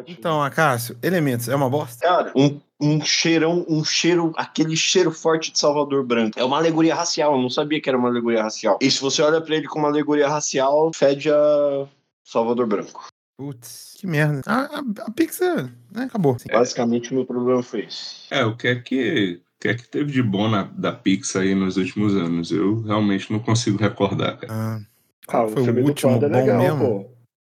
[0.00, 0.16] ótimo.
[0.18, 2.00] Então, Acácio, Elementos é uma bosta?
[2.06, 6.38] Cara, um, um cheirão, um cheiro, aquele cheiro forte de Salvador Branco.
[6.38, 8.78] É uma alegoria racial, eu não sabia que era uma alegoria racial.
[8.80, 11.86] E se você olha pra ele como uma alegoria racial, fede a
[12.24, 13.08] Salvador Branco.
[13.38, 14.42] Putz, que merda.
[14.46, 16.36] A, a, a Pixar, né, acabou.
[16.50, 18.26] Basicamente, o meu problema foi esse.
[18.30, 21.42] É, o que é que, o que, é que teve de bom na, da Pixar
[21.42, 22.50] aí nos últimos anos?
[22.50, 24.52] Eu realmente não consigo recordar, cara.
[24.52, 24.80] Ah,
[25.28, 26.78] Ah, o foi filme o do último é bom legal, mesmo?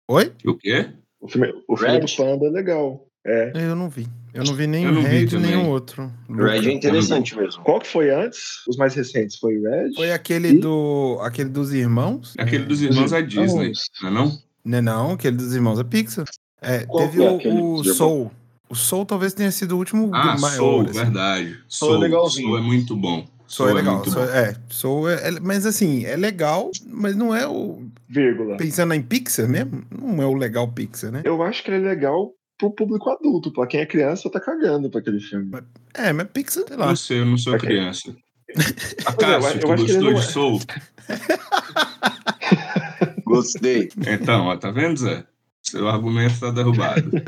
[0.07, 0.15] pô.
[0.15, 0.33] Oi?
[0.47, 0.93] O quê?
[1.21, 2.01] O filme, o filme Red?
[2.01, 3.07] do Panda é legal.
[3.27, 3.53] É.
[3.55, 4.07] Eu não vi.
[4.33, 6.13] Eu não vi nem o Red, nem o outro.
[6.29, 7.63] Red é interessante mesmo.
[7.65, 8.39] Qual que foi antes?
[8.69, 9.95] Os mais recentes foi o Red?
[9.95, 11.19] Foi aquele do.
[11.23, 12.35] aquele dos irmãos?
[12.39, 14.39] Aquele dos irmãos é Disney, não é não?
[14.65, 16.25] Não, não, aquele dos irmãos é Pixar.
[16.61, 18.31] É, Qual teve é o, o Soul.
[18.69, 20.57] O Soul talvez tenha sido o último Ah, maior.
[20.57, 20.93] Soul, assim.
[20.93, 21.59] verdade.
[21.69, 22.47] Soul é Soul, legalzinho.
[22.49, 23.27] Soul é muito bom.
[23.47, 24.05] Soul é legal.
[24.05, 24.33] Soul, bom.
[24.33, 27.86] é, Soul é, é- Mas assim, é legal, mas não é o.
[28.09, 28.57] Vírgula.
[28.57, 31.23] Pensando em Pixar mesmo, não é o legal Pixar, né?
[31.25, 33.53] Eu acho que ele é legal pro público adulto.
[33.53, 35.51] Pra quem é criança, tá cagando pra aquele filme.
[35.95, 36.87] É, mas Pixar, sei lá.
[36.87, 38.15] Não sei, eu não sou criança.
[39.05, 40.23] A Pois eu Cássio, acho tu gostou de é.
[40.23, 40.61] Soul?
[43.25, 43.89] Gostei.
[44.07, 45.25] Então, ó, tá vendo, Zé?
[45.63, 47.11] Seu argumento tá derrubado.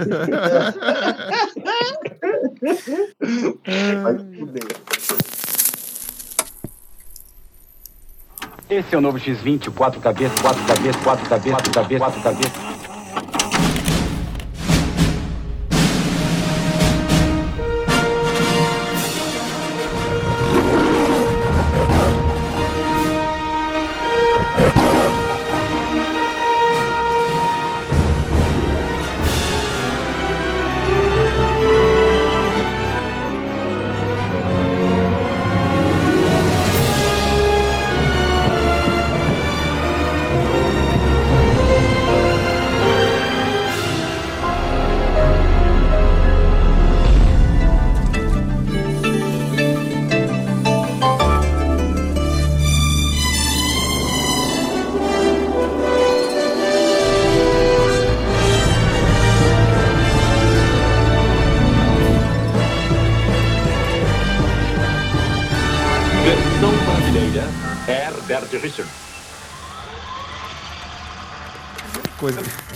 [4.02, 4.62] Vai fuder.
[8.70, 12.87] Esse é o novo X20, quatro cabeças, quatro cabeças, quatro cabeças, quatro cabeças, quatro cabeças.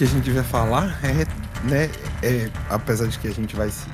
[0.02, 1.24] Que a gente vai falar é,
[1.68, 1.88] né,
[2.24, 3.86] é, apesar de que a gente vai se,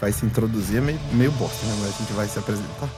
[0.00, 2.88] vai se introduzir, é meio, meio bosta, né, mas a gente vai se apresentar,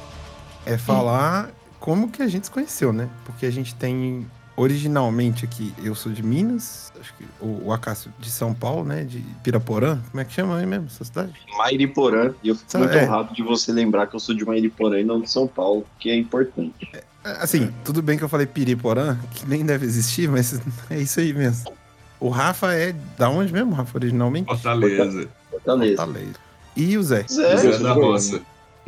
[0.67, 1.49] é falar
[1.79, 4.27] como que a gente se conheceu, né, porque a gente tem,
[4.59, 9.05] originalmente aqui, eu sou de Minas, acho que o, o Acácio de São Paulo, né,
[9.05, 11.33] de Piraporã, como é que chama aí mesmo, essa cidade?
[11.57, 12.35] Mairiporã.
[12.43, 13.05] E eu fico Sabe, muito é.
[13.07, 16.11] honrado de você lembrar que eu sou de Mairiporã e não de São Paulo, que
[16.11, 16.91] é importante.
[17.25, 20.61] Assim, tudo bem que eu falei Piriporã, que nem deve existir, mas
[20.91, 21.80] é isso aí mesmo.
[22.21, 24.47] O Rafa é da onde mesmo, Rafa, originalmente?
[24.47, 25.29] Fortaleza.
[25.51, 25.97] Fortaleza.
[25.97, 26.35] Fortaleza.
[26.77, 27.25] E o Zé?
[27.29, 28.41] Zé, Zé sou da Roça.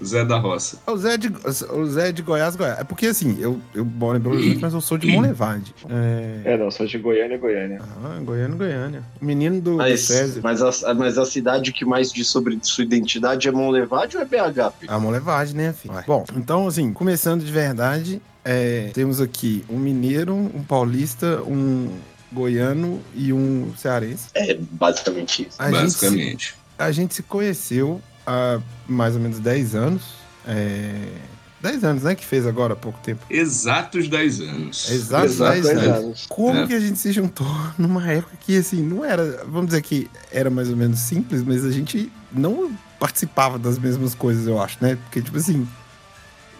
[0.03, 0.79] Zé da Roça.
[0.87, 1.33] O Zé de,
[1.71, 2.81] o Zé de Goiás, Goiás.
[2.81, 5.75] É porque assim, eu, eu moro em Belo Horizonte, mas eu sou de Monlevade.
[5.89, 6.53] É.
[6.53, 7.81] É, não, só de Goiânia, Goiânia.
[8.05, 9.03] Ah, Goiânia, Goiânia.
[9.21, 10.09] Menino do, Mas,
[10.43, 14.27] mas, a, mas a cidade que mais diz sobre sua identidade é Monlevade ou é
[14.27, 14.73] BH?
[14.79, 14.93] filho?
[14.93, 15.95] A Monlevade, né, filho?
[16.07, 21.91] Bom, então, assim, começando de verdade, é, temos aqui um mineiro, um paulista, um
[22.33, 24.27] goiano e um cearense.
[24.35, 25.57] É basicamente isso.
[25.61, 26.55] A gente, se, basicamente.
[26.79, 30.03] a gente se conheceu há mais ou menos 10 anos.
[30.47, 31.09] É,
[31.61, 32.15] 10 anos, né?
[32.17, 33.25] Que fez agora há pouco tempo.
[33.31, 34.91] Exatos 10 anos.
[34.91, 35.99] Exato, Exato, 10 10 anos.
[36.05, 36.27] anos.
[36.29, 36.67] Como É.
[36.67, 37.47] que a gente se juntou
[37.79, 39.45] numa época que, assim, não era.
[39.47, 44.15] Vamos dizer que era mais ou menos simples, mas a gente não participava das mesmas
[44.15, 44.97] coisas, eu acho, né?
[44.97, 45.67] Porque, tipo assim.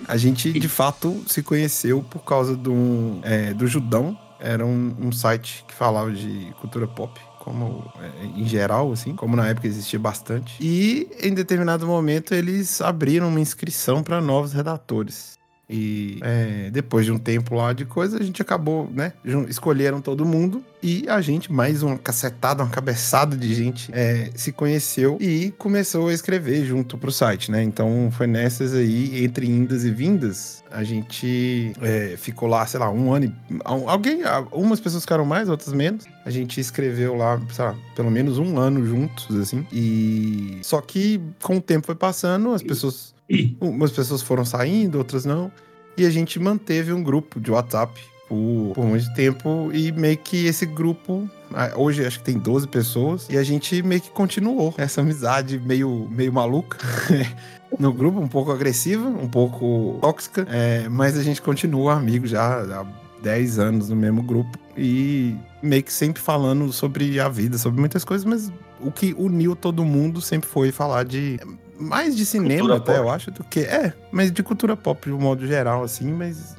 [0.09, 4.19] A gente de fato se conheceu por causa do, é, do Judão.
[4.43, 9.37] Era um, um site que falava de cultura pop, como é, em geral, assim, como
[9.37, 10.57] na época existia bastante.
[10.61, 15.32] E em determinado momento eles abriram uma inscrição para novos redatores.
[15.71, 19.13] E é, depois de um tempo lá de coisa, a gente acabou, né?
[19.49, 24.53] Escolheram todo mundo e a gente, mais uma cacetada, uma cabeçada de gente, é, se
[24.53, 27.63] conheceu e começou a escrever junto pro site, né?
[27.63, 32.91] Então foi nessas aí, entre indas e vindas, a gente é, ficou lá, sei lá,
[32.91, 33.33] um ano e.
[33.65, 36.05] al- Alguém, a- umas pessoas ficaram mais, outras menos.
[36.25, 39.67] A gente escreveu lá, sei lá, pelo menos um ano juntos, assim.
[39.73, 40.59] E.
[40.63, 43.15] Só que com o tempo foi passando, as pessoas.
[43.61, 45.51] Umas pessoas foram saindo, outras não.
[45.97, 49.71] E a gente manteve um grupo de WhatsApp por, por muito tempo.
[49.73, 51.29] E meio que esse grupo.
[51.53, 53.29] ah, Hoje acho que tem 12 pessoas.
[53.29, 56.79] E a gente meio que continuou essa amizade meio, meio maluca.
[57.79, 62.61] No grupo, um pouco agressiva, um pouco tóxica, é, mas a gente continua amigo já
[62.61, 62.87] há
[63.23, 68.05] 10 anos no mesmo grupo e meio que sempre falando sobre a vida, sobre muitas
[68.05, 71.39] coisas, mas o que uniu todo mundo sempre foi falar de.
[71.83, 72.99] Mais de cinema, Cultura até, pop.
[73.07, 73.61] eu acho, do que.
[73.61, 76.57] É, mas de cultura pop de um modo geral, assim, mas.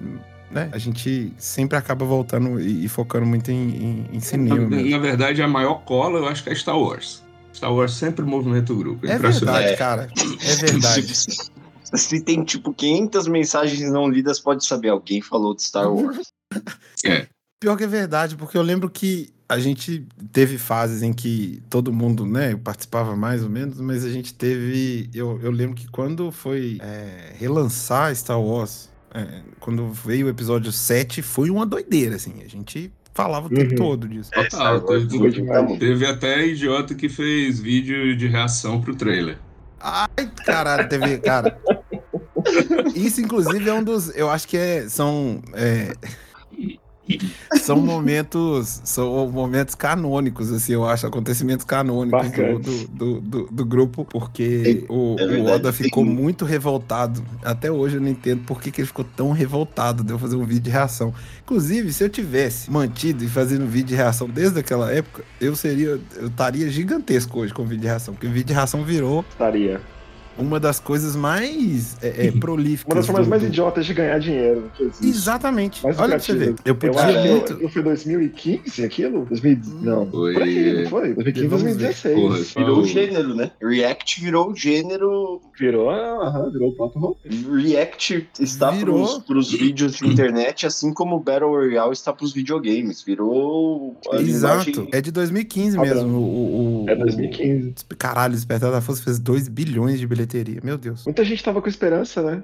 [0.52, 4.60] Né, a gente sempre acaba voltando e, e focando muito em, em- em cinema.
[4.62, 4.90] Na, mesmo.
[4.92, 7.24] na verdade, a maior cola eu acho que é Star Wars.
[7.56, 9.08] Star Wars sempre movimenta o grupo.
[9.08, 9.76] É, É verdade, É.
[9.76, 10.08] cara.
[10.46, 11.16] É verdade.
[11.16, 11.50] Se,
[11.98, 14.90] se tem tipo 500 mensagens não lidas, pode saber.
[14.90, 16.28] Alguém falou de Star Wars.
[17.60, 21.94] Pior que é verdade, porque eu lembro que a gente teve fases em que todo
[21.94, 25.10] mundo, né, participava mais ou menos, mas a gente teve.
[25.14, 30.72] Eu, eu lembro que quando foi é, relançar Star Wars, é, quando veio o episódio
[30.72, 32.42] 7, foi uma doideira, assim.
[32.44, 33.78] A gente falava o tempo Uhum.
[33.78, 34.32] todo disso.
[34.34, 39.38] É, Total, teve, teve até idiota que fez vídeo de reação pro trailer.
[39.80, 41.18] Ai, caralho, teve.
[41.20, 41.58] Cara.
[42.96, 44.16] Isso, inclusive, é um dos.
[44.16, 45.42] Eu acho que é, são.
[45.54, 45.94] é,
[47.62, 48.82] são momentos.
[48.84, 51.06] São momentos canônicos, assim, eu acho.
[51.06, 56.14] Acontecimentos canônicos do, do, do, do- grupo, porque o, é o verdade, Oda ficou tem-
[56.14, 57.24] muito revoltado.
[57.44, 60.36] Até hoje eu não entendo por que, que ele ficou tão revoltado de eu fazer
[60.36, 61.14] um vídeo de reação.
[61.44, 66.00] Inclusive, se eu tivesse mantido e fazendo vídeo de reação desde aquela época, eu seria.
[66.16, 69.82] Eu estaria gigantesco hoje com vídeo de reação, porque o vídeo de reação virou Estaria.
[70.38, 72.86] Uma das coisas mais é, é, prolíficas.
[72.92, 74.70] Uma das formas do- mais idiotas de ganhar dinheiro.
[75.02, 75.84] Exatamente.
[75.84, 76.50] Mais Olha pra você ver.
[76.50, 76.92] Eu Eu podia
[77.22, 77.54] que muito.
[77.54, 79.26] eu- não foi 2015 aquilo?
[79.26, 80.10] 2000, não.
[80.10, 81.14] Foi, Por aí, não foi?
[81.14, 81.70] 2015, Vamos ver.
[81.78, 82.16] 2016.
[82.54, 83.52] Porra, Virou o gênero, né?
[83.62, 85.42] React virou o gênero.
[85.60, 87.54] Virou, aham, virou o próprio roteiro.
[87.56, 89.06] React está Virou.
[89.06, 93.02] pros, pros vídeos de internet, assim como o Battle Royale está pros videogames.
[93.04, 93.96] Virou.
[94.14, 94.70] Exato.
[94.70, 95.96] linguagem- É de 2015 Padrão.
[95.96, 96.18] mesmo.
[96.18, 97.74] O, o- É o- 2015.
[97.98, 100.60] Caralho, o Despertar da Força fez 2 bilhões de bilheteria.
[100.64, 101.06] Meu Deus.
[101.06, 102.44] Muita gente tava com esperança, né?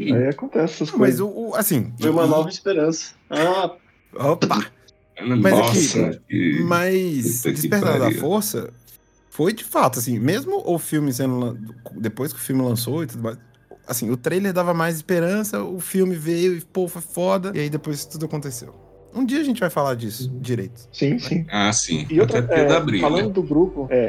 [0.00, 1.20] Aí acontece essas Mas coisas.
[1.20, 1.92] o, o- assim.
[2.00, 3.14] Foi uma e- nova esperança.
[3.28, 3.74] Ah,
[4.14, 4.64] Opa!
[5.20, 8.12] Nossa, aqui, que- Mas Despertar da.
[8.12, 8.72] Força
[9.30, 11.58] foi de fato, assim, mesmo o filme sendo.
[11.96, 13.38] Depois que o filme lançou e tudo mais.
[13.86, 17.50] Assim, o trailer dava mais esperança, o filme veio e, pô, foi foda.
[17.54, 18.72] E aí depois tudo aconteceu.
[19.14, 20.86] Um dia a gente vai falar disso direito.
[20.92, 21.44] Sim, sim.
[21.50, 22.06] Ah, sim.
[22.10, 24.08] E outra, é, falando do grupo, é,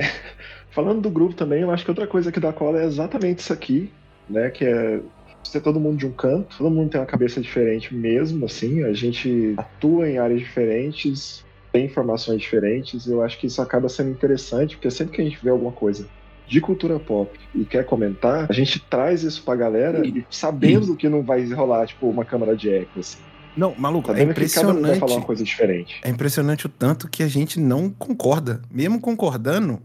[0.72, 3.54] falando do grupo também, eu acho que outra coisa que dá cola é exatamente isso
[3.54, 3.92] aqui,
[4.30, 4.50] né?
[4.50, 5.02] Que é
[5.44, 8.94] ser todo mundo de um canto, todo mundo tem uma cabeça diferente mesmo, assim, a
[8.94, 14.12] gente atua em áreas diferentes, tem informações diferentes, e eu acho que isso acaba sendo
[14.12, 16.10] interessante, porque sempre que a gente vê alguma coisa
[16.46, 21.08] de cultura pop e quer comentar, a gente traz isso pra galera e sabendo que
[21.08, 23.22] não vai rolar, tipo, uma câmara de eco, assim.
[23.60, 25.00] Não, maluco, é um vai impressionante.
[25.00, 26.00] falar uma coisa diferente.
[26.02, 28.62] É impressionante o tanto que a gente não concorda.
[28.72, 29.82] Mesmo concordando,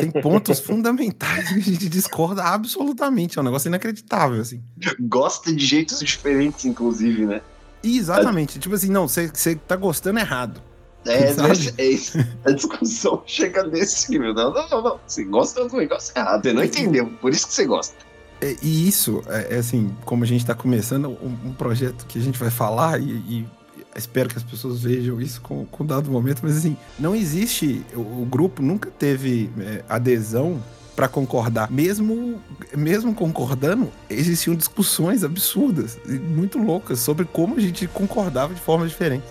[0.00, 3.38] tem pontos fundamentais que a gente discorda absolutamente.
[3.38, 4.62] É um negócio inacreditável, assim.
[4.98, 7.42] gosta de jeitos diferentes, inclusive, né?
[7.84, 8.58] Exatamente.
[8.58, 9.28] Tipo assim, não, você
[9.68, 10.62] tá gostando errado.
[11.04, 11.34] É,
[11.76, 12.16] é isso.
[12.46, 14.32] A discussão chega nesse nível.
[14.32, 15.00] Não, não, não, não.
[15.06, 16.44] Você gosta do negócio errado.
[16.44, 17.12] Você não entendeu.
[17.20, 17.94] Por isso que você gosta.
[18.42, 22.18] É, E isso, é, é assim, como a gente tá começando um, um projeto que
[22.18, 23.46] a gente vai falar e, e
[23.94, 28.00] espero que as pessoas vejam isso com, com dado momento, mas assim, não existe, o,
[28.00, 30.60] o grupo nunca teve é, adesão
[30.96, 31.70] para concordar.
[31.70, 32.42] Mesmo,
[32.76, 38.86] mesmo concordando, existiam discussões absurdas e muito loucas sobre como a gente concordava de forma
[38.86, 39.24] diferente.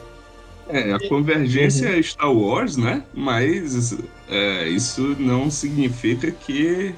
[0.70, 3.04] É, a convergência é Star Wars, né?
[3.14, 3.98] Mas
[4.30, 6.96] é, isso não significa que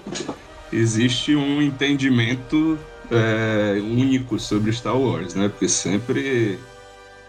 [0.73, 2.77] existe um entendimento
[3.11, 5.49] é, único sobre Star Wars, né?
[5.49, 6.57] Porque sempre,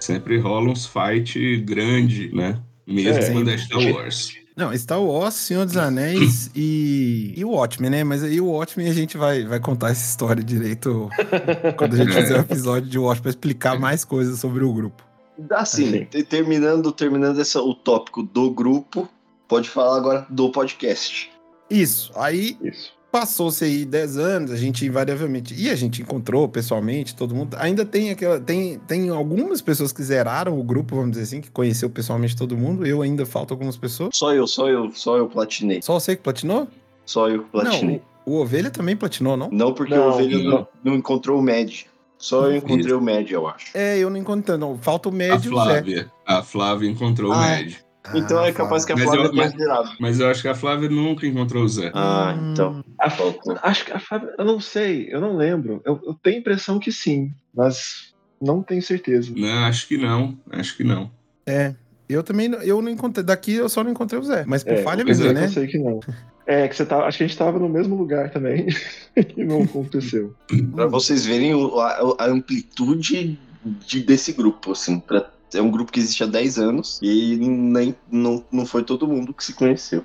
[0.00, 2.58] sempre rola uns fight grande, né?
[2.86, 4.34] Mesmo É, quando é Star Wars.
[4.56, 8.04] Não, Star Wars, Senhor dos Anéis e, e o Watchmen, né?
[8.04, 11.08] Mas aí o Watchmen a gente vai, vai contar essa história direito
[11.76, 12.22] quando a gente É.
[12.22, 15.02] fizer o episódio de Watchmen pra explicar mais coisas sobre o grupo.
[15.50, 16.04] Assim, Sim.
[16.04, 19.08] te- terminando, terminando essa, o tópico do grupo,
[19.48, 21.32] pode falar agora do podcast.
[21.68, 22.12] Isso.
[22.14, 22.92] Aí Isso.
[23.14, 25.54] Passou-se aí 10 anos, a gente invariavelmente.
[25.56, 27.56] E a gente encontrou pessoalmente, todo mundo.
[27.61, 28.40] Ainda tem aquela.
[28.40, 32.56] Tem, tem algumas pessoas que zeraram o grupo, vamos dizer assim, que conheceu pessoalmente todo
[32.56, 32.85] mundo.
[32.85, 34.11] Eu ainda falta algumas pessoas.
[34.16, 35.80] Só eu, só eu, só eu platinei.
[35.80, 36.66] Só você que platinou?
[37.06, 38.02] Só eu que platinei.
[38.26, 39.49] Não, o, o Ovelha também platinou, não?
[39.52, 40.50] Não, porque Não, o Ovelha não.
[40.50, 41.87] não, não encontrou o Med.
[42.18, 43.66] Só eu encontrei o Med, eu acho.
[43.75, 44.76] É, eu não encontrei, não.
[44.78, 45.64] Falta o A médio e o Zé.
[45.71, 46.12] Flávia.
[46.26, 47.83] A Flávia encontrou o Ah, Med.
[48.14, 49.90] Então Ah, é capaz que a Mas Flávia eu- mas- tenha zerado.
[49.99, 51.90] Mas eu acho que a Flávia nunca encontrou o Zé.
[51.94, 52.52] Ah, Hum.
[52.52, 52.84] então.
[52.99, 55.80] A, acho que a Fábio, eu não sei, eu não lembro.
[55.87, 59.32] Eu, eu tenho a impressão que sim, mas não tenho certeza.
[59.34, 60.38] Não, acho que não.
[60.50, 61.11] Acho que não.
[61.46, 61.75] É.
[62.06, 63.25] Eu também não- eu não encontrei.
[63.25, 64.44] Daqui eu só não encontrei o Zé.
[64.46, 65.44] Mas por É, falha minha, é, né?
[65.46, 66.00] Eu sei que não.
[66.46, 67.06] É, que você tá.
[67.06, 68.66] Acho que a gente tava no mesmo lugar também.
[69.38, 70.34] e não aconteceu.
[70.75, 73.38] Pra vocês verem o- a, a amplitude
[73.87, 75.00] de- desse grupo, assim.
[75.00, 79.06] pra- é um grupo que existe há 10 anos e nem, não, não foi todo
[79.08, 80.04] mundo que se conheceu.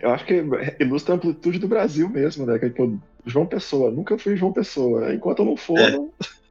[0.00, 0.44] Eu acho que
[0.78, 2.58] ilustra a amplitude do Brasil mesmo, né?
[2.58, 2.92] Que, pô,
[3.26, 5.12] João Pessoa, nunca fui João Pessoa.
[5.12, 5.90] Enquanto eu não for, É.
[5.90, 6.10] não,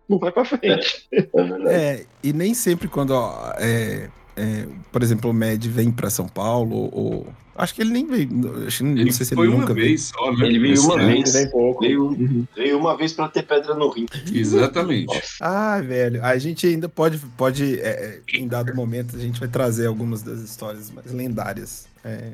[0.09, 1.07] não vai pra frente.
[1.11, 1.67] É verdade.
[1.69, 6.27] É, e nem sempre quando, ó, é, é, por exemplo, o Med vem pra São
[6.27, 8.29] Paulo, ou- Acho que ele nem veio.
[8.67, 9.87] Acho, que- não Ele sei se foi ele uma nunca veio.
[9.87, 10.45] vez só, né?
[10.47, 11.45] Ele veio Esse uma vez.
[11.51, 11.81] Pouco.
[11.81, 12.45] Veio, Uhum.
[12.55, 14.05] veio uma vez pra ter pedra no rim.
[14.33, 15.21] Exatamente.
[15.39, 19.47] Ah, velho, a gente ainda pode, pode é, é, em dado momento, a gente vai
[19.49, 22.31] trazer algumas das histórias mais lendárias é.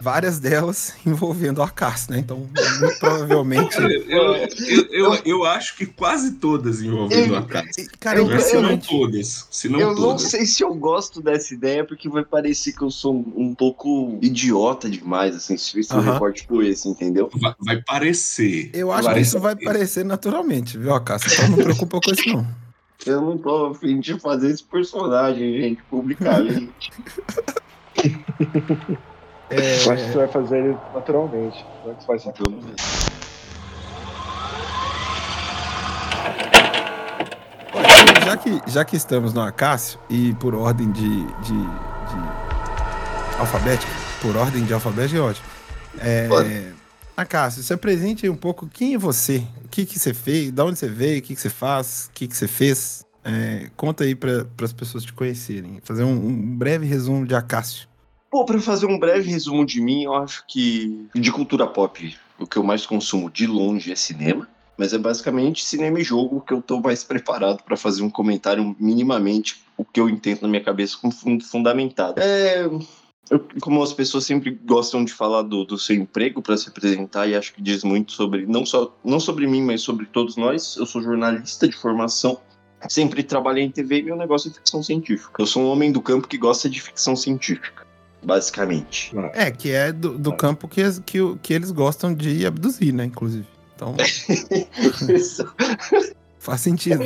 [0.00, 2.18] Várias delas envolvendo o Acácio, né?
[2.18, 2.38] Então,
[2.80, 3.76] muito provavelmente.
[3.76, 7.68] Cara, eu, eu, eu, eu acho que quase todas envolvendo a casa.
[7.98, 9.46] Cara, Eu- se não todas.
[9.50, 10.22] Se não eu não todas.
[10.22, 14.18] sei se eu gosto dessa ideia, porque vai parecer que eu sou um, um pouco
[14.22, 16.12] idiota demais, assim, se isso um Aham.
[16.12, 17.30] recorte tipo esse, entendeu?
[17.34, 18.70] Vai, vai parecer.
[18.72, 19.22] Eu acho que Vai.
[19.22, 21.32] isso vai parecer naturalmente, viu, Acácio?
[21.32, 22.46] Então não preocupa com isso, não.
[23.04, 26.90] Eu não tô afim de fazer esse personagem, gente, publicamente.
[29.48, 31.64] É, Eu acho que você vai fazer ele naturalmente.
[31.84, 32.06] Não é que
[32.60, 32.74] ver.
[37.72, 43.92] Olha, já que, já que estamos no Acácio, e por ordem de, de, de alfabética,
[44.20, 45.46] por ordem de alfabética é ótimo.
[46.00, 46.74] É, Pode.
[47.16, 50.60] Acácio, se apresente aí um pouco quem é você, o que, que você fez, de
[50.60, 53.05] onde você veio, o que, que você faz, o que, que você fez.
[53.26, 55.80] É, conta aí para as pessoas te conhecerem.
[55.82, 57.88] Fazer um, um breve resumo de Acácio.
[58.30, 62.46] Pô, pra fazer um breve resumo de mim, eu acho que de cultura pop, o
[62.46, 64.48] que eu mais consumo de longe é cinema.
[64.78, 68.76] Mas é basicamente cinema e jogo que eu tô mais preparado pra fazer um comentário
[68.78, 72.20] minimamente o que eu entendo na minha cabeça como fun- fundamentado.
[72.20, 72.64] É.
[72.66, 72.80] eu-
[73.60, 77.34] como as pessoas sempre gostam de falar do, do seu emprego para se apresentar, e
[77.34, 80.76] acho que diz muito sobre, não só não sobre mim, mas sobre todos nós.
[80.76, 82.38] Eu sou jornalista de formação,
[82.88, 85.42] sempre trabalhei em TV e meu negócio é ficção científica.
[85.42, 87.86] Eu sou um homem do campo que gosta de ficção científica,
[88.22, 89.12] basicamente.
[89.32, 93.46] É, que é do, do campo que, que, que eles gostam de abduzir, né, inclusive.
[93.74, 93.94] Então,
[96.38, 97.04] faz sentido.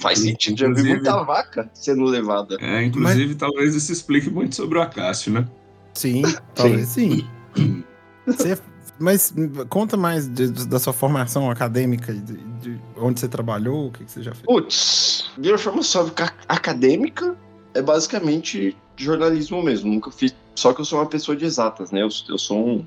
[0.00, 0.58] faz sentido.
[0.58, 2.56] Já vi muita vaca sendo levada.
[2.60, 5.48] É, inclusive, talvez isso explique muito sobre o Acácio, né?
[5.94, 6.22] Sim,
[6.54, 7.26] talvez sim.
[8.26, 8.58] Você-
[8.98, 9.34] mas
[9.68, 14.04] conta mais de- de- da sua formação acadêmica, de, de onde você trabalhou, o que,
[14.04, 14.44] que você já fez.
[14.46, 17.36] Putz, minha formação ca- acadêmica
[17.74, 19.92] é basicamente jornalismo mesmo.
[19.92, 20.34] Nunca fiz.
[20.54, 22.02] Só que eu sou uma pessoa de exatas, né?
[22.02, 22.86] Eu, eu sou um.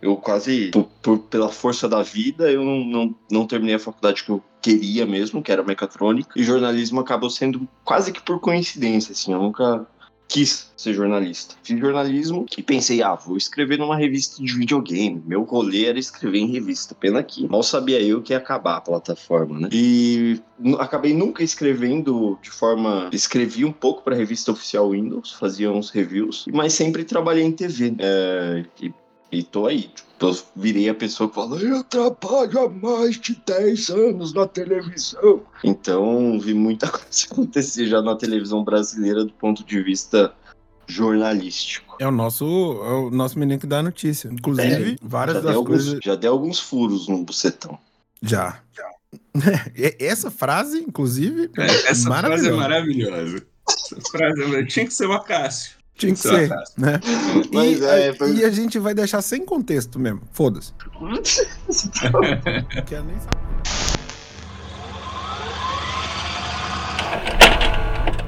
[0.00, 4.22] Eu quase, por, por- pela força da vida, eu não, não, não terminei a faculdade
[4.22, 6.30] que eu queria mesmo, que era mecatrônica.
[6.38, 9.32] E jornalismo acabou sendo quase que por coincidência, assim.
[9.32, 9.86] Eu nunca
[10.34, 11.54] quis ser jornalista.
[11.62, 15.22] Fiz jornalismo e pensei, ah, vou escrever numa revista de videogame.
[15.24, 16.92] Meu rolê era escrever em revista.
[16.92, 19.68] Pena que mal sabia eu que ia acabar a plataforma, né?
[19.70, 20.40] E
[20.80, 23.10] acabei nunca escrevendo de forma.
[23.12, 27.52] Escrevi um pouco para a revista oficial Windows, fazia uns reviews, mas sempre trabalhei em
[27.52, 27.94] TV.
[28.00, 28.92] É, e,
[29.34, 29.82] e tô aí.
[29.82, 34.46] Tipo, eu virei a pessoa que fala: Eu trabalho há mais de 10 anos na
[34.46, 35.42] televisão.
[35.62, 40.32] Então, vi muita coisa acontecer já na televisão brasileira do ponto de vista
[40.86, 41.96] jornalístico.
[42.00, 44.28] É o nosso, é o nosso menino que dá a notícia.
[44.28, 45.98] Inclusive, várias Já das alguns, coisas.
[46.02, 47.78] já dei alguns furos no bucetão.
[48.22, 48.60] Já.
[49.76, 53.10] E- Essa frase, inclusive, É, essa frase é maravilhosa.
[53.12, 53.46] maravilhosa.
[53.68, 55.76] Essa frase é- tinha que ser o Acácio.
[55.96, 57.00] Tinha que Seu ser, né?
[57.52, 60.22] Mas e, é, a, foi- e a gente vai deixar sem contexto mesmo.
[60.32, 60.72] Foda-se.
[61.00, 61.12] Não
[62.84, 63.44] quero nem saber.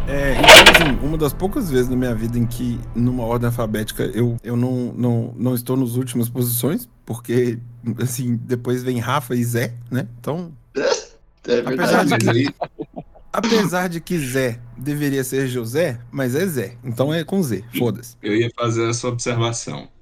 [0.08, 4.04] É, então, assim, uma das poucas vezes na minha vida em que, numa ordem alfabética,
[4.04, 7.58] eu, eu não, não, não estou nas últimas posições, porque,
[8.00, 10.06] assim, depois vem Rafa e Zé, né?
[10.20, 12.04] Então, é apesar verdade.
[12.04, 12.54] de Mas que, aí,
[13.32, 16.72] apesar de que Zé deveria ser José, mas é Zé.
[16.84, 18.16] Então é com Z, foda-se.
[18.22, 19.88] eu ia fazer essa observação.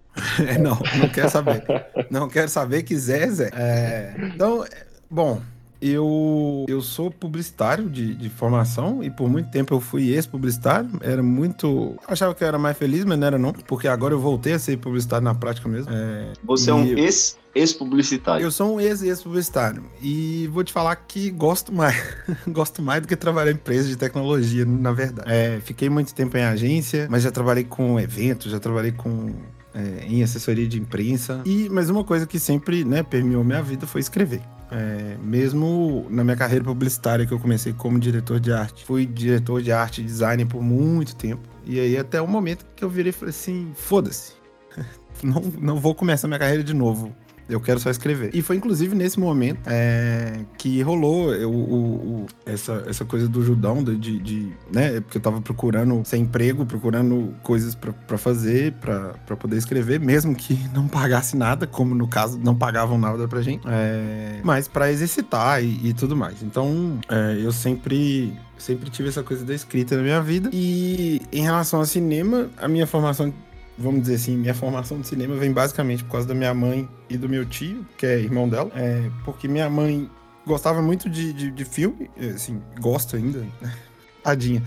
[0.47, 1.65] É, não, não quero saber.
[2.09, 3.51] Não quero saber que Zé é Zé.
[3.53, 5.43] É, então, é, bom,
[5.91, 10.89] eu, eu sou publicitário de, de formação e por muito tempo eu fui ex-publicitário.
[11.01, 11.67] Era muito.
[11.67, 14.55] Eu achava que eu era mais feliz, mas não era não, porque agora eu voltei
[14.55, 15.93] a ser publicitário na prática mesmo.
[15.93, 18.45] É, Você é um ex- ex-publicitário.
[18.45, 21.97] eu sou um ex-ex-publicitário e vou te falar que gosto mais,
[22.49, 25.31] gosto mais do que trabalhar em empresa de tecnologia, na verdade.
[25.31, 29.33] É, fiquei muito tempo em agência, mas já trabalhei com eventos, já trabalhei com
[29.75, 31.43] é, em assessoria de imprensa.
[31.45, 34.41] E mas uma coisa que sempre, né, permeou minha vida foi escrever.
[34.71, 39.63] É, mesmo na minha carreira publicitária que eu comecei como diretor de arte, fui diretor
[39.63, 41.43] de arte e design por muito tempo.
[41.65, 44.33] E aí até o momento que eu virei e falei assim, foda-se.
[45.23, 47.15] Não, não vou começar minha carreira de novo
[47.49, 48.31] Eu quero só escrever.
[48.35, 53.83] E foi inclusive nesse momento é, que rolou o, o, essa, essa coisa do Judão,
[53.83, 55.01] de, de, de, né?
[55.01, 60.59] Porque eu tava procurando sem emprego, procurando coisas pra fazer, pra poder escrever, mesmo que
[60.73, 63.67] não pagasse nada, como no caso não pagavam nada pra gente.
[63.67, 66.43] É, mas pra exercitar e, e tudo mais.
[66.43, 70.49] Então, é, eu sempre sempre tive essa coisa da escrita na minha vida.
[70.53, 73.33] E em relação ao cinema, a minha formação
[73.79, 77.17] vamos dizer assim, minha formação de cinema vem basicamente por causa da minha mãe e
[77.17, 78.71] do meu tio, que é irmão dela.
[78.75, 80.09] É, porque minha mãe
[80.47, 83.45] gostava muito de, de, de filme, assim, gosta ainda,
[84.23, 84.63] tadinha.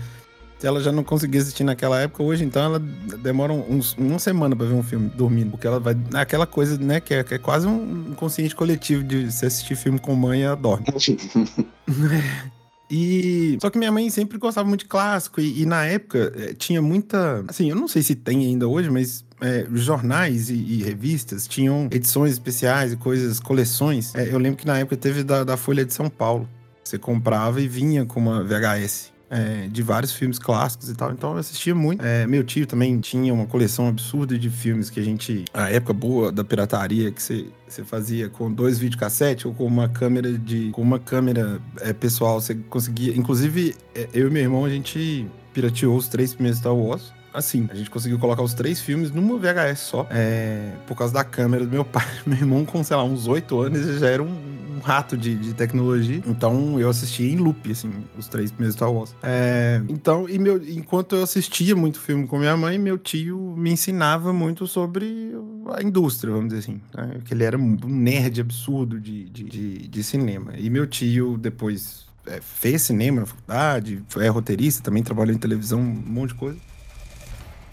[0.58, 4.56] Se ela já não conseguia assistir naquela época, hoje então ela demora uns, uma semana
[4.56, 5.52] pra ver um filme dormindo.
[5.52, 5.96] Porque ela vai.
[6.14, 10.00] Aquela coisa, né, que é, que é quase um consciente coletivo de se assistir filme
[10.00, 10.84] com mãe, ela dorme.
[12.90, 13.58] E.
[13.60, 15.40] Só que minha mãe sempre gostava muito de clássico.
[15.40, 17.44] E, e na época eh, tinha muita.
[17.48, 19.24] Assim, eu não sei se tem ainda hoje, mas.
[19.40, 24.14] eh, jornais e, e revistas tinham edições especiais e coisas, coleções.
[24.14, 26.48] Eh, eu lembro que na época teve da, da Folha de São Paulo.
[26.82, 29.12] Você comprava e vinha com uma VHS.
[29.30, 31.12] Eh, de vários filmes clássicos e tal.
[31.12, 32.04] Então eu assistia muito.
[32.04, 35.44] Eh, meu tio também tinha uma coleção absurda de filmes que a gente.
[35.52, 39.88] A época boa da pirataria, que você você fazia com dois videocassete ou com uma
[39.88, 44.64] câmera de com uma câmera é, pessoal você conseguia inclusive é, eu e meu irmão
[44.64, 48.80] a gente pirateou os três primeiros Star Wars assim a gente conseguiu colocar os três
[48.80, 52.82] filmes numa VHS só é, por causa da câmera do meu pai meu irmão com
[52.82, 54.28] sei lá uns oito anos ele já era um,
[54.76, 58.92] um rato de, de tecnologia então eu assistia em loop assim os três primeiros Star
[58.92, 63.54] Wars É, então e meu enquanto eu assistia muito filme com minha mãe meu tio
[63.56, 65.34] me ensinava muito sobre
[65.74, 66.80] a indústria, vamos dizer assim.
[66.94, 67.20] Né?
[67.24, 70.52] Que ele era um nerd absurdo de, de, de, de cinema.
[70.56, 75.80] E meu tio depois é, fez cinema na faculdade, é roteirista, também trabalhou em televisão,
[75.80, 76.58] um monte de coisa.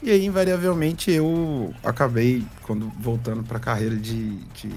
[0.04, 4.70] E aí, invariavelmente, eu acabei, quando voltando para a carreira de, de,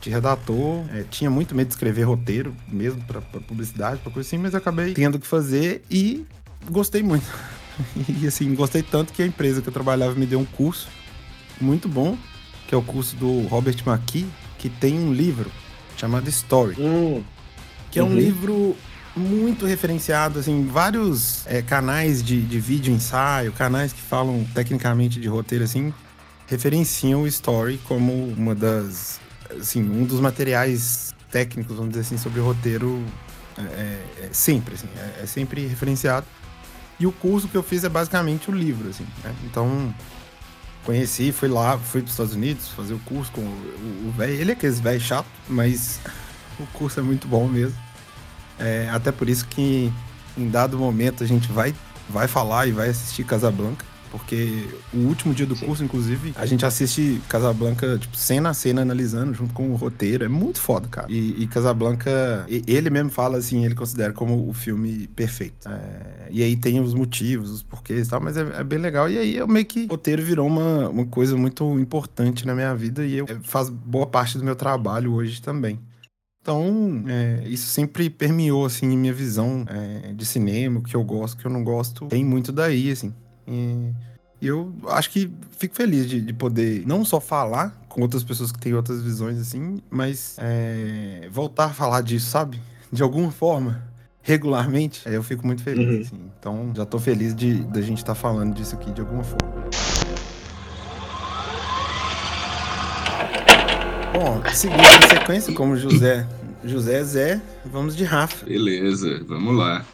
[0.00, 4.38] de redator, é, tinha muito medo de escrever roteiro, mesmo para publicidade, para coisa assim,
[4.38, 6.26] mas acabei tendo que fazer e
[6.70, 7.24] gostei muito.
[8.20, 10.88] E assim, gostei tanto que a empresa que eu trabalhava me deu um curso
[11.58, 12.18] muito bom,
[12.68, 14.26] que é o curso do Robert McKee,
[14.58, 15.50] que tem um livro
[15.96, 17.22] chamado Story, Hum,
[17.90, 18.16] que é um Uhum.
[18.16, 18.76] livro
[19.14, 25.28] muito referenciado, assim, vários é, canais de, de vídeo ensaio, canais que falam tecnicamente de
[25.28, 25.92] roteiro, assim,
[26.46, 29.20] referenciam o Story como uma das,
[29.60, 33.02] assim, um dos materiais técnicos, vamos dizer assim, sobre roteiro
[33.58, 36.26] é, é, é sempre, assim, é, é sempre referenciado.
[36.98, 39.34] E o curso que eu fiz é basicamente o livro, assim, né?
[39.44, 39.92] Então,
[40.84, 44.32] conheci, fui lá, fui para os Estados Unidos fazer o curso com o- velho.
[44.34, 46.00] Ele é aqueles velho chato, mas
[46.60, 47.76] o curso é muito bom mesmo.
[48.62, 49.92] É, até por isso que
[50.36, 51.74] em dado momento a gente vai,
[52.08, 53.92] vai falar e vai assistir Casablanca.
[54.12, 58.82] Porque o último dia do curso, inclusive, a gente assiste Casablanca, tipo, cena a cena,
[58.82, 60.22] analisando, junto com o roteiro.
[60.22, 61.06] É muito foda, cara.
[61.10, 65.66] E, e Casablanca, ele mesmo fala assim, ele considera como o filme perfeito.
[65.66, 69.08] É, e aí tem os motivos, os porquês e tal, mas é, é bem legal.
[69.08, 72.74] E aí eu meio que o roteiro virou uma, uma coisa muito importante na minha
[72.74, 75.80] vida e eu, é, faz boa parte do meu trabalho hoje também.
[76.42, 81.34] Então, é, isso sempre permeou, assim, minha visão é, de cinema, o que eu gosto,
[81.34, 83.14] o que eu não gosto, tem muito daí, assim.
[83.46, 88.50] E eu acho que fico feliz de, de poder não só falar com outras pessoas
[88.50, 92.60] que têm outras visões, assim, mas é, voltar a falar disso, sabe?
[92.90, 93.80] De alguma forma,
[94.20, 96.00] regularmente, aí eu fico muito feliz, Uhum.
[96.00, 96.30] assim.
[96.40, 99.52] Então, já tô feliz de da gente estar falando disso aqui de alguma forma.
[104.12, 106.26] Bom, seguindo a sequência, como José,
[106.62, 108.44] José Zé, vamos de Rafa.
[108.44, 109.84] Beleza, vamos lá.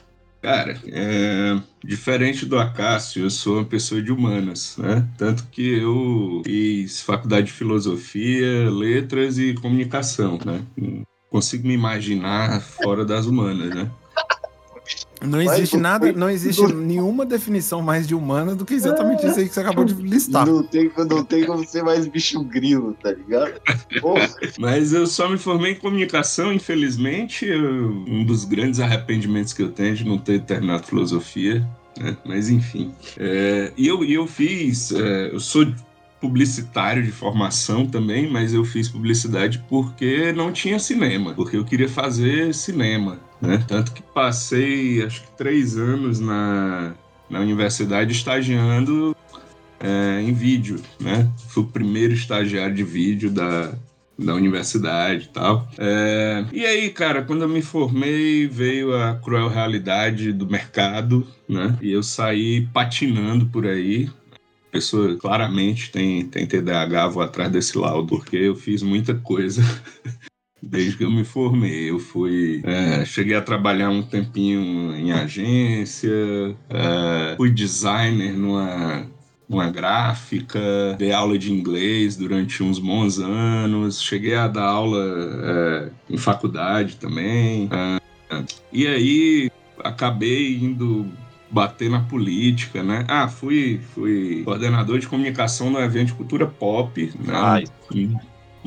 [0.43, 5.07] Cara, é, diferente do Acácio, eu sou uma pessoa de humanas, né?
[5.17, 10.63] Tanto que eu fiz faculdade de filosofia, letras e comunicação, né?
[11.31, 13.91] Consigo me imaginar fora das humanas, né?
[15.21, 19.27] Não Mas existe não nada, não existe nenhuma definição mais de humana do que exatamente
[19.27, 20.47] isso aí que você acabou de listar.
[20.47, 23.61] Não tem, não tem como ser mais bicho grilo, tá ligado?
[24.01, 24.29] Porra.
[24.59, 27.47] Mas eu só me formei em comunicação, infelizmente.
[27.47, 31.67] eu- um dos grandes arrependimentos que eu tenho é de não ter terminado filosofia,
[31.99, 32.17] né?
[32.25, 32.93] Mas enfim.
[33.19, 34.93] É, e eu, eu fiz.
[34.93, 35.67] é, eu sou
[36.21, 41.89] publicitário de formação também, mas eu fiz publicidade porque não tinha cinema, porque eu queria
[41.89, 43.65] fazer cinema, né?
[43.67, 46.93] Tanto que passei, acho que três anos na,
[47.31, 49.17] na universidade estagiando
[49.81, 51.29] é, em vídeo, né?
[51.49, 53.73] Fui o primeiro estagiário de vídeo da,
[54.19, 55.69] da universidade e tal.
[55.79, 61.77] É, e aí, cara, quando eu me formei, veio a cruel realidade do mercado, né?
[61.81, 64.11] E eu saí patinando por aí.
[64.71, 69.63] Pessoa claramente tem, tem TDAH, vou atrás desse laudo, porque eu fiz muita coisa
[70.63, 71.91] desde que eu me formei.
[71.91, 72.63] Eu fui.
[72.65, 76.11] é, cheguei a trabalhar um tempinho em agência,
[76.69, 79.07] é, fui designer numa.
[79.51, 80.61] Uma gráfica,
[80.99, 85.03] dei aula de inglês durante uns bons anos, cheguei a dar aula
[85.43, 87.67] é, em faculdade também.
[87.73, 89.51] é, e aí
[89.83, 91.11] acabei indo
[91.51, 93.05] bater na política, né?
[93.09, 97.33] Ah, fui, fui coordenador de comunicação no evento de cultura pop, né?
[97.35, 97.65] Ai.
[97.95, 98.17] Um,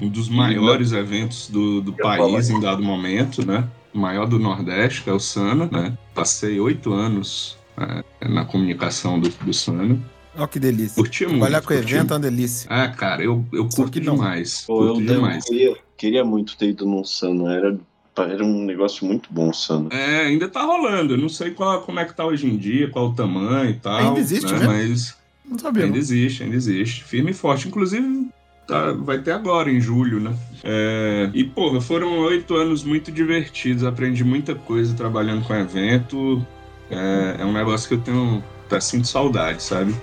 [0.03, 2.55] um dos maiores eventos do, do Eu país aí.
[2.55, 3.67] em dado momento, né?
[3.93, 5.97] O maior do Nordeste, que é o Sana, né?
[6.13, 9.99] Passei oito anos é, na comunicação do, do Sana.
[10.37, 10.95] Ó, que delícia.
[10.95, 11.39] Curti muito.
[11.39, 12.67] Trabalhar com curti evento é uma delícia.
[12.71, 14.63] Ah, cara, eu, eu curto demais.
[14.65, 15.43] Pô, eu, curto eu demais.
[15.43, 17.49] queria, queria muito ter ido num Sano.
[17.49, 17.77] Era,
[18.17, 19.89] era um negócio muito bom o Sano.
[19.91, 21.13] É, ainda tá rolando.
[21.13, 23.75] Eu não sei qual, como é que tá hoje em dia, qual o tamanho e
[23.75, 23.97] tal.
[23.97, 24.59] Ainda existe né?
[24.59, 24.71] mesmo?
[24.73, 25.83] Mas Não sabia.
[25.83, 26.01] ainda não.
[26.01, 27.03] existe, ainda existe.
[27.03, 27.67] Firme e forte.
[27.67, 28.27] Inclusive,
[28.67, 30.35] tá- vai ter agora, em julho, né?
[30.63, 33.83] É, e, porra, foram oito anos muito divertidos.
[33.83, 36.45] Aprendi muita coisa trabalhando com evento.
[36.89, 38.43] É, é um negócio que eu tenho.
[38.67, 39.93] Tá, sinto saudade, sabe?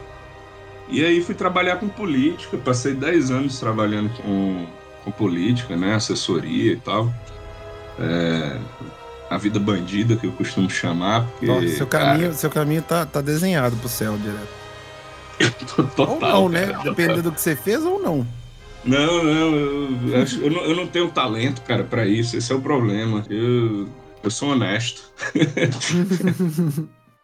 [0.90, 2.56] E aí fui trabalhar com política.
[2.56, 4.66] Passei dez anos trabalhando com,
[5.04, 5.94] com política, né?
[5.94, 7.12] Assessoria e tal.
[8.00, 8.58] É,
[9.30, 11.26] a vida bandida, que eu costumo chamar.
[11.26, 14.58] Porque, Nossa, seu caminho, seu caminho tá, tá desenhado pro céu direto.
[15.96, 16.66] total, ou não, né?
[16.72, 16.82] cara.
[16.84, 18.26] Dependendo do que você fez ou não.
[18.84, 22.36] Não, não, eu, acho- eu não, eu não tenho talento, cara, pra isso.
[22.36, 23.24] Esse é o problema.
[23.28, 23.88] Eu,
[24.22, 25.02] eu sou honesto.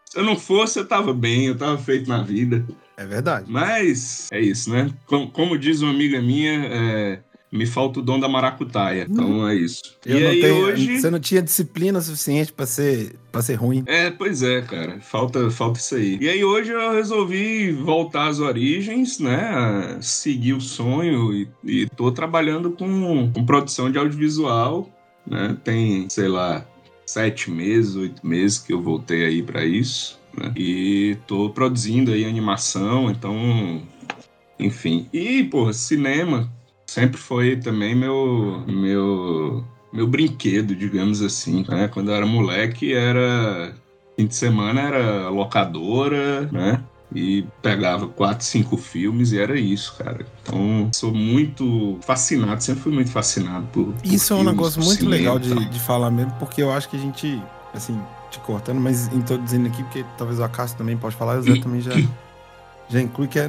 [0.06, 2.64] Se eu não fosse, eu tava bem, eu tava feito na vida.
[2.96, 3.46] É verdade.
[3.48, 4.90] Mas é isso, né?
[5.06, 7.18] Com- Como, diz uma amiga minha, é,
[7.54, 9.06] me falta o dom da maracutaia.
[9.08, 9.80] Então é isso.
[10.04, 10.98] Eu e não aí tenho, hoje.
[10.98, 13.84] Você não tinha disciplina suficiente pra ser, pra ser ruim.
[13.86, 14.98] É, pois é, cara.
[15.00, 16.18] Falta, falta isso aí.
[16.20, 19.98] E aí hoje eu resolvi voltar às origens, né?
[20.00, 24.90] Seguir o sonho e, e tô trabalhando com, com produção de audiovisual,
[25.24, 25.56] né?
[25.62, 26.66] Tem, sei lá,
[27.06, 30.52] sete meses, oito meses que eu voltei aí pra isso, né?
[30.56, 33.80] E tô produzindo aí animação, então,
[34.58, 35.08] enfim.
[35.12, 36.52] E, porra, cinema
[36.94, 41.88] sempre foi também meu meu meu brinquedo, digamos assim, né?
[41.88, 43.74] Quando eu era moleque, era
[44.16, 46.82] fim de semana era locadora, né?
[47.14, 50.26] E pegava quatro, cinco filmes e era isso, cara.
[50.42, 53.86] Então, sou muito fascinado, sempre fui muito fascinado por.
[53.86, 56.72] por Isso é um filmes, negócio muito cinema legal de, de falar mesmo, porque eu
[56.72, 57.40] acho que a gente,
[57.72, 61.56] assim, te cortando, mas introduzindo aqui, porque talvez o Acácio também pode falar, o Zé
[61.56, 61.92] também já,
[62.88, 63.48] já inclui, que é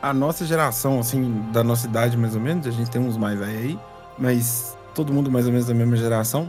[0.00, 3.38] a nossa geração, assim, da nossa idade mais ou menos, a gente tem uns mais
[3.38, 3.78] velhos aí,
[4.18, 6.48] mas todo mundo mais ou menos da mesma geração.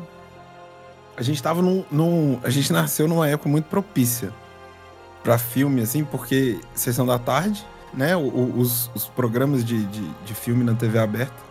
[1.18, 4.32] A gente tava num, num- A gente nasceu numa época muito propícia
[5.24, 8.16] pra filme, assim, porque sessão da tarde, né?
[8.16, 11.50] os, os programas de, de, de filme na TV aberta.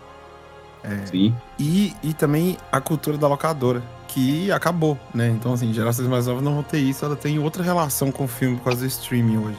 [1.05, 1.35] Sim.
[1.59, 5.27] E, e também a cultura da locadora, que acabou, né?
[5.29, 8.27] Então, assim, gerações mais novas não vão ter isso, ela tem outra relação com o
[8.27, 9.57] filme por causa do streaming hoje.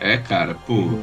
[0.00, 0.98] É, cara, pô.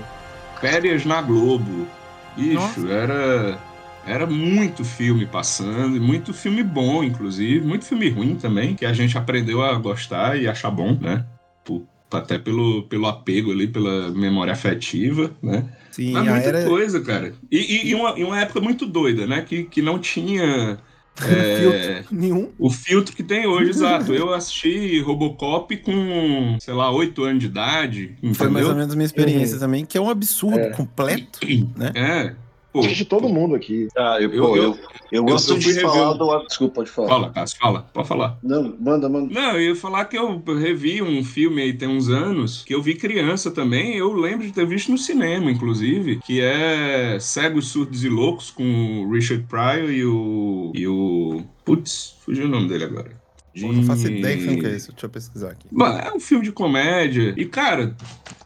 [0.60, 1.88] Férias na Globo.
[2.36, 2.90] Bicho, Nossa.
[2.90, 3.60] era.
[4.08, 8.94] Era muito filme passando, e muito filme bom, inclusive, muito filme ruim também, que a
[8.94, 11.26] gente aprendeu a gostar e achar bom, né?
[11.64, 15.68] Por- até pelo, pelo apego ali, pela memória afetiva, né?
[15.90, 17.34] Sim, Mas muita era coisa, cara.
[17.52, 19.42] E, e- e uma, e uma época muito doida, né?
[19.42, 20.78] Que, que não tinha
[21.24, 22.50] é, filtro nenhum.
[22.60, 24.14] o filtro que tem hoje, exato.
[24.14, 28.76] Eu assisti Robocop com, sei lá, 8 anos de idade, Foi mais ou entendeu?
[28.76, 30.70] menos a minha experiência também, que é um absurdo É.
[30.72, 31.40] completo,
[31.78, 31.92] né?
[31.96, 32.45] É.
[32.82, 33.88] Que todo mundo aqui.
[33.98, 34.78] Ah, eu, Eu- pô, eu- eu,
[35.12, 36.46] eu gosto de falar do.
[36.48, 37.08] Desculpa, pode falar.
[37.10, 38.38] fala, Cássio, fala, pode falar.
[38.44, 39.34] Não, manda, manda.
[39.34, 42.82] Não, eu ia falar que eu revi um filme aí tem uns anos, que eu
[42.82, 48.04] vi criança também, eu lembro de ter visto no cinema, inclusive, que é Cegos, Surdos
[48.04, 50.72] e Loucos, com o Richard Pryor e o...
[50.76, 51.44] e o...
[51.64, 53.25] Putz, fugiu o nome dele agora.
[53.60, 55.68] Pô, não faço ideia que filme que é esse, deixa eu pesquisar aqui.
[55.72, 57.34] Bah, É um filme de comédia.
[57.38, 57.96] E, cara,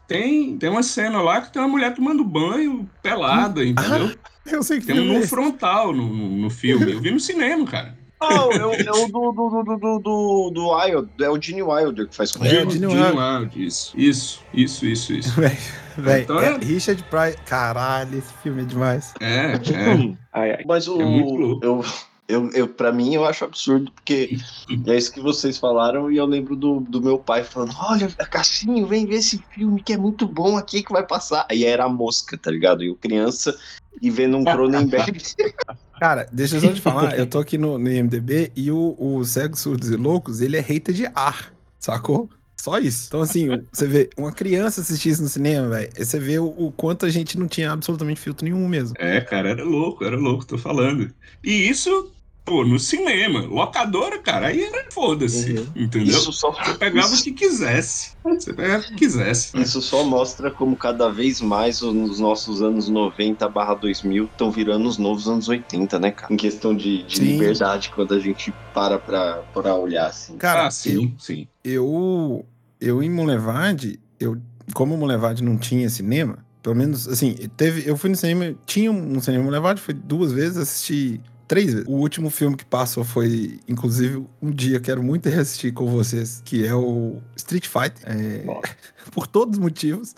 [0.06, 4.12] tem, tem uma cena lá que tem uma mulher tomando banho pelada, entendeu?
[4.46, 6.90] Eu sei que Tem um é frontal no, no, no filme.
[6.92, 7.98] Eu vi no cinema, cara.
[8.22, 11.62] Não, é o, é o do, do, do, do, do, do Wild, é o Gene
[11.62, 12.66] Wilder que faz com É, ele.
[12.66, 13.16] o Gene Wilder.
[13.16, 13.92] Wilder, isso.
[13.96, 15.40] Isso, isso, isso, isso.
[15.40, 15.56] Véi,
[15.96, 17.34] véi, Então é é- Richard Pryor.
[17.46, 19.14] Caralho, esse filme é demais.
[19.20, 20.16] É, é.
[20.34, 20.64] Ai, ai.
[20.66, 21.00] Mas o.
[21.00, 21.64] É muito louco.
[21.64, 21.82] eu,
[22.30, 24.38] eu, eu, pra mim, eu acho absurdo, porque
[24.86, 28.86] é isso que vocês falaram, e eu lembro do, do meu pai falando: Olha, Cassinho,
[28.86, 31.46] vem ver esse filme que é muito bom aqui que vai passar.
[31.50, 32.82] Aí era a mosca, tá ligado?
[32.82, 33.56] E o criança
[34.00, 35.20] e vendo um Cronenberg.
[36.00, 39.22] Cara, deixa eu só te falar, eu tô aqui no, no IMDB e o, o
[39.22, 42.30] Cegos, Surdos e Loucos, ele é hater de ar, sacou?
[42.60, 43.06] Só isso.
[43.08, 45.90] Então, assim, você vê uma criança assistir isso no cinema, velho.
[45.96, 48.94] Você vê o, o quanto a gente não tinha absolutamente filtro nenhum mesmo.
[48.98, 51.10] É, cara, era louco, era louco, tô falando.
[51.42, 52.12] E isso,
[52.44, 53.40] pô, no cinema.
[53.40, 55.66] Locadora, cara, aí era foda-se, Uhum.
[55.76, 56.08] entendeu?
[56.18, 58.12] Isso só, Você pegava o que quisesse.
[58.24, 59.56] Você pegava o que quisesse.
[59.60, 64.88] isso só mostra como cada vez mais os nossos anos 90 barra 2000 estão virando
[64.88, 66.32] os novos anos 80, né, cara?
[66.32, 70.36] Em questão de, de liberdade, quando a gente para pra, pra olhar assim.
[70.36, 71.46] Cara, ah, sim, sim.
[71.64, 72.44] eu,
[72.80, 74.36] eu em Mulevade, eu,
[74.74, 79.18] como Mulevade não tinha cinema, pelo menos, assim, teve, eu fui no cinema, tinha um
[79.20, 81.20] cinema em Mulevade, fui duas vezes, assisti
[81.50, 81.88] três vezes.
[81.88, 86.64] O último filme que passou foi, inclusive, um dia quero muito reassistir com vocês, que
[86.64, 88.44] é o Street Fighter, é,
[89.10, 90.14] por todos os motivos.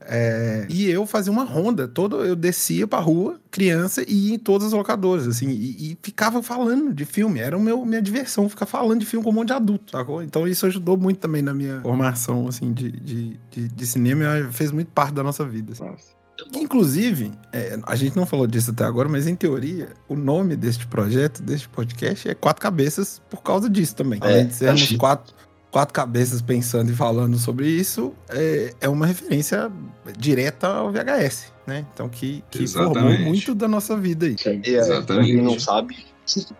[0.00, 4.38] É, e eu fazia uma ronda, todo, eu descia pra rua, criança, e ia em
[4.40, 7.38] todas as locadoras, assim, e, e ficava falando de filme.
[7.38, 10.20] Era o meu, minha diversão, ficar falando de filme com um monte de adulto, sacou?
[10.20, 14.52] Então isso ajudou muito também na minha formação, assim, de, de, de, de cinema, e
[14.52, 15.70] fez muito parte da nossa vida.
[15.70, 15.84] assim.
[15.84, 16.21] Nossa.
[16.54, 20.86] Inclusive, é, a gente não falou disso até agora, mas em teoria, o nome deste
[20.86, 24.18] projeto, deste podcast, é Quatro Cabeças por causa disso também.
[24.22, 25.34] É, Além de sermos achei- quatro,
[25.70, 29.70] quatro cabeças pensando e falando sobre isso, é, é uma referência
[30.18, 31.86] direta ao VHS, né?
[31.94, 34.36] Então, que, que formou muito da nossa vida aí.
[34.38, 34.60] Sim.
[34.64, 35.06] E, é, Exatamente.
[35.06, 36.04] pra quem não sabe,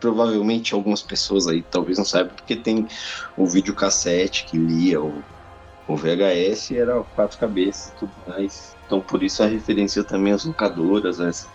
[0.01, 2.87] provavelmente algumas pessoas aí talvez não saibam, porque tem
[3.37, 5.23] o videocassete que lia o,
[5.87, 8.75] o VHS e era quatro cabeças e tudo mais.
[8.93, 11.47] Então por isso a referência também às locadoras, essa,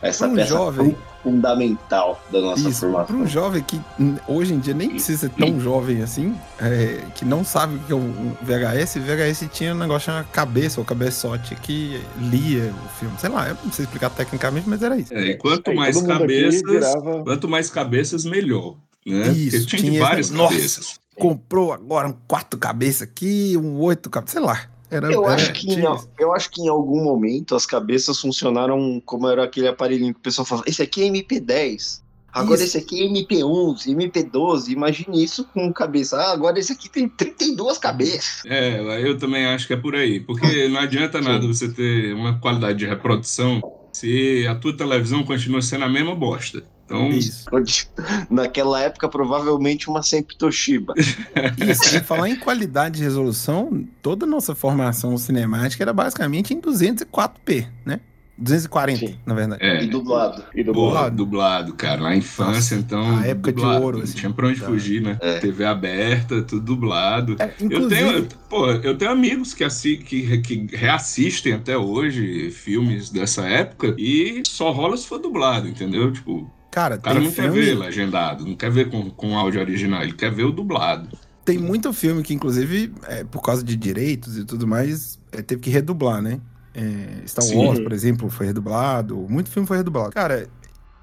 [0.00, 3.16] essa um peça jovem- fundamental da nossa Isso, para formação.
[3.16, 3.80] um jovem que
[4.28, 7.92] hoje em dia nem precisa ser tão jovem assim, é, que não sabe o que
[7.92, 13.16] é um VHS, VHS tinha um negócio chamado cabeça ou cabeçote que lia o filme.
[13.18, 15.12] Sei lá, eu não sei explicar tecnicamente, mas era isso.
[15.12, 18.76] É, e quanto Aí, mais cabeças, virava- quanto mais cabeças, melhor.
[19.04, 19.30] Né?
[19.32, 20.54] Isso, Porque tinha, tinha de esse- várias Nossa.
[20.54, 21.00] cabeças.
[21.16, 24.60] Comprou agora um quatro cabeças aqui, um oito cabeças, sei lá.
[24.94, 25.82] Era, Eu era- acho, que em,
[26.20, 30.22] eu acho que em algum momento as cabeças funcionaram como era aquele aparelhinho que o
[30.22, 32.02] pessoal falava: esse aqui é MP10.
[32.32, 32.76] Agora Isso.
[32.76, 34.68] esse aqui é MP11, MP12.
[34.72, 36.16] Imagine isso com cabeça.
[36.16, 38.42] Ah, agora esse aqui tem 32 cabeças.
[38.44, 40.18] É, eu também acho que é por aí.
[40.20, 43.60] Porque não adianta nada você ter uma qualidade de reprodução
[43.92, 46.64] se a tua televisão continua sendo a mesma bosta.
[46.84, 47.46] Então, Isso.
[48.30, 50.94] Naquela época, provavelmente uma sempre Toshiba.
[51.68, 56.60] Isso, e falar em qualidade de resolução, toda a nossa formação cinemática era basicamente em
[56.60, 58.00] 204p, né?
[58.36, 59.14] 240, Sim.
[59.24, 59.64] na verdade.
[59.64, 59.84] é.
[59.84, 60.42] E dublado.
[60.52, 61.16] E do Porra, dublado.
[61.16, 62.02] dublado, cara.
[62.02, 63.18] Na infância, Nossa, então.
[63.18, 65.16] a época de dublado, ouro, Não assim, tinha pra onde da- fugir, né?
[65.20, 65.38] É.
[65.38, 67.36] TV aberta, tudo dublado.
[67.38, 72.50] É, Eu inclusive, tenho, pô, eu tenho amigos que, assi que, que reassistem até hoje
[72.50, 76.12] filmes dessa época e só rola se for dublado, entendeu?
[76.12, 79.60] Tipo, cara, o cara não quer filme, ver legendado, não quer ver com, com áudio
[79.60, 81.10] original, ele quer ver o dublado.
[81.44, 85.60] tem muito filme que, inclusive, é, por causa de direitos e tudo mais, é, teve
[85.60, 86.40] que redublar, né?
[86.72, 87.56] É, Star Sim.
[87.56, 89.16] Wars, por exemplo, foi redublado.
[89.28, 90.10] Muito filme foi redublado.
[90.12, 90.48] Cara,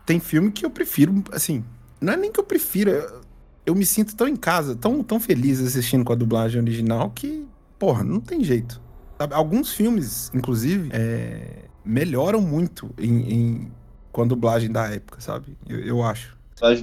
[0.06, 1.64] tem filme que eu prefiro, assim,
[2.02, 3.22] não é nem que eu prefiro, eu,
[3.68, 7.48] eu me sinto tão em casa, tão, tão feliz assistindo com a dublagem original que,
[7.80, 8.82] porra, não tem jeito.
[9.20, 9.34] Sabe?
[9.36, 13.72] Alguns filmes, inclusive, é, melhoram muito em, em-
[14.12, 15.56] com a dublagem da época, sabe?
[15.68, 16.38] Eu, eu acho.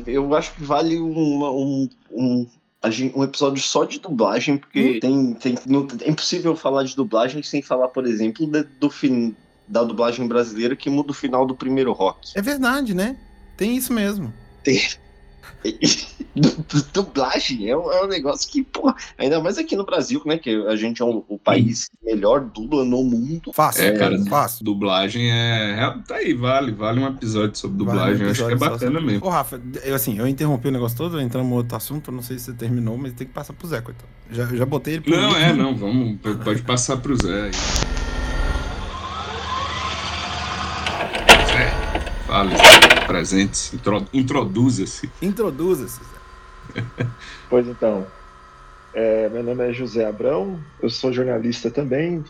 [0.07, 2.47] Eu acho que vale uma- um, um,
[3.15, 5.01] um episódio só de dublagem, porque Hum.
[5.01, 9.37] tem, tem, não, é impossível falar de dublagem sem falar, por exemplo, da- do fim,
[9.69, 12.33] da dublagem brasileira que muda o final do primeiro rock.
[12.35, 13.17] É verdade, né?
[13.57, 14.33] Tem isso mesmo.
[14.65, 14.99] Du-
[16.93, 20.39] dublagem é um, é um negócio que, pô, ainda mais aqui no Brasil, né?
[20.39, 23.53] Que a gente é um- o país melhor dubla no mundo.
[23.53, 24.65] Fácil, É, cara, fácil.
[24.65, 25.81] Dublagem é.
[25.81, 28.25] é- Tá aí, vale, vale um episódio sobre Vale um dublagem.
[28.27, 29.27] eu acho que é episódio bacana mesmo.
[29.27, 32.39] Ô, Rafa, eu, assim, eu interrompi o negócio todo, entramos em outro assunto, não sei
[32.39, 34.09] se você terminou, mas tem que passar pro Zé, coitado.
[34.31, 36.19] Já, já botei ele pro Não, é, não, vamos.
[36.45, 37.51] Pode passar pro Zé aí.
[41.47, 41.71] Zé,
[42.27, 42.55] fale,
[43.09, 45.11] presente-se, intro- introduza-se.
[45.23, 46.05] Introduza-se.
[46.05, 46.19] Zé.
[47.49, 48.13] Pois então,
[48.95, 52.23] é, meu nome é José Abrão, eu sou jornalista também.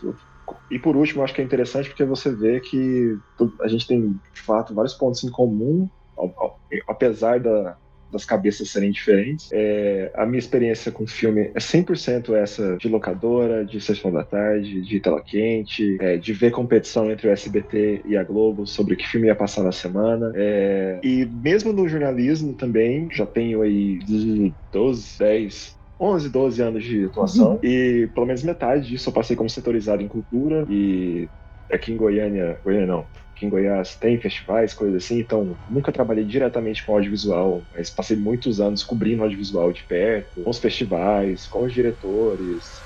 [0.71, 3.19] E por último, eu acho que é interessante porque você vê que
[3.61, 7.77] a gente tem, de fato, vários pontos em comum, ao- ao- apesar da-
[8.11, 9.49] das cabeças serem diferentes.
[9.51, 14.81] É, a minha experiência com filme é 100% essa de locadora, de sessão da tarde,
[14.81, 19.07] de tela quente, é, de ver competição entre o SBT e a Globo sobre que
[19.07, 20.31] filme ia passar na semana.
[20.35, 26.83] É, e mesmo no jornalismo também, já tenho aí de 12, 10, 11, 12 anos
[26.83, 27.59] de atuação.
[27.63, 30.65] E pelo menos metade disso eu passei como setorizado em cultura.
[30.69, 31.29] E
[31.71, 33.07] aqui em Goiânia, Goiânia não,
[33.39, 35.19] aqui em Goiás tem festivais, coisas assim.
[35.19, 40.49] Então nunca trabalhei diretamente com audiovisual, mas passei muitos anos cobrindo audiovisual de perto, com
[40.49, 42.83] os festivais, com os diretores.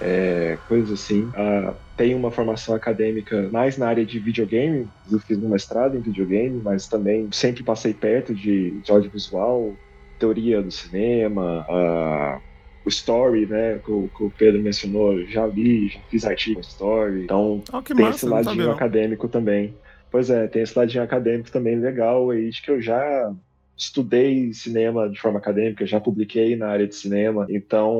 [0.00, 1.30] é, coisas assim.
[1.34, 6.00] Ah, tenho uma formação acadêmica mais na área de videogame, eu fiz um mestrado em
[6.00, 9.76] videogame, mas também sempre passei perto de, de audiovisual,
[10.18, 12.40] teoria do cinema, ah,
[12.84, 17.24] o story, né, que o, que o Pedro mencionou, já li, já fiz artigo story,
[17.24, 19.78] então Oh, tem massa, esse ladinho acadêmico também.
[20.12, 23.34] Pois é, tem esse ladinho acadêmico também legal aí, de que eu já
[23.76, 27.90] estudei cinema de forma acadêmica, já publiquei na área de cinema, então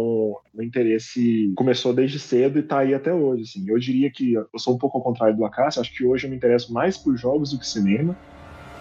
[0.55, 3.64] o interesse começou desde cedo e tá aí até hoje, assim.
[3.68, 6.31] Eu diria que eu sou um pouco ao contrário do Acácio, acho que hoje eu
[6.31, 8.18] me interesso mais por jogos do que cinema,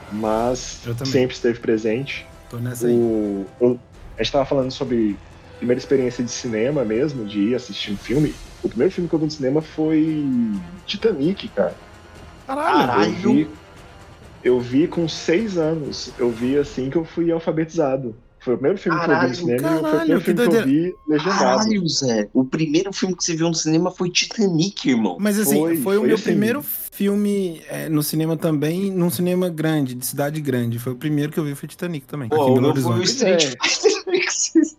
[0.10, 2.34] mas sempre esteve presente.
[2.50, 2.94] Tô nessa aí.
[2.94, 3.82] O, eu-
[4.20, 5.22] a gente tava falando sobre
[5.58, 8.41] primeira experiência de cinema mesmo, de ir assistir um filme.
[8.62, 11.80] O primeiro filme que eu vi no cinema foi Titanic, cara.
[12.55, 13.13] Caralho.
[13.23, 13.47] Eu vi,
[14.43, 16.11] eu vi com seis anos.
[16.17, 18.15] Eu vi assim que eu fui alfabetizado.
[18.39, 20.19] Foi o primeiro filme que eu vi Caralho, no cinema e foi o caralho, primeiro
[20.21, 21.39] que filme que eu vi legendado.
[21.39, 22.29] Caralho, Zé.
[22.33, 25.17] O primeiro filme que você viu no cinema foi Titanic, irmão.
[25.19, 26.23] Mas assim, foi, Foi- o foi meu assim.
[26.23, 30.79] primeiro filme é, no cinema também, num cinema grande, de cidade grande.
[30.79, 33.03] Foi o primeiro que eu vi, foi Titanic também, aqui em Pô, Belo o Horizonte.
[33.05, 33.57] Street É.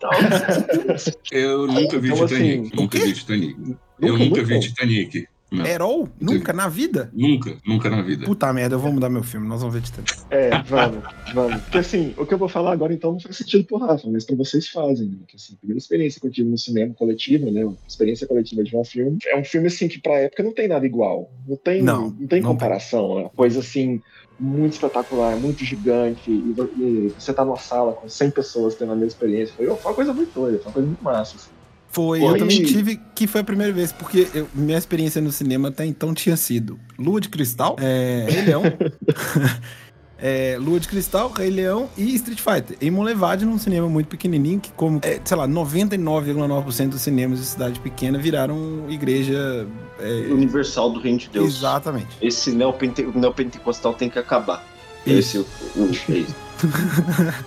[1.31, 2.61] Eu nunca vi Então, Titanic.
[2.67, 3.77] assim, nunca o vi Titanic.
[4.01, 5.27] eu nunca vi Titanic.
[5.53, 6.09] Não, Herol?
[6.21, 7.11] Nunca na vida?
[7.13, 8.25] nunca, nunca na vida.
[8.25, 10.13] Puta merda, eu vou mudar meu filme, nós vamos ver Titanic.
[10.31, 11.61] É, vamos, vamos.
[11.63, 14.25] Porque assim, o que eu vou falar agora então não faz sentido pro Rafa, mas
[14.25, 15.19] pra vocês fazem, né?
[15.29, 17.65] Que assim, a primeira experiência que eu tive no cinema coletiva, né?
[17.65, 19.19] Uma experiência coletiva de um filme.
[19.27, 21.31] É um filme assim que pra época não tem nada igual.
[21.47, 23.19] Não tem, Não, não, tem não comparação.
[23.19, 24.01] É uma coisa assim,
[24.39, 26.31] muito espetacular, muito gigante.
[26.31, 29.55] E, e você tá numa sala com 100 pessoas tendo a mesma experiência.
[29.55, 31.37] Foi, foi uma coisa muito doida, foi uma coisa muito massa.
[31.37, 31.51] assim.
[31.93, 35.69] Foi, eu também tive, que foi a primeira vez, porque eu- minha experiência no cinema
[35.69, 38.63] até então tinha sido Lua de Cristal, é, Rei Leão,
[40.19, 42.79] é, Lua de Cristal, Rei Leão e Street Fighter.
[42.81, 47.45] Em Monlevade, num cinema muito pequenininho, que como, é, sei lá, 99,9% dos cinemas de
[47.45, 49.67] cidade pequena viraram igreja...
[50.01, 51.57] é, Universal do Reino de Deus.
[51.57, 52.09] Exatamente.
[52.23, 53.03] Esse neopente...
[53.03, 54.65] neopentecostal tem que acabar.
[55.07, 55.47] Esse Isso.
[55.77, 56.35] o, o, é isso.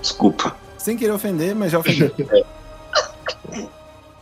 [0.00, 0.56] Desculpa.
[0.78, 2.10] Sem querer ofender, mas já ofendeu.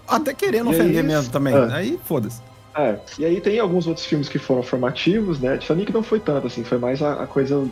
[0.06, 1.14] Até querendo E é ofender isso.
[1.14, 1.54] mesmo também.
[1.54, 1.74] Ah.
[1.74, 2.40] Aí, foda-se.
[2.76, 5.58] É, e aí tem alguns outros filmes que foram formativos, né?
[5.58, 7.68] Titanic não foi tanto, assim, foi mais a, a coisa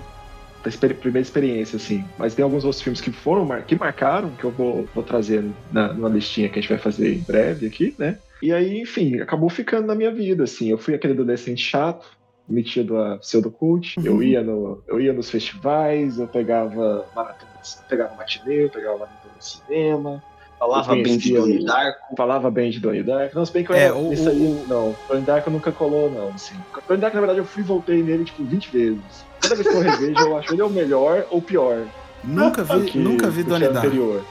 [0.64, 2.04] da experi- primeira experiência, assim.
[2.18, 5.44] Mas tem alguns outros filmes que foram, mar- que marcaram, que eu vou, vou trazer
[5.70, 8.18] na, numa listinha que a gente vai fazer em breve aqui, né?
[8.42, 10.68] E aí, enfim, acabou ficando na minha vida, assim.
[10.70, 12.06] Eu fui aquele adolescente chato,
[12.48, 13.94] metido a pseudocult.
[14.04, 19.34] Eu ia no, eu ia nos festivais, eu pegava maratonas, pegava matinê, eu pegava maratona
[19.38, 20.22] de cinema.
[20.58, 22.16] Falava bem de Donnie Darko.
[22.16, 23.36] Falava bem de Donnie Darko.
[23.36, 24.96] Não, se bem que eu É, era, o- isso aí, não.
[25.08, 26.54] Donnie Darko nunca colou, não, assim.
[26.88, 29.00] Donnie Darko, na verdade, eu fui e voltei nele, tipo, 20 vezes.
[29.40, 31.84] Cada vez que eu revejo, eu acho ele o melhor ou pior.
[32.24, 33.86] Nunca vi, que- nunca vi Donnie Darko.
[33.86, 34.22] anterior.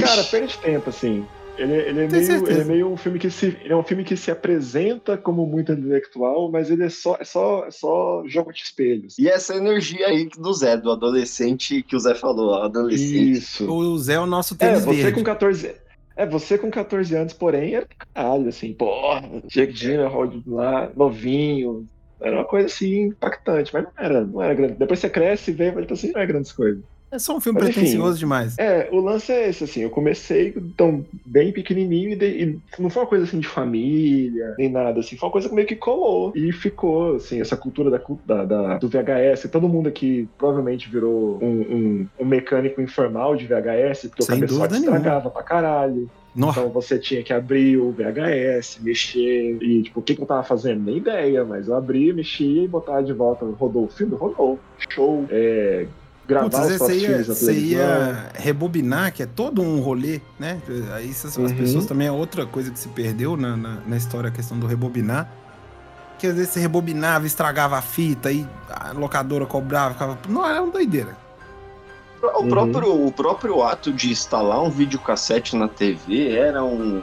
[0.00, 1.26] Cara, perde tempo, assim.
[1.58, 3.46] Ele, ele, é Tenho meio, ele é meio um filme que se.
[3.46, 7.24] Ele é um filme que se apresenta como muito intelectual, mas ele é só, é
[7.24, 9.18] só, é só jogo de espelhos.
[9.18, 13.32] E essa energia aí do Zé, do adolescente que o Zé falou, adolescente.
[13.32, 13.70] Isso.
[13.70, 15.18] O Zé é o nosso É, tênis você verde.
[15.18, 15.74] com 14.
[16.16, 21.88] É, você com 14 anos, porém, era do caralho, assim, porra, Jake Gyllenhaal lá, novinho.
[22.20, 24.74] Era uma coisa assim impactante, mas não era, não era grande.
[24.74, 26.82] Depois você cresce e vê, mas tipo assim, não é grandes coisas.
[27.10, 27.80] É só um filme Mas, enfim.
[27.80, 28.58] pretencioso demais.
[28.58, 33.02] É, o lance é esse, assim, eu comecei então, bem pequenininho e, e não foi
[33.02, 36.32] uma coisa assim de família, nem nada, assim, foi uma coisa que meio que colou
[36.34, 41.38] e ficou, assim, essa cultura da, da- da- do VHS, todo mundo aqui provavelmente virou
[41.42, 46.10] um, um- um mecânico informal de VHS, porque Sem o cabeçote estragava pra caralho.
[46.36, 50.26] Nossa, Então você tinha que abrir o VHS, mexer, e tipo, o que, que eu
[50.26, 50.84] tava fazendo?
[50.84, 53.44] Nem ideia, mas eu abria, mexia e botava de volta.
[53.46, 54.14] Rodou o filme?
[54.14, 54.58] Rodou.
[54.90, 55.24] Show.
[55.30, 55.86] É,
[56.28, 60.60] gravar Putz, os você próprios ia, você ia rebobinar, que é todo um rolê, né?
[60.94, 61.56] Aí essas- as Uhum.
[61.56, 64.66] pessoas também é outra coisa que se perdeu na, na, na história, a questão do
[64.66, 65.32] rebobinar.
[66.18, 70.18] Que às vezes você rebobinava, estragava a fita, aí a locadora cobrava, ficava.
[70.28, 71.16] Não, era uma doideira.
[72.20, 72.48] O, Uhum.
[72.48, 77.02] próprio, o próprio ato de instalar um videocassete na TV era um.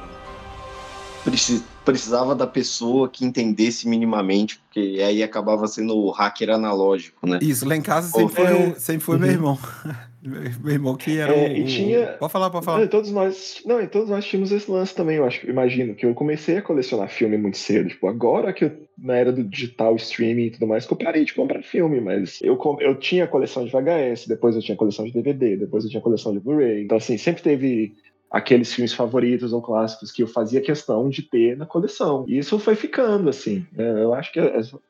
[1.86, 7.39] Preci- Precisava da pessoa que entendesse minimamente, porque aí acabava sendo o hacker analógico, né?
[7.41, 8.54] Isso, lá em casa sempre foi, é.
[8.54, 9.58] o- sempre foi meu irmão.
[10.62, 12.84] meu irmão que era É, o, e tinha- Pode falar, pode Não, falar.
[12.86, 16.06] e todos nós, não, e todos nós tínhamos esse lance também, eu acho, imagino, que
[16.06, 19.96] eu comecei a colecionar filme muito cedo, tipo, agora que eu, na era do digital,
[19.96, 23.27] streaming e tudo mais, que eu parei de comprar filme, mas eu, com- eu tinha
[23.27, 26.83] coleção de VHS, depois eu tinha coleção de DVD, depois eu tinha coleção de Blu-ray,
[26.83, 27.94] então assim, sempre teve
[28.32, 32.26] aqueles filmes favoritos ou clássicos que eu fazia questão de ter na coleção.
[32.28, 33.65] E isso foi ficando, assim.
[33.71, 34.04] né?
[34.04, 34.40] Eu acho que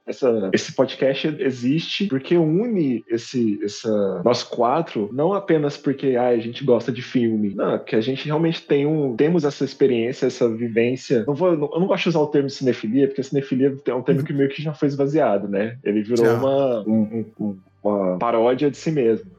[0.08, 6.38] essa, esse podcast existe porque une esse, essa, nós quatro, não apenas porque ah, a
[6.40, 10.50] gente gosta de filme, não, que a gente realmente tem um, temos essa experiência, essa
[10.50, 11.24] vivência.
[11.28, 14.24] Não vou, eu não gosto de usar o termo cinefilia, porque cinefilia é um termo
[14.24, 15.78] que meio que já foi esvaziado, né?
[15.84, 19.30] Ele virou uma, um- um- uma paródia de si mesmo.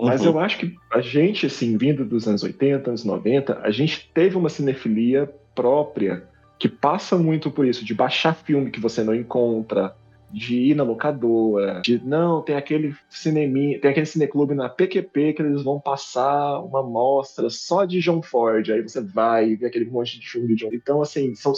[0.00, 0.28] Mas Uhum.
[0.28, 4.36] eu acho que a gente, assim, vindo dos anos 80, anos 90, a gente teve
[4.36, 6.24] uma cinefilia própria
[6.58, 9.94] que passa muito por isso, de baixar filme que você não encontra,
[10.32, 15.42] de ir na locadora, de não, tem aquele cineminha, tem aquele cineclube na PQP que
[15.42, 19.84] eles vão passar uma mostra só de John Ford, aí você vai e vê aquele
[19.84, 20.70] monte de filme do John.
[20.72, 21.52] Então, assim, são,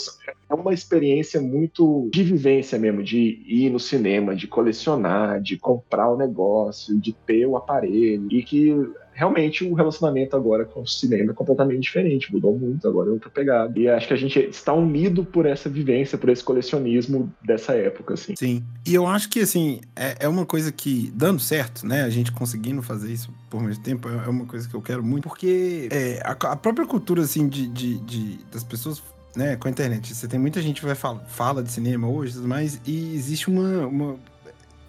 [0.48, 6.10] é uma experiência muito de vivência mesmo, de ir no cinema, de colecionar, de comprar
[6.10, 8.74] o negócio, de ter o aparelho, e que
[9.14, 13.30] realmente o relacionamento agora com o cinema é completamente diferente, mudou muito, agora é outra
[13.30, 13.78] pegada.
[13.78, 18.14] E acho que a gente está unido por essa vivência, por esse colecionismo dessa época,
[18.14, 18.34] assim.
[18.36, 18.62] Sim.
[18.84, 22.02] E eu acho que, assim, é, é uma coisa que, dando certo, né?
[22.02, 25.02] A gente conseguindo fazer isso por muito tempo, é é uma coisa que eu quero
[25.04, 29.02] muito, porque é, a, a própria cultura, assim, de, de, de- das pessoas.
[29.36, 32.38] Né, com a internet, você tem muita gente que vai fala, fala de cinema hoje,
[32.38, 34.16] mas e existe uma, uma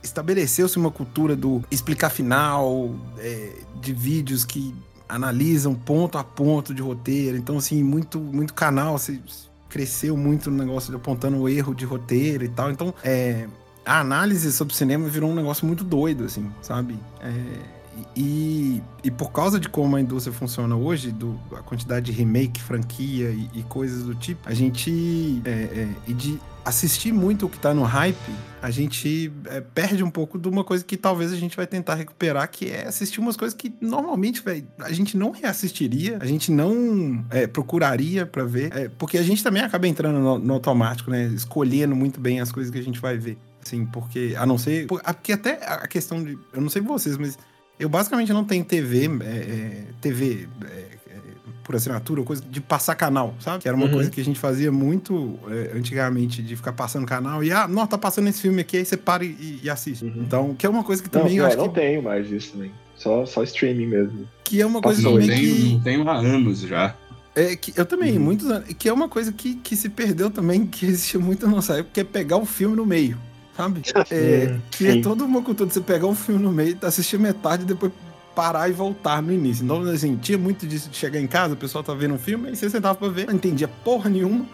[0.06, 4.74] estabeleceu-se uma cultura do explicar final, é, de vídeos que
[5.08, 7.38] analisam ponto a ponto de roteiro.
[7.38, 9.22] Então, assim, muito, muito canal se
[9.70, 12.72] cresceu muito no negócio de apontando o erro de roteiro e tal.
[12.72, 13.48] Então, é,
[13.86, 16.98] a análise sobre cinema virou um negócio muito doido, assim, sabe?
[17.22, 17.76] É,
[18.16, 22.62] e, e por causa de como a indústria funciona hoje, do, a quantidade de remake,
[22.62, 25.42] franquia e, e coisas do tipo, a gente.
[25.46, 28.18] é, é, e de assistir muito o que tá no hype,
[28.62, 31.94] a gente é, perde um pouco de uma coisa que talvez a gente vai tentar
[31.96, 36.52] recuperar, que é assistir umas coisas que normalmente, velho, a gente não reassistiria, a gente
[36.52, 41.12] não é, procuraria pra ver, é, porque a gente também acaba entrando no, no automático,
[41.12, 41.26] né?
[41.28, 43.38] Escolhendo muito bem as coisas que a gente vai ver.
[43.64, 44.88] Assim, porque, a não ser.
[44.88, 46.38] por- Porque até a questão de.
[46.54, 47.38] Eu não sei vocês, mas
[47.80, 50.95] eu basicamente não tenho TV, é, TV é,
[51.66, 53.62] por assinatura, coisa de passar canal, sabe?
[53.64, 53.92] Que era uma Uhum.
[53.92, 57.86] coisa que a gente fazia muito é, antigamente, de ficar passando canal e, ah, não,
[57.88, 60.06] tá passando esse filme aqui, aí você para e, e assiste.
[60.06, 60.14] Uhum.
[60.18, 62.32] Então, que é uma coisa que Não, também eu pior, acho não que, tenho mais
[62.32, 62.72] isso também.
[62.96, 64.28] Só, só streaming mesmo.
[64.44, 65.52] que é uma coisa Passou, também Não que.
[65.52, 66.96] tenho, não tenho há anos já.
[67.36, 68.24] É, que eu também, Uhum.
[68.24, 68.70] muitos anos.
[68.78, 71.90] Que é uma coisa que, que se perdeu também, que existia muito na nossa época,
[71.94, 73.18] que é pegar o filme no meio,
[73.58, 73.82] sabe?
[74.12, 77.64] É, que é toda uma cultura de você pegar um filme no meio, assistir metade
[77.64, 77.92] e depois
[78.36, 79.64] parar e voltar no início.
[79.64, 82.50] Então, assim, tinha muito disso de chegar em casa, o pessoal tava vendo um filme,
[82.50, 84.46] aí você sentava pra ver, não entendia porra nenhuma.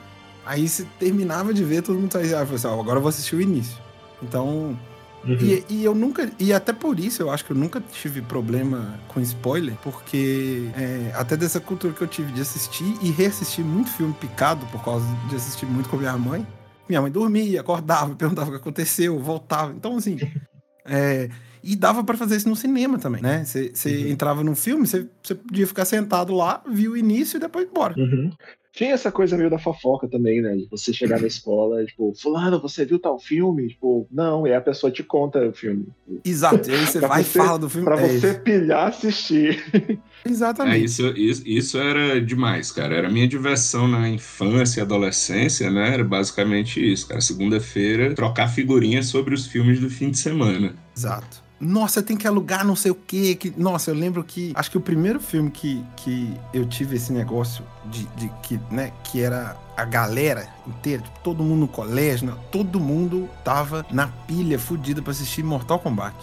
[0.46, 3.10] Aí você terminava de ver, todo mundo saía, ah, falou assim, ó, agora eu vou
[3.10, 3.78] assistir o início.
[4.22, 4.78] Então,
[5.24, 5.38] Uhum.
[5.40, 6.32] e, e eu nunca.
[6.40, 11.12] E até por isso eu acho que eu nunca tive problema com spoiler, porque é,
[11.16, 15.06] até dessa cultura que eu tive de assistir e reassistir muito filme picado por causa
[15.30, 16.48] de assistir muito com a minha mãe.
[16.90, 19.72] Minha mãe dormia, acordava, perguntava o que aconteceu, voltava.
[19.72, 20.18] Então, assim.
[20.86, 21.30] é,
[21.64, 23.44] e dava pra fazer isso no cinema também, né?
[23.44, 24.08] Você Uhum.
[24.10, 27.94] entrava num filme, você podia ficar sentado lá, viu o início e depois ir embora.
[27.98, 28.32] Uhum.
[28.74, 30.56] Tinha essa coisa meio da fofoca também, né?
[30.56, 33.68] De você chegar na escola, tipo, fulano, você viu tal filme?
[33.68, 35.88] Tipo, não, e aí a pessoa te conta o filme.
[36.24, 36.70] Exato.
[36.70, 37.84] E aí você vai você- e fala do filme.
[37.84, 38.40] Pra É você isso.
[38.40, 39.62] pilhar, assistir.
[40.24, 40.86] É, Exatamente.
[40.86, 42.94] isso, isso, isso era demais, cara.
[42.96, 45.96] Era a minha diversão na infância e adolescência, né?
[45.96, 47.20] Era basicamente isso, cara.
[47.20, 50.76] Segunda-feira, trocar figurinhas sobre os filmes do fim de semana.
[50.96, 51.41] Exato.
[51.62, 53.36] Nossa, tem que alugar não sei o quê.
[53.36, 53.54] Que...
[53.56, 54.52] Nossa, eu lembro que.
[54.56, 58.92] Acho que o primeiro filme que, que eu tive esse negócio de, de que, né,
[59.04, 64.08] que era a galera inteira, tipo, todo mundo no colégio, né, todo mundo tava na
[64.08, 66.16] pilha fudida pra assistir Mortal Kombat.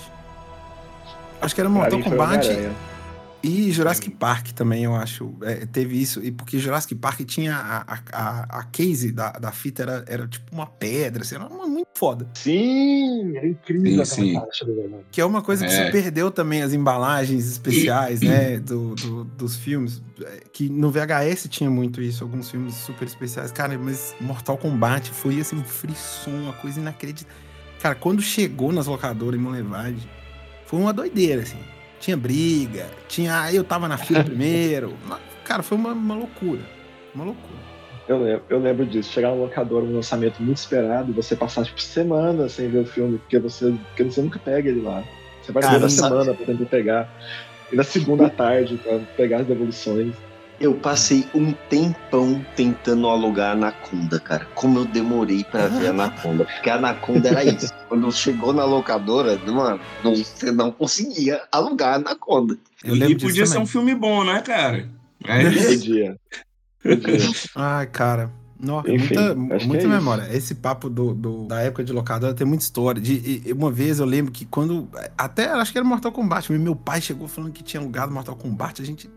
[1.40, 2.48] Acho que era Mortal Kombat.
[3.42, 5.34] E Jurassic Park também, eu acho.
[5.42, 6.22] É, teve isso.
[6.24, 10.26] E porque Jurassic Park tinha a, a, a, a case da, da fita, era, era
[10.26, 12.28] tipo uma pedra, assim, era uma, muito foda.
[12.34, 14.34] Sim, era incrível Sim, sim.
[14.34, 14.66] caixa.
[15.10, 15.86] Que é uma coisa que É.
[15.86, 20.02] se perdeu também, as embalagens especiais, né, do, do- dos filmes.
[20.22, 23.52] É, Que no VHS tinha muito isso, alguns filmes super especiais.
[23.52, 27.36] Cara, mas Mortal Kombat foi, assim, frisson, uma coisa inacreditável.
[27.80, 30.08] Cara, quando chegou nas locadoras em Monlevade,
[30.66, 31.58] foi uma doideira, assim.
[32.00, 33.52] Tinha briga, tinha...
[33.52, 34.94] Eu tava na fila primeiro.
[35.44, 36.60] Cara, foi uma, uma loucura.
[37.14, 37.58] Uma loucura.
[38.08, 39.12] Eu lembro, eu lembro disso.
[39.12, 43.18] Chegar no locador, um lançamento muito esperado, você passar, tipo, semanas sem ver o filme,
[43.18, 45.04] porque você, porque você nunca pega ele lá.
[45.42, 47.08] Você vai toda semana pra tentar pegar.
[47.70, 50.14] E na segunda tarde, pra pegar as devoluções.
[50.60, 54.44] Eu passei um tempão tentando alugar a Anaconda, cara.
[54.56, 56.44] Como eu demorei pra ver a Anaconda.
[56.46, 57.72] Porque a Anaconda era isso.
[57.88, 62.58] Quando chegou na locadora, mano, você não conseguia alugar a Anaconda.
[62.82, 63.62] Eu e podia ser também.
[63.62, 64.88] um filme bom, né, cara?
[65.24, 65.68] É isso.
[65.78, 66.16] Podia.
[66.82, 67.30] Podia.
[67.54, 68.30] Ai, cara.
[68.60, 69.88] Nossa, Enfim, muita, que muita é isso.
[69.88, 70.28] memória.
[70.36, 73.00] Esse papo do, do- da época de locadora tem muita história.
[73.00, 74.88] De, e uma vez eu lembro que quando.
[75.16, 76.52] Até acho que era Mortal Kombat.
[76.52, 78.82] Meu pai chegou falando que tinha alugado Mortal Kombat.
[78.82, 79.08] A gente.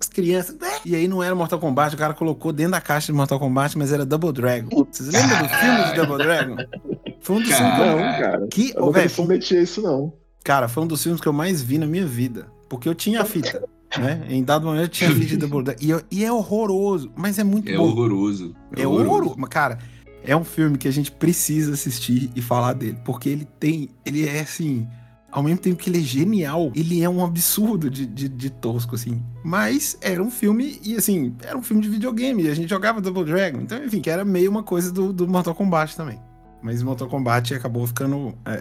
[0.00, 0.56] As crianças.
[0.58, 3.38] "Né?" E aí não era Mortal Kombat, o cara colocou dentro da caixa de Mortal
[3.38, 4.68] Kombat, mas era Double Dragon.
[4.90, 6.56] Vocês lembram do filme de Double Dragon?
[7.20, 8.46] Foi um dos filmes que eu- Não, cara.
[8.50, 8.72] que.
[8.76, 10.12] Eu submetia isso, não.
[10.44, 12.46] Cara, foi um dos filmes que eu mais vi na minha vida.
[12.68, 13.62] Porque eu tinha a fita.
[13.98, 14.22] Né?
[14.28, 15.80] Em dado momento eu tinha a fita de Double Dragon.
[15.82, 17.84] E, eu- e é horroroso, mas é muito É bom.
[17.84, 18.54] horroroso.
[18.76, 19.34] É horroroso.
[19.38, 19.78] Mas, Cara,
[20.22, 22.98] é um filme que a gente precisa assistir e falar dele.
[23.04, 23.88] Porque ele tem.
[24.06, 24.86] Ele é assim.
[25.30, 28.94] Ao mesmo tempo que ele é genial, ele é um absurdo de, de, de tosco,
[28.94, 29.22] assim.
[29.44, 32.44] Mas era um filme, e assim, era um filme de videogame.
[32.44, 33.60] E a gente jogava Double Dragon.
[33.60, 36.18] Então, enfim, que era meio uma coisa do, do Mortal Kombat também.
[36.62, 38.34] Mas Mortal Kombat acabou ficando.
[38.44, 38.52] é,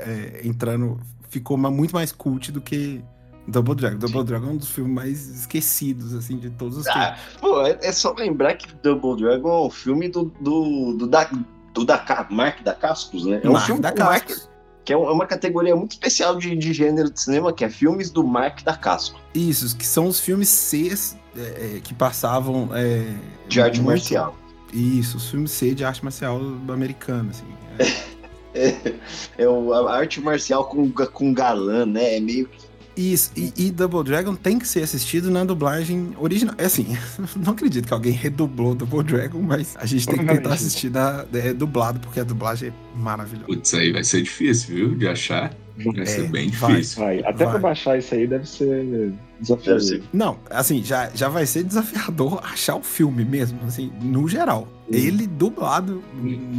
[0.43, 0.99] é, entrando.
[1.30, 3.01] Ficou ma- muito mais cult do que
[3.47, 3.97] Double Dragon.
[3.97, 7.01] Double Dragon é um dos filmes mais esquecidos, assim, de todos os tempos.
[7.01, 11.07] Ah, pô, é, é só lembrar que Double Dragon é um filme do, do, do,
[11.07, 11.30] da,
[11.74, 13.39] do da, Mark da Cascos, né?
[13.41, 14.49] É um Mark filme da Cascos.
[14.88, 18.09] Que é é uma categoria muito especial de, de gênero de cinema, que é filmes
[18.09, 20.93] do Mark da Casco, Isso, que são os filmes C
[21.35, 22.69] é, é, que passavam.
[22.73, 23.13] é,
[23.49, 24.33] de arte muito- marcial.
[24.73, 27.43] Isso, os filmes C de arte marcial americana, assim.
[27.79, 28.17] É.
[28.59, 28.95] É,
[29.38, 32.15] é o- a arte marcial com, com galã, né?
[32.15, 32.65] É meio que.
[32.98, 36.56] Isso, e, e Double Dragon tem que ser assistido na dublagem original.
[36.58, 36.98] É assim,
[37.38, 41.24] não acredito que alguém redublou Double Dragon, mas a gente tem que tentar assistir na,
[41.34, 43.45] é, dublado, porque a dublagem é maravilhosa.
[43.45, 44.95] Putz, aí vai ser difícil, viu?
[44.95, 45.54] De achar.
[45.86, 46.71] Vai É, ser bem vai.
[46.73, 47.03] difícil.
[47.03, 47.19] Vai.
[47.19, 47.49] Até Vai.
[47.51, 49.80] pra baixar isso aí deve ser desafiador.
[49.80, 50.03] Deve ser.
[50.11, 54.67] Não, assim, já, já vai ser desafiador achar o filme mesmo, assim, no geral.
[54.89, 56.01] Ele dublado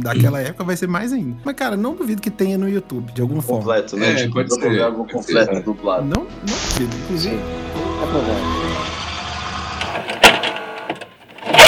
[0.01, 1.35] daquela época vai ser mais ainda.
[1.43, 3.63] Mas, cara, não duvido que tenha no YouTube, de alguma forma.
[3.63, 4.11] Completo, né?
[4.11, 4.61] É, Tipo, pode ser,
[4.93, 5.63] pode completo, ser.
[5.63, 6.05] dublado.
[6.05, 7.35] Não, não duvido, inclusive.
[7.35, 8.69] É provável.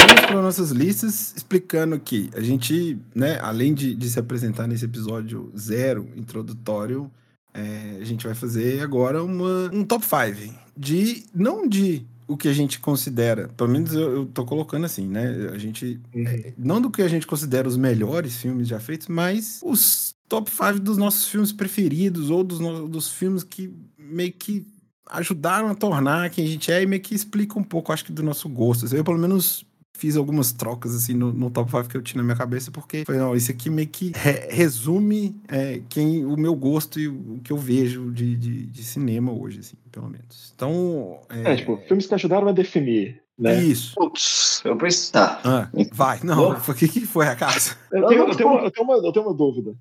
[0.07, 4.85] Vamos para nossas listas, explicando que a gente, né, além de, de se apresentar nesse
[4.85, 7.09] episódio zero, introdutório,
[7.53, 12.47] é, a gente vai fazer agora uma, um top 5 de, não de o que
[12.47, 16.79] a gente considera, pelo menos eu, eu tô colocando assim, né, a gente, é, não
[16.79, 20.97] do que a gente considera os melhores filmes já feitos, mas os top 5 dos
[20.97, 24.65] nossos filmes preferidos ou dos, dos filmes que meio que
[25.09, 28.13] ajudaram a tornar quem a gente é e meio que explica um pouco, acho que,
[28.13, 28.93] do nosso gosto.
[28.95, 29.65] Eu, pelo menos,
[30.01, 33.03] fiz algumas trocas, assim, no, no top 5 que eu tinha na minha cabeça, porque
[33.05, 37.39] foi, não, isso aqui meio que re- resume é, quem, o meu gosto e o
[37.43, 40.51] que eu vejo de, de, de cinema hoje, assim, pelo menos.
[40.55, 43.61] Então, é, É, tipo, filmes que ajudaram a definir, né?
[43.61, 43.93] isso.
[43.93, 45.11] Putz, eu preciso.
[45.11, 45.39] Tá.
[45.43, 47.77] Ah, vai, não, o que, que foi a casa?
[47.91, 49.75] Eu tenho, eu, tenho uma, eu, tenho uma, eu tenho uma dúvida.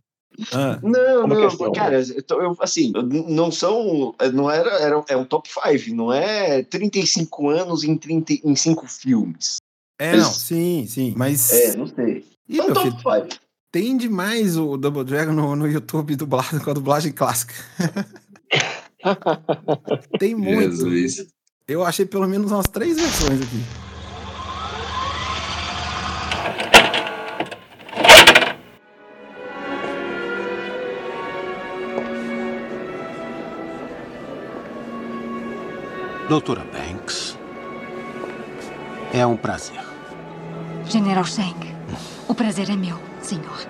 [0.52, 1.72] Ah, Não, Uma não, questão.
[1.72, 2.92] cara, eu tô- eu, assim,
[3.26, 8.34] não são, não era, era, é um top 5, não é 35 anos em, 30,
[8.44, 9.56] em 5 filmes.
[10.00, 11.52] É, não, sim, sim, mas...
[11.52, 12.24] É, não sei.
[12.48, 13.40] Ih, um meu top filho, 5.
[13.70, 17.52] tem demais o Double Dragon no, no YouTube dublado com a dublagem clássica.
[20.18, 20.88] tem muito.
[20.88, 21.26] Jesus.
[21.68, 23.62] Eu achei pelo menos umas três versões aqui.
[36.26, 37.36] Doutora Banks,
[39.12, 39.89] é um prazer.
[40.90, 41.54] General Sheng,
[42.26, 43.64] o prazer é meu, senhor.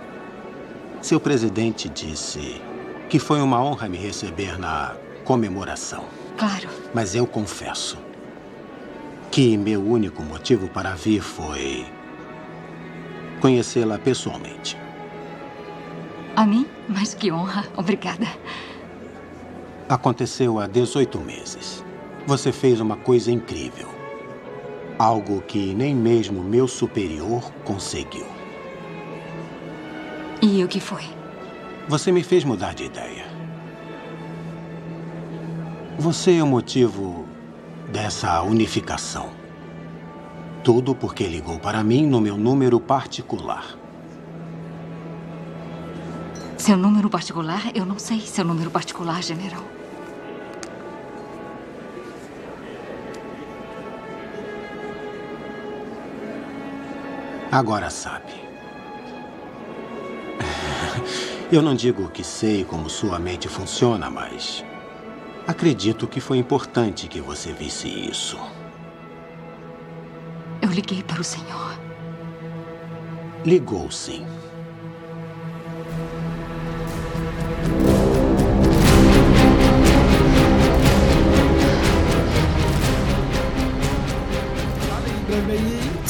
[1.03, 2.63] Seu presidente disse
[3.11, 6.07] que foi uma honra me receber na comemoração.
[6.39, 6.71] Claro.
[6.95, 7.99] Mas eu confesso
[9.31, 11.85] que meu único motivo para vir foi
[13.39, 14.79] conhecê-la pessoalmente.
[16.35, 16.67] A mim?
[16.89, 17.67] Mas que honra.
[17.77, 18.27] Obrigada.
[19.91, 21.85] Aconteceu há 18 meses.
[22.27, 23.90] Você fez uma coisa incrível.
[25.01, 28.27] Algo que nem mesmo meu superior conseguiu.
[30.43, 31.05] E o que foi?
[31.89, 33.25] Você me fez mudar de ideia.
[35.99, 37.25] Você é o motivo
[37.91, 39.31] dessa unificação.
[40.63, 43.75] Tudo porque ligou para mim no meu número particular.
[46.59, 47.71] Seu número particular?
[47.75, 49.70] Eu não sei seu número particular, general.
[57.53, 58.33] Agora sabe.
[61.51, 64.65] Eu não digo que sei como sua mente funciona, mas
[65.49, 68.39] acredito que foi importante que você visse isso.
[70.63, 71.77] Eu liguei para o senhor.
[73.45, 74.25] Ligou sim.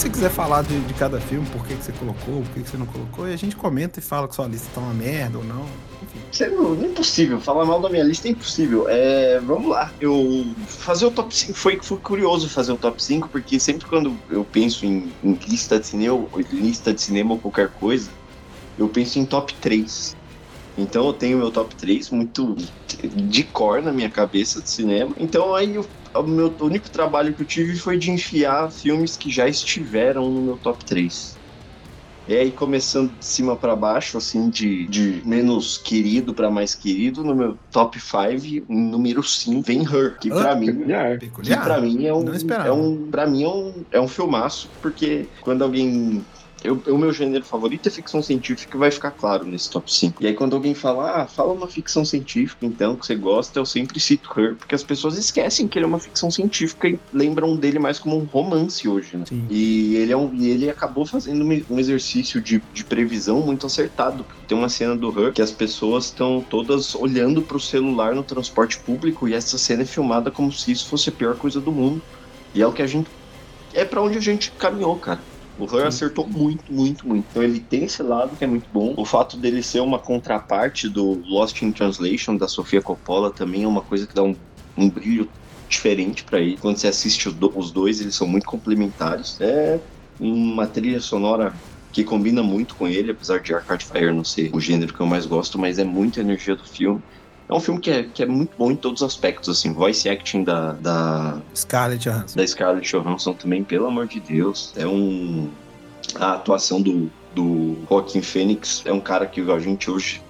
[0.09, 2.77] Quiser falar de, de cada filme, por que, que você colocou, por que, que você
[2.77, 5.45] não colocou, e a gente comenta e fala que sua lista tá uma merda ou
[5.45, 5.67] não.
[6.03, 6.19] Enfim.
[6.55, 7.41] Não é impossível.
[7.41, 8.87] Falar mal da minha lista é impossível.
[8.89, 9.93] É, vamos lá.
[10.01, 14.17] Eu fazer o top 5 foi, foi curioso fazer o top 5, porque sempre quando
[14.31, 18.11] eu penso em, em lista de cinema, lista de cinema ou qualquer coisa,
[18.79, 20.17] eu penso em top 3.
[20.81, 22.57] Então eu tenho meu top 3 muito
[23.15, 25.15] de cor na minha cabeça de cinema.
[25.19, 29.31] Então aí o, o meu único trabalho que eu tive foi de enfiar filmes que
[29.31, 31.39] já estiveram no meu top 3.
[32.29, 37.25] E aí, começando de cima pra baixo, assim, de, de menos querido pra mais querido,
[37.25, 40.67] no meu top 5, número 5, vem Her, que Ah, mim
[41.19, 41.59] Peculiar.
[41.59, 42.25] que pra mim é um,
[42.65, 46.25] é um para mim é um, é um filmaço, porque quando alguém
[46.63, 50.23] eu, o meu gênero favorito é ficção científica, vai ficar claro nesse top 5.
[50.23, 53.67] E aí, quando alguém fala, ah, fala uma ficção científica, então, que você gosta, eu
[53.67, 57.57] sempre cito Her, porque as pessoas esquecem que ele é uma ficção científica e lembram
[57.59, 59.25] dele mais como um romance hoje, né?
[59.29, 59.49] Sim.
[59.49, 64.25] E ele, é um, e ele acabou fazendo um- exercício de, de previsão muito acertado.
[64.27, 68.25] porque Tem uma cena do Her que as pessoas estão todas olhando pro celular no
[68.25, 71.73] transporte público e essa cena é filmada como se isso fosse a pior coisa do
[71.73, 72.05] mundo.
[72.55, 73.11] E é o que a gente.
[73.75, 75.27] É pra onde a gente caminhou, cara.
[75.61, 77.29] O Her acertou muito, muito, muito.
[77.29, 78.95] Então ele tem esse lado que é muito bom.
[78.99, 83.69] O fato dele ser uma contraparte do Lost in Translation da Sofia Coppola também é
[83.69, 84.41] uma coisa que dá um,
[84.77, 85.31] um brilho
[85.69, 86.57] diferente pra ele.
[86.59, 89.39] Quando você assiste do- os dois, eles são muito complementares.
[89.41, 89.85] É
[90.19, 94.61] uma trilha sonora que combina muito com ele, apesar de Arcade Fire não ser o
[94.61, 97.05] gênero que eu mais gosto, mas é muita energia do filme.
[97.51, 100.09] É um filme que é, que é muito bom em todos os aspectos, assim, voice
[100.09, 102.37] acting da, da, Scarlett Johansson.
[102.37, 104.73] da Scarlett Johansson também, pelo amor de Deus.
[104.77, 105.51] É um.
[106.15, 110.23] A atuação do, do Joaquin Phoenix é um cara que a gente hoje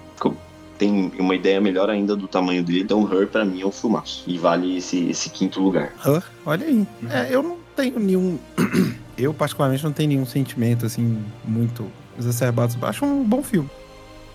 [0.81, 2.81] tem uma ideia melhor ainda do tamanho dele.
[2.81, 4.25] Então, Her, pra mim, é um filmaço.
[4.27, 5.93] E vale esse, esse quinto lugar.
[6.03, 6.87] Her, olha aí.
[7.11, 8.39] É, eu não tenho nenhum.
[9.19, 11.87] eu, particularmente, não tenho nenhum sentimento, assim, muito
[12.19, 12.75] exacerbado.
[12.81, 13.69] Acho um bom filme.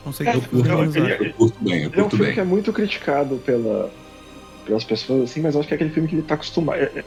[0.06, 1.26] Não sei o que É, meninos ele- acham.
[1.26, 2.34] Eu curto bem, eu Ele é um curto filme bem.
[2.34, 3.92] que é muito criticado pela,
[4.66, 6.78] pelas pessoas, assim, mas eu acho que é aquele filme que ele tá acostumado.
[6.80, 7.04] é- é-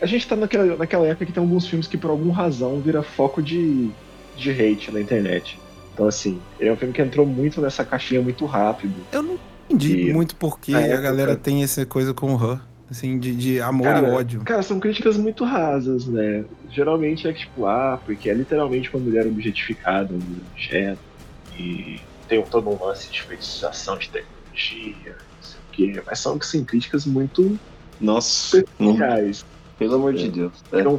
[0.00, 3.02] A gente tá naquela, naquela época que tem alguns filmes que, por alguma razão, vira
[3.02, 3.90] foco de,
[4.36, 5.58] de hate na internet.
[5.92, 8.94] Então, assim, ele é um filme que entrou muito nessa caixinha muito rápido.
[9.10, 12.60] Eu não entendi E- muito porque a época- galera tem essa coisa com o Her.
[12.90, 14.40] Assim, de, de amor Cara, e ódio.
[14.42, 16.44] Cara, são críticas muito rasas, né?
[16.70, 20.20] Geralmente é tipo, ah, porque é literalmente uma mulher objetificada, um
[20.54, 20.98] objeto,
[21.58, 26.02] e tem todo um lance de feitiçação de tecnologia, não sei o quê.
[26.06, 27.60] Mas são sim, críticas muito
[28.00, 29.44] Nossa, reais.
[29.78, 30.16] pelo amor É.
[30.16, 30.64] de Deus.
[30.72, 30.82] É.
[30.82, 30.98] Não-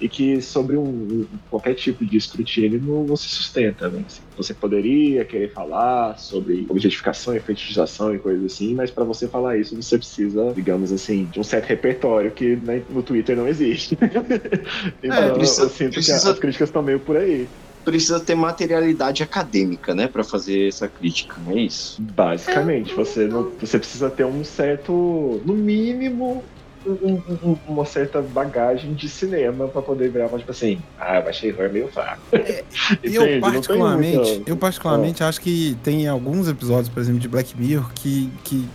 [0.00, 4.02] e que sobre um, um- qualquer tipo de escrutínio não, não se sustenta, né?
[4.06, 9.28] Assim, você poderia querer falar sobre objetificação e fetichização e coisas assim, mas para você
[9.28, 13.46] falar isso você precisa, digamos assim, de um certo repertório que né, no Twitter não
[13.46, 13.96] existe.
[15.02, 17.54] então É, precisa- eu sinto precisa- que as críticas estão meio por aí.
[17.84, 21.36] Precisa ter materialidade acadêmica, né, Pra fazer essa crítica.
[21.48, 22.00] É isso.
[22.02, 26.42] Basicamente, você não, você precisa ter um certo, no mínimo,
[26.86, 31.28] um- um- uma certa bagagem de cinema pra poder virar, mas, tipo assim, ah, eu
[31.28, 32.20] achei horror meio fraco.
[33.02, 33.20] Eu?
[33.22, 37.58] Não tem particularmente, muita- eu particularmente acho que tem alguns episódios, por exemplo, de Black
[37.58, 38.68] Mirror que, que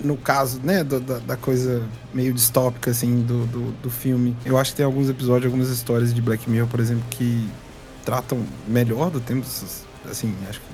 [0.00, 1.82] no caso, né, da, da coisa
[2.14, 6.12] meio distópica, assim, do, do, do filme, eu acho que tem alguns episódios, algumas histórias
[6.14, 7.48] de Black Mirror, por exemplo, que
[8.06, 9.42] tratam melhor do tema,
[10.08, 10.66] assim, acho que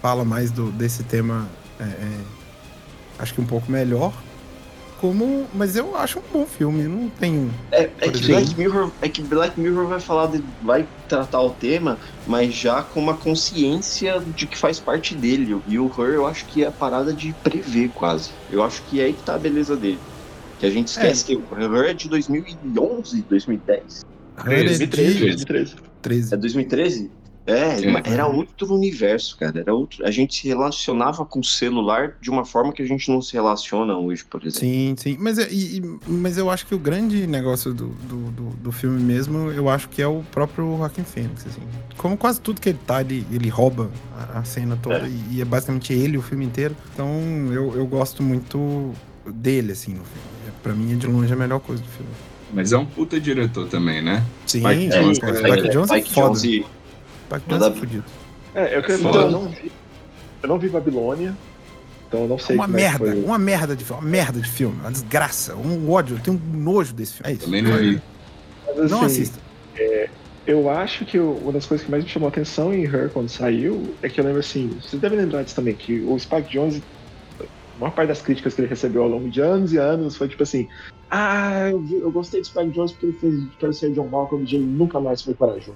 [0.00, 1.46] fala mais do, desse tema,
[1.78, 2.20] é, é,
[3.18, 4.14] acho que um pouco melhor,
[5.00, 7.52] como, mas eu acho um bom filme, não tenho...
[7.70, 8.26] É, é que.
[8.26, 12.82] Black Mirror, é que Black Mirror vai falar de, vai tratar o tema, mas já
[12.82, 15.60] com uma consciência de que faz parte dele.
[15.68, 18.30] E o Her, eu acho que é a parada de prever quase.
[18.50, 20.00] Eu acho que é aí que tá a beleza dele.
[20.58, 24.06] Que a gente esquece que o Her é de 2011, 2010.
[24.44, 25.87] Her é de 2013, 2013.
[26.02, 26.34] 13.
[26.34, 27.10] É 2013?
[27.46, 28.12] É, É.
[28.12, 29.60] era outro universo, cara.
[29.60, 30.04] Era outro.
[30.04, 33.32] A gente se relacionava com o celular de uma forma que a gente não se
[33.32, 34.58] relaciona hoje, por exemplo.
[34.60, 35.16] Sim, sim.
[35.18, 39.02] Mas, é- e- mas eu acho que o grande negócio do, do, do, do filme
[39.02, 41.62] mesmo, eu acho que é o próprio Joaquin Phoenix, assim.
[41.96, 45.08] Como quase tudo que ele tá, ele, ele rouba a, a cena toda É.
[45.08, 46.76] e, e é basicamente ele o filme inteiro.
[46.92, 47.08] Então
[47.50, 48.92] eu, eu gosto muito
[49.26, 50.28] dele, assim, no filme.
[50.46, 52.12] É, Pra mim é de longe a melhor coisa do filme.
[52.52, 54.24] Mas é um puta diretor também, né?
[54.46, 55.32] Sim, Spike sim, Jonze, cara.
[55.32, 56.28] é, Spike Jonze é foda.
[57.30, 57.78] Manda Jonze é bem.
[57.78, 58.04] fudido.
[58.54, 59.12] É, eu queria Foda.
[59.12, 59.72] falar, eu não vi.
[60.42, 61.36] Eu não vi Babilônia,
[62.06, 63.22] então eu não sei Uma como é merda, foi.
[63.24, 66.56] uma merda de filme, uma merda de filme, uma desgraça, um ódio, eu tenho um
[66.56, 67.30] nojo desse filme.
[67.30, 67.44] É isso.
[67.44, 68.00] Também não vi.
[68.76, 69.38] Mas, Não assim, assista.
[70.46, 73.28] Eu acho que uma das coisas que mais me chamou a atenção em Her quando
[73.28, 76.82] saiu é que eu lembro assim, vocês devem lembrar disso também, que o Spike Jonze
[77.78, 80.42] maior parte das críticas que ele recebeu ao longo de anos e anos foi tipo
[80.42, 80.66] assim:
[81.10, 84.54] Ah, eu, vi- eu gostei do Spike Jones porque ele fez parecer John Malcolm e
[84.54, 85.74] ele nunca mais foi corajoso.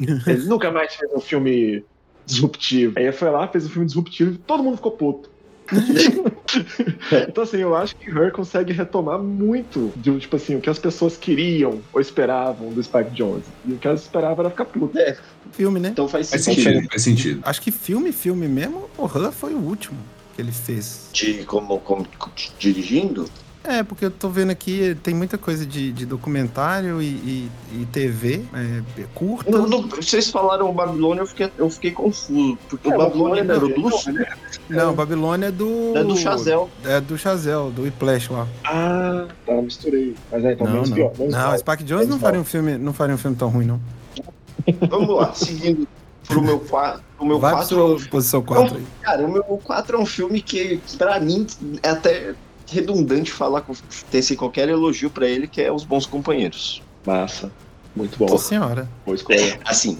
[0.00, 1.84] Ele nunca mais fez um filme
[2.26, 2.94] disruptivo.
[2.96, 5.30] Aí ele foi lá, fez um filme disruptivo e todo mundo ficou puto.
[7.28, 10.78] então, assim, eu acho que Her consegue retomar muito de, tipo assim, o que as
[10.78, 13.44] pessoas queriam ou esperavam do Spike Jones.
[13.64, 14.96] E o que elas esperavam era ficar puto.
[14.98, 15.16] É,
[15.52, 15.90] Filme, né?
[15.90, 16.64] então faz Faz sentido.
[16.64, 17.40] sentido, faz sentido.
[17.44, 19.98] Acho que filme, filme mesmo, o Han foi o último
[20.34, 21.10] que ele fez.
[21.12, 22.06] De como, como
[22.58, 23.26] dirigindo?
[23.64, 27.50] É, porque eu tô vendo aqui, tem muita coisa de, de documentário e, e-
[27.82, 29.50] e TV, é, curta.
[29.50, 32.58] Não, não, vocês falaram o Babilônia, eu fiquei, eu fiquei confuso.
[32.68, 34.26] Porque É, o Babilônia Babilônia é produz dele,
[34.68, 35.96] Não, Babilônia é do.
[35.96, 36.68] é do Chazel.
[36.84, 38.48] É do Chazel, do Whiplash lá.
[38.64, 40.14] Ah, tá, misturei.
[40.30, 40.96] Mas é, então não, menos não.
[40.96, 41.12] pior.
[41.16, 41.58] menos não, mal.
[41.58, 42.42] Spike Jones não faria mal.
[42.42, 43.80] um filme, não faria um filme tão ruim, não.
[44.88, 45.86] Vamos lá, seguindo
[46.26, 47.02] pro meu 4.
[47.18, 48.84] O meu Vai 4 pra sua posição 4 aí.
[49.02, 51.46] Cara, o meu 4 é um filme que, pra mim,
[51.82, 52.34] é até
[52.72, 53.74] redundante falar, com-
[54.10, 56.82] tecer qualquer elogio pra ele, que é Os Bons Companheiros.
[57.06, 57.50] Massa.
[57.94, 58.26] Muito bom.
[58.26, 58.88] Nossa senhora.
[59.04, 59.60] Boa escolha.
[59.64, 59.98] Assim,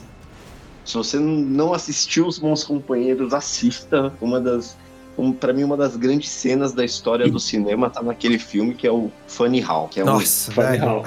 [0.85, 4.13] se você não assistiu Os Bons Companheiros, assista.
[4.21, 4.77] Uma das.
[5.19, 8.87] Um, para mim, uma das grandes cenas da história do cinema tá naquele filme que
[8.87, 9.89] é o Funny How.
[9.89, 10.85] Que é um, Nossa, Funny velho.
[10.89, 11.05] How.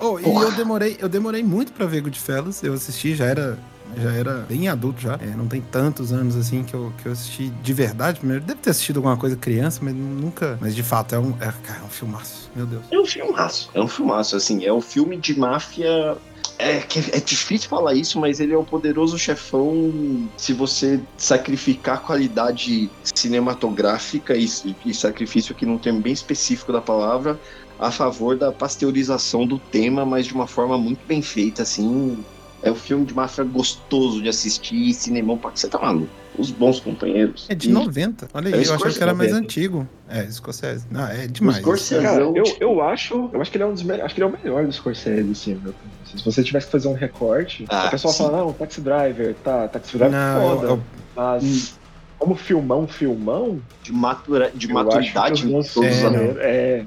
[0.00, 2.62] Oh, e eu demorei, eu demorei muito pra ver Goodfellas.
[2.64, 3.56] Eu assisti, já era,
[3.96, 5.18] já era bem adulto já.
[5.20, 8.18] É, não tem tantos anos assim que eu, que eu assisti de verdade.
[8.18, 10.58] Primeiro, deve ter assistido alguma coisa criança, mas nunca.
[10.60, 12.50] Mas de fato, é um, é, cara, é um filmaço.
[12.54, 12.82] Meu Deus.
[12.90, 13.70] É um filmaço.
[13.74, 14.64] É um filmaço, assim.
[14.64, 16.16] É um filme de máfia.
[16.56, 20.28] É, que é difícil falar isso, mas ele é o poderoso chefão.
[20.36, 24.48] Se você sacrificar qualidade cinematográfica e,
[24.86, 27.40] e sacrifício aqui num termo bem específico da palavra,
[27.78, 32.24] a favor da pasteurização do tema, mas de uma forma muito bem feita, assim.
[32.64, 36.08] É um filme de máfia gostoso de assistir, cinemão pra que você tá maluco.
[36.36, 37.46] Os bons companheiros.
[37.48, 38.26] É de E 90.
[38.32, 39.46] Olha É aí, o eu achei que era mais 90.
[39.46, 39.88] antigo.
[40.08, 40.86] É, Scorsese.
[40.90, 41.58] Não, é demais.
[41.58, 42.02] Scorsese.
[42.02, 43.30] Cara, eu- eu, acho.
[43.32, 44.06] Eu acho que ele é um dos melhores.
[44.06, 45.74] Acho que ele é o melhor do Scorsese, assim, meu.
[46.06, 48.24] Se você tivesse que fazer um recorte, Ah, a pessoa sim.
[48.24, 50.66] fala, não, Taxi Driver, tá, Taxi Driver é Não, foda.
[50.66, 50.82] eu- eu-
[51.14, 51.78] Mas
[52.18, 55.82] como filmão, filmão, De, matura, de eu maturidade É, Bons não.
[55.84, 56.36] aspectos.
[56.40, 56.84] é,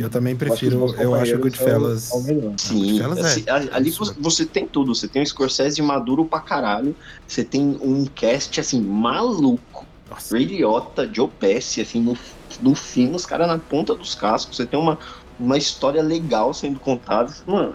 [0.00, 0.76] eu também acho prefiro.
[0.76, 0.96] Eu acho
[1.36, 2.10] Companheiros Goodfellas.
[2.10, 2.52] É o, é o melhor.
[2.56, 4.16] Sim, Goodfellas assim, é ali absurdo.
[4.20, 4.94] você tem tudo.
[4.94, 6.94] Você tem o Scorsese maduro pra caralho.
[7.26, 9.86] Você tem um cast, assim, maluco.
[10.10, 10.34] Nossa.
[10.34, 12.16] Ray Liotta, Joe Pesci, assim, no,
[12.62, 14.56] no fim, os caras na ponta dos cascos.
[14.56, 14.98] Você tem uma,
[15.38, 17.32] uma história legal sendo contada.
[17.46, 17.74] Mano,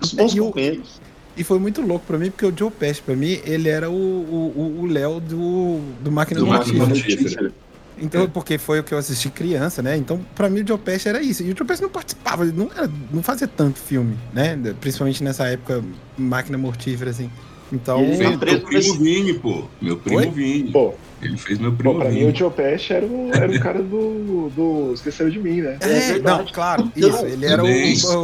[0.00, 1.00] os bons companheiros.
[1.36, 3.94] E foi muito louco pra mim, porque o Joe Pesci, pra mim, ele era o
[3.94, 6.78] o- o o Léo do, do Máquina Do Mortífera.
[6.86, 7.52] Máquina Mortífera.
[7.98, 9.96] Então, porque foi o que eu assisti criança, né?
[9.96, 11.42] Então, pra mim, o Joe Pesci era isso.
[11.42, 14.58] E o Joe Pesci não participava, ele não, era- não fazia tanto filme, né?
[14.80, 15.82] Principalmente nessa época,
[16.18, 17.30] Máquina Mortífera, assim.
[17.72, 19.64] Então, ele Fez meu primo Vini, pô.
[19.80, 20.30] Meu primo Oi?
[20.30, 20.70] Vini.
[20.70, 22.32] Pô, Ele fez meu pô, primo pra mim Vini.
[22.32, 25.78] o Joe Pesci era o, era o cara do, do Esqueceram de Mim, né?
[25.80, 27.24] é, É não, claro, Então, isso.
[27.26, 27.68] Ele era o,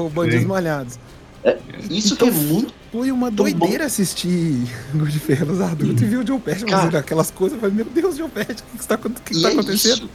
[0.07, 0.99] o Bandidos também.
[1.45, 1.87] Molhados.
[1.91, 2.75] Isso Então, que é muito.
[2.93, 7.55] Foi uma doideira assistir Goodfellas adulto e ver o Joe Pesci fazendo aquelas coisas.
[7.57, 9.95] Eu falei, meu Deus, Joe Pesci, o que, está, o que, que tá é acontecendo?
[9.95, 10.11] isso.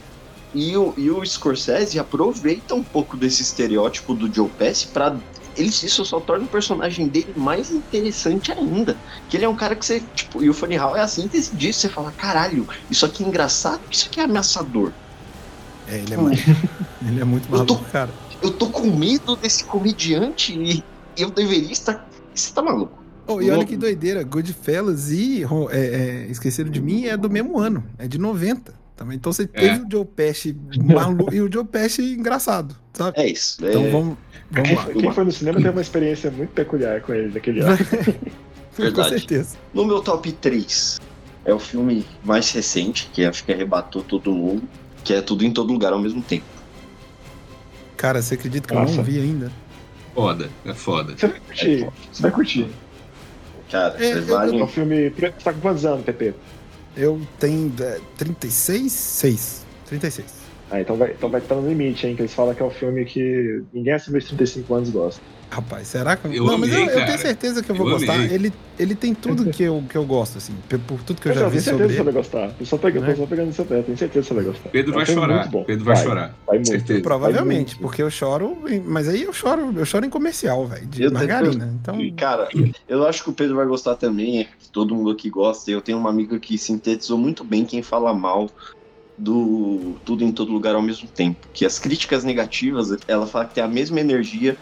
[0.54, 5.16] E o, e o Scorsese aproveita um pouco desse estereótipo do Joe Pesci pra.
[5.56, 8.94] Ele, isso só torna o personagem dele mais interessante ainda.
[9.30, 10.02] Que ele é um cara que você.
[10.14, 11.80] Tipo, e o Funny How é a síntese disso.
[11.80, 14.92] Você fala, caralho, isso aqui é engraçado, isso aqui é ameaçador.
[15.88, 16.42] É, ele é, muito,
[17.08, 18.10] ele é muito Eu tô- maluco, cara.
[18.42, 20.84] Eu tô com medo desse comediante e
[21.16, 22.08] eu deveria estar.
[22.34, 23.02] Você tá maluco?
[23.26, 27.58] Oh, e olha que doideira, Goodfellas e é, é, Esqueceram de Mim é do mesmo
[27.58, 28.72] ano, é de 90.
[28.96, 29.16] Também.
[29.16, 33.18] Então você teve o Joe Pesci maluco e o Joe Pesci engraçado, sabe?
[33.20, 33.58] É isso.
[33.66, 34.16] Então é, vamos,
[34.50, 34.82] vamos Quem, lá.
[34.84, 37.76] foi- quem foi no cinema teve uma experiência muito peculiar com ele naquele ano.
[38.76, 39.08] Com Verdade.
[39.10, 39.56] certeza.
[39.74, 40.98] No meu top 3
[41.44, 44.62] é o filme mais recente, que acho que arrebatou todo mundo,
[45.04, 46.44] que é tudo em todo lugar ao mesmo tempo.
[47.96, 48.96] Cara, você acredita que eu Nossa.
[48.96, 49.50] não vi ainda?
[50.16, 51.14] Foda, é foda.
[51.16, 51.88] Você vai curtir.
[52.10, 52.66] Você vai curtir.
[53.70, 54.58] Cara, É, você eu- vale.
[54.58, 55.10] É um filme.
[55.10, 56.34] Você tá com quantos anos, Pepe?
[56.96, 58.90] Eu tenho é, 36?
[58.92, 59.66] 6.
[59.86, 60.26] 36.
[60.70, 62.16] Ah, então vai, então vai estar no limite, hein?
[62.16, 65.20] Que eles falam que é um filme que ninguém acima de 35 anos gosta.
[65.48, 66.26] Rapaz, será que.
[66.36, 68.14] Eu não, mas amei, eu, eu tenho certeza que eu vou Eu gostar.
[68.14, 68.32] amei.
[68.32, 70.52] Ele, ele tem tudo que eu, que eu gosto, assim.
[70.68, 72.04] Por, tudo que eu Mas já eu vi tenho certeza que você ele.
[72.04, 72.50] vai gostar.
[72.58, 73.12] Eu só pegando, Né?
[73.12, 74.68] eu só pegando no seu pé, tenho certeza que você vai gostar.
[74.70, 75.36] Pedro vai chorar.
[75.36, 75.62] muito bom.
[75.62, 76.36] Pedro vai, chorar.
[76.44, 76.68] Vai muito.
[76.68, 77.00] Certeza.
[77.00, 77.78] Provavelmente, muito.
[77.82, 78.58] porque eu choro.
[78.68, 80.84] em- Mas aí eu choro, eu choro em comercial, velho.
[80.86, 81.72] De Eu- margarina.
[81.80, 82.00] Então.
[82.00, 82.48] E, Cara,
[82.88, 85.70] eu acho que o Pedro vai gostar também, é todo mundo aqui gosta.
[85.70, 88.50] Eu tenho uma amiga que sintetizou muito bem quem fala mal
[89.18, 91.46] do tudo em todo lugar ao mesmo tempo.
[91.52, 94.56] Que as críticas negativas, ela fala que tem a mesma energia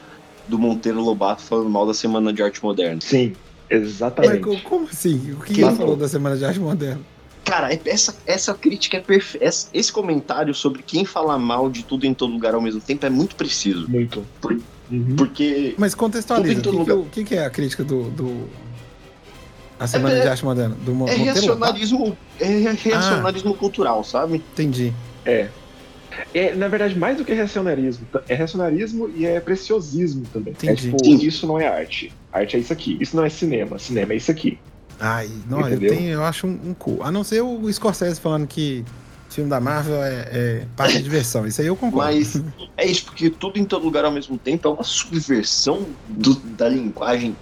[0.48, 3.00] do Monteiro Lobato falando mal da Semana de Arte Moderna.
[3.00, 3.32] Sim,
[3.68, 4.40] exatamente.
[4.40, 5.32] co- como assim?
[5.32, 7.00] O que Que ele falou da Semana de Arte Moderna?
[7.44, 9.46] Cara, é- essa, essa crítica é perfeita.
[9.72, 13.10] Esse comentário sobre quem fala mal de tudo em todo lugar ao mesmo tempo é
[13.10, 13.88] muito preciso.
[13.90, 14.24] Muito.
[14.40, 14.58] Por-
[14.90, 15.16] Uhum.
[15.16, 15.74] Porque.
[15.78, 16.96] Mas contextualiza, o que, todo que, lugar.
[16.98, 18.10] o que que é a crítica do.
[18.10, 18.46] do...
[19.84, 20.76] A Semana É- de Arte Moderna?
[20.84, 21.24] Do Mo- É Monteiro?
[21.32, 22.16] reacionarismo.
[22.40, 24.36] É reacionarismo cultural, sabe?
[24.36, 24.92] Entendi.
[25.24, 25.48] É.
[26.32, 28.06] É, na verdade, mais do que reacionarismo.
[28.28, 30.54] É reacionarismo e é preciosismo também.
[30.62, 30.90] É Entendi.
[30.92, 31.16] tipo, Sim.
[31.26, 32.12] isso não é arte.
[32.32, 32.96] Arte é isso aqui.
[33.00, 33.78] Isso não é cinema.
[33.78, 34.58] Cinema é isso aqui.
[35.00, 35.90] Ai, não, eu, Entendeu?
[35.96, 36.98] tenho, eu acho um, um cu.
[37.02, 38.84] A não ser o Scorsese falando que
[39.28, 41.44] filme da Marvel é, é parte de diversão.
[41.44, 42.12] Isso aí eu concordo.
[42.14, 42.40] Mas
[42.76, 46.68] é isso, porque tudo em todo lugar ao mesmo tempo é uma subversão do- da
[46.68, 47.34] linguagem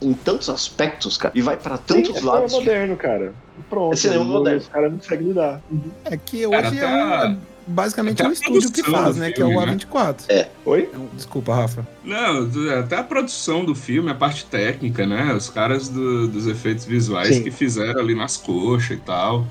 [0.00, 1.32] em, tantos aspectos, cara.
[1.36, 2.52] E vai pra tantos Sim, é cinema lados.
[2.52, 3.32] moderno, cara.
[3.70, 3.92] Pronto.
[3.92, 4.60] É cinema moderno.
[4.60, 5.60] Os caras não conseguem lidar.
[6.04, 7.36] É que Cara, hoje até é, um, a- é
[7.66, 9.30] basicamente até um estúdio que faz, né?
[9.32, 9.72] Que é o filme, né?
[9.76, 10.46] A24.
[10.66, 10.90] Oi?
[11.14, 11.86] Desculpa, Rafa.
[12.04, 15.32] Não, até a produção do filme, a parte técnica, né?
[15.34, 17.42] Os caras do- dos efeitos visuais Sim.
[17.42, 19.46] que fizeram ali nas coxas e tal,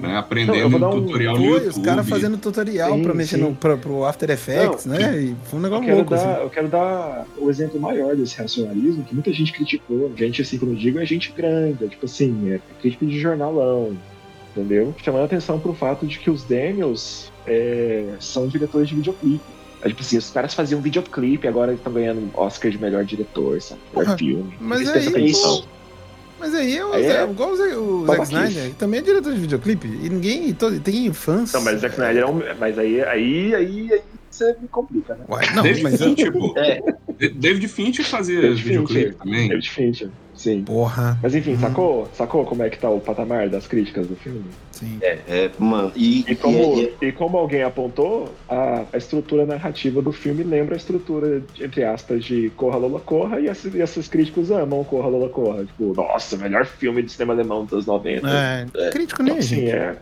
[0.00, 0.08] né?
[0.08, 1.68] Não, eu Aprendendo dar um um- tutorial no Foi, YouTube.
[1.68, 5.22] os caras fazendo tutorial pra mexer no, pra, pro After Effects, Não, né?
[5.22, 6.42] E foi um Eu negócio quero, louco, dar, assim.
[6.42, 10.10] eu quero dar o exemplo maior desse racionalismo que muita gente criticou.
[10.16, 11.84] Gente, assim, quando eu digo, é gente grande.
[11.84, 13.96] É, tipo assim, é crítica de jornalão.
[14.56, 14.92] Entendeu?
[15.02, 19.40] Chamando a atenção pro fato de que os Daniels é, são diretores de videoclipe.
[19.82, 23.80] É, tipo assim, os caras faziam videoclipe, agora estão ganhando Oscar de melhor diretor, sabe?
[23.94, 24.54] Melhor Porra, filme.
[24.60, 25.58] mas Eles aí, pretensão.
[25.62, 25.64] pô,
[26.40, 28.22] Mas aí é, o, Aí é é igual o Zack- o Zack.
[28.22, 29.86] Snyder, que também é diretor de videoclipe.
[29.86, 30.52] E ninguém.
[30.54, 31.52] to- tem fãs.
[31.52, 32.40] Não, mas o Zack Snyder é um.
[32.58, 35.24] Mas aí, aí, aí, aí você me complica, né?
[35.28, 36.00] Ué, não, David mas.
[36.02, 36.54] Fincher, pô.
[36.56, 36.80] É.
[37.34, 39.14] David Fincher fazia David videoclipe Fincher.
[39.18, 39.48] também.
[39.48, 40.08] David Fincher,
[40.40, 40.62] sim.
[40.64, 41.18] Porra.
[41.22, 41.58] Mas enfim, Hum.
[41.60, 42.08] sacou?
[42.14, 44.44] Sacou como é que tá o patamar das críticas do filme?
[44.72, 44.98] Sim.
[45.02, 45.92] É, mano.
[45.94, 50.74] E, E como, e- e como alguém apontou, a, a estrutura narrativa do filme lembra
[50.74, 55.08] a estrutura, entre aspas, de Corra Lola Corra, e esses, e esses críticos amam Corra
[55.08, 55.64] Lola Corra.
[55.66, 58.26] Tipo, nossa, melhor filme de cinema alemão dos 90.
[58.74, 59.70] É, crítico nem a Assim, gente.
[59.70, 59.96] é.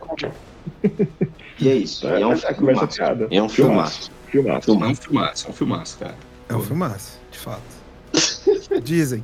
[1.59, 2.07] e é isso.
[2.07, 3.01] É, e é um filmaço.
[3.31, 4.11] É um filmaço.
[4.29, 4.69] Filmaço.
[4.71, 6.15] É um filmaço, é um filmaço, cara.
[6.49, 7.78] É um filmaço, de fato.
[8.83, 9.23] Dizem.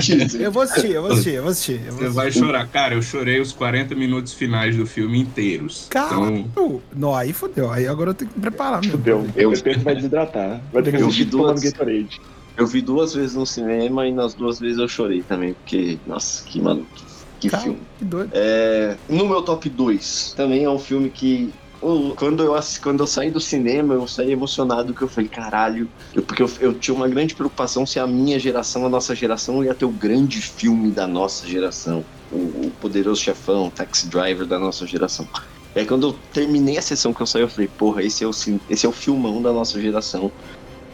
[0.00, 0.42] Dizem.
[0.42, 1.80] Eu vou assistir, eu vou assistir, eu vou assistir.
[1.86, 2.66] Eu vou Você vai chorar.
[2.68, 5.86] Cara, eu chorei os 40 minutos finais do filme inteiros.
[5.88, 6.82] Então, Caralho!
[6.94, 7.70] Não, aí fodeu.
[7.70, 8.92] Aí agora eu tenho que me preparar mesmo.
[8.98, 9.26] Fudeu.
[9.36, 10.60] Eu- O Pedro vai desidratar.
[10.72, 11.60] Vai ter que Eu assistir duas.
[11.62, 12.20] Gatorade.
[12.56, 16.42] Eu vi duas vezes no cinema e nas duas vezes eu chorei também, porque, nossa,
[16.44, 17.04] que mano, que,
[17.40, 17.78] que Cara, filme.
[17.98, 18.30] que doido.
[18.34, 21.52] É, no meu top 2, também é um filme que.
[21.80, 26.22] Quando eu, quando eu saí do cinema, eu saí emocionado, que eu falei, caralho, eu-
[26.22, 29.74] porque eu, eu tinha uma grande preocupação se a minha geração, a nossa geração, ia
[29.74, 32.04] ter o grande filme da nossa geração.
[32.30, 35.26] O, o Poderoso Chefão, o Taxi Driver da nossa geração.
[35.74, 38.26] E aí quando eu terminei a sessão que eu saí, eu falei, porra, esse é
[38.26, 38.30] o,
[38.68, 40.30] esse é o filmão da nossa geração.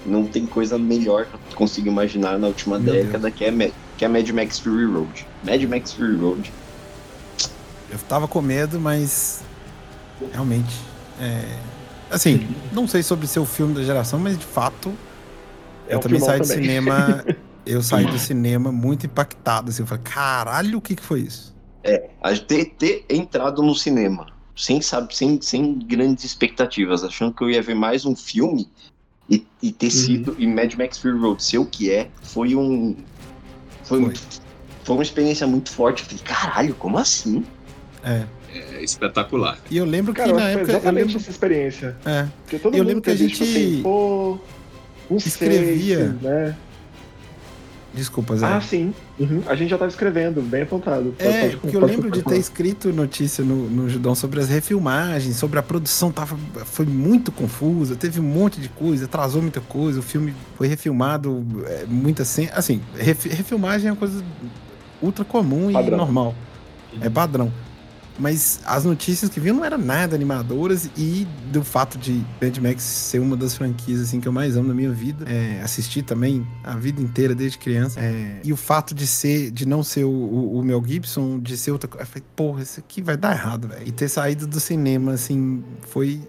[0.04, 4.04] Não tem coisa melhor que eu consigo imaginar na última Meu década, que é, que
[4.04, 5.26] é Mad Max Fury Road.
[5.42, 6.52] Mad Max Fury Road.
[7.90, 9.42] Eu tava com medo, mas
[10.32, 10.74] realmente.
[11.20, 11.58] É...
[12.10, 14.92] Assim, não sei sobre ser o filme da geração, mas de fato.
[15.88, 17.24] É eu também saí do cinema.
[17.66, 19.70] Eu saí do cinema muito impactado.
[19.70, 21.54] Assim, eu falei, caralho, o que, que foi isso?
[22.22, 27.50] a ter, ter entrado no cinema sem, sabe, sem, sem grandes expectativas, achando que eu
[27.50, 28.70] ia ver mais um filme
[29.28, 30.36] e, e ter sido.
[30.38, 32.96] E Mad Max Fury Road ser o que é, foi um.
[33.82, 34.00] Foi, Foi.
[34.00, 34.44] muito-
[34.84, 36.02] foi uma experiência muito forte.
[36.02, 37.44] Eu falei, caralho, como assim?
[38.02, 38.24] É.
[38.54, 39.58] é espetacular.
[39.70, 40.72] E eu lembro Cara, que eu na época.
[40.72, 41.96] Eu exatamente lembro, essa experiência.
[42.04, 44.38] é, Porque todo Eu mundo lembro que a teve, tipo gente assim, pô,
[45.10, 46.16] não sei, escrevia.
[46.22, 46.56] né?
[47.92, 48.46] desculpa, Zé.
[48.46, 48.92] Ah, sim.
[49.20, 49.42] Uhum.
[49.46, 51.14] A gente já tava escrevendo, bem apontado.
[51.16, 54.48] É, pode- porque eu pode- lembro de ter escrito notícia no, no Judão sobre as
[54.48, 59.60] refilmagens, sobre a produção, tava, foi muito confusa, teve um monte de coisa, atrasou muita
[59.60, 62.50] coisa, o filme foi refilmado, é, muita cena.
[62.54, 64.24] Assim, ref- refilmagem é uma coisa
[65.00, 65.96] ultra comum e Padrão.
[65.98, 66.34] normal.
[67.00, 67.52] É padrão.
[68.18, 72.82] Mas as notícias que vinham não eram nada animadoras e do fato de Mad Max
[72.82, 75.24] ser uma das franquias assim, que eu mais amo na minha vida.
[75.28, 77.98] É, assisti também a vida inteira desde criança.
[78.00, 81.56] É, e o fato de ser, de não ser o, o, o Mel Gibson, de
[81.56, 82.04] ser outra coisa.
[82.04, 83.82] Eu falei, porra, isso aqui vai dar errado, velho.
[83.86, 86.20] E ter saído do cinema, assim, foi.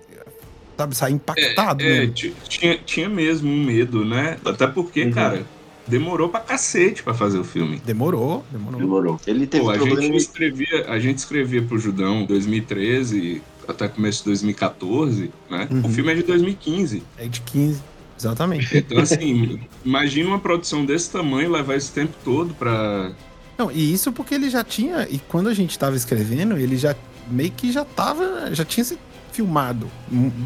[0.77, 4.37] Sabe, sair impactado É, ti- tinha, tinha mesmo um medo, né?
[4.43, 5.11] Até porque, Uhum.
[5.11, 5.45] cara,
[5.87, 7.81] demorou pra cacete pra fazer o filme.
[7.85, 8.79] Demorou, demorou.
[8.79, 9.21] Demorou.
[9.27, 10.01] Ele teve Pô, a problema.
[10.01, 15.67] gente escrevia, a gente escrevia pro Judão em 2013 até começo de 2014, né?
[15.71, 15.85] Uhum.
[15.85, 17.03] O filme é de 2015.
[17.17, 17.81] É de 15.
[18.17, 18.77] Exatamente.
[18.77, 23.11] Então, assim, imagina uma produção desse tamanho levar esse tempo todo pra.
[23.57, 25.07] Não, e isso porque ele já tinha.
[25.09, 26.95] E quando a gente tava escrevendo, ele já
[27.29, 28.53] meio que já tava.
[28.53, 28.97] Já tinha se
[29.31, 29.91] filmado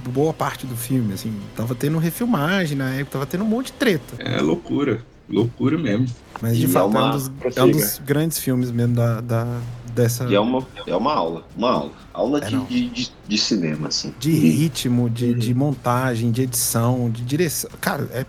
[0.10, 1.32] boa parte do filme, assim.
[1.56, 4.16] Tava tendo refilmagem na época, tava tendo um monte de treta.
[4.18, 5.04] É loucura.
[5.30, 6.08] Loucura mesmo.
[6.42, 8.96] Mas de E é fato é, uma- um dos, é um dos grandes filmes mesmo
[8.96, 9.46] da, da,
[9.94, 10.26] dessa.
[10.26, 11.92] E é uma, é uma aula, uma aula.
[12.14, 14.14] Aula É, de, de, de, de cinema, assim.
[14.20, 17.70] De ritmo, de, de montagem, de edição, de direção.
[17.80, 18.26] Cara, é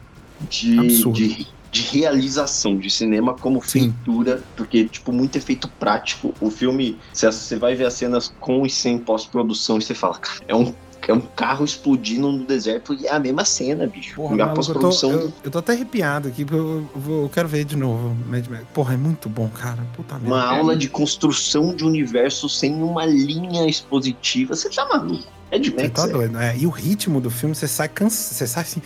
[0.48, 1.16] de, Absurdo.
[1.18, 3.92] de, de realização de cinema como Sim.
[3.92, 6.34] feitura, porque, tipo, muito efeito prático.
[6.40, 10.18] O filme, você você vai ver as cenas com e sem pós-produção e você fala,
[10.18, 10.74] cara, é um,
[11.08, 14.16] é um carro explodindo no deserto e é a mesma cena, bicho.
[14.16, 16.84] Porra, a maluco, eu, tô, eu, eu tô até arrepiado aqui, porque eu,
[17.22, 18.16] eu quero ver de novo.
[18.26, 18.64] Mad Max.
[18.74, 19.78] Porra, é muito bom, cara.
[19.94, 20.28] Puta merda.
[20.28, 24.56] Uma aula de construção de universo sem uma linha expositiva.
[24.56, 25.24] Você tá maluco?
[25.50, 26.12] É de Você Max, tá é.
[26.12, 26.56] doido, né?
[26.58, 28.34] E o ritmo do filme, você sai cansado.
[28.34, 28.82] Você sai assim.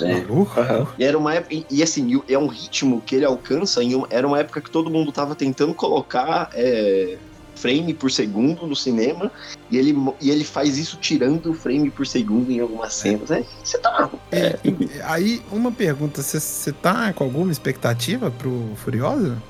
[0.00, 0.20] É.
[0.22, 0.58] maluco.
[0.60, 0.86] Aham.
[0.98, 4.06] E era uma época, e- e assim, é um ritmo que ele alcança em uma,
[4.10, 7.16] era uma época que todo mundo tava tentando colocar é,
[7.54, 9.30] frame por segundo no cinema,
[9.70, 13.30] e ele, e ele faz isso tirando o frame por segundo em algumas cenas.
[13.30, 14.18] É, você tá maluco.
[14.32, 19.40] É, E- e- aí, uma pergunta: você- tá com alguma expectativa pro Furiosa?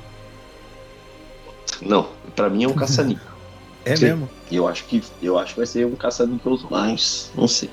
[1.80, 3.32] não, pra mim é um caça-níquel.
[3.84, 4.04] É Sim.
[4.04, 4.30] mesmo?
[4.48, 7.68] E eu acho que eu acho que vai ser um caça-níquel mais, não sei.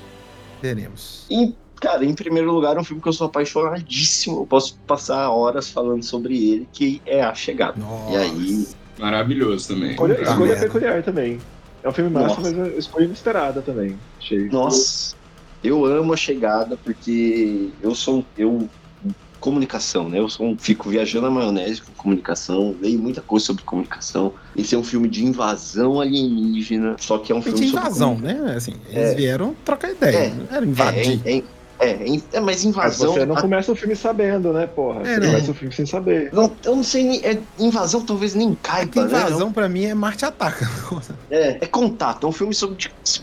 [0.60, 1.24] Veremos.
[1.30, 4.40] Em, cara, em primeiro lugar, é um filme que eu sou apaixonadíssimo.
[4.40, 7.78] Eu posso passar horas falando sobre ele, que é A Chegada.
[7.80, 8.10] Nossa.
[8.12, 8.66] E aí,
[9.00, 9.90] Maravilhoso também.
[9.92, 11.38] Escolha, Puta escolha peculiar também.
[11.82, 12.40] É um filme massa, Nossa.
[12.42, 13.96] mas a escolha inesperada também.
[14.18, 14.48] Achei.
[14.50, 15.14] Nossa,
[15.64, 18.68] eu amo a chegada porque eu sou eu
[19.40, 20.18] comunicação, né?
[20.18, 24.34] Eu sou um, fico viajando na maionese com comunicação, leio muita coisa sobre comunicação.
[24.54, 28.52] Esse é um filme de invasão alienígena, só que é um filme de invasão, né?
[28.54, 29.14] Assim, eles É.
[29.14, 30.16] vieram trocar ideia.
[30.16, 30.28] É.
[30.28, 31.20] Não era É, invadir.
[31.24, 31.42] é, é,
[31.80, 33.12] é, é, é, mas Mas invasão.
[33.14, 35.00] você não a- começa o filme sabendo, né, porra?
[35.02, 35.26] É, você não.
[35.28, 36.30] começa o filme sem saber.
[36.32, 39.06] não, eu não sei, nem- é, invasão talvez nem É caiba, né?
[39.18, 40.68] invasão pra mim é Marte Ataca.
[41.30, 42.76] É, é contato, é um filme sobre,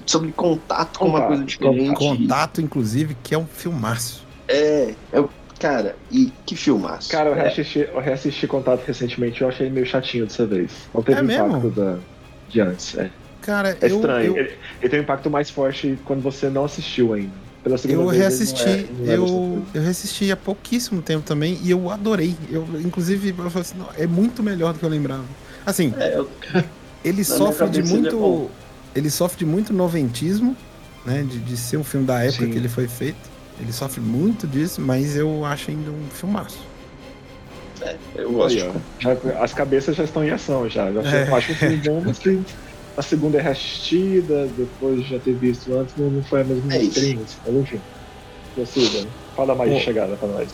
[0.05, 1.95] sobre contato com uma coisa diferente.
[1.95, 4.25] Contato, inclusive, que é um filmaço.
[4.47, 5.23] É, é,
[5.59, 7.09] cara, e que filmaço.
[7.09, 10.71] Cara, eu é, reassisti, eu reassisti Contato recentemente eu achei meio chatinho dessa vez.
[10.93, 11.69] Não teve É o impacto mesmo?
[11.71, 11.97] da,
[12.49, 12.97] de antes.
[12.97, 14.35] É, Cara, É eu, estranho.
[14.35, 17.46] eu, Ele, ele tem um impacto mais forte quando você não assistiu ainda.
[17.67, 21.23] Pela segunda eu vez, reassisti, não é- não é eu, eu reassisti há pouquíssimo tempo
[21.25, 22.35] também e eu adorei.
[22.49, 25.25] Eu, inclusive, eu falei assim, não, é muito melhor do que eu lembrava.
[25.65, 26.29] Assim, é, eu-
[27.03, 28.49] ele Na sofre de é muito.
[28.95, 30.55] Ele sofre de muito noventismo,
[31.05, 31.23] né?
[31.29, 32.51] De, de ser um filme da época Sim.
[32.51, 33.17] que ele foi feito.
[33.59, 36.59] Ele sofre muito disso, mas eu acho ainda um filmaço.
[38.15, 38.57] eu gosto.
[38.57, 40.91] Aí, ó, já- as cabeças já estão em ação já.
[40.91, 41.27] já É.
[41.29, 42.39] Eu acho que o filme bom, mas que
[42.97, 46.73] a segunda é reassistida, depois de já ter visto antes, não, não foi a mesma
[46.73, 47.39] É experiência.
[47.45, 47.79] Mas enfim.
[49.35, 50.49] Fala mais de chegada pra nós.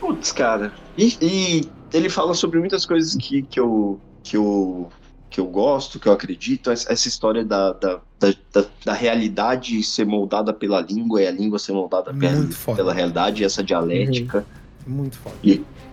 [0.00, 0.72] Putz, cara.
[0.96, 4.88] E, e ele fala sobre muitas coisas que, que, eu, que, eu,
[5.28, 6.70] que eu gosto, que eu acredito.
[6.70, 11.58] Essa história da, da, da, da, da realidade ser moldada pela língua e a língua
[11.58, 14.46] ser moldada pela, pela realidade, essa dialética.
[14.86, 15.34] Muito foda.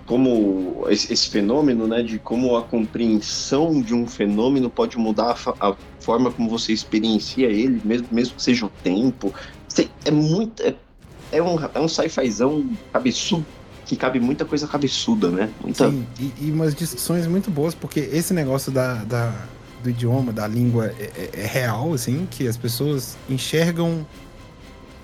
[0.06, 5.70] Como esse, esse fenômeno, né, de como a compreensão de um fenômeno pode mudar a,
[5.72, 9.34] a forma como você experiencia ele, mesmo, mesmo que seja o tempo.
[10.06, 10.62] É muito.
[10.62, 10.76] É,
[11.32, 13.46] é um, é um sci-fizão cabeçudo,
[13.86, 15.50] que cabe muita coisa cabeçuda, né?
[15.62, 19.46] Muita, Sim, e, e umas discussões muito boas, porque esse negócio da, da-
[19.84, 24.06] do idioma, da língua, é, é- é real, assim, que as pessoas enxergam,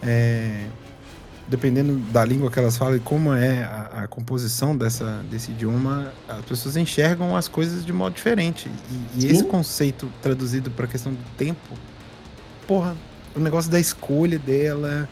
[0.02, 0.66] é,
[1.48, 6.12] dependendo da língua que elas falam e como é a, a composição dessa, desse idioma,
[6.28, 8.70] as pessoas enxergam as coisas de modo diferente.
[9.16, 11.60] E, e esse conceito traduzido para a questão do tempo,
[12.68, 12.96] porra,
[13.36, 15.08] o negócio da escolha dela,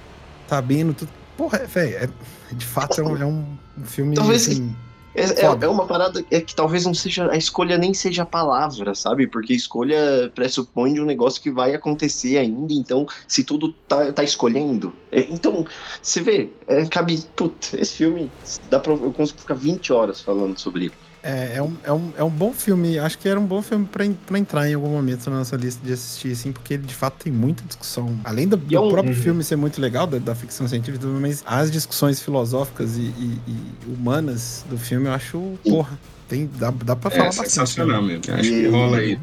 [0.47, 1.09] sabendo tudo.
[1.37, 2.09] Porra, velho, é,
[2.53, 4.15] de fato é um, é um- um filme.
[4.15, 4.75] Talvez assim,
[5.15, 7.31] É, é- é uma parada é que talvez não seja.
[7.31, 9.27] A escolha nem seja a palavra, sabe?
[9.27, 12.73] Porque escolha pressupõe de um negócio que vai acontecer ainda.
[12.73, 14.93] Então, se tudo tá, tá escolhendo.
[15.11, 15.65] é, então,
[16.01, 17.19] você vê, é, cabe.
[17.35, 18.31] Putz, esse filme.
[18.69, 20.95] Dá pra, eu consigo ficar 20 horas falando sobre ele.
[21.21, 22.97] É, é, um, é, um, é um bom filme.
[22.97, 25.57] Acho que era um bom filme pra, en- pra entrar em algum momento na nossa
[25.57, 28.17] lista de assistir, assim, porque ele de fato tem muita discussão.
[28.23, 29.21] Além do, do é um- próprio Uhum.
[29.21, 33.91] filme ser muito legal, da, da ficção científica, mas as discussões filosóficas e, e- e
[33.93, 35.99] humanas do filme eu acho, porra,
[36.29, 37.49] tem, dá, dá pra falar É bastante.
[37.49, 38.23] sensacional mesmo.
[38.33, 39.19] Acho que E- rola aí.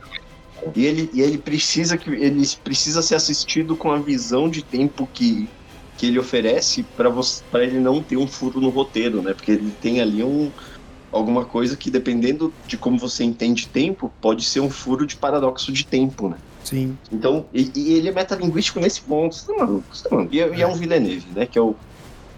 [0.74, 5.08] E ele, e ele precisa que ele precisa ser assistido com a visão de tempo
[5.14, 5.48] que,
[5.96, 9.32] que ele oferece para você para ele não ter um furo no roteiro, né?
[9.32, 10.50] Porque ele tem ali um
[11.12, 15.72] alguma coisa que dependendo de como você entende tempo, pode ser um furo de paradoxo
[15.72, 16.36] de tempo, né?
[16.64, 16.96] Sim.
[17.12, 20.34] Então, e, e ele é metalinguístico nesse ponto, você tá maluco, você tá maluco.
[20.34, 21.46] E, é- e é um Villeneuve, né?
[21.46, 21.76] Que é o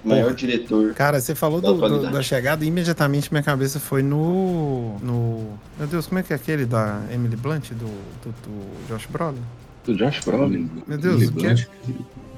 [0.05, 0.93] maior diretor.
[0.95, 4.99] Cara, você falou Da do- do- da chegada e imediatamente minha cabeça foi no.
[5.01, 5.59] no.
[5.79, 9.41] Meu Deus, como é que é aquele da Emily Blunt, do, do, do Josh Brolin?
[9.85, 10.71] Do Josh Brolin.
[10.87, 11.55] Meu Deus, Emily o que é?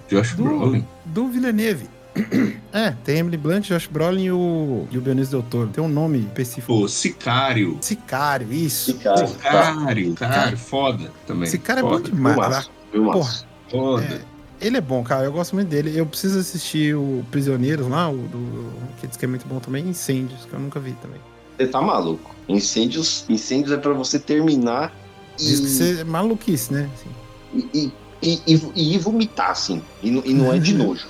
[0.09, 0.85] Josh Do, Brolin.
[1.05, 1.89] do Villeneuve.
[2.73, 5.69] É, tem Emily Blunt, Josh Brolin e o, e o Benício Del Toro.
[5.71, 6.69] Tem um nome específico.
[6.69, 7.77] Pô, Sicário.
[7.81, 8.93] Sicário, isso.
[8.93, 9.27] Sicário.
[9.27, 11.49] Sicário, cara, foda também.
[11.49, 12.37] Esse cara é bom demais.
[12.37, 12.75] Filmaço, tá?
[12.93, 13.47] filmaço.
[13.69, 14.05] Foda.
[14.05, 14.21] É,
[14.65, 15.25] ele é bom, cara.
[15.25, 15.99] Eu gosto muito dele.
[15.99, 19.89] Eu preciso assistir o Prisioneiros lá, o do, que diz que é muito bom também.
[19.89, 21.21] Incêndios, que eu nunca vi também.
[21.59, 22.37] Você tá maluco.
[22.49, 24.95] Incêndios, incêndios é pra você terminar
[25.41, 26.89] e, Diz que você é maluquice, né?
[26.95, 27.65] Assim.
[27.75, 27.93] e,
[28.23, 29.83] e, e, e ir vomitar, assim.
[30.03, 31.09] E, e não é de nojo.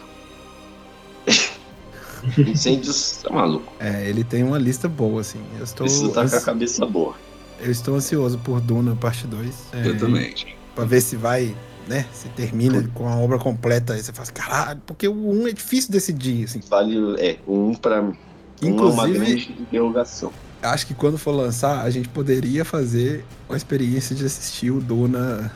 [2.38, 3.72] Incêndios, tá maluco.
[3.80, 5.40] É, ele tem uma lista boa, assim.
[5.58, 7.14] Eu estou, Precisa estar com a cabeça boa.
[7.60, 9.54] eu estou ansioso por Duna, parte 2.
[9.72, 10.34] É, Eu também.
[10.74, 11.54] Pra ver se vai,
[11.88, 12.06] né?
[12.12, 13.94] Se termina com a obra completa.
[13.94, 16.60] Aí você fala assim, caralho, porque o 1 é difícil decidir, assim.
[16.68, 18.14] Vale, é, um pra mim.
[18.62, 20.32] Um é uma Inclusive, grande interrogação.
[20.62, 25.50] acho que quando for lançar, a gente poderia fazer a experiência de assistir o Duna,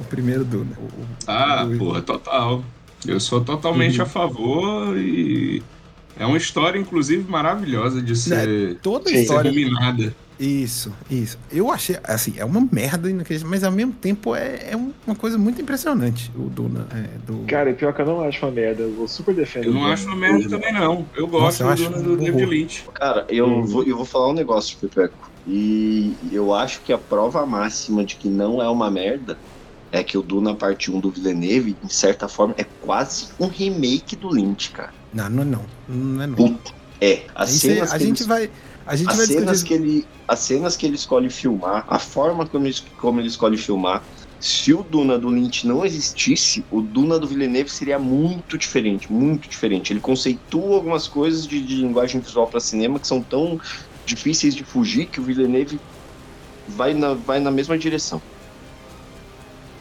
[0.00, 0.76] o primeiro Duna.
[0.78, 2.62] O- o- Ah, o- porra, total.
[3.06, 4.02] Eu sou totalmente Uhum.
[4.02, 5.62] a favor e
[6.18, 10.14] é uma história, inclusive, maravilhosa de ser, Toda a Sim, ser história.
[10.38, 11.36] Isso, isso.
[11.50, 15.36] Eu achei, assim, é uma merda, inacreditável, mas ao mesmo tempo é, é uma coisa
[15.36, 16.86] muito impressionante, o Duna.
[16.94, 17.44] É, do...
[17.48, 18.82] Cara, e pior que eu não acho uma merda.
[18.84, 19.64] Eu super defendo.
[19.64, 21.04] Eu não acho uma merda também, não.
[21.16, 22.46] Eu gosto Nossa, eu do, acho do um David.
[22.46, 22.84] Lynch.
[22.94, 23.64] Cara, eu, Hum.
[23.64, 25.28] vou, eu vou falar um negócio, Pepeco.
[25.44, 29.36] E eu acho que a prova máxima de que não é uma merda
[29.92, 34.16] é que o Duna Parte 1 do Villeneuve, em certa forma, é quase um remake
[34.16, 34.92] do Lynch, cara.
[35.12, 35.64] Não, não é não.
[35.88, 36.34] Não é não.
[36.36, 38.50] Puta, É, as aí, cenas, a que, gente ele, vai.
[38.86, 39.66] A gente as, vai cenas discutir.
[39.66, 43.56] que ele, as cenas que ele escolhe filmar, a forma como ele, como ele escolhe
[43.56, 44.02] filmar,
[44.40, 49.48] se o Duna do Lynch não existisse, o Duna do Villeneuve seria muito diferente, muito
[49.48, 49.92] diferente.
[49.92, 53.60] Ele conceitua algumas coisas de, de linguagem visual para cinema que são tão
[54.06, 55.80] difíceis de fugir que o Villeneuve
[56.68, 58.22] vai na, vai na mesma direção.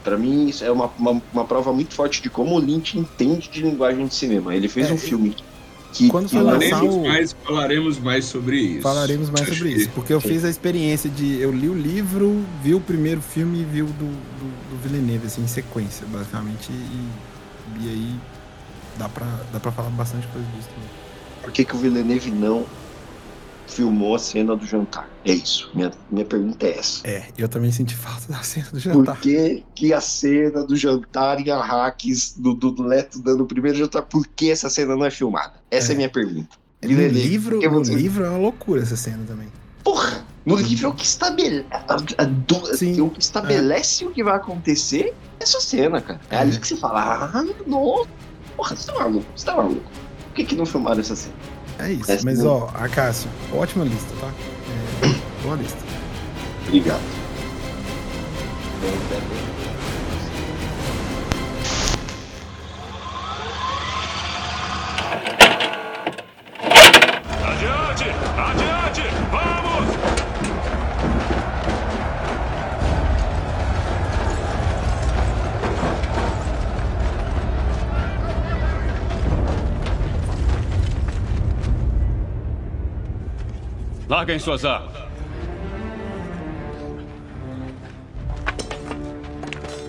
[0.08, 3.50] Para mim, isso é uma, uma, uma prova muito forte de como o Lynch entende
[3.50, 4.56] de linguagem de cinema.
[4.56, 5.36] Ele fez É, um filme
[5.92, 8.82] que quando foi Falaremos o- mais, falaremos mais sobre isso.
[8.84, 9.90] Falaremos mais sobre isso.
[9.90, 11.42] Porque eu fiz a experiência de.
[11.42, 15.28] Eu li o livro, vi o primeiro filme e vi o do, do, do Villeneuve,
[15.28, 16.70] assim, em sequência, basicamente.
[16.72, 18.16] E, e aí
[18.98, 20.90] dá pra, dá pra falar bastante coisa disso também.
[21.42, 22.66] Por que, que o Villeneuve não
[23.68, 25.08] filmou a cena do jantar?
[25.24, 25.70] É isso.
[25.76, 27.08] Minha, minha pergunta é essa.
[27.08, 29.20] É, eu também senti falta da cena do Por jantar.
[29.20, 34.02] que, que a cena do jantar em Arrakis, do, do, Leto dando o primeiro jantar,
[34.04, 35.54] por que essa cena não é filmada?
[35.70, 35.94] Essa é, É.
[35.94, 36.50] a minha pergunta.
[36.82, 39.48] No Villeneuve, livro, por no livro é uma loucura essa cena também.
[39.84, 40.26] Porra!
[40.46, 43.02] No livro é o que estabelece, a, a, do- Sim.
[43.02, 46.22] o que estabelece o que vai acontecer é essa cena, cara.
[46.30, 46.40] É, É.
[46.40, 48.08] ali que você fala, ah, nossa,
[48.56, 49.82] porra, você tá maluco, você tá maluco.
[50.28, 51.36] Por que, que não filmaram essa cena?
[51.80, 52.12] É isso.
[52.12, 54.32] Essa Mas, ó, Acácio, ótima lista, tá?
[55.04, 55.78] É, boa lista.
[56.68, 57.02] Obrigado.
[84.10, 84.96] Larguem suas armas.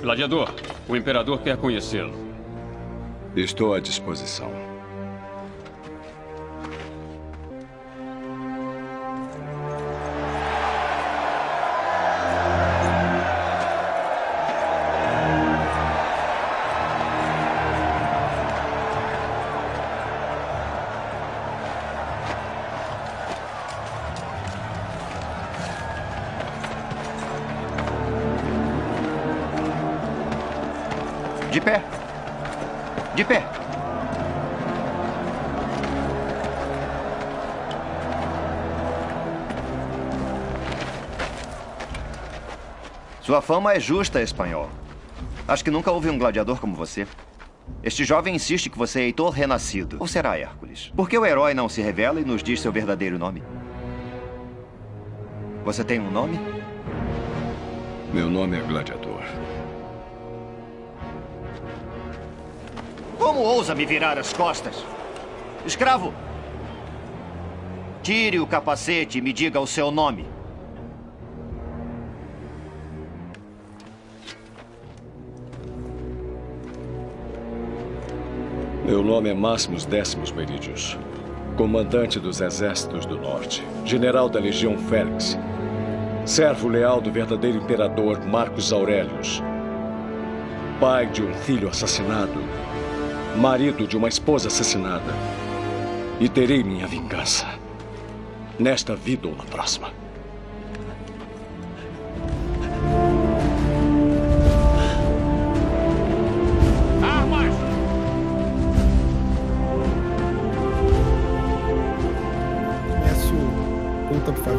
[0.03, 0.53] Gladiador,
[0.89, 2.13] o imperador quer conhecê-lo.
[3.37, 4.68] Estou à disposição.
[43.29, 44.71] Sua fama é justa, espanhol.
[45.47, 47.07] Acho que nunca houve um gladiador como você.
[47.83, 49.99] Este jovem insiste que você é Heitor renascido.
[50.01, 50.91] Ou será Hércules?
[50.97, 53.43] Por que o herói não se revela e nos diz seu verdadeiro nome?
[55.63, 56.41] Você tem um nome?
[58.15, 59.21] Meu nome é Gladiador.
[63.19, 64.83] Como ousa me virar as costas?
[65.67, 66.15] Escravo!
[68.03, 70.38] Tire o capacete e me diga o seu nome.
[78.89, 80.97] Meu nome é Máximos Décimos Meridius,
[81.59, 85.39] comandante dos exércitos do norte, general da Legião Félix,
[86.25, 89.43] servo leal do verdadeiro imperador Marcos Aurelius,
[90.81, 92.41] pai de um filho assassinado,
[93.37, 95.13] marido de uma esposa assassinada.
[96.19, 97.47] E terei minha vingança.
[98.59, 99.93] Nesta vida ou na próxima.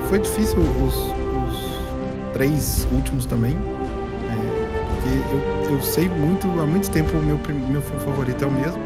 [0.07, 3.55] Foi difícil os, os três últimos também.
[3.55, 7.37] é, porque eu, eu sei muito, há muito tempo o meu,
[7.69, 8.81] meu filme favorito é o mesmo.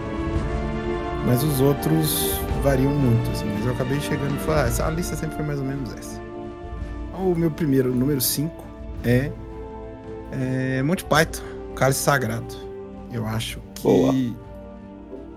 [1.26, 3.46] Mas os outros variam muito, assim.
[3.56, 6.22] Mas eu acabei chegando e falei, ah, essa lista sempre foi mais ou menos essa.
[7.18, 8.52] O meu primeiro, número 5,
[9.04, 9.32] é,
[10.32, 11.44] é Monty Python,
[11.76, 12.56] Cálice Sagrado.
[13.12, 14.14] Eu acho que Boa.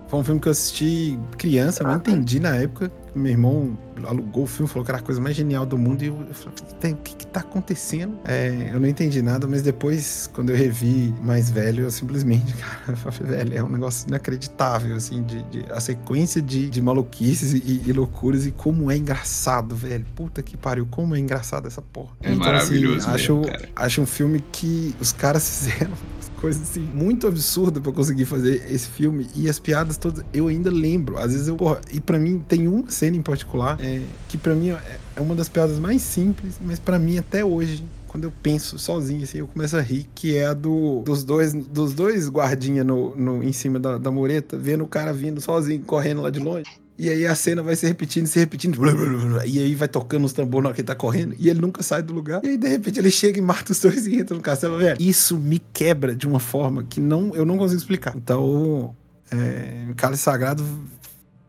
[0.07, 2.91] foi um filme que eu assisti criança, não entendi na época.
[3.17, 3.77] Meu irmão
[4.07, 6.03] alugou o filme, falou que era a coisa mais genial do mundo.
[6.03, 8.17] E eu, eu falei, "Tem- o que que tá acontecendo?
[8.25, 12.97] É, eu não entendi nada, mas depois, quando eu revi mais velho, eu simplesmente, cara,
[13.05, 17.53] eu falei, velho, é um negócio inacreditável, assim, de, de- a sequência de, de maluquices
[17.53, 20.05] e, e loucuras e como é engraçado, velho.
[20.15, 22.11] Puta que pariu, como é engraçado essa porra.
[22.21, 25.91] É maravilhoso Assim, acho, mesmo, acho um filme que os caras fizeram
[26.37, 30.69] coisas assim muito absurdas pra conseguir fazer esse filme e as piadas todas eu ainda
[30.69, 31.17] lembro.
[31.17, 34.71] Às vezes eu, porra, e pra mim tem cena em particular é, que pra mim
[34.71, 38.79] é, é uma das piadas mais simples, mas pra mim até hoje quando eu penso
[38.79, 42.83] sozinho, assim, eu começo a rir, que é a do, dos dois dos dois guardinha
[42.83, 46.39] no, no, em cima da, da mureta, vendo o cara vindo sozinho, correndo lá de
[46.39, 46.65] longe.
[46.97, 49.87] E aí a cena vai se repetindo, se repetindo, blá, blá, blá, e aí vai
[49.87, 52.43] tocando os tambores na hora que ele tá correndo, e ele nunca sai do lugar.
[52.43, 54.97] E aí, de repente, ele chega e mata os dois e entra no castelo, velho.
[54.99, 58.15] Isso me quebra de uma forma que não, eu não consigo explicar.
[58.15, 58.95] Então,
[59.31, 60.63] é, Cálice Sagrado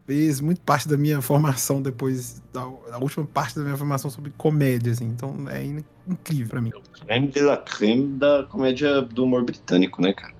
[0.08, 4.32] fez muito parte da minha formação depois, da, da última parte da minha formação sobre
[4.38, 5.04] comédia, assim.
[5.04, 6.72] Então, é in- incrível pra mim.
[7.06, 10.32] Creme de la creme da comédia do humor britânico, né, cara?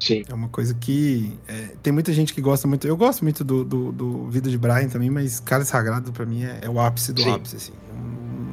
[0.00, 0.22] Sim.
[0.26, 2.86] É uma coisa que é, tem muita gente que gosta muito.
[2.88, 6.44] Eu gosto muito do, do, do Vida de Brian também, mas Cálice Sagrado pra mim
[6.44, 7.30] é, é o ápice do Sim.
[7.32, 7.72] ápice, assim.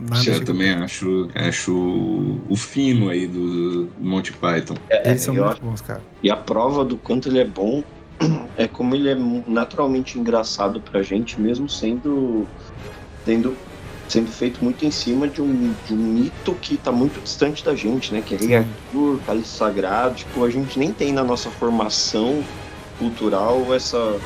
[0.10, 1.72] Nada Eu também acho, acho
[2.50, 4.76] o fino aí do Monty Python.
[4.90, 6.02] É, Eles são muito acho- bons, cara.
[6.22, 7.84] E a prova do quanto ele é bom
[8.58, 9.18] é como ele é
[9.48, 12.48] naturalmente engraçado pra gente, mesmo sendo,
[13.26, 13.56] tendo,
[14.08, 17.76] sendo feito muito em cima de um, de um mito que tá muito distante da
[17.76, 18.22] gente, né?
[18.26, 20.16] Que é Rei Arthur, Cálice Sagrado.
[20.16, 22.44] Tipo, a gente nem tem na nossa formação
[22.98, 24.20] cultural essa,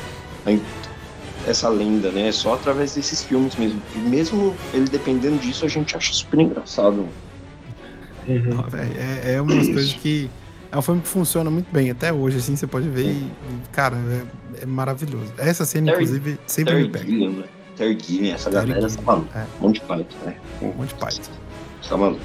[1.46, 2.28] essa lenda, né?
[2.28, 3.82] É só através desses filmes mesmo.
[3.94, 7.06] E mesmo ele dependendo disso, a gente acha super engraçado.
[8.68, 10.30] Véi, é, é uma das coisas que.
[10.72, 13.30] É um filme que funciona muito bem até hoje, assim, você pode ver e,
[13.72, 15.32] cara, é, é maravilhoso.
[15.36, 17.04] Essa cena, Terry- inclusive, sempre Terry me pega.
[17.06, 17.44] Gilliam, né?
[17.76, 19.38] Terry Gilliam, essa Terry galera tá maluca.
[19.38, 19.46] é.
[19.58, 20.36] Um monte de Python, né?
[20.62, 21.32] Um monte de Python.
[21.88, 22.20] Tá maluco.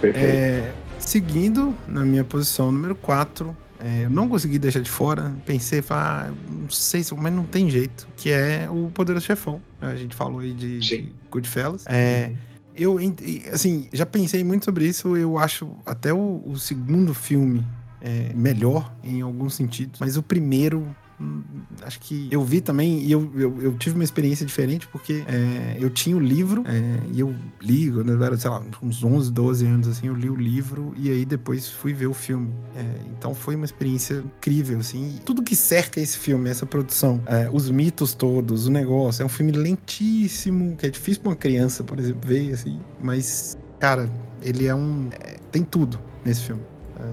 [0.00, 0.26] Perfeito.
[0.26, 3.56] É, seguindo, na minha posição número 4,
[4.02, 5.32] eu não consegui deixar de fora.
[5.46, 8.08] Pensei, falei, ah, não sei, se- mas não tem jeito.
[8.16, 9.60] Que é o Poderoso Chefão.
[9.80, 11.84] A gente falou aí de, de Goodfellas.
[11.86, 12.32] É,
[12.74, 15.16] eu, ent- e, assim, já pensei muito sobre isso.
[15.16, 17.64] Eu acho até o, o segundo filme
[18.04, 19.98] é, melhor em alguns sentidos.
[19.98, 20.86] Mas o primeiro.
[21.18, 21.42] hum,
[21.82, 25.76] Acho que eu vi também e eu, eu, eu tive uma experiência diferente porque é,
[25.80, 29.32] eu tinha o livro é, e eu li, quando eu era, sei lá, uns 11,
[29.32, 32.52] 12 anos assim, eu li o livro e aí depois fui ver o filme.
[32.76, 32.84] É,
[33.16, 35.18] então foi uma experiência incrível, assim.
[35.24, 39.30] Tudo que cerca esse filme, essa produção, é, os mitos todos, o negócio, é um
[39.30, 42.78] filme lentíssimo, que é difícil pra uma criança, por exemplo, ver, assim.
[43.02, 44.10] Mas, cara,
[44.42, 45.08] ele é um.
[45.12, 46.62] é, tem tudo nesse filme.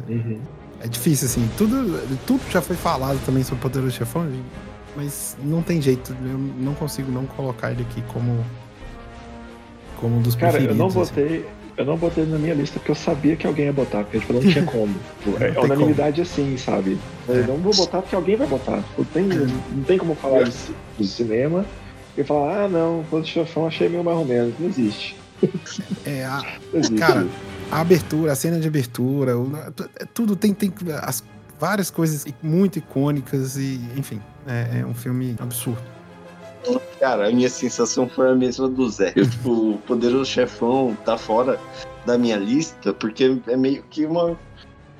[0.07, 0.39] Uhum.
[0.83, 1.49] É difícil, assim.
[1.57, 4.43] Tudo, tudo já foi falado também sobre o Poderoso Chefão, gente,
[4.95, 6.15] mas não tem jeito.
[6.23, 8.43] Eu não consigo não colocar ele aqui como.
[9.97, 10.77] Como um dos Cara, eu preferidos.
[10.77, 10.99] não assim.
[10.99, 11.45] botei.
[11.77, 14.33] Eu não botei na minha lista porque eu sabia que alguém ia botar, porque tipo,
[14.33, 14.93] não tinha como.
[15.39, 16.97] É unanimidade assim, sabe?
[17.27, 17.47] Eu É.
[17.47, 18.77] não vou botar porque alguém vai botar.
[18.81, 20.51] Tipo, tem, não tem como falar de,
[20.99, 21.65] de cinema
[22.17, 24.53] e falar, ah não, o chefão achei meio mais ou menos.
[24.59, 25.15] Não existe.
[26.05, 26.43] É, a,
[26.73, 26.95] Não existe.
[26.97, 27.25] Cara,
[27.71, 29.33] a abertura, a cena de abertura,
[29.99, 31.23] é tudo tem, tem as,
[31.59, 35.81] várias coisas muito icônicas e, enfim, é, é um filme absurdo.
[36.99, 39.13] Cara, a minha sensação foi a mesma do Zé.
[39.15, 41.59] Eu, tipo, o Poderoso Chefão tá fora
[42.05, 44.37] da minha lista, porque é meio que uma.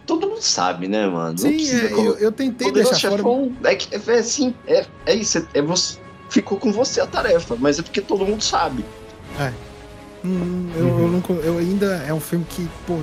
[0.08, 1.38] Todo mundo sabe, né, mano?
[1.38, 3.22] Sim, é, eu, eu tentei Poderoso deixar fora.
[3.22, 6.00] Chefão é, que- é assim, é, é isso, é você.
[6.30, 8.86] Ficou com você a tarefa, mas é porque todo mundo sabe.
[10.24, 13.00] Hum, eu, eu, não co- eu ainda é um filme que, pô,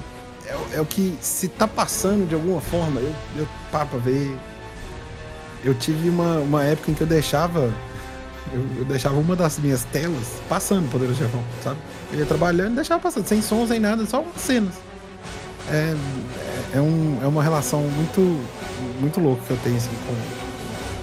[0.46, 4.36] é, é o que se tá passando de alguma forma, eu, eu pá pra ver.
[5.64, 7.72] Eu tive uma, uma época em que eu deixava.
[8.52, 11.78] Eu, eu deixava uma das minhas telas passando Poderoso Chefão, sabe?
[12.12, 14.74] Eu ia trabalhando e deixava passando, sem som, sem nada, só umas cenas.
[15.70, 15.94] É,
[16.74, 18.20] é, é um, é uma relação muito,
[19.00, 20.14] muito louca que eu tenho assim, com,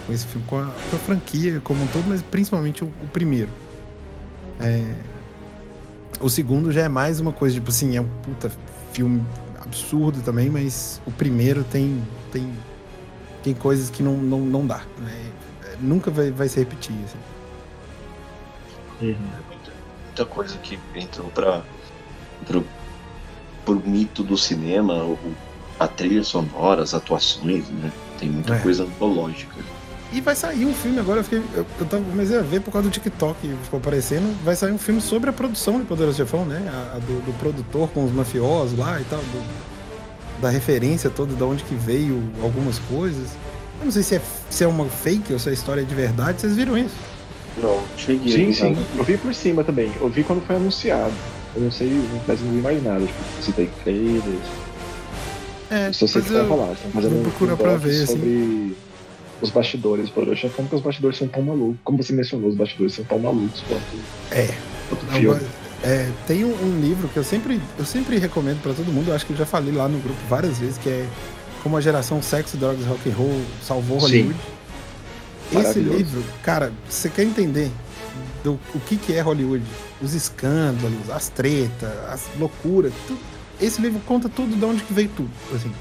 [0.07, 3.07] com esse filme, com a, com a franquia como um todo, mas principalmente o, o
[3.13, 3.49] primeiro.
[4.59, 4.81] É,
[6.21, 8.51] o segundo já é mais uma coisa, tipo assim, é um puta
[8.93, 9.23] filme
[9.61, 12.01] absurdo também, mas o primeiro tem
[12.31, 12.51] tem,
[13.43, 14.81] tem coisas que não, não, não dá.
[14.99, 15.31] né?
[15.63, 17.17] É, Nunca vai, vai se repetir, assim.
[19.01, 21.61] Muita coisa que entrou pra,
[22.47, 22.65] pro,
[23.65, 25.17] pro mito do cinema, o,
[25.79, 27.91] a trilha sonora, as atuações, né?
[28.17, 28.59] Tem muita É.
[28.59, 29.55] coisa antológica.
[30.13, 32.71] E vai sair um filme agora, eu, fiquei, eu, eu tava, comecei a ver por
[32.71, 34.33] causa do TikTok, ficou aparecendo.
[34.45, 36.61] Vai sair um filme sobre a produção de Poderoso Chefão, né?
[36.71, 39.65] A, a do, do produtor com os mafiosos lá e tal, do-
[40.41, 43.29] da referência toda, de onde que veio algumas coisas.
[43.79, 45.95] Eu não sei se é, se é uma fake ou se a história é de
[45.95, 46.95] verdade, vocês viram isso?
[47.61, 48.31] Não, cheguei.
[48.33, 48.77] Sim, sim.
[48.97, 49.91] Eu vi por cima também.
[49.99, 51.13] Eu vi quando foi anunciado.
[51.55, 51.89] Eu não sei,
[52.27, 53.05] mas não vi mais nada.
[53.05, 54.23] Tipo, se tem trailers.
[55.71, 56.71] É, Só sei mas que vai eu rolar.
[56.73, 58.75] Estão fazendo vou um procurar pra ver, assim.
[59.41, 60.09] Os bastidores.
[60.09, 61.77] Por hoje, como que os bastidores são tão malucos.
[61.83, 63.81] Como você mencionou, os bastidores são tão malucos quanto
[64.31, 64.53] É.
[64.89, 65.41] quanto filme.
[65.83, 69.15] é, tem um, um livro que eu sempre, eu sempre recomendo pra todo mundo, eu
[69.15, 71.07] acho que eu já falei lá no grupo várias vezes, que é
[71.63, 74.05] Como a geração sexo, drogas, rock and roll salvou Sim.
[74.05, 74.39] Hollywood.
[75.47, 75.97] Esse Maravilhoso.
[75.97, 77.71] livro, cara, você quer entender
[78.43, 79.63] do, o que, que é Hollywood?
[80.01, 83.19] Os escândalos, as tretas, as loucuras, tudo.
[83.61, 85.71] Esse livro conta tudo de onde que veio tudo, assim.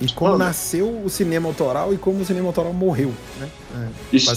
[0.00, 0.44] E como Mano.
[0.44, 3.48] nasceu o cinema autoral e como o cinema autoral morreu, né?
[4.12, 4.30] É, Isso,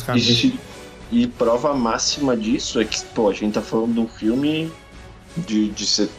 [1.11, 4.71] e prova máxima disso é que, pô, a gente tá falando de um filme
[5.37, 6.09] de, de se-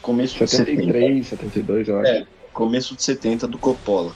[0.00, 0.82] começo de 70.
[0.82, 2.10] 73, 72, eu acho.
[2.12, 4.14] É, começo de 70 do Coppola.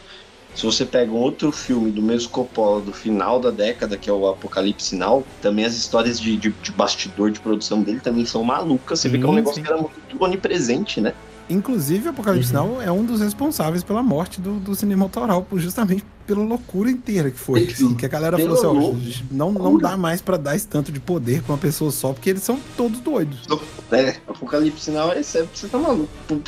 [0.54, 4.12] Se você pega um outro filme do mesmo Coppola do final da década, que é
[4.12, 8.44] o Apocalipse Now, também as histórias de, de, de bastidor de produção dele também são
[8.44, 9.00] malucas.
[9.00, 9.62] Você vê que é um Sim, negócio sim.
[9.62, 11.14] que era muito onipresente, né?
[11.50, 16.42] Inclusive, Apocalipse Now é um dos responsáveis pela morte do, do cinema autoral, justamente pela
[16.42, 17.64] loucura inteira que foi.
[17.64, 20.90] assim, que a galera falou assim: ó, não, não dá mais pra dar esse tanto
[20.92, 23.46] de poder pra uma pessoa só, porque eles são todos doidos.
[23.90, 26.08] É, Apocalipse Now é sério, você tá maluco.
[26.26, 26.38] Por-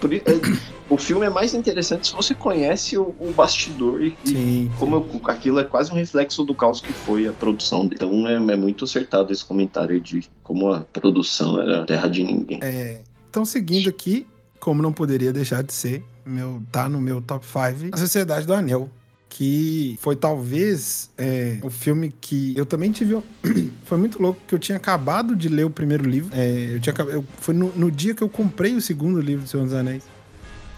[0.00, 0.22] por- é,
[0.88, 4.70] o filme é mais interessante se você conhece o, o bastidor e, Sim.
[4.78, 7.96] como eu- aquilo é quase um reflexo do caos que foi a produção dele.
[8.02, 12.58] Então é, é muito acertado esse comentário de como a produção era terra de ninguém.
[12.62, 14.26] É, então, seguindo aqui,
[14.60, 18.54] como não poderia deixar de ser, meu, tá no meu top 5, A Sociedade do
[18.54, 18.88] Anel.
[19.32, 23.16] Que foi talvez é, o filme que eu também tive.
[23.86, 26.30] Foi muito louco, que eu tinha acabado de ler o primeiro livro.
[26.34, 29.48] É, eu tinha, eu- foi no, no dia que eu comprei o segundo livro do
[29.48, 30.02] Senhor dos Anéis.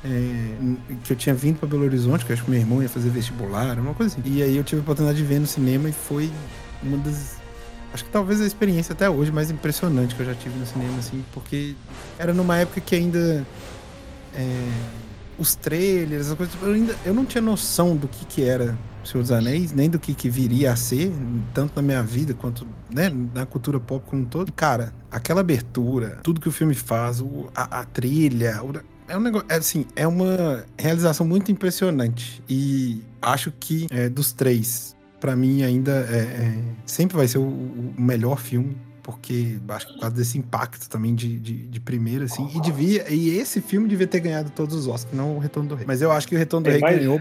[0.04, 0.54] É,
[1.02, 3.78] que eu tinha vindo pra Belo Horizonte, que acho que meu irmão ia fazer vestibular,
[3.78, 4.22] uma coisa assim.
[4.30, 6.30] E aí eu tive a oportunidade de ver no cinema e foi
[6.82, 7.36] uma das.
[7.94, 10.98] Acho que talvez a experiência até hoje mais impressionante que eu já tive no cinema,
[10.98, 11.74] assim, porque
[12.18, 13.46] era numa época que ainda.
[14.34, 14.68] É,
[15.38, 16.54] os trailers, as coisas.
[16.62, 19.98] Eu, ainda, eu não tinha noção do que, que era Senhor dos Anéis, nem do
[19.98, 21.12] que, que viria a ser,
[21.52, 24.52] tanto na minha vida quanto né, na cultura pop como um todo.
[24.52, 28.72] Cara, aquela abertura, tudo que o filme faz, o- a, a trilha, o-
[29.08, 29.46] é um negócio.
[29.50, 32.42] É, assim, é uma realização muito impressionante.
[32.48, 37.42] E acho que é, dos três, pra mim ainda é, é, sempre vai ser o,
[37.42, 38.76] o melhor filme.
[39.02, 42.48] Porque acho que por causa desse impacto também de, de, de primeira, assim.
[42.54, 43.12] E devia.
[43.12, 45.84] E esse filme devia ter ganhado todos os Oscars, não o Retorno do Rei.
[45.86, 47.20] Mas eu acho que o Retorno do É, Rei mas- ganhou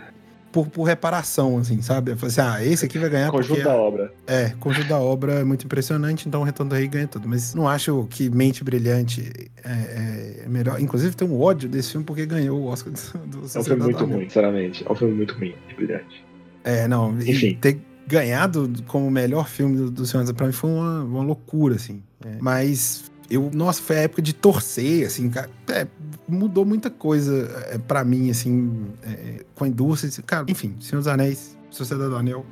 [0.52, 2.12] por, por reparação, assim, sabe?
[2.12, 3.64] Eu falei assim, ah, esse aqui vai ganhar Conjunto porque...
[3.64, 4.14] da obra.
[4.28, 7.28] É, conjunto da obra é muito impressionante, então o Retorno do Rei ganha tudo.
[7.28, 10.80] Mas não acho que Mente Brilhante é, é melhor.
[10.80, 13.84] Inclusive tem um ódio desse filme porque ganhou o Oscar do, do É um filme
[13.84, 14.86] muito ruim, sinceramente.
[14.88, 16.26] É um filme muito ruim, é brilhante.
[16.64, 17.18] É, não.
[17.22, 17.58] Enfim.
[17.60, 17.80] ter
[18.12, 21.24] ganhado como o melhor filme do, do Senhor dos Anéis, pra mim foi uma, uma
[21.24, 22.04] loucura, assim.
[22.26, 25.50] É, Mas eu, nossa, foi a época de torcer, assim, cara.
[25.70, 25.88] É,
[26.28, 30.10] mudou muita coisa é, para mim, assim, é, com a indústria.
[30.10, 32.46] assim, Cara, enfim, Senhor dos Anéis, Sociedade do Anel.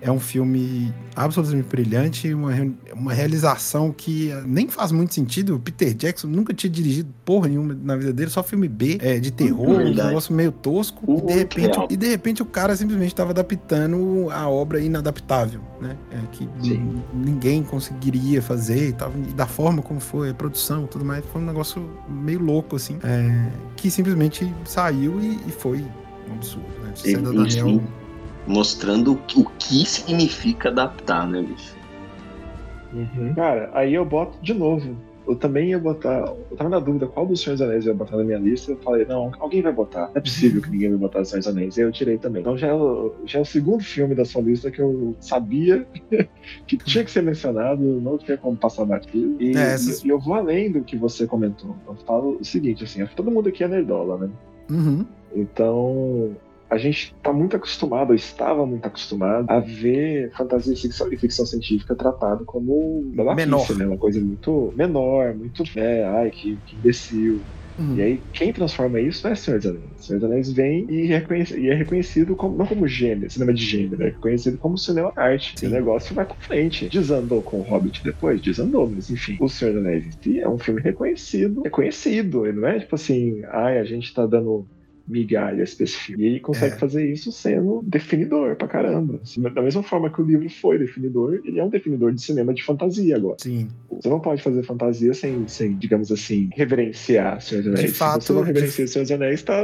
[0.00, 2.50] É um filme absolutamente brilhante, uma,
[2.94, 5.56] uma realização que nem faz muito sentido.
[5.56, 9.18] O Peter Jackson nunca tinha dirigido porra nenhuma na vida dele, só filme B, é,
[9.18, 11.04] de terror, um negócio meio tosco.
[11.18, 15.96] E de, repente, e de repente o cara simplesmente estava adaptando a obra inadaptável, né?
[16.10, 16.48] É, que
[17.12, 21.24] ninguém conseguiria fazer e, tal, e da forma como foi, a produção e tudo mais.
[21.26, 25.84] Foi um negócio meio louco, assim, é, que simplesmente saiu e, e foi
[26.28, 26.92] um absurdo, né?
[26.96, 27.99] Enfim, Anel.
[28.46, 31.74] Mostrando o que, significa adaptar, né, bicho?
[32.92, 33.34] Uhum.
[33.34, 34.96] Cara, aí eu boto de novo.
[35.28, 36.34] Eu também ia botar.
[36.50, 38.72] Eu tava na dúvida qual dos Senhor dos Anéis eu ia botar na minha lista.
[38.72, 40.08] Eu falei, não, alguém vai botar.
[40.08, 41.76] Não é possível que ninguém vai botar Senhor dos Anéis.
[41.76, 42.40] E aí eu tirei também.
[42.40, 45.86] Então já é, o, já é o segundo filme da sua lista que eu sabia
[46.66, 49.36] que tinha que ser mencionado, não tinha como passar batido.
[49.40, 51.76] E, É, essas- e eu vou além do que você comentou.
[51.86, 54.30] Eu falo o seguinte, assim, todo mundo aqui é nerdola, né?
[54.68, 55.06] Uhum.
[55.32, 56.30] Então,
[56.70, 61.16] a gente tá muito acostumado, ou estava muito acostumado, a ver fantasia e ficção, e
[61.16, 63.02] ficção científica tratado como
[63.34, 63.76] Menor.
[63.76, 63.86] né?
[63.86, 67.40] Uma coisa muito menor, muito, é, ai, que, que imbecil.
[67.78, 67.96] Uhum.
[67.96, 69.84] E aí, quem transforma isso é Senhor dos Anéis.
[69.96, 74.02] Senhor dos Anéis vem e, e é reconhecido como, não como gênero, cinema de gênero,
[74.02, 75.54] é reconhecido como cinema arte.
[75.58, 75.68] Sim.
[75.68, 76.88] O negócio vai pra frente.
[76.88, 78.40] Desandou com o Hobbit depois?
[78.40, 79.36] Desandou, mas enfim.
[79.40, 81.62] O Senhor dos Anéis em si é um filme reconhecido.
[81.62, 84.66] Reconhecido, e não é tipo assim, ai, a gente tá dando
[85.82, 86.22] esse filme.
[86.24, 86.78] E ele consegue É.
[86.78, 89.18] fazer isso sendo definidor pra caramba.
[89.22, 92.52] Assim, Da mesma forma que o livro foi definidor, ele é um definidor de cinema
[92.54, 93.36] de fantasia agora.
[93.40, 93.68] Sim.
[93.90, 97.96] Você não pode fazer fantasia sem, sem digamos assim, reverenciar Senhor dos Anéis.
[97.96, 99.62] fato, Se você não de- reverencia Senhor dos Anéis, tá,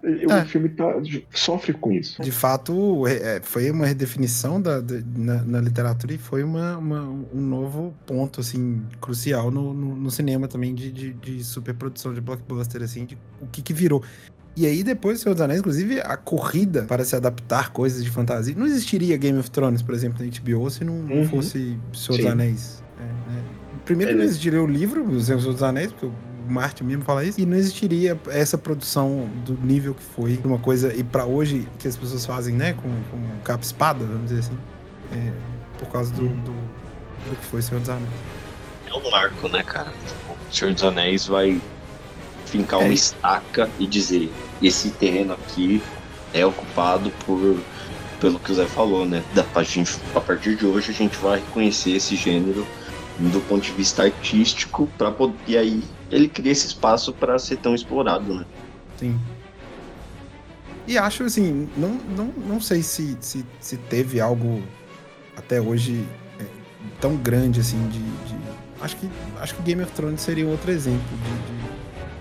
[0.00, 0.44] o É.
[0.44, 0.94] filme tá,
[1.34, 2.22] sofre com isso.
[2.22, 6.78] De fato, é, é, foi uma redefinição da, da- na, na literatura e foi uma,
[6.78, 12.14] uma- um novo ponto, assim, crucial no, no, no cinema também de, de, de superprodução
[12.14, 14.02] de blockbuster, assim, de o que que virou.
[14.56, 18.10] E aí, depois do Senhor dos Anéis, inclusive, a corrida para se adaptar coisas de
[18.10, 18.54] fantasia.
[18.56, 21.28] Não existiria Game of Thrones, por exemplo, na HBO, se não, Uhum.
[21.28, 22.22] fosse Senhor Sim.
[22.22, 22.82] dos Anéis.
[22.98, 23.42] É, né?
[23.84, 26.12] Primeiro, que não Ele- existiria o livro, O Senhor dos Anéis, porque o
[26.50, 30.92] Martin mesmo fala isso, e não existiria essa produção do nível que foi, uma coisa,
[30.92, 34.40] e pra hoje, que as pessoas fazem, né, com, com capa e espada, vamos dizer
[34.40, 34.58] assim,
[35.12, 35.32] é,
[35.78, 38.08] por causa do, do, do que foi Senhor dos Anéis.
[38.88, 39.92] É um marco, né, cara?
[40.06, 41.60] Tipo, o Senhor dos Anéis vai
[42.48, 44.30] fincar É, uma estaca e dizer:
[44.62, 45.82] esse terreno aqui
[46.32, 47.58] é ocupado por.
[48.20, 49.22] Pelo que o Zé falou, né?
[49.32, 52.66] Da, a, gente, a partir de hoje a gente vai reconhecer esse gênero
[53.20, 57.58] do ponto de vista artístico para poder e aí ele cria esse espaço para ser
[57.58, 58.44] tão explorado, né?
[58.98, 59.16] Sim.
[60.86, 64.62] E acho assim, não, não, não sei se, se, se teve algo
[65.36, 66.04] até hoje
[66.40, 66.44] é,
[67.00, 68.38] tão grande assim de, de-
[68.80, 69.10] Acho que,
[69.40, 71.57] acho que Game of Thrones seria outro exemplo de, de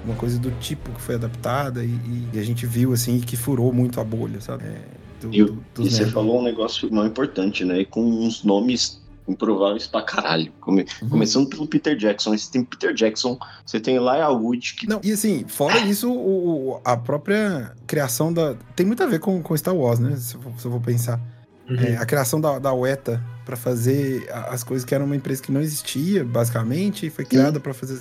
[0.07, 3.35] uma coisa do tipo que foi adaptada e, e- e a gente viu assim que
[3.37, 4.63] furou muito a bolha, sabe?
[4.65, 4.81] É,
[5.21, 7.81] do- E, do- e você falou um negócio não importante, né?
[7.81, 10.51] E com uns nomes improváveis pra caralho.
[10.61, 11.09] Come- Uhum.
[11.09, 12.37] Começando pelo Peter Jackson.
[12.37, 16.79] Você tem Peter Jackson, você tem Elijah Wood, que Não, e assim, fora isso, o,
[16.85, 18.55] a própria criação da.
[18.75, 20.15] Tem muito a ver com, com Star Wars, né?
[20.15, 21.19] Se eu, for- se eu vou pensar.
[21.69, 25.51] É, a criação da, da UETA para fazer as coisas que era uma empresa que
[25.51, 27.99] não existia, basicamente, e foi criada para fazer.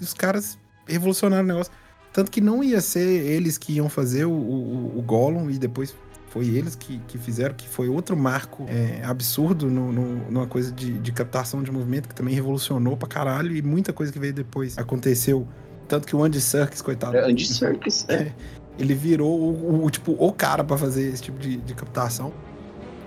[0.00, 0.56] E os caras
[0.92, 1.72] revolucionaram o negócio.
[2.12, 5.94] Tanto que não ia ser eles que iam fazer o, o, o Gollum, e depois
[6.28, 10.70] foi eles que, que fizeram, que foi outro marco é, absurdo no, no- numa coisa
[10.72, 14.32] de, de captação de movimento, que também revolucionou pra caralho, e muita coisa que veio
[14.32, 15.46] depois aconteceu.
[15.88, 17.16] Tanto que o Andy Serkis, coitado.
[17.16, 18.32] é Andy Serkis, é.
[18.78, 22.32] Ele virou o, o- tipo, o cara pra fazer esse tipo de, de captação.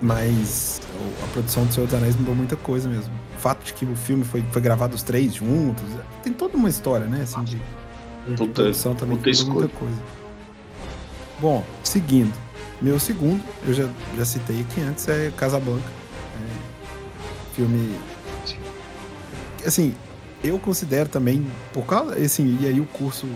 [0.01, 0.81] Mas
[1.23, 3.13] a produção do Senhor dos Anéis mudou muita coisa mesmo.
[3.37, 5.83] O fato de que o filme foi, foi gravado os três juntos.
[6.23, 7.21] Tem toda uma história, né?
[7.23, 9.97] Assim, de, de Puta- produção também mudou muita coisa.
[11.39, 12.33] Bom, seguindo.
[12.81, 15.87] Meu segundo, eu já, já citei aqui antes, é Casablanca.
[15.87, 17.95] É, filme.
[19.65, 19.95] Assim,
[20.43, 22.15] eu considero também, por causa.
[22.15, 23.27] Assim, e aí o curso.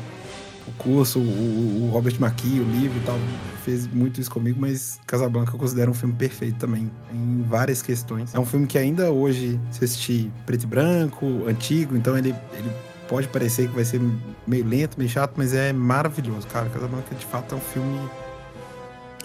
[0.69, 3.17] O curso, o, o Robert McKee, o livro e tal,
[3.65, 8.33] fez muito isso comigo, mas Casablanca eu considero um filme perfeito também, em várias questões.
[8.33, 12.71] É um filme que ainda hoje, se assistir preto e branco, antigo, então ele, ele
[13.07, 13.99] pode parecer que vai ser
[14.47, 16.69] meio lento, meio chato, mas é maravilhoso, cara.
[16.69, 17.99] Casablanca de fato é um filme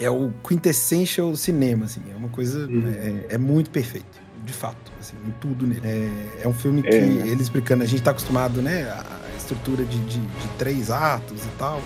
[0.00, 2.00] é o quintessential cinema, assim.
[2.12, 2.68] É uma coisa.
[3.28, 4.06] É, é muito perfeito,
[4.44, 5.80] de fato, assim, em tudo nele.
[5.84, 6.98] É, é um filme que É.
[6.98, 8.82] ele explicando, a gente tá acostumado, né?
[8.90, 11.80] A estrutura de, de, de três atos e tal.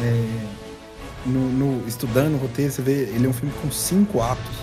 [0.00, 0.46] É,
[1.26, 4.56] no, no- estudando o roteiro, você vê, ele é um filme com cinco atos.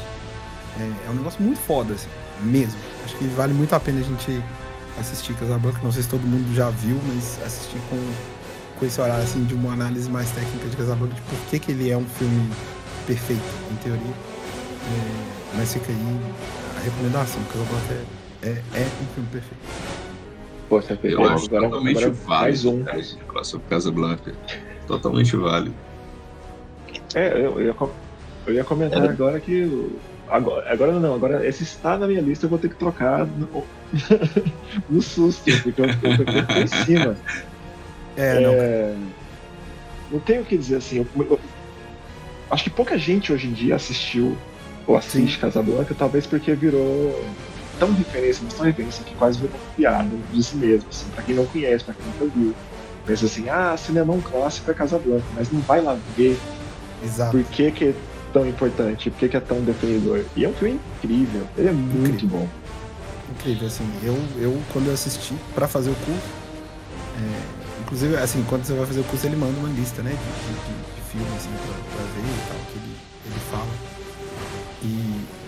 [0.80, 2.08] É, é um negócio muito foda, assim,
[2.44, 2.78] mesmo.
[3.06, 4.44] Acho que vale muito a pena a gente
[5.00, 5.80] assistir Casablanca.
[5.84, 7.98] Não sei se todo mundo já viu, mas assistir com,
[8.80, 11.72] com esse horário, assim, de uma análise mais técnica de Casablanca, de por que, que
[11.72, 12.52] ele é um filme
[13.06, 13.42] perfeito,
[13.72, 14.02] em teoria.
[14.12, 16.20] É, mas fica aí
[16.78, 17.42] a recomendação.
[17.52, 17.94] Casablanca
[18.44, 19.97] é, é, é um filme perfeito.
[20.70, 22.86] Pô, você Eu acho agora, totalmente agora mais válido um.
[23.28, 24.34] falar sobre Casablanca.
[24.86, 25.76] Totalmente válido.
[27.16, 27.76] É, eu, eu ia,
[28.48, 29.10] eu ia comentar É.
[29.10, 29.90] agora que.
[30.30, 33.64] Agora, agora não, agora esse está na minha lista, eu vou ter que trocar no,
[34.90, 37.16] no susto, porque eu, eu, eu tô em cima.
[38.18, 38.52] É, não.
[38.54, 38.96] É,
[40.12, 40.98] não tenho o que dizer assim.
[40.98, 41.40] eu- eu-
[42.52, 44.38] acho que pouca gente hoje em dia assistiu
[44.86, 47.24] ou assiste Casablanca, talvez porque virou
[47.80, 50.88] tão referência, mas tão referência que quase virou piada de si mesmo.
[50.90, 52.54] Assim, pra quem não conhece, pra quem nunca viu.
[53.06, 56.38] Pensa assim, ah, cinemão clássico é Casablanca, mas não vai lá ver
[57.04, 57.32] Exato.
[57.32, 57.94] por que, que é
[58.34, 60.24] tão importante, por que, que é tão definidor.
[60.36, 62.40] E é um filme incrível, ele é muito Incrível.
[62.40, 62.48] bom.
[63.32, 63.90] Incrível, assim.
[64.04, 66.22] Eu, eu quando eu assisti pra fazer o curso,
[67.18, 70.18] é, inclusive, assim, quando você vai fazer o curso, ele manda uma lista, né, de,
[70.18, 71.76] de- de filme, assim, pra,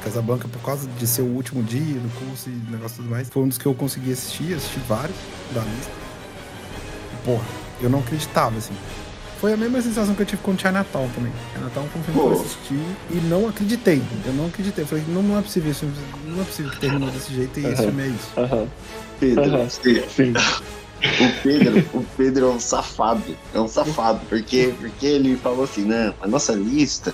[0.10, 3.30] Casablanca, por causa de ser o último dia do curso e negócio e tudo mais,
[3.30, 5.15] foi um dos que eu consegui assistir, assisti vários
[5.53, 5.91] da lista.
[7.14, 7.44] E, porra,
[7.81, 8.73] eu não acreditava, assim.
[9.40, 11.31] Foi a mesma sensação que eu tive com Chinatown também.
[11.53, 12.80] Chinatown foi um filme que eu assisti
[13.11, 14.02] e não acreditei.
[14.26, 14.84] Eu não acreditei.
[14.84, 15.95] Eu falei, não, não é possível esse filme,
[16.27, 17.91] não é possível que terminou desse jeito e esse Aham.
[17.91, 18.30] filme é isso.
[18.38, 18.68] Aham.
[19.19, 19.69] Pedro, Aham.
[19.69, 20.34] você- Sim.
[21.19, 23.38] O Pedro, o Pedro é um safado.
[23.53, 24.21] É um safado.
[24.27, 27.13] Porque, porque ele falou assim, não, a nossa lista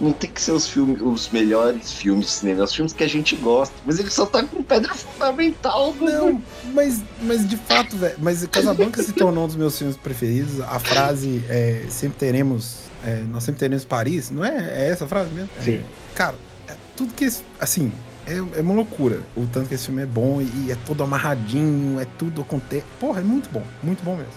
[0.00, 3.08] não tem que ser os filmes, os melhores filmes de cinema, os filmes que a
[3.08, 3.74] gente gosta.
[3.86, 5.94] Mas ele só tá com pedra fundamental.
[6.00, 6.42] Não,
[6.74, 8.16] mas, mas de fato, velho.
[8.18, 10.60] Mas Casablanca se tornou um dos meus filmes preferidos.
[10.60, 12.76] A frase é, sempre teremos.
[13.04, 14.56] é, nós sempre teremos Paris, não é?
[14.56, 15.50] É essa a frase mesmo?
[15.58, 15.82] É, Sim.
[16.14, 16.34] cara,
[16.68, 17.24] é tudo que.
[17.24, 17.92] esse- Assim,
[18.26, 19.20] é, é uma loucura.
[19.36, 22.84] O tanto que esse filme é bom e, é todo amarradinho, é tudo acontece.
[22.98, 24.32] Porra, é muito bom, muito bom mesmo.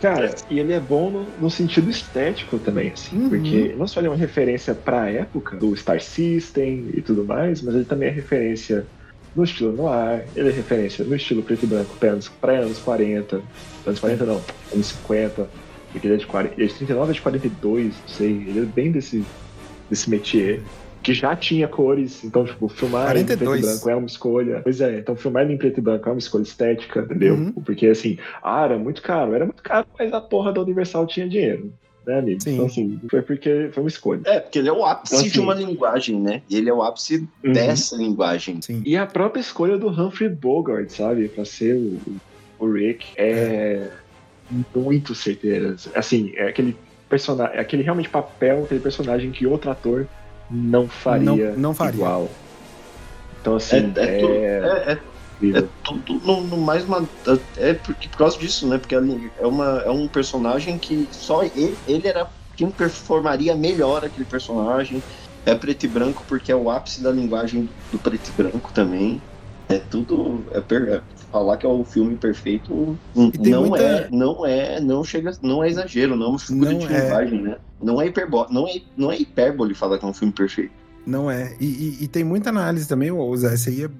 [0.00, 3.28] Cara, e ele é bom no, no sentido estético também, assim, Uhum.
[3.30, 7.62] porque não só ele é uma referência pra época do Star System e tudo mais,
[7.62, 8.86] mas ele também é referência
[9.34, 13.42] no estilo noir, ele é referência no estilo preto e branco pra anos, anos 40,
[13.86, 14.40] anos 40 não,
[14.72, 15.48] anos 50,
[15.90, 18.60] porque ele é de, 40, ele é de 39 a de 42, não sei, ele
[18.60, 19.24] é bem desse,
[19.90, 20.62] desse métier.
[21.02, 23.60] Que já tinha cores, então, tipo, filmar em preto 42.
[23.60, 24.60] e branco é uma escolha.
[24.62, 27.34] Pois é, então filmar em preto e branco é uma escolha estética, entendeu?
[27.34, 27.52] Uhum.
[27.52, 31.28] Porque assim, ah, era muito caro, era muito caro, mas a porra da Universal tinha
[31.28, 31.72] dinheiro,
[32.06, 32.42] né, amigo?
[32.42, 32.54] Sim.
[32.54, 34.20] Então, assim, foi porque foi uma escolha.
[34.26, 36.42] É, porque ele é o ápice Então, de assim- uma linguagem, né?
[36.50, 37.52] E ele é o ápice Uhum.
[37.52, 38.60] dessa linguagem.
[38.60, 38.82] Sim.
[38.84, 42.00] E a própria escolha do Humphrey Bogart, sabe, pra ser o,
[42.58, 43.88] o Rick, é,
[44.74, 45.76] muito certeira.
[45.94, 46.76] Assim, é aquele
[47.08, 50.06] personagem, é aquele realmente papel, aquele personagem que outro ator
[50.50, 51.94] não faria, Não- não faria.
[51.94, 52.28] igual.
[53.40, 55.18] Então, assim, É, é, tudo- é, é- é.
[55.50, 57.08] É tudo no, no mais uma.
[57.56, 58.76] É porque, por causa disso, né?
[58.76, 64.26] Porque é, uma, é um personagem que só ele, ele era quem performaria melhor aquele
[64.26, 65.04] personagem.
[65.46, 69.27] É preto e branco porque é o ápice da linguagem do preto e branco também.
[69.68, 70.44] É tudo.
[70.52, 71.00] É per- é
[71.30, 72.98] falar que é o filme perfeito
[73.42, 76.72] tem não muita- é, não é, não chega, não é exagero, não é uma figura
[76.72, 77.02] Não de é.
[77.02, 77.56] linguagem, né?
[77.82, 80.72] Não é hiperbó, não é, não é hipérbole falar que é um filme perfeito.
[81.06, 81.54] Não é.
[81.60, 83.90] E, e- e tem muita análise também, ô Zé, você ia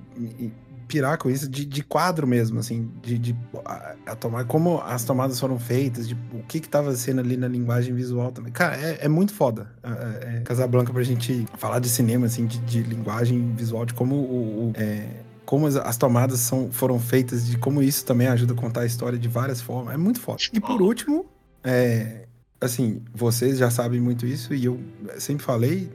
[0.87, 5.05] pirar com isso de, de quadro mesmo, assim, de, de a, a tomar, como as
[5.05, 8.51] tomadas foram feitas, de o que que tava sendo ali na linguagem visual também.
[8.53, 9.71] Cara, é, é muito foda.
[9.83, 14.15] É, é, Casablanca pra gente falar de cinema, assim, de, de linguagem visual, de como
[14.15, 14.69] o.
[14.69, 18.57] o- é, como as, as tomadas são, foram feitas, de como isso também ajuda a
[18.57, 19.95] contar a história de várias formas.
[19.95, 20.43] É muito foda.
[20.53, 21.25] E por último,
[21.65, 22.27] é,
[22.61, 24.79] assim, vocês já sabem muito isso, e eu
[25.17, 25.91] sempre falei,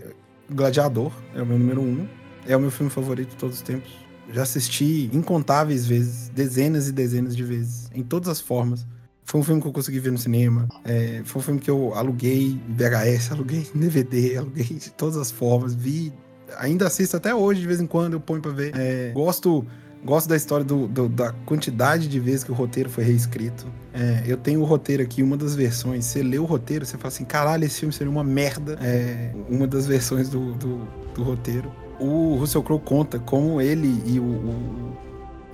[0.50, 2.08] Gladiador é o meu número um.
[2.48, 3.92] É o meu filme favorito de todos os tempos.
[4.32, 8.88] Já assisti incontáveis vezes, dezenas e dezenas de vezes, em todas as formas.
[9.24, 10.68] Foi um filme que eu consegui ver no cinema.
[10.84, 15.16] é, foi um filme que eu aluguei em VHS, aluguei em DVD, aluguei de todas
[15.16, 15.76] as formas.
[15.76, 16.12] Vi,
[16.58, 18.72] ainda assisto até hoje, de vez em quando eu ponho pra ver.
[18.76, 19.66] É, gosto,
[20.04, 23.66] gosto da história do, do- da quantidade de vezes que o roteiro foi reescrito.
[23.94, 26.06] É, eu tenho o roteiro aqui, uma das versões.
[26.06, 28.78] Você lê o roteiro, você fala assim: caralho, esse filme seria uma merda.
[28.82, 31.72] É, uma das versões do, do, do roteiro.
[32.00, 34.98] O Russell Crowe conta como ele e o, o,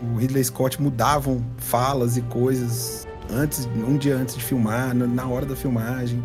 [0.03, 5.45] o Ridley Scott mudavam falas e coisas antes, um dia antes de filmar, na, hora
[5.45, 6.23] da filmagem.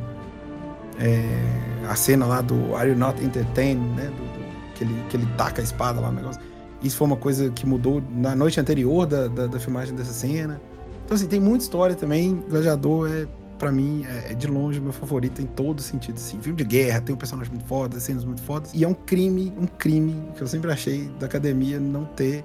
[0.98, 4.06] É, a cena lá do Are You Not Entertained, né?
[4.16, 4.33] Do-
[4.86, 6.40] que, ele, que ele taca a espada lá no negócio.
[6.82, 10.60] Isso foi uma coisa que mudou na noite anterior da, da, da filmagem dessa cena.
[11.04, 12.42] Então, assim, tem muita história também.
[12.48, 13.26] Gladiador é,
[13.58, 16.16] pra mim, é, é de longe meu favorito em todo sentido.
[16.16, 16.38] Assim.
[16.40, 18.72] Filme de guerra, tem um personagem muito foda, cenas muito fodas.
[18.74, 22.44] E é um crime, um crime que eu sempre achei da academia não ter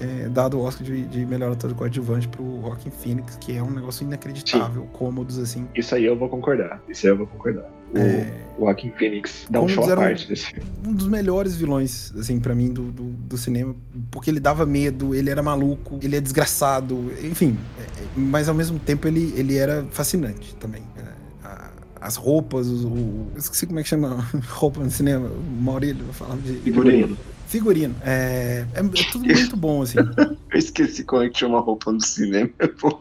[0.00, 3.70] é, dado o Oscar de, de melhor ator coadjuvante pro Rockin' Phoenix, que é um
[3.70, 5.68] negócio inacreditável, cômodos, assim.
[5.74, 6.82] Isso aí eu vou concordar.
[6.88, 7.77] Isso aí eu vou concordar.
[7.92, 8.32] O, É.
[8.58, 10.68] o Joaquin Phoenix dá um show à parte desse filme.
[10.86, 13.74] um dos melhores vilões, assim, para mim, do, do, do cinema.
[14.10, 17.56] Porque ele dava medo, ele era maluco, ele é desgraçado, enfim.
[17.78, 20.82] é, é, mas ao mesmo tempo ele, ele era fascinante também.
[20.96, 21.70] É, a-
[22.00, 25.28] As roupas, o, eu esqueci como é que chama roupa no cinema.
[25.28, 26.54] O Maurílio falar de.
[26.60, 27.16] Figurino.
[27.48, 27.94] Figurino.
[28.04, 29.98] É, é, é tudo muito bom, assim.
[30.52, 32.50] Eu esqueci como é que chama a roupa no cinema.
[32.80, 33.00] pô.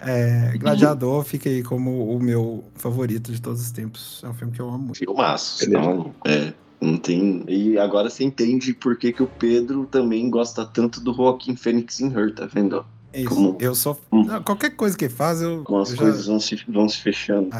[0.00, 4.20] É, Gladiador fica aí como o meu favorito de todos os tempos.
[4.24, 4.98] É um filme que eu amo muito.
[4.98, 5.64] Filmaço.
[5.64, 7.44] É Então, é, não tem.
[7.48, 12.00] E agora você entende por que, que o Pedro também gosta tanto do Joaquim Fênix
[12.00, 12.84] em Her, tá vendo?
[13.12, 13.28] É isso.
[13.30, 14.00] Como- Eu sou.
[14.12, 14.24] Hum.
[14.24, 15.64] não, qualquer coisa que ele faz, eu.
[15.64, 17.50] Como as eu já- coisas vão se, vão se fechando.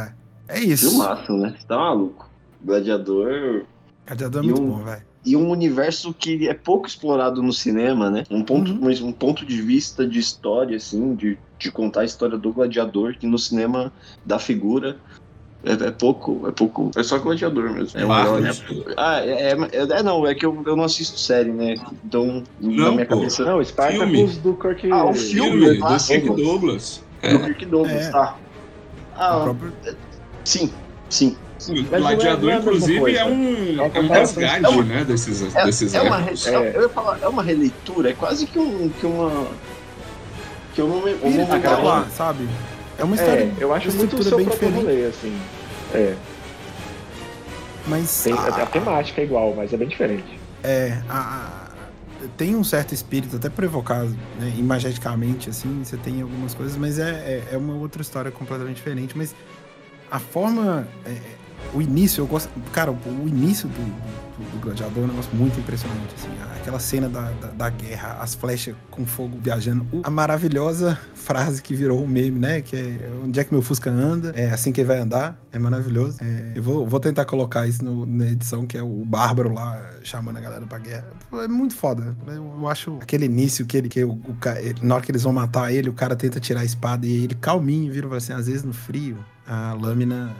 [0.47, 0.91] É isso.
[0.91, 1.55] Filmaço, né?
[1.59, 2.29] Você tá maluco.
[2.65, 3.65] Gladiador.
[4.07, 5.07] Gladiador é muito um- bom, velho.
[5.29, 8.25] E um universo que é pouco explorado no cinema, né?
[8.31, 8.79] Um ponto, Uhum.
[8.81, 13.15] mas um ponto de vista de história, assim, de, de contar a história do gladiador,
[13.15, 13.93] que no cinema
[14.25, 14.99] da figura
[15.63, 16.93] É, é pouco, é pouco.
[16.97, 18.01] É só gladiador mesmo.
[18.01, 18.41] É um Claro, herói.
[18.43, 18.51] né?
[18.97, 19.57] Ah, é, é,
[19.99, 21.75] é- não, é que eu, eu não assisto série, né?
[22.05, 23.17] Então, na Não, minha pô.
[23.17, 23.45] cabeça.
[23.45, 24.39] Não, Spartacus Filme.
[24.39, 24.91] do Kirk.
[24.93, 27.03] Ah, o Filme filme, do ah, Kirk Douglas.
[27.21, 27.39] Do É.
[27.39, 28.11] Kirk Douglas, É.
[28.13, 28.39] tá.
[29.17, 29.75] Ah, próprio-
[30.47, 30.73] sim,
[31.11, 31.37] sim.
[31.66, 35.55] Não é- Gladiador, é inclusive, é um, É é um resgate, É uma- né, desses,
[35.56, 38.89] É, desses é uma, é- eu ia falar, é uma releitura, é quase que, um,
[38.90, 39.48] que uma.
[40.74, 41.60] Que eu não me.
[41.60, 42.48] Tá lá, sabe?
[42.97, 43.40] É uma história.
[43.43, 44.94] É, eu acho muito o seu bem próprio diferente.
[44.97, 45.36] rolê, assim.
[45.94, 46.14] É,
[47.86, 50.39] Mas tem, a- a, temática é igual, mas é bem diferente.
[50.62, 56.20] É, a- a- tem um certo espírito, até por evocar, né, imageticamente, assim, você tem
[56.20, 59.16] algumas coisas, mas é, é, é uma outra história completamente diferente.
[59.16, 59.35] Mas
[60.10, 60.86] a forma.
[61.06, 61.16] é,
[61.74, 62.48] o início, eu gosto.
[62.72, 62.94] Cara, o,
[63.24, 66.28] o início do, do, do Gladiador é um negócio muito impressionante, assim.
[66.60, 69.86] Aquela cena da, da, da guerra, as flechas com fogo viajando.
[69.90, 72.60] O- A maravilhosa frase que virou um meme, né?
[72.60, 74.32] Que é onde é que meu Fusca anda?
[74.36, 75.39] É assim que ele vai andar.
[75.51, 76.18] É maravilhoso.
[76.22, 79.80] É, eu vou, vou tentar colocar isso no- na edição, que é o Bárbaro lá
[80.02, 81.06] chamando a galera pra guerra.
[81.32, 82.14] É muito foda.
[82.26, 85.22] Eu, eu acho aquele início que ele, que o, o ele- na hora que eles
[85.22, 88.47] vão matar ele, o cara tenta tirar a espada e ele calminho vira assim: às
[88.47, 89.16] vezes no frio,
[89.47, 90.35] a lâmina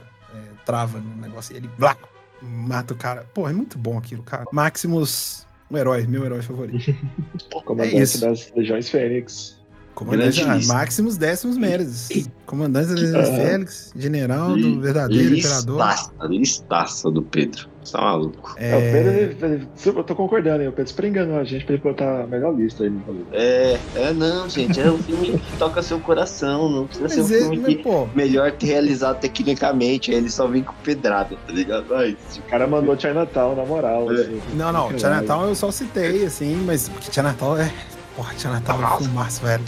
[0.69, 1.97] trava no negócio e ele blá,
[2.41, 3.25] mata o cara.
[3.33, 4.45] Pô, é muito bom aquilo, cara.
[4.51, 6.95] Maximus, um herói, meu herói favorito.
[7.65, 8.21] Comandante É isso.
[8.21, 9.57] das Legiões Fênix.
[9.95, 10.59] Comandante ah.
[10.67, 12.29] Maximus Décimos Méredes.
[12.45, 13.37] Comandante das Legiões Aham.
[13.37, 15.81] Félix, general do verdadeiro imperador.
[15.83, 17.67] Listaça, listaça do Pedro.
[17.89, 18.53] Você tá maluco.
[18.57, 20.67] É, o Pedro, É, ele- ele- eu tô concordando, hein?
[20.67, 23.19] O Pedro super enganou a gente pra ele botar a melhor lista aí no rolê.
[23.33, 24.79] É, é não, gente.
[24.79, 26.69] É um filme que toca seu coração.
[26.69, 30.11] Não precisa ser um mas, é, filme mas, que pô, melhor ter realizado tecnicamente.
[30.11, 31.95] Aí ele só vem com pedrada, tá ligado?
[31.95, 34.11] Ai, O cara mandou Chinatown, na moral.
[34.11, 34.21] É.
[34.21, 34.39] assim.
[34.53, 34.89] não, não.
[34.97, 37.73] Chinatown eu só citei, assim, mas porque Chinatown é.
[38.15, 39.63] Porra, Chinatown é fumaça, velho.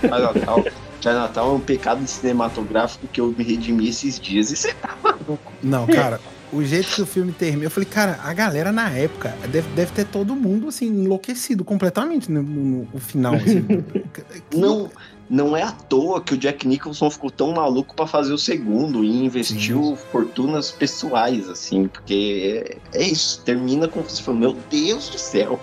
[0.00, 0.64] Chinatown,
[1.00, 4.50] Chinatown é um pecado cinematográfico que eu me redimi esses dias.
[4.50, 5.52] E você tá maluco.
[5.62, 6.20] Não, cara,
[6.54, 9.92] o jeito que o filme termina, eu falei, cara, a galera na época deve, deve
[9.92, 13.64] ter todo mundo, assim, enlouquecido completamente no, no- no final, assim.
[14.54, 14.90] Não,
[15.28, 19.02] não é à toa que o Jack Nicholson ficou tão maluco pra fazer o segundo
[19.02, 23.40] e investiu fortunas pessoais, assim, porque é, é isso.
[23.42, 25.58] Termina com você falando, meu Deus do céu.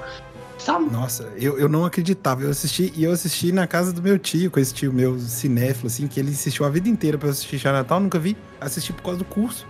[0.66, 2.44] Tá Nossa, eu, eu não acreditava.
[2.44, 5.88] Eu assisti, e eu assisti na casa do meu tio, com esse tio meu cinéfilo,
[5.88, 8.38] assim, que ele insistiu a vida inteira pra eu assistir Chinatown, nunca vi.
[8.60, 9.66] Assisti por causa do curso.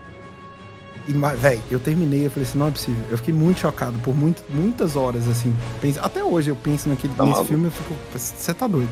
[1.08, 3.04] E, véi, eu terminei, eu falei assim, não é possível.
[3.10, 5.56] Eu fiquei muito chocado por muito, muitas horas, assim.
[6.02, 7.50] Até hoje eu penso naquele, Tá nesse maluco.
[7.50, 8.90] filme, eu fico, você tá doido.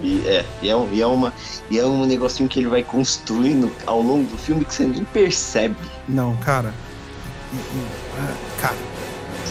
[0.00, 1.32] E é, e é, um- e é uma,
[1.70, 5.04] e é um negocinho que ele vai construindo ao longo do filme que você nem
[5.04, 5.76] percebe.
[6.08, 6.74] Não, cara.
[7.52, 7.86] E- e-
[8.18, 8.76] ah, cara,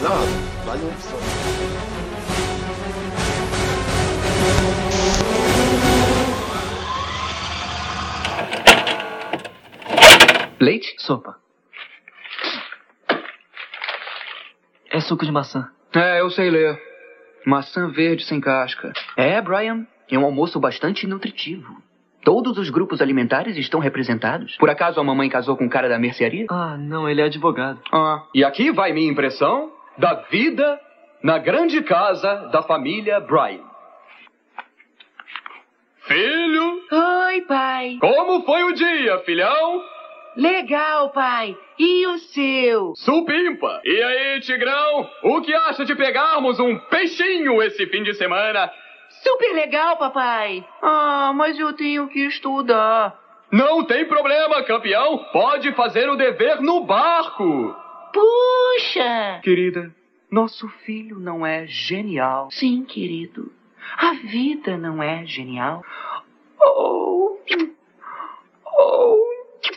[0.02, 2.34] Não, vale um episódio.
[10.60, 10.96] Leite?
[10.98, 11.43] Sopa.
[14.94, 15.68] É suco de maçã.
[15.94, 16.80] É, eu sei ler.
[17.46, 18.94] Maçã verde sem casca.
[19.18, 19.86] É, Brian.
[20.10, 21.82] É um almoço bastante nutritivo.
[22.24, 24.56] Todos os grupos alimentares estão representados.
[24.58, 26.46] Por acaso a mamãe casou com o cara da mercearia?
[26.50, 27.82] Ah, não, ele é advogado.
[27.92, 28.24] Ah.
[28.34, 30.80] E aqui vai minha impressão da vida
[31.22, 33.64] na grande casa da família Bryan.
[36.06, 37.98] Filho, Oi, pai.
[38.00, 39.82] como foi o dia, filhão?
[40.36, 41.58] Legal, pai.
[41.78, 42.94] E o seu?
[42.96, 43.82] Supimpa!
[43.84, 45.10] E aí, Tigrão?
[45.24, 48.72] O que acha de pegarmos um peixinho esse fim de semana?
[49.22, 50.66] Super legal, papai.
[50.82, 53.20] Ah, mas eu tenho que estudar.
[53.52, 55.20] Não tem problema, campeão.
[55.32, 57.76] Pode fazer o dever no barco.
[58.12, 59.40] Puxa!
[59.44, 59.94] Querida,
[60.32, 62.50] nosso filho não é genial.
[62.50, 63.52] Sim, querido.
[63.98, 65.84] A vida não é genial.
[66.60, 67.38] Oh.
[68.66, 69.18] Oh.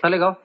[0.00, 0.40] Tá legal.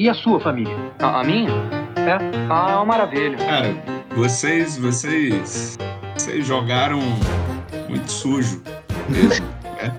[0.00, 0.74] E a sua família?
[0.98, 1.50] A, a minha?
[1.96, 2.16] É.
[2.48, 3.36] Ah, uma maravilha.
[3.36, 3.76] Cara,
[4.16, 5.76] vocês, vocês,
[6.16, 6.98] vocês jogaram
[7.86, 8.62] muito sujo
[9.10, 9.94] mesmo, né?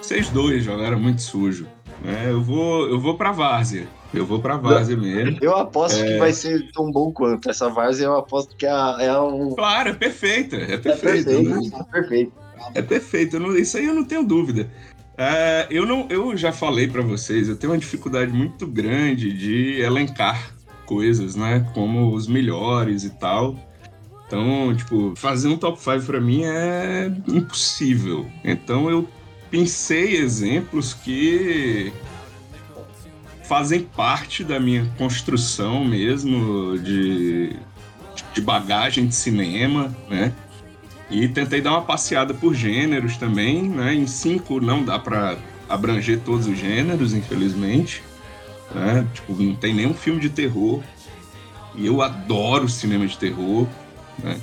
[0.00, 1.66] Vocês dois jogaram muito sujo.
[2.02, 2.28] Né?
[2.30, 3.86] Eu vou, eu vou pra várzea.
[4.14, 5.36] Eu vou pra várzea mesmo.
[5.42, 6.06] Eu aposto É.
[6.06, 7.50] que vai ser tão bom quanto.
[7.50, 9.50] Essa várzea eu aposto que é, é um.
[9.54, 11.30] Claro, é perfeita, é É perfeita.
[11.30, 12.32] perfeito, é perfeito.
[12.74, 14.70] É perfeito, eu não- isso aí eu não tenho dúvida.
[15.16, 19.80] É, eu, não, eu já falei pra vocês, eu tenho uma dificuldade muito grande de
[19.80, 20.54] elencar
[20.86, 21.68] coisas, né?
[21.74, 23.56] Como os melhores e tal.
[24.26, 28.26] Então, tipo, fazer um top 5 pra mim é impossível.
[28.42, 29.06] Então eu
[29.50, 31.92] pensei exemplos que
[33.44, 37.54] fazem parte da minha construção mesmo de,
[38.32, 40.32] de bagagem de cinema, né?
[41.12, 43.94] E tentei dar uma passeada por gêneros também, né?
[43.94, 45.36] Em cinco não dá pra
[45.68, 48.02] abranger todos os gêneros, infelizmente.
[48.74, 49.06] né?
[49.12, 50.82] Tipo, não tem nenhum filme de terror.
[51.74, 53.68] E eu adoro cinema de terror,
[54.22, 54.40] né?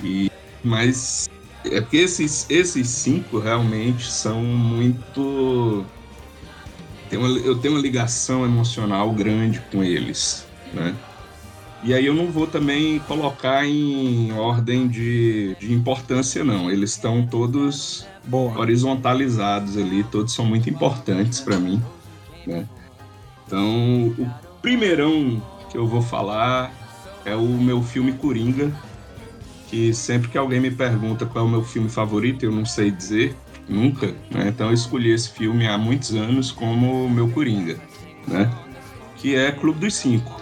[0.00, 0.30] E,
[0.62, 1.28] mas
[1.64, 5.84] é porque esses, esses cinco realmente são muito.
[7.10, 10.94] Tem uma, eu tenho uma ligação emocional grande com eles, né?
[11.82, 16.70] E aí eu não vou também colocar em ordem de, de importância, não.
[16.70, 18.58] Eles estão todos Boa.
[18.58, 21.80] horizontalizados ali, todos são muito importantes para mim,
[22.46, 22.66] né?
[23.46, 24.28] Então, o
[24.60, 26.72] primeirão que eu vou falar
[27.24, 28.72] é o meu filme Coringa,
[29.68, 32.90] que sempre que alguém me pergunta qual é o meu filme favorito, eu não sei
[32.90, 33.36] dizer,
[33.68, 34.48] nunca, né?
[34.48, 37.78] Então eu escolhi esse filme há muitos anos como meu Coringa,
[38.26, 38.50] né?
[39.16, 40.40] Que é Clube dos Cinco.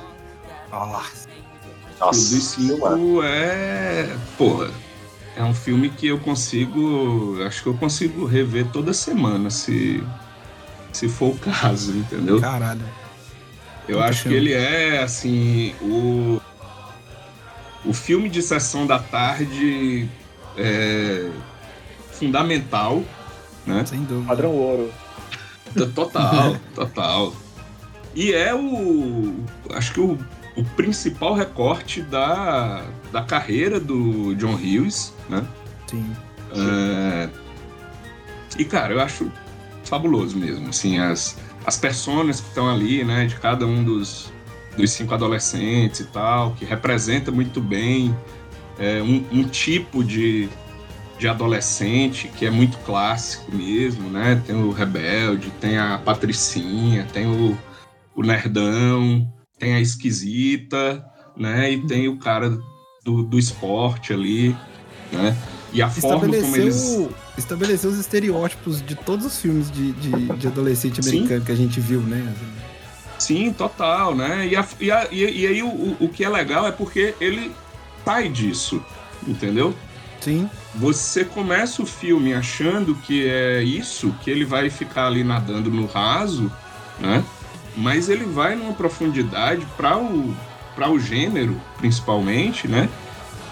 [1.98, 2.18] Nossa.
[2.20, 4.16] Clube dos Cinco é...
[4.36, 4.70] Porra,
[5.36, 7.39] é um filme que eu consigo...
[7.47, 10.02] Acho que eu consigo rever toda semana, se,
[10.93, 12.40] se for o caso, entendeu?
[12.40, 12.85] Caralho.
[13.89, 14.36] Eu Puta acho que filme.
[14.36, 16.40] ele é, assim, o,
[17.85, 20.09] o filme de sessão da tarde
[20.56, 21.31] é,
[22.12, 23.02] fundamental,
[23.64, 23.85] né?
[23.86, 24.27] Sem dúvida.
[24.27, 24.93] Padrão ouro.
[25.94, 27.35] Total, total.
[28.14, 29.44] E é o.
[29.74, 30.18] Acho que o,
[30.56, 35.46] o principal recorte da, da carreira do John Hughes, né?
[35.86, 36.16] Sim.
[36.54, 37.28] É,
[38.58, 39.30] E, cara, eu acho
[39.84, 40.68] fabuloso mesmo.
[40.68, 43.26] Assim, as, as personas que estão ali, né?
[43.26, 44.32] De cada um dos,
[44.76, 48.16] dos cinco adolescentes e tal, que representa muito bem
[48.78, 50.48] é, um, um tipo de,
[51.18, 54.42] de adolescente que é muito clássico mesmo, né?
[54.46, 57.56] Tem o rebelde, tem a patricinha, tem o,
[58.14, 61.04] o nerdão, tem a esquisita,
[61.36, 61.72] né?
[61.72, 62.58] E tem o cara
[63.04, 64.56] do, do esporte ali,
[65.12, 65.36] né?
[65.72, 66.98] E a forma como eles...
[67.36, 71.10] Estabeleceu, os estereótipos de todos os filmes de, de, de adolescente Sim.
[71.10, 72.34] americano que a gente viu, né?
[73.18, 74.46] Sim, total, né?
[74.46, 77.52] E, a- e, a- e- aí o, o- o que é legal é porque ele
[78.04, 78.82] sai disso,
[79.26, 79.74] entendeu?
[80.20, 80.48] Sim.
[80.74, 85.86] Você começa o filme achando que é isso, que ele vai ficar ali nadando no
[85.86, 86.50] raso,
[86.98, 87.22] né?
[87.76, 90.34] Mas ele vai numa profundidade para o,
[90.74, 92.88] para o gênero, principalmente, né?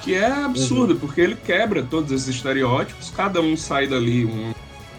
[0.03, 4.53] Que é absurdo, porque ele quebra todos esses estereótipos, cada um sai dali um,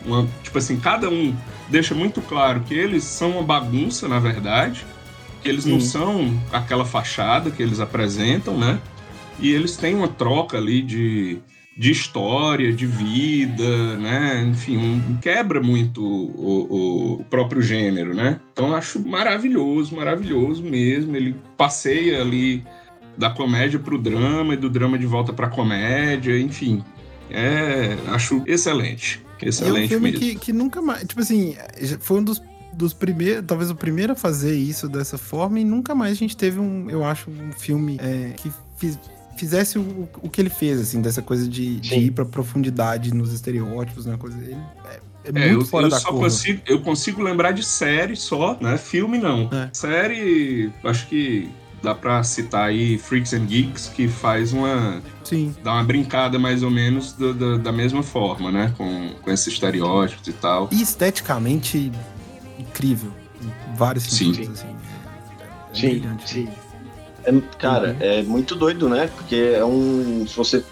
[0.05, 1.35] uma, tipo assim, cada um
[1.69, 4.85] deixa muito claro que eles são uma bagunça, na verdade,
[5.41, 5.87] que eles não Sim.
[5.87, 8.79] são aquela fachada que eles apresentam, né?
[9.39, 11.39] E eles têm uma troca ali de,
[11.77, 14.43] de história, de vida, né?
[14.49, 18.39] Enfim, um, quebra muito o, o- o próprio gênero, né?
[18.53, 21.15] Então acho maravilhoso, maravilhoso mesmo.
[21.15, 22.63] Ele passeia ali
[23.17, 26.83] da comédia pro drama e do drama de volta pra comédia, enfim.
[27.29, 29.21] É, acho excelente.
[29.41, 30.25] E é um Excelente filme mesmo.
[30.25, 31.03] que, que nunca mais.
[31.05, 31.55] Tipo assim,
[31.99, 32.41] foi um dos,
[32.73, 33.43] dos primeiros.
[33.45, 36.89] Talvez o primeiro a fazer isso dessa forma, e nunca mais a gente teve um,
[36.89, 38.99] eu acho, um filme é, que fiz-
[39.37, 43.33] fizesse o, o que ele fez, assim, dessa coisa de, de ir pra profundidade nos
[43.33, 44.15] estereótipos, né?
[44.17, 44.37] Coisa.
[44.37, 46.23] Ele é, é É, muito eu, fora eu da só curva.
[46.25, 48.77] consigo, eu consigo lembrar de série só, né?
[48.77, 49.49] Filme não.
[49.51, 49.69] É.
[49.73, 51.49] Série, acho que
[51.83, 55.01] dá pra citar aí Freaks and Geeks, que faz uma.
[55.23, 55.53] Sim.
[55.63, 58.73] Dá uma brincada mais ou menos do- do- da mesma forma, né?
[58.77, 60.69] Com, com esses estereótipos e tal.
[60.71, 61.91] E esteticamente
[62.57, 63.11] incrível.
[63.43, 64.33] Em vários Sim.
[64.33, 64.67] sentidos, assim.
[64.67, 66.29] É Sim, brilhante.
[66.29, 66.47] sim.
[67.25, 69.07] É, cara, é muito doido, né?
[69.07, 70.25] Porque é um.
[70.27, 70.63] Se você,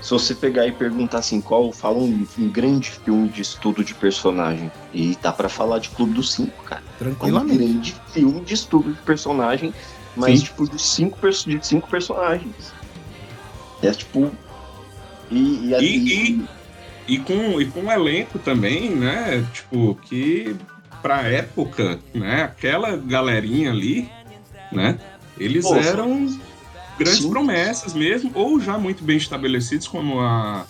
[0.00, 1.70] se você pegar e perguntar assim, qual.
[1.72, 4.70] Fala um, um grande filme de estudo de personagem.
[4.92, 6.82] E dá pra falar de Clube dos Cinco, cara.
[6.82, 7.58] É um Tranquilamente.
[7.58, 9.74] grande filme de estudo de personagem,
[10.16, 10.44] mas Sim.
[10.46, 12.72] tipo, de cinco, de cinco personagens.
[13.82, 14.30] É tipo.
[15.30, 16.30] E, e, E, e-
[17.08, 19.44] e, e com, e com um elenco também, né?
[19.52, 20.56] Tipo, que
[21.02, 22.44] pra época, né?
[22.44, 24.08] Aquela galerinha ali,
[24.72, 24.98] né?
[25.38, 26.26] Eles Pô, eram
[26.98, 27.30] grandes Sim.
[27.30, 30.64] promessas mesmo, ou já muito bem estabelecidos, como a,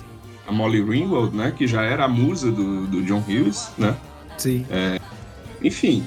[0.46, 1.52] a Molly Ringwald, né?
[1.56, 3.96] Que já era a musa do, do John Hughes, né?
[4.36, 4.66] Sim.
[5.62, 6.04] Enfim,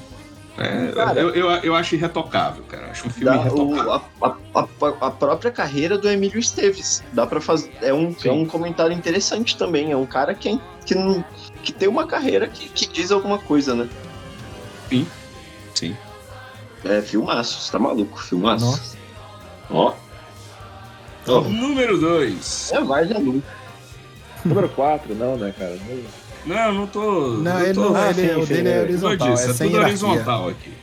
[0.57, 2.87] é, Cara, eu, eu, eu acho irretocável, cara.
[2.91, 4.01] Acho um filme Dá irretocável.
[4.19, 7.01] o- a, a- a- própria carreira do Emílio Esteves.
[7.13, 7.71] Dá para fazer.
[7.81, 9.91] É um, é um comentário interessante também.
[9.91, 10.95] É um cara que, é- que,
[11.63, 13.87] que tem uma carreira que, que diz alguma coisa, né?
[14.89, 15.07] Sim.
[15.73, 15.95] Sim.
[16.83, 18.65] É, filmaço, você tá maluco, filmaço.
[18.65, 18.97] Nossa.
[19.69, 19.93] Ó.
[21.27, 22.71] Ó, Número 2.
[22.73, 23.43] é Vargas Lu.
[24.45, 25.77] Número 4, não, né, cara?
[26.45, 27.31] Não, não tô.
[27.37, 28.81] Não, ele tô, não, Ah, ele, sim, o sim, dele é é.
[28.81, 30.07] Horizontal, disse, é é tudo hierarquia.
[30.07, 30.73] horizontal aqui.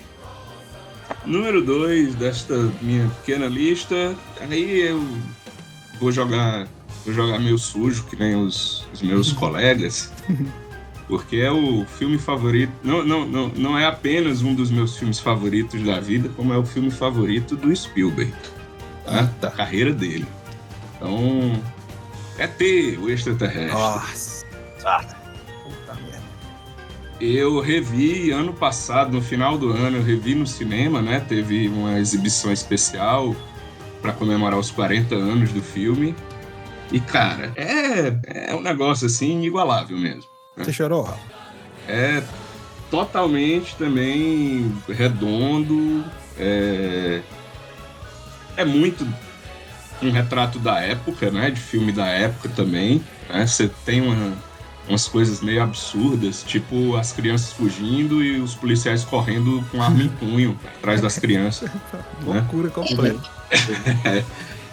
[1.24, 4.14] Número 2 desta minha pequena lista.
[4.40, 5.04] Aí eu
[5.98, 6.68] vou jogar.
[7.04, 10.12] Vou jogar meio sujo, que nem os, os meus colegas.
[11.08, 12.72] Porque é o filme favorito.
[12.82, 16.58] Não, não, não, não é apenas um dos meus filmes favoritos da vida, como é
[16.58, 18.34] o filme favorito do Spielberg.
[19.04, 19.22] Tá?
[19.40, 20.26] Da carreira dele.
[20.96, 21.60] Então.
[22.38, 23.72] É ter o extraterrestre.
[23.72, 24.44] Nossa.
[27.18, 31.18] Eu revi ano passado, no final do ano, eu revi no cinema, né?
[31.18, 33.34] Teve uma exibição especial
[34.02, 36.14] para comemorar os 40 anos do filme.
[36.92, 40.35] E, cara, é, é um negócio assim inigualável mesmo.
[40.56, 41.12] Você chorou?
[41.88, 42.22] É
[42.90, 46.04] totalmente também redondo.
[46.38, 47.20] É,
[48.56, 49.06] é muito
[50.02, 51.50] um retrato da época, né?
[51.50, 53.02] De filme da época também.
[53.28, 53.46] Né?
[53.46, 54.32] Você tem uma-
[54.88, 60.08] umas coisas meio absurdas, tipo as crianças fugindo e os policiais correndo com arma em
[60.08, 61.70] punho atrás das crianças.
[62.22, 62.40] né?
[62.40, 63.20] Loucura completa.
[64.04, 64.24] é,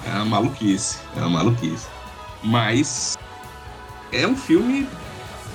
[0.08, 1.88] é uma maluquice, é uma maluquice.
[2.44, 3.18] Mas
[4.12, 4.88] é um filme.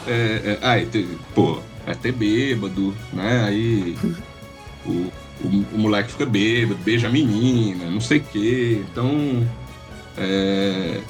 [0.09, 3.45] É, é, ter- pô, é ter bêbado, né?
[3.45, 3.97] Aí
[4.87, 4.91] o,
[5.45, 8.83] o, o moleque fica bêbado, beija a menina, não sei o quê.
[8.91, 9.47] Então.
[10.17, 11.01] É,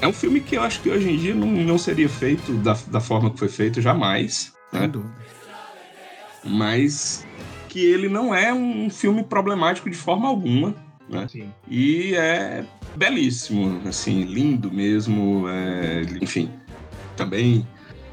[0.00, 2.76] é um filme que eu acho que hoje em dia não, não seria feito da,
[2.88, 4.52] da forma que foi feito jamais.
[4.72, 4.90] Né?
[6.44, 7.26] Mas
[7.68, 10.74] que ele não é um filme problemático de forma alguma.
[11.08, 11.26] Né?
[11.68, 12.64] E é
[12.94, 15.48] belíssimo, assim, lindo mesmo.
[15.48, 16.50] é, enfim,
[17.16, 17.66] também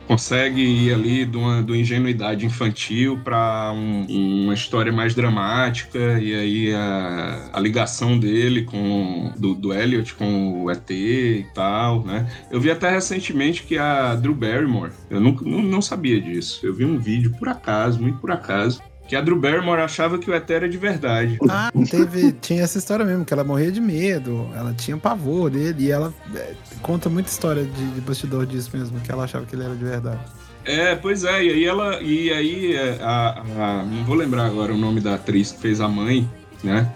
[0.08, 6.34] consegue ir ali de uma, de uma ingenuidade infantil para uma história mais dramática e
[6.36, 12.30] aí a, a ligação dele com do, do Elliot com o ET e tal, né?
[12.52, 16.66] Eu vi até recentemente que a Drew Barrymore, eu nunca, não, não sabia disso.
[16.66, 18.82] Eu vi um vídeo por acaso, muito por acaso,
[19.14, 21.38] que a Drew Barrymore achava que o ET era de verdade.
[21.48, 25.84] Ah, teve, tinha essa história mesmo, que ela morria de medo, ela tinha pavor dele,
[25.86, 29.56] e ela é, conta muita história de, de bastidor disso mesmo, que ela achava que
[29.56, 30.20] ele era de verdade.
[30.66, 32.02] É, pois é, e aí ela.
[32.02, 35.80] E aí é, a, a- não vou lembrar agora o nome da atriz que fez
[35.80, 36.28] a mãe,
[36.64, 36.92] né?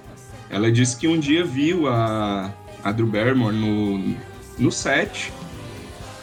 [0.49, 2.51] Ela disse que um dia viu a,
[2.83, 4.15] a Drew Barrymore no,
[4.57, 5.31] no set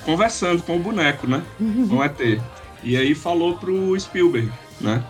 [0.04, 1.40] conversando com o boneco, né?
[1.88, 2.18] Com o ET.
[2.82, 4.50] E aí falou pro Spielberg,
[4.80, 5.00] né?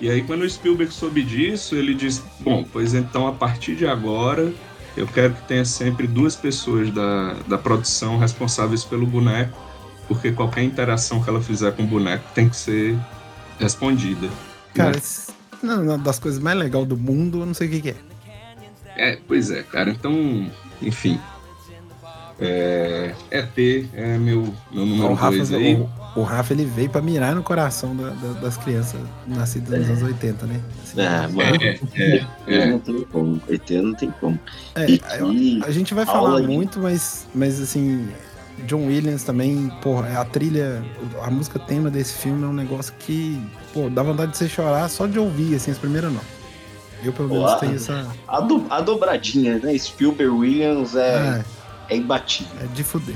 [0.00, 3.86] E aí quando o Spielberg soube disso, ele disse, bom, pois então a partir de
[3.86, 4.52] agora
[4.96, 9.56] eu quero que tenha sempre duas pessoas da, da produção responsáveis pelo boneco,
[10.06, 12.98] porque qualquer interação que ela fizer com o boneco tem que ser
[13.58, 14.28] respondida.
[14.74, 14.98] Cara, né?
[14.98, 17.90] isso é uma das coisas mais legais do mundo, eu não sei o que, que
[17.90, 17.96] é.
[18.96, 19.90] É, pois é, cara.
[19.90, 20.50] Então,
[20.82, 21.20] enfim.
[22.40, 23.58] É, ET
[23.94, 25.74] é meu, meu o, número Rafa, 2 aí.
[25.74, 29.88] o, o Rafa ele veio pra mirar no coração da- da- das crianças nascidas nos
[29.90, 30.60] anos 80, né?
[30.82, 31.62] Assim, É, mano.
[31.96, 32.66] É, é, é.
[32.66, 33.40] Não tem como.
[33.48, 34.38] ET não tem como.
[34.74, 38.08] É, E que a gente vai falar muito, mas, mas assim,
[38.66, 40.82] John Williams também, porra, a trilha,
[41.22, 43.40] a música tema desse filme é um negócio que,
[43.72, 46.20] pô, dá vontade de você chorar só de ouvir, assim, as primeiras não.
[47.04, 48.06] Eu pelo menos tenho essa.
[48.26, 49.78] A, do- a dobradinha, né?
[49.78, 51.44] Spielberg Williams é,
[51.88, 52.52] É, é imbatível.
[52.60, 53.14] é de fuder.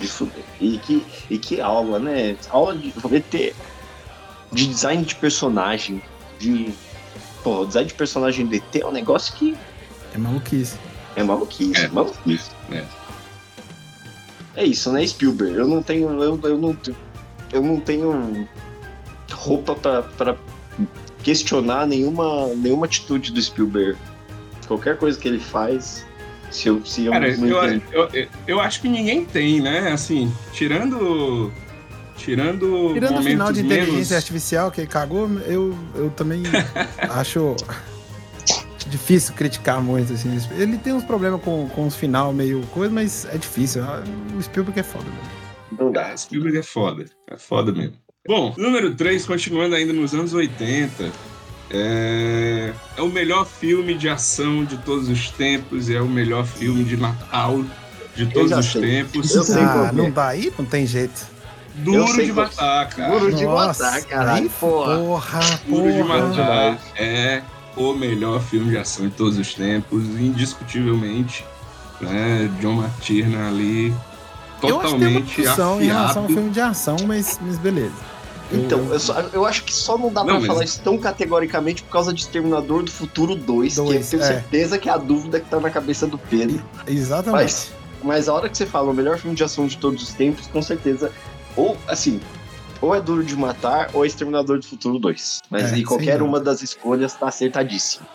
[0.00, 0.44] De fuder.
[0.60, 2.36] E que, e que aula, né?
[2.50, 3.54] Aula de ET.
[4.52, 6.02] De design de personagem.
[6.38, 6.72] De.
[7.42, 9.56] Pô, design de personagem do ET é um negócio que
[10.14, 10.76] É maluquice.
[11.16, 11.88] é maluquice, É.
[11.88, 12.50] maluquice.
[12.70, 12.84] É.
[14.56, 15.54] É isso, né, Spielberg?
[15.56, 16.08] Eu não tenho.
[16.22, 16.76] Eu, eu não,
[17.52, 18.48] eu não tenho
[19.32, 20.36] roupa pra, pra
[21.22, 23.96] questionar nenhuma, nenhuma atitude do Spielberg.
[24.66, 26.04] Qualquer coisa que ele faz,
[26.50, 29.90] se eu, se eu Cara, eu, eu, eu acho que ninguém tem, né?
[29.92, 31.52] Assim, tirando.
[32.16, 32.92] Tirando.
[32.94, 36.42] Tirando o final de inteligência menos- artificial que cagou, eu, eu também
[37.10, 37.54] acho
[38.88, 40.36] difícil criticar muito, assim.
[40.56, 43.84] Ele tem uns problemas com, com os final meio coisa, mas é difícil.
[43.84, 44.02] Ah,
[44.36, 45.38] O Spielberg é foda, mesmo.
[45.78, 46.16] Não dá.
[46.16, 47.04] Spielberg é foda.
[47.30, 47.94] É foda mesmo.
[48.26, 51.10] Bom, número 3, continuando ainda nos anos 80.
[51.70, 52.72] É...
[52.96, 55.90] é o melhor filme de ação de todos os tempos.
[55.90, 57.62] É o melhor filme de Natal
[58.16, 58.80] de todos os sei.
[58.80, 59.34] tempos.
[59.34, 60.10] Eu sei Ah, não é.
[60.10, 60.52] dá aí?
[60.58, 61.26] Não tem jeito.
[61.76, 63.10] Duro de qual- matar, cara.
[63.18, 64.42] Duro de Nossa, matar, caralho.
[64.44, 64.98] aí, Porra.
[64.98, 66.18] Porra, Duro de porra.
[66.28, 67.42] Matar é
[67.76, 71.44] o melhor filme de ação de todos os tempos, indiscutivelmente.
[72.00, 72.50] Né?
[72.60, 74.00] John McTiernan ali, Eu acho
[74.60, 76.28] que tem uma totalmente discussão em relação ao afiado.
[76.34, 77.92] filme de ação, mas, mas beleza.
[78.50, 80.96] Então, eu, só- eu acho que só não dá Não, pra mas- falar isso tão
[80.96, 84.26] categoricamente por causa de Exterminador do Futuro 2, que eu Dois, tenho é.
[84.26, 86.62] certeza que é a dúvida que tá na cabeça do Pedro.
[86.86, 87.42] Exatamente.
[87.42, 87.72] Mas,
[88.02, 90.46] mas a hora que você fala o melhor filme de ação de todos os tempos,
[90.46, 91.12] com certeza,
[91.56, 92.20] ou assim,
[92.80, 95.40] ou é Duro de Matar ou é Exterminador do Futuro 2.
[95.50, 98.06] Mas É, qualquer uma das escolhas tá acertadíssimo.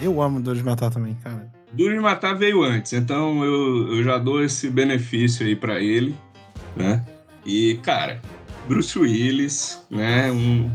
[0.00, 1.46] Eu amo Dor de Matar também, cara.
[1.72, 6.16] Duro de Matar veio antes, então eu, eu já dou esse benefício aí pra ele,
[6.74, 7.04] né?
[7.44, 8.20] E, cara,
[8.66, 10.30] Bruce Willis, né?
[10.32, 10.70] Um,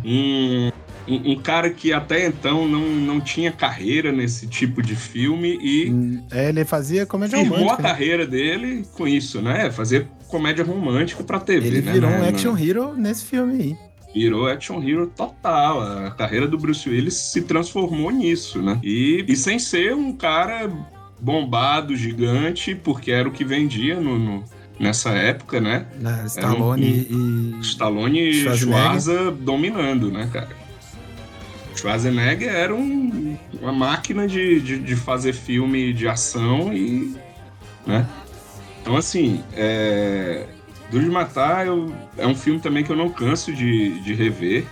[1.08, 6.22] um, um, cara que até então não, não tinha carreira nesse tipo de filme e
[6.32, 7.84] É, ele fazia comédia firmou a romântica.
[7.84, 7.90] né?
[7.90, 9.72] carreira dele com isso, né?
[9.72, 11.92] Fazer comédia romântica pra TV, Ele né?
[11.92, 13.78] virou um action hero nesse filme aí.
[14.14, 15.82] Virou action hero total.
[15.82, 18.80] A carreira do Bruce Willis se transformou nisso, né?
[18.84, 20.70] E, e sem ser um cara
[21.20, 24.44] bombado, gigante, porque era o que vendia no, no-
[24.82, 25.86] nessa época, né?
[26.04, 27.62] Era Stallone um- e.
[27.62, 28.58] Stallone e Schwarzenegger.
[28.82, 30.50] Schwarza dominando, né, cara?
[31.76, 37.16] Schwarzenegger era um- uma máquina de, de, de fazer filme de ação e.
[37.86, 38.08] né?
[38.82, 40.48] Então, assim, é...
[40.90, 44.66] Duro de Matar eu- é um filme também que eu não canso de, de rever,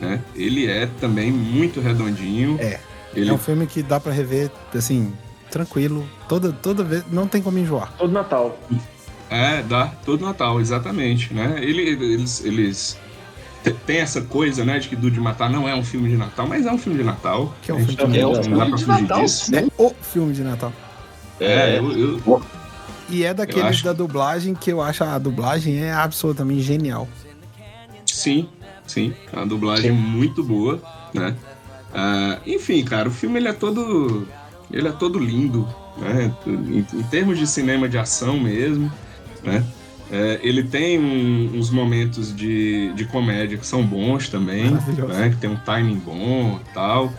[0.00, 0.20] né?
[0.34, 2.58] Ele é também muito redondinho.
[2.60, 2.78] É.
[3.14, 5.12] Ele É um filme que dá pra rever, assim,
[5.50, 6.06] tranquilo.
[6.28, 7.04] Toda, toda vez.
[7.10, 7.92] Não tem como enjoar.
[7.96, 8.58] Todo Natal.
[9.32, 11.56] É, dá todo Natal, exatamente, né?
[11.58, 12.98] Ele, eles, eles
[13.64, 16.16] te- tem essa coisa, né, de que Duro de Matar não é um filme de
[16.18, 17.54] Natal, mas é um filme de Natal.
[17.62, 18.44] Que é um A filme de Natal.
[18.50, 19.54] Não dá pra de Natal, disso.
[19.56, 20.72] É o filme de Natal.
[21.40, 21.92] É, eu,
[22.26, 22.42] eu-
[23.08, 27.08] E é daqueles acho- da dublagem que eu acho a dublagem é absolutamente genial.
[28.04, 28.46] sim,
[28.86, 30.80] sim, é uma dublagem muito boa,
[31.14, 31.34] né?
[31.94, 34.28] Ah, enfim, cara, o filme ele é todo,
[34.70, 36.30] ele é todo lindo, né?
[36.46, 38.90] Em, em termos de cinema de ação mesmo,
[39.42, 39.64] né?
[40.10, 44.70] É, ele tem um- uns momentos de, de comédia que são bons também,
[45.08, 45.30] né?
[45.30, 47.10] Que tem um timing bom e tal,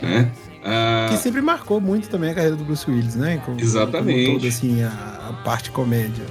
[0.00, 0.30] né?
[0.64, 3.40] Ah, Que sempre marcou muito também a carreira do Bruce Willis, né?
[3.44, 4.26] Como, Exatamente.
[4.26, 4.88] Como todo, assim, a,
[5.28, 6.24] a parte comédia.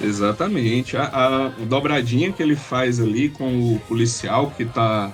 [0.00, 0.96] Exatamente.
[0.96, 5.12] A, a- dobradinha que ele faz ali com o policial que tá,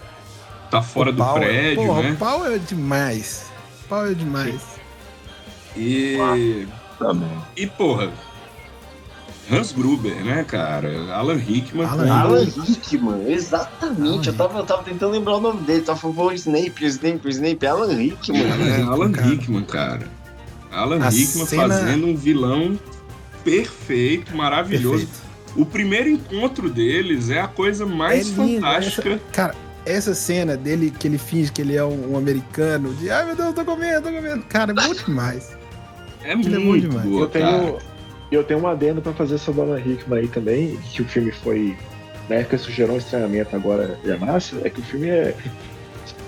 [0.70, 2.10] tá fora O do pau é- prédio, Porra, né?
[2.12, 3.46] o pau é demais.
[3.84, 4.60] O pau é demais.
[5.76, 6.16] E.
[7.56, 8.12] E, porra.
[9.50, 11.12] Hans Gruber, né, cara?
[11.14, 11.86] Alan Rickman.
[11.86, 14.28] Alan Alan Rickman, exatamente.
[14.28, 15.82] Eu tava, eu tava tentando lembrar o nome dele.
[15.82, 17.66] Tava falando "Pô, Snape, Snape, Snape.
[17.66, 18.42] Alan Rickman.
[18.42, 19.26] É, Alan cara.
[19.28, 20.08] Rickman, cara.
[20.72, 22.78] Alan A Rickman cena- fazendo um vilão
[23.44, 25.06] perfeito, maravilhoso.
[25.06, 25.24] Perfeito.
[25.56, 29.08] O primeiro encontro deles é a coisa mais É fantástica.
[29.10, 29.54] essa- cara,
[29.86, 33.36] essa cena dele que ele finge que ele é um, um americano, de ai meu
[33.36, 34.42] Deus, tô comendo, tô comendo.
[34.48, 35.56] Cara, é bom demais.
[36.24, 37.06] É Ele é muito demais.
[37.08, 37.78] boa, Eu tenho, cara.
[38.30, 41.30] Eu tenho um adendo pra fazer sobre o Alan Rickman aí também, que o filme
[41.32, 41.76] foi.
[42.28, 45.34] Na época isso gerou um estranhamento agora é massa, é que o filme é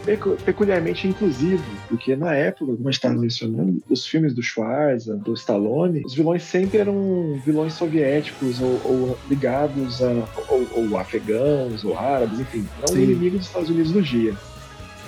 [0.04, 5.16] pecu- peculiarmente inclusivo, porque na época, como a gente estava mencionando, os filmes do Schwarza,
[5.16, 10.10] do Stallone, os vilões sempre eram vilões soviéticos ou, ou ligados a
[10.48, 13.02] ou, ou afegãos ou árabes, enfim, não Sim.
[13.02, 14.34] inimigos dos Estados Unidos do dia.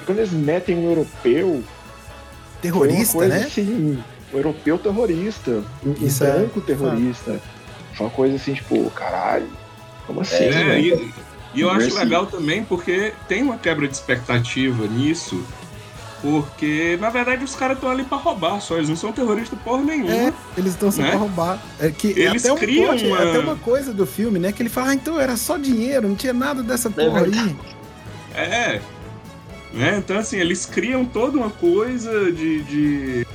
[0.06, 1.62] Quando eles metem um europeu,
[2.62, 3.44] Terrorista, coisa né?
[3.44, 3.98] Assim,
[4.32, 5.62] um europeu terrorista,
[6.00, 7.40] Isso é branco terrorista.
[7.94, 9.48] Foi uma coisa assim, tipo, caralho,
[10.06, 10.44] como assim?
[10.44, 10.80] É, né?
[10.80, 11.12] e,
[11.54, 15.42] e eu acho legal também porque tem uma quebra de expectativa nisso.
[16.20, 19.84] Porque, na verdade, os caras estão ali pra roubar só, eles não são terroristas porra
[19.84, 20.12] nenhuma.
[20.12, 21.10] É, eles estão só Né?
[21.10, 21.62] pra roubar.
[21.78, 24.50] É que Eles até um criam plot, uma- até uma coisa do filme, né?
[24.50, 27.56] Que ele fala, ah, então era só dinheiro, não tinha nada dessa porra aí.
[28.34, 28.80] É.
[29.72, 29.96] Né?
[29.98, 32.62] Então, assim, eles criam toda uma coisa de.
[32.64, 33.26] de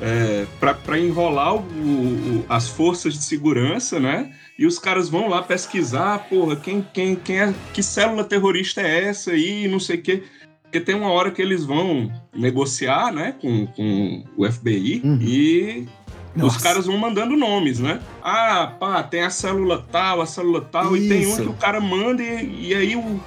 [0.00, 4.32] é, pra enrolar o- o- as forças de segurança, né?
[4.58, 7.54] E os caras vão lá pesquisar, porra, quem, quem, quem é.
[7.72, 10.22] Que célula terrorista é essa aí, não sei o quê.
[10.62, 15.18] Porque tem uma hora que eles vão negociar, né, com, com o FBI Uhum.
[15.20, 15.88] e
[16.36, 16.60] os Nossa.
[16.62, 17.98] caras vão mandando nomes, né?
[18.22, 21.42] Ah, pá, tem a célula tal, a célula tal, e tem Isso.
[21.42, 23.20] que o cara manda e, e aí o,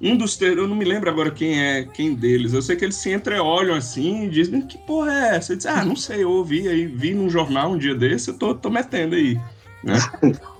[0.00, 0.56] um dos ter...
[0.56, 2.52] eu não me lembro agora quem é quem deles.
[2.52, 5.52] Eu sei que eles se entreolham assim e dizem que porra é essa?
[5.52, 8.34] Eu disse, ah, não sei, eu ouvi aí, vi num jornal um dia desse, eu
[8.34, 9.38] tô, tô metendo aí,
[9.84, 9.94] né?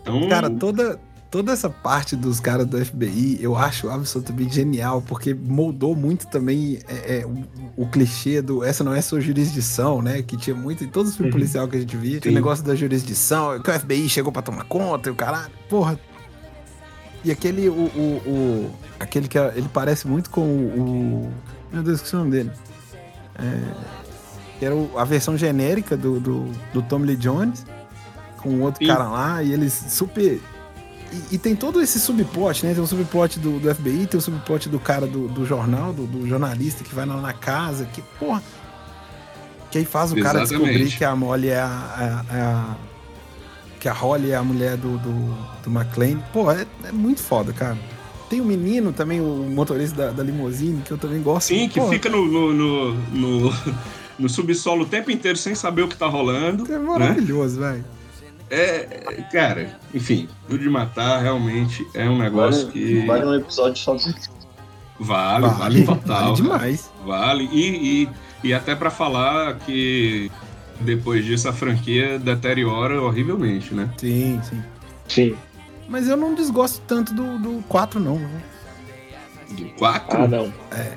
[0.02, 0.98] Então, Cara, toda,
[1.30, 6.78] toda essa parte dos caras do FBI eu acho absolutamente genial, porque moldou muito também
[6.88, 7.44] é, é, o,
[7.76, 10.22] o clichê do essa não é sua jurisdição, né?
[10.22, 11.38] Que tinha muito em todos os filmes Uhum.
[11.38, 12.18] policiais que a gente via.
[12.20, 12.30] Tinha Sim.
[12.30, 15.52] o negócio da jurisdição, que o FBI chegou pra tomar conta e o caralho.
[15.68, 15.98] Porra.
[17.24, 17.72] E aquele, o.
[17.72, 21.30] o, o- aquele que é- ele parece muito com o.
[21.72, 22.50] meu Deus, esqueci o nome dele.
[23.38, 23.60] É,
[24.58, 27.64] que era a versão genérica do, do, do Tom Lee Jones,
[28.38, 28.90] com o outro Sim.
[28.90, 30.40] cara lá, e eles super.
[31.12, 32.72] E, e tem todo esse subplot, né?
[32.74, 36.06] Tem o subplot do, do FBI, tem o subplot do cara do, do jornal, do,
[36.06, 38.42] do jornalista que vai lá na casa, que, porra.
[39.70, 40.68] Que aí faz o cara Exatamente.
[40.72, 41.66] descobrir que a Molly é a.
[41.66, 42.76] a- é a-
[43.80, 45.34] que a Holly é a mulher do, do,
[45.64, 46.18] do McLean.
[46.32, 47.78] Pô, é, é muito foda, cara.
[48.28, 51.48] Tem o menino também, o motorista da, da limusine, que eu também gosto.
[51.48, 53.54] sim, que Pô, fica no, no, no, no,
[54.18, 56.64] no subsolo o tempo inteiro sem saber o que tá rolando.
[56.72, 56.84] É né?
[56.84, 57.84] maravilhoso, velho.
[58.50, 63.06] É, cara, enfim, o de matar realmente é um negócio Vale, que.
[63.06, 64.12] vale um episódio só de
[64.98, 66.22] Vale, vale, Vale, total.
[66.22, 66.90] vale demais.
[67.04, 67.48] Vale.
[67.52, 68.08] E, e,
[68.44, 70.30] e até pra falar que
[70.80, 73.90] depois disso a franquia deteriora horrivelmente, né?
[73.98, 74.62] Sim, sim.
[75.08, 75.36] Sim.
[75.88, 78.18] Mas eu não desgosto tanto do, do 4, não.
[78.18, 78.42] né?
[79.50, 80.22] Do 4?
[80.22, 80.52] Ah, não.
[80.70, 80.92] É.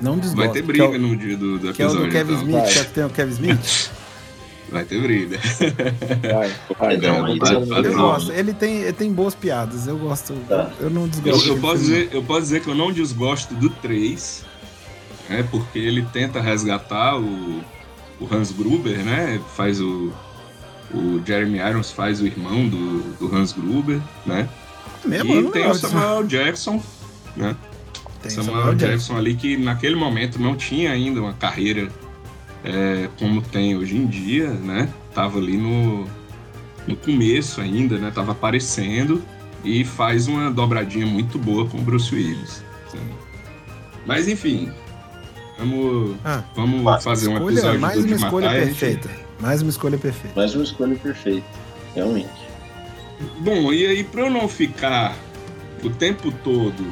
[0.00, 0.36] Não desgosto.
[0.36, 2.06] Vai ter briga é o- no dia do, do Que é o episódio.
[2.06, 2.42] do Kevin então.
[2.44, 2.72] Smith, Vai.
[2.72, 3.90] que é tem o Kevin Smith.
[4.70, 5.38] Vai ter briga.
[5.38, 6.94] Vai, vai.
[6.96, 7.92] Então, vai, aí vai, você- vai, Eu vai.
[7.94, 8.32] gosto.
[8.32, 9.86] Ele tem, ele tem boas piadas.
[9.86, 10.34] Eu gosto.
[10.46, 10.70] Tá.
[10.78, 11.48] Eu não Eu, desgosto.
[11.48, 11.94] eu do posso filme.
[12.04, 14.44] dizer, eu posso dizer que eu não desgosto do 3,
[15.30, 15.42] né?
[15.50, 17.64] Porque ele tenta resgatar o,
[18.20, 19.40] o Hans Gruber, né?
[19.54, 20.12] Faz o.
[20.92, 24.48] O Jeremy Irons faz o irmão do, do Hans Gruber, né?
[25.04, 25.88] Mesmo, eu e tem o disso.
[25.88, 26.82] Samuel Jackson,
[27.36, 27.54] né?
[28.22, 28.86] Tem Samuel, Samuel Jackson.
[28.86, 29.16] Jackson.
[29.16, 31.90] ali que naquele momento não tinha ainda uma carreira
[32.64, 34.88] é, como tem hoje em dia, né?
[35.14, 36.06] Tava ali no,
[36.86, 38.10] no começo ainda, né?
[38.10, 39.22] Tava aparecendo
[39.64, 42.64] e faz uma dobradinha muito boa com o Bruce Willis.
[42.90, 43.04] sabe?
[44.06, 44.70] Mas enfim,
[45.58, 49.10] vamos, Ah, vamos fazer um escolha, episódio mais uma escolha matar, e a gente- perfeita.
[49.40, 50.36] Mais uma escolha perfeita.
[50.40, 51.46] Mais uma escolha perfeita.
[51.94, 52.48] Realmente.
[53.40, 55.16] Bom, e aí pra eu não ficar
[55.82, 56.86] o tempo todo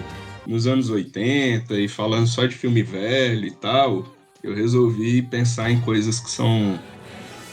[0.46, 4.06] nos anos 80 e falando só de filme velho e tal,
[4.42, 6.78] eu resolvi pensar em coisas que são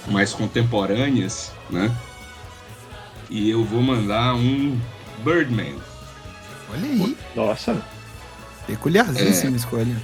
[0.10, 1.96] mais contemporâneas, né?
[3.30, 4.80] E eu vou mandar um
[5.24, 5.76] Birdman.
[6.72, 7.18] Olha aí.
[7.36, 7.82] Nossa.
[8.68, 9.56] Peculiaríssima É.
[9.58, 9.96] escolha.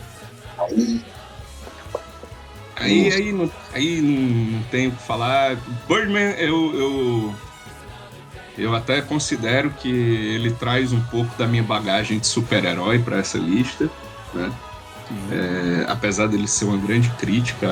[2.75, 5.57] Aí, aí, não, aí não, tenho o que falar.
[5.87, 7.35] Birdman, eu, eu,
[8.57, 13.37] eu até considero que ele traz um pouco da minha bagagem de super-herói para essa
[13.37, 13.89] lista,
[14.33, 14.51] né?
[15.31, 17.67] É, apesar dele ser uma grande crítica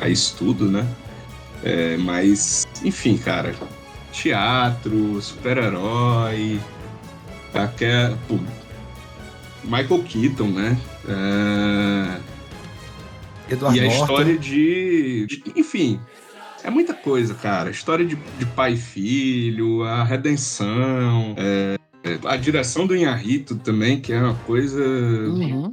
[0.00, 0.86] a, a isso tudo, né?
[1.62, 3.54] É, mas, enfim, cara,
[4.12, 6.60] teatro, super-herói,
[7.52, 8.38] até, pô,
[9.64, 10.78] Michael Keaton, né?
[11.08, 12.20] É,
[13.52, 15.98] Edward e a história de, de- Enfim,
[16.62, 17.70] é muita coisa, cara.
[17.70, 24.00] História de, de pai e filho, a redenção, é, é, a direção do Inharito também,
[24.00, 25.72] que é uma coisa Uhum.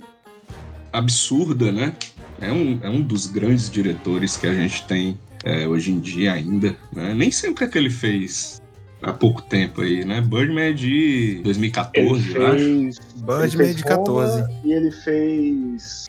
[0.94, 1.94] absurda, né?
[2.40, 6.34] É um, é um dos grandes diretores que a gente tem é, hoje em dia
[6.34, 6.76] ainda.
[6.94, 7.14] Né?
[7.14, 8.62] Nem sei o que é que ele fez
[9.06, 10.20] há pouco tempo aí, né?
[10.22, 12.58] Birdman é de 2014, Ele eu acho.
[12.58, 13.00] fez.
[13.16, 14.42] Birdman fez de 14.
[14.42, 16.06] Roma E ele fez.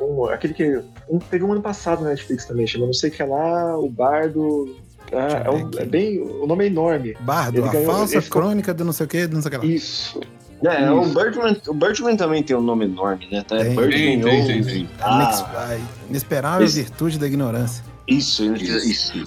[0.00, 0.80] um- aquele que.
[1.08, 3.88] Um, teve um ano passado na Netflix também, chama Não sei o que lá, o
[3.88, 4.76] Bardo.
[5.12, 6.20] Ah, é, um- é bem.
[6.20, 7.16] O nome é enorme.
[7.20, 9.42] Bardo, Ele a ganhou- falsa ele ficou- crônica do não sei o que, do não
[9.42, 9.72] sei o que lá.
[9.72, 10.20] Isso.
[10.62, 11.14] É, o Isso.
[11.14, 13.42] Birdman, o Birdman também tem um nome enorme, né?
[13.42, 13.56] Tá?
[13.56, 13.74] Tem.
[13.74, 15.78] Birdman Tem, tem, tem, Ah,
[16.08, 17.82] inesperável Esse- virtude da ignorância.
[18.06, 19.18] isso, isso, Isso.
[19.18, 19.24] isso.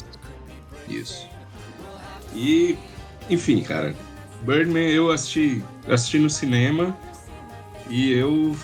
[0.89, 1.27] Isso.
[2.35, 2.77] E,
[3.29, 3.95] enfim, cara,
[4.41, 6.95] Birdman eu assisti, assisti no cinema
[7.89, 8.55] e eu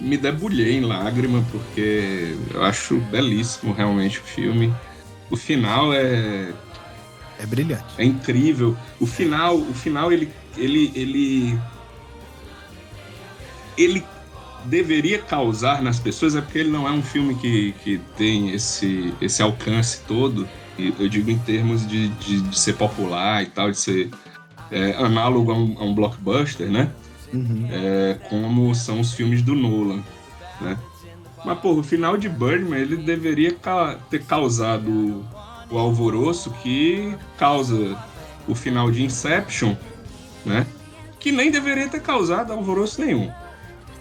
[0.00, 4.72] me debulhei em lágrima porque eu acho belíssimo realmente o filme.
[5.30, 6.52] O final é,
[7.38, 7.84] É brilhante.
[7.98, 8.76] é incrível.
[9.00, 11.58] O final, o final ele, ele, ele,
[13.78, 14.04] ele
[14.64, 19.14] deveria causar nas pessoas é porque ele não é um filme que, que tem esse,
[19.20, 20.48] esse alcance todo.
[20.78, 24.10] Eu digo em termos de, de, de ser popular e tal, de ser
[24.70, 26.90] é, análogo a um, a um blockbuster, né?
[27.32, 27.68] Uhum.
[27.70, 30.02] É, como são os filmes do Nolan,
[30.60, 30.78] né?
[31.44, 35.24] Mas, porra, o final de Birdman, ele deveria ca- ter causado
[35.70, 37.98] o, alvoroço que causa
[38.46, 39.74] o final de Inception,
[40.44, 40.66] né?
[41.18, 43.30] Que nem deveria ter causado alvoroço nenhum.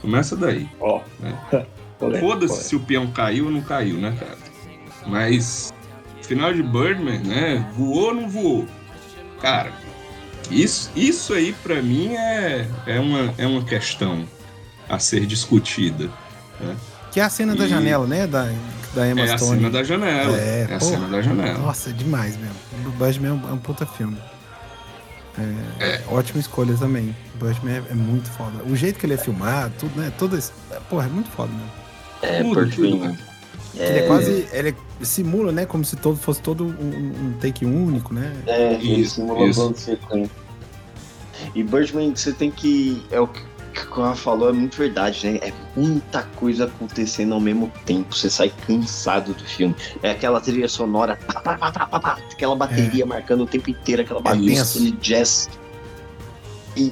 [0.01, 0.69] Começa daí.
[0.79, 1.01] Ó.
[1.19, 1.37] né?
[1.99, 4.37] Polêmico, Foda-se se o peão caiu ou não caiu, né, cara?
[5.05, 5.71] Mas,
[6.31, 7.65] final de Birdman, né?
[7.75, 8.65] Voou ou não voou?
[9.41, 9.73] Cara,
[10.49, 14.25] isso, isso aí pra mim é, é, uma, é uma questão
[14.87, 16.09] a ser discutida.
[16.59, 16.75] Né?
[17.11, 18.25] Que é a cena da E- janela, né?
[18.27, 18.49] Da,
[18.95, 19.57] da Emma É a Stone.
[19.57, 20.37] cena da janela.
[20.37, 21.57] É, É a pô, cena da janela.
[21.59, 22.55] Nossa, é demais mesmo.
[22.85, 24.17] O Birdman é um, é um puta filme.
[25.79, 27.13] É, Ótima escolha também.
[27.35, 28.63] O Birdman é, é muito foda.
[28.69, 30.11] O jeito que ele é filmado, tudo, né?
[30.17, 30.51] Todo esse.
[30.89, 31.71] Porra, é muito foda mesmo.
[32.21, 33.17] É, Tudo,
[33.73, 33.89] Birdman.
[33.89, 34.47] Ele é quase.
[34.51, 35.65] Ele simula, né?
[35.65, 38.35] Como se todo fosse todo um, um take único, né?
[38.45, 39.59] É, ele Isso, simula isso.
[39.59, 40.41] plano de sequência.
[41.55, 43.03] E Birdman, você tem que.
[43.11, 43.41] É o que
[43.73, 45.39] que ela falou, é muito verdade, né?
[45.41, 48.15] É muita coisa acontecendo ao mesmo tempo.
[48.15, 49.75] Você sai cansado do filme.
[50.03, 53.69] É aquela trilha sonora, pá, pá, pá, pá, pá, pá, aquela bateria marcando o tempo
[53.69, 54.77] inteiro, aquela bagunça, tenso.
[54.77, 55.49] aquele jazz.
[56.75, 56.91] E,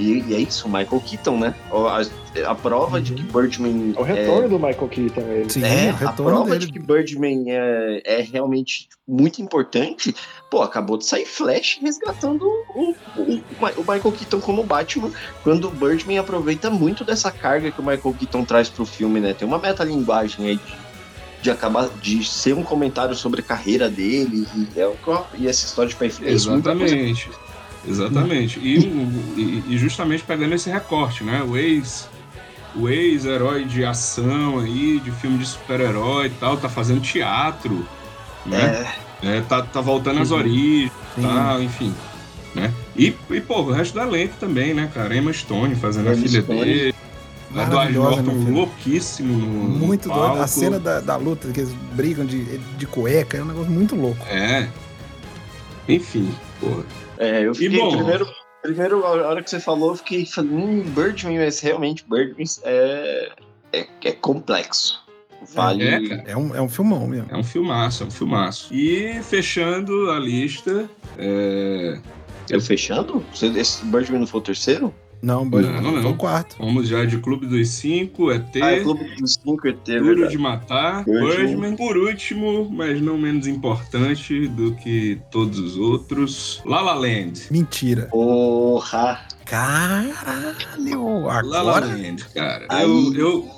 [0.00, 1.54] E, e é isso, o Michael Keaton, né?
[1.70, 3.92] A, a prova de que Birdman.
[3.96, 5.50] O retorno do Michael Keaton, ele.
[5.50, 6.66] Sim, é, o a prova dele.
[6.66, 10.14] de que Birdman é, é realmente muito importante.
[10.50, 12.44] Pô, acabou de sair Flash resgatando
[12.74, 15.10] o, o, o Michael Keaton como Batman,
[15.42, 19.34] quando o Birdman aproveita muito dessa carga que o Michael Keaton traz pro filme, né?
[19.34, 20.74] Tem uma metalinguagem aí de,
[21.42, 24.90] de acabar de ser um comentário sobre a carreira dele e, é
[25.38, 26.30] e essa história de pai filho.
[26.30, 26.96] isso muita coisa-
[27.86, 28.58] Exatamente.
[28.60, 28.78] E,
[29.36, 31.42] e- e justamente pegando esse recorte, né?
[31.42, 32.08] O ex.
[32.74, 37.84] O ex-herói de ação aí, de filme de super-herói e tal, tá fazendo teatro,
[38.46, 38.86] né?
[39.22, 41.20] É, tá, tá voltando às origens Sim.
[41.20, 41.94] e tal, enfim.
[42.54, 42.72] Né?
[42.96, 45.16] E, e, pô, o resto do elenco também, né, cara?
[45.16, 46.60] Emma Stone fazendo a Emma filha Stone.
[46.64, 46.94] dele.
[47.52, 50.20] Edward no Norton louquíssimo no, no Muito doido.
[50.20, 50.42] palco.
[50.42, 53.96] A cena da, da luta, que eles brigam de, de cueca, é um negócio muito
[53.96, 54.24] louco.
[54.28, 54.68] É.
[55.88, 56.84] Enfim, porra.
[57.20, 57.96] É, eu fiquei bom?
[57.96, 58.26] primeiro.
[58.62, 63.32] Primeiro, a hora que você falou, eu fiquei falando, hum, Birdman, mas realmente Birdman é,
[63.72, 65.02] é, é complexo.
[65.54, 65.84] Vale.
[65.84, 66.24] É, cara.
[66.26, 67.26] É um, é um filmão mesmo.
[67.30, 68.74] É um filmaço, é um filmaço.
[68.74, 70.90] E fechando a lista.
[71.16, 71.98] É...
[72.50, 73.24] Eu fechando?
[73.56, 74.94] Esse Birdman não foi o terceiro?
[75.22, 76.02] Não, Birdman Não, não.
[76.02, 76.56] foi o quarto.
[76.58, 80.06] Vamos já de Clube dos Cinco, ET, Ah, é Clube dos Cinco ET, é Duro
[80.14, 80.30] verdade.
[80.32, 81.76] de Matar, Birdman.
[81.76, 87.48] Por último, mas não menos importante do que todos os outros, La La Land.
[87.50, 88.06] Mentira.
[88.10, 89.20] Porra!
[89.44, 91.24] Caralho!
[91.26, 91.86] La La Agora.
[91.86, 92.66] Land, cara.
[92.68, 93.50] Aí- Eu, eu,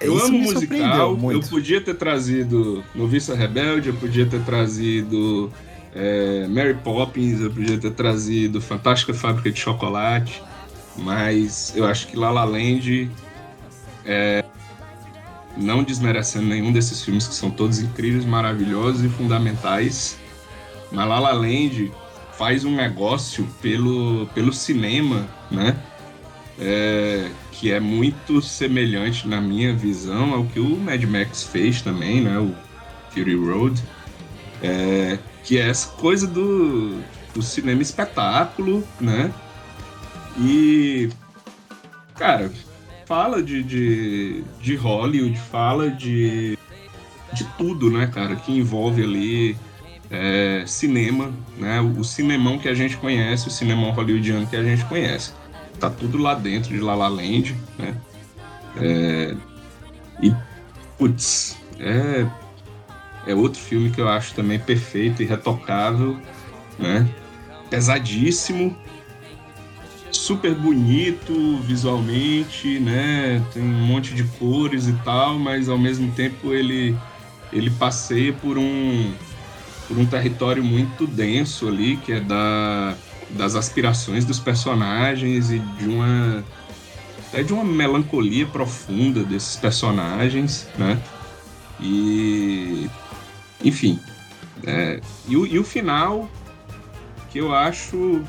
[0.00, 1.18] eu Isso amo musical.
[1.30, 5.52] Eu podia ter trazido Noviça Rebelde, eu podia ter trazido
[5.94, 10.42] é, Mary Poppins, eu podia ter trazido Fantástica Fábrica de Chocolate,
[10.96, 13.10] mas eu acho que La La Land
[14.04, 14.44] é,
[15.56, 20.18] não desmerecendo nenhum desses filmes que são todos incríveis, maravilhosos e fundamentais,
[20.90, 21.92] mas La La Land
[22.32, 25.76] faz um negócio pelo, pelo cinema, né?
[26.58, 32.20] É, que é muito semelhante na minha visão ao que o Mad Max fez também,
[32.20, 32.38] né?
[32.38, 32.54] O
[33.10, 33.82] Fury Road.
[34.62, 37.00] É, que é essa coisa do,
[37.34, 39.32] do cinema espetáculo, né?
[40.38, 41.10] E,
[42.14, 42.50] cara,
[43.06, 46.56] fala de, de, de Hollywood, fala de,
[47.32, 49.56] de tudo, né, cara, que envolve ali
[50.10, 51.80] é, cinema, né?
[51.80, 55.32] O cinemão que a gente conhece, o cinemão hollywoodiano que a gente conhece.
[55.78, 57.96] Tá tudo lá dentro de La La Land, né?
[58.76, 59.36] É,
[60.20, 60.34] e,
[60.98, 62.26] putz, é,
[63.26, 66.20] é outro filme que eu acho também perfeito e retocável,
[66.78, 67.08] né?
[67.70, 68.76] Pesadíssimo,
[70.12, 73.44] super bonito visualmente, né?
[73.52, 76.96] Tem um monte de cores e tal, mas ao mesmo tempo ele
[77.52, 79.12] ele passeia por um
[79.88, 82.94] por um território muito denso ali, que é da
[83.30, 86.44] das aspirações dos personagens e de uma
[87.32, 91.00] é de uma melancolia profunda desses personagens, né?
[91.80, 92.88] E
[93.64, 93.98] enfim,
[94.64, 96.28] é, e, o, e o final
[97.30, 98.22] que eu acho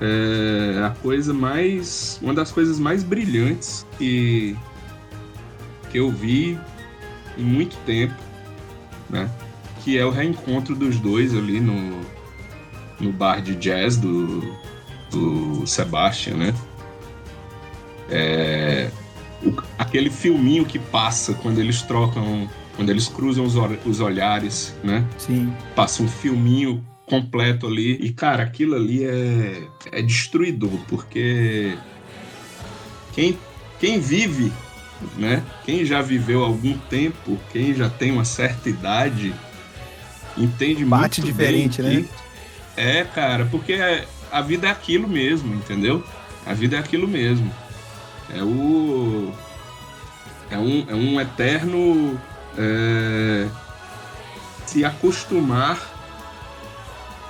[0.00, 4.56] é, a coisa mais uma das coisas mais brilhantes que
[5.90, 6.58] que eu vi
[7.36, 8.14] em muito tempo,
[9.08, 9.28] né?
[9.82, 12.00] Que é o reencontro dos dois ali no
[13.00, 14.40] no bar de jazz do,
[15.10, 16.54] do Sebastian, né?
[18.10, 18.90] É,
[19.42, 23.54] o- aquele filminho que passa quando eles trocam, quando eles cruzam os,
[23.86, 25.04] os olhares, né?
[25.16, 25.52] Sim.
[25.74, 27.96] Passa um filminho completo ali.
[28.00, 31.76] E, cara, aquilo ali é, é destruidor, porque
[33.12, 33.36] quem,
[33.80, 34.52] quem vive,
[35.16, 35.42] né?
[35.64, 39.34] Quem já viveu algum tempo, quem já tem uma certa idade,
[40.36, 42.02] entende Bate muito diferente, bem né?
[42.02, 43.74] que- É, cara, porque
[44.30, 46.04] a vida é aquilo mesmo, entendeu?
[46.46, 47.52] A vida é aquilo mesmo.
[48.32, 49.32] É o.
[50.50, 52.18] É um, é um eterno.
[52.56, 53.48] é,
[54.66, 55.99] se acostumar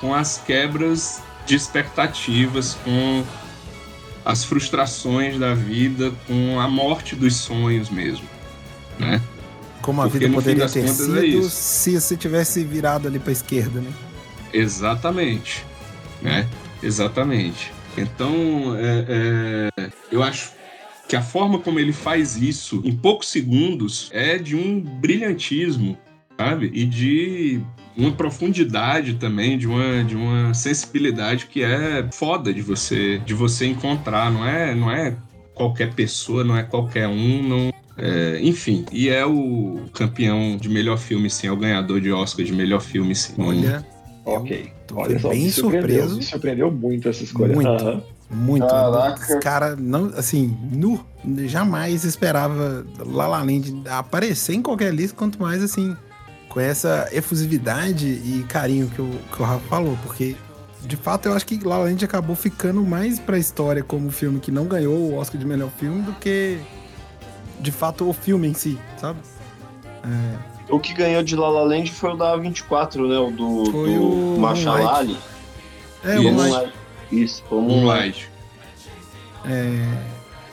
[0.01, 3.24] com as quebras de expectativas, com
[4.24, 8.27] as frustrações da vida, com a morte dos sonhos mesmo,
[8.98, 9.20] né?
[9.82, 13.32] Como a Porque, vida poderia ter contas, sido é se você tivesse virado ali pra
[13.32, 13.93] esquerda, né?
[14.52, 15.64] Exatamente,
[16.20, 16.47] né?
[16.82, 17.72] Exatamente.
[17.97, 20.52] Então, é, é, eu acho
[21.09, 25.98] que a forma como ele faz isso em poucos segundos é de um brilhantismo,
[26.39, 26.70] sabe?
[26.72, 27.60] E de
[27.97, 33.67] uma profundidade também, de uma, de uma sensibilidade que é foda de você de você
[33.67, 34.31] encontrar.
[34.31, 35.17] Não é, não é
[35.55, 37.73] qualquer pessoa, não é qualquer um, não.
[37.99, 42.45] é, enfim, e é o campeão de melhor filme, sim, é o ganhador de Oscar
[42.45, 43.35] de melhor filme, sim.
[43.39, 43.85] Olha,
[44.25, 44.73] Ok.
[44.93, 46.17] Olha só, bem me surpreso.
[46.17, 47.55] Me surpreendeu muito essa escolha.
[47.55, 47.69] Muito.
[47.69, 48.03] Aham.
[48.31, 48.67] Muito.
[48.67, 49.23] Caraca.
[49.23, 51.05] Esse cara, não, assim, nu,
[51.47, 55.97] jamais esperava La La Land aparecer em qualquer lista, quanto mais, assim,
[56.51, 60.36] com essa efusividade e carinho que o, que o Rafa falou, porque,
[60.82, 64.39] de fato, eu acho que La La Land acabou ficando mais pra história como filme
[64.40, 66.59] que não ganhou o Oscar de melhor filme do que,
[67.60, 69.20] de fato, o filme em si, sabe?
[70.02, 73.16] É, O que ganhou de La La Land foi o da 24, né?
[73.18, 74.98] O do, Foi do o Mahershala Moonlight.
[74.98, 75.18] Ali.
[76.05, 76.22] é, lá.
[76.32, 76.72] Moonlight.
[77.12, 77.86] Isso, foi o Um Moonlight.
[77.86, 78.31] light.
[79.44, 79.86] É,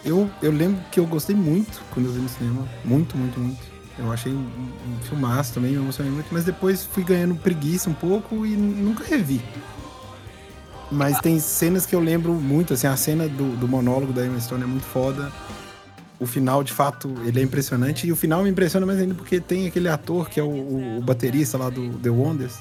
[0.05, 2.67] eu, eu lembro que eu gostei muito quando eu vi no cinema.
[2.85, 3.76] Muito, muito, muito.
[3.99, 7.93] Eu achei um, um filmaço também, me emocionei muito, mas depois fui ganhando preguiça um
[7.93, 9.41] pouco e nunca revi.
[10.91, 14.39] Mas tem cenas que eu lembro muito, assim, a cena do, do monólogo da Emma
[14.39, 15.31] Stone é muito foda.
[16.19, 18.07] O final, de fato, ele é impressionante.
[18.07, 20.97] E o final me impressiona mais ainda porque tem aquele ator que é o, o-
[20.97, 22.55] o baterista lá do The Wonders.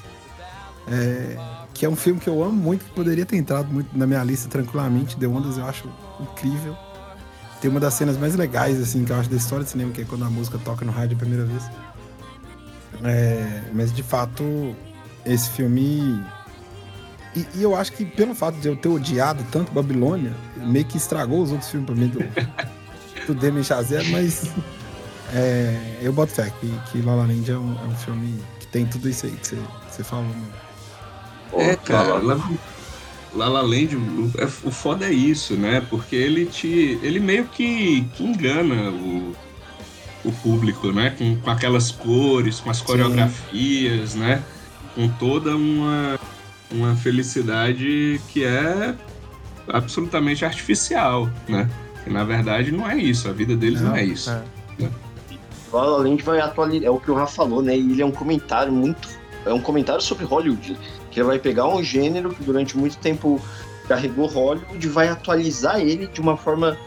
[0.89, 1.37] É,
[1.73, 4.23] que é um filme que eu amo muito, que poderia ter entrado muito na minha
[4.23, 5.15] lista tranquilamente.
[5.17, 5.89] The Wonders eu acho
[6.19, 6.75] incrível.
[7.61, 10.01] Tem uma das cenas mais legais, assim, que eu acho da história do cinema, que
[10.01, 11.63] é quando a música toca no rádio a primeira vez.
[13.03, 14.75] É, mas de fato,
[15.25, 16.23] esse filme.
[17.35, 20.97] E, e eu acho que pelo fato de eu ter odiado tanto Babilônia, meio que
[20.97, 22.19] estragou os outros filmes pra mim do,
[23.27, 24.51] do Demi Chazelle, mas
[25.33, 28.67] é, eu boto fé que, que La La Land é um, é um filme que
[28.67, 29.57] tem tudo isso aí que você,
[29.89, 30.25] você falou.
[30.25, 30.47] Né?
[31.53, 32.35] É, cara, La,
[33.37, 35.81] La La Land, o, é- o foda é isso, né?
[35.89, 36.99] Porque ele te.
[37.03, 39.33] ele meio que, que engana o,
[40.25, 41.11] o público, né?
[41.17, 44.41] Com, com aquelas cores, com as coreografias, né?
[44.95, 46.19] Com toda uma,
[46.71, 48.95] uma felicidade que é
[49.67, 51.69] absolutamente artificial, né?
[52.03, 54.29] Que na verdade não é isso, a vida deles não, é isso.
[54.31, 54.43] né?
[55.73, 57.75] La La Land vai atualizar, é o que o Rafa falou, né?
[57.77, 59.07] E ele é um comentário muito.
[59.45, 60.77] É um comentário sobre Hollywood.
[61.17, 63.41] Que ele vai pegar um gênero que durante muito tempo
[63.87, 66.77] carregou Hollywood e vai atualizar ele de uma forma.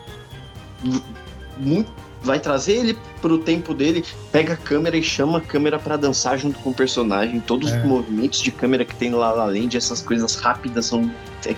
[1.58, 1.90] Muito,
[2.22, 6.38] vai trazer ele pro tempo dele, pega a câmera e chama a câmera pra dançar
[6.38, 7.40] junto com o personagem.
[7.40, 7.78] Todos É.
[7.80, 11.10] os movimentos de câmera que tem no La La Land, essas coisas rápidas são.
[11.44, 11.56] É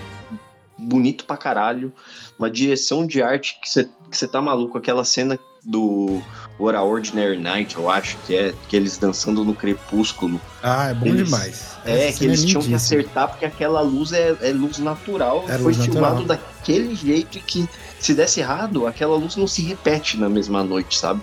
[0.75, 1.93] bonito pra caralho.
[2.39, 4.79] Uma direção de arte que você que você tá maluco.
[4.79, 6.23] Aquela cena do
[6.59, 10.39] What a Ordinary Night, eu acho que é, que eles dançando no crepúsculo.
[10.61, 11.73] Ah, é bom Eles- demais.
[11.83, 15.45] É, Essa que eles cena tinham que acertar porque aquela luz é, é luz natural.
[15.47, 16.37] É foi luz filmado natural.
[16.59, 17.67] daquele jeito que
[17.99, 21.21] se desse errado, aquela luz não se repete na mesma noite, sabe?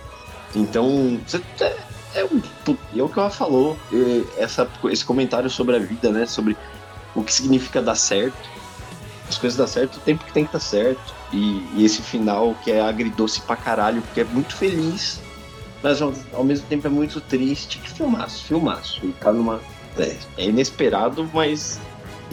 [0.54, 1.76] Então, você é,
[2.16, 2.42] é um.
[2.96, 6.26] é o que ela falou, é, essa, esse comentário sobre a vida, né?
[6.26, 6.56] Sobre
[7.14, 8.36] o que significa dar certo.
[9.28, 11.14] As coisas dar certo o tempo que tem que dar certo.
[11.32, 15.20] E, e esse final que é agridoce pra caralho, porque é muito feliz,
[15.82, 17.78] mas ao, ao mesmo tempo é muito triste.
[17.78, 19.00] Que filmaço, filmaço.
[19.04, 19.60] E tá numa.
[19.98, 21.80] É, é inesperado, mas.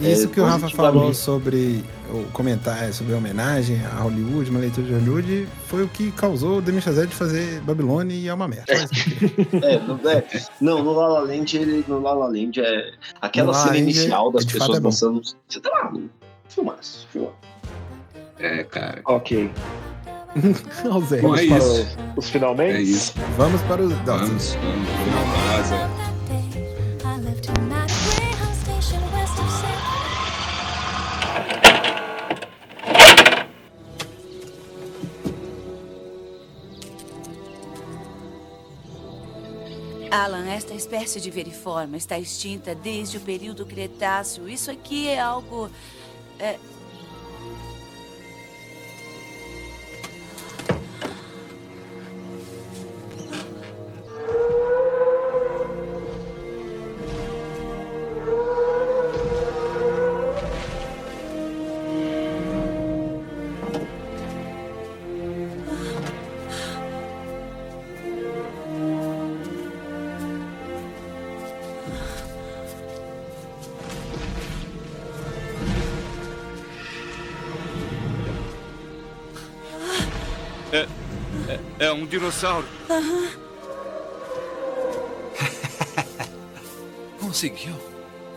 [0.00, 4.60] Isso é, que o Rafa falou sobre o comentário, sobre a homenagem a Hollywood, uma
[4.60, 8.34] leitura de Hollywood, foi o que causou o Demi Chazelle de fazer Babilônia e é
[8.34, 8.66] uma merda.
[8.88, 9.28] Queria.
[9.68, 10.24] É, não, é,
[10.60, 13.74] não, no La La Land, ele, no La La Land é aquela La La cena
[13.74, 15.22] Land, inicial das de fato, pessoas é dançando.
[15.48, 16.08] Você tá maluco?
[16.48, 17.36] Filmaço, filmaço.
[18.38, 19.00] É, cara.
[19.04, 19.50] Ok.
[20.90, 21.20] Ó, Zé.
[21.20, 21.88] Vamos é para isso.
[22.16, 22.76] os, os finalmente?
[22.76, 23.14] É isso.
[23.36, 23.92] Vamos para os.
[23.92, 25.58] Vamos, vamos.
[40.10, 44.48] Alan, esta espécie de veriforma está extinta desde o período Cretáceo.
[44.48, 45.70] Isso aqui é algo.
[46.38, 46.58] É,
[82.18, 82.66] dinossauro.
[87.20, 87.74] Conseguiu.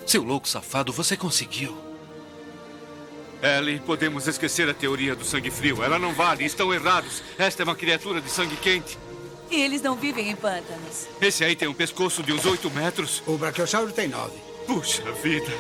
[0.06, 1.76] Seu louco safado, você conseguiu.
[3.42, 5.82] Ellie, podemos esquecer a teoria do sangue frio.
[5.82, 7.24] Ela não vale, estão errados.
[7.38, 9.00] Esta é uma criatura de sangue quente.
[9.50, 11.08] E eles não vivem em pântanos.
[11.20, 13.24] Esse aí tem um pescoço de uns 8 metros.
[13.26, 14.38] O Brachiosauro tem nove.
[14.68, 15.52] Puxa vida.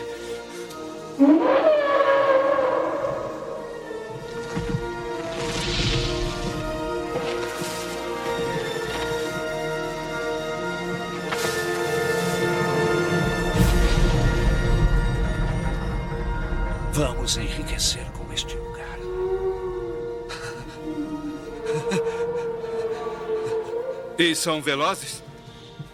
[24.22, 25.24] E são velozes?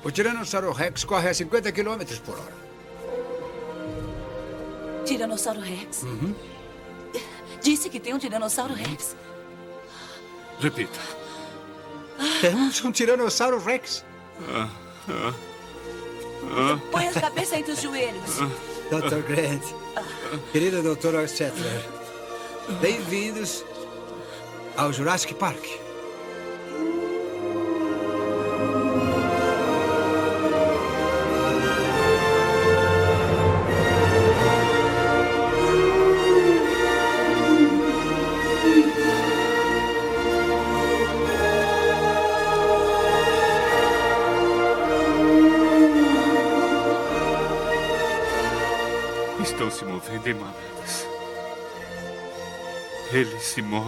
[0.04, 2.54] O Tiranossauro Rex corre a 50 km por hora.
[5.06, 6.04] Tiranossauro Rex.
[6.04, 6.36] Uhum.
[7.64, 9.16] Disse que tem um Tiranossauro Rex.
[10.60, 11.00] Repita.
[12.42, 14.04] Temos um Tiranossauro Rex.
[14.50, 14.70] Ah,
[15.08, 15.34] ah,
[16.44, 16.80] ah.
[16.92, 18.40] Põe a cabeça entre os joelhos.
[18.92, 19.22] Dr.
[19.26, 19.64] Grant.
[20.52, 21.26] Querido Dr.
[21.30, 21.82] Settler.
[22.82, 23.64] Bem-vindos
[24.76, 25.87] ao Jurassic Park.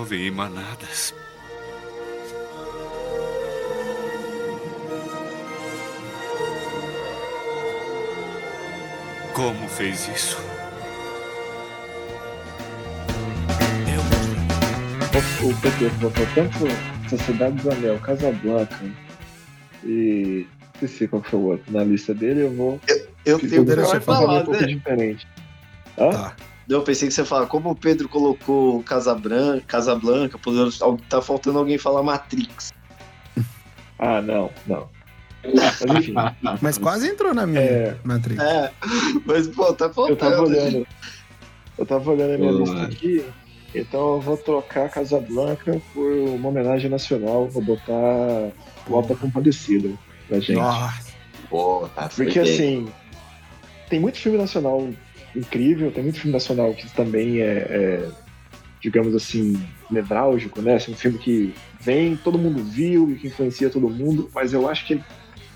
[0.10, 1.14] Movem em manadas.
[9.34, 10.38] Como fez isso?
[15.42, 18.78] O, PT botou tanto Sociedade do Anel, Casablanca
[19.84, 20.46] e.
[20.76, 22.80] Esqueci qual foi o outro na lista dele, eu vou.
[22.88, 24.68] Eu eu tenho que falar, um pouco né?
[24.68, 25.28] diferente.
[25.98, 26.32] Hã?
[26.70, 32.04] Eu pensei que você fala, como o Pedro colocou Casablanca, poderoso, tá faltando alguém falar
[32.04, 32.72] Matrix.
[34.02, 34.88] Ah, não, não.
[35.44, 36.14] Mas enfim.
[36.62, 37.98] Mas quase entrou na minha É.
[38.02, 38.42] Matrix.
[38.42, 38.72] É,
[39.26, 40.14] mas pô, tá faltando.
[40.14, 40.88] Eu tava olhando.
[41.78, 42.64] Eu tava olhando a minha Boa.
[42.64, 43.26] lista aqui.
[43.76, 47.50] Então eu vou trocar Casablanca por uma homenagem nacional.
[47.50, 48.54] Vou botar
[48.88, 49.90] Volta Compadecida
[50.30, 50.54] pra gente.
[50.54, 51.12] Nossa.
[51.50, 52.88] Pô, tá Porque assim,
[53.90, 54.88] tem muito filme nacional
[55.36, 58.10] incrível, tem muito filme nacional que também é, é,
[58.82, 60.76] digamos assim, nevrálgico, né?
[60.76, 64.68] Assim, um filme que vem, todo mundo viu e que influencia todo mundo, mas eu
[64.70, 65.02] acho que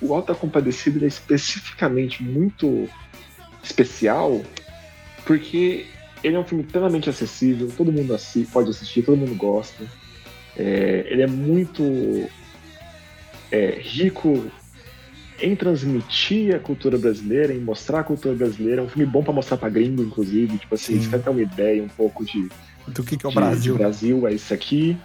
[0.02, 2.90] o Alta Compadecida é especificamente muito
[3.64, 4.42] especial
[5.26, 5.86] porque
[6.24, 9.86] ele é um filme plenamente acessível, todo mundo assi pode assistir, todo mundo gosta.
[10.56, 12.30] É, ele é muito
[13.52, 14.52] é, rico
[15.46, 18.82] em transmitir a cultura brasileira, em mostrar a cultura brasileira.
[18.82, 20.58] É um filme bom pra mostrar pra gringo, inclusive.
[20.58, 21.02] Tipo assim, Sim.
[21.02, 22.48] você quer ter uma ideia um pouco de.
[22.88, 23.76] Do que, que é o de- Brasil.
[23.78, 24.98] Brasil é isso aqui.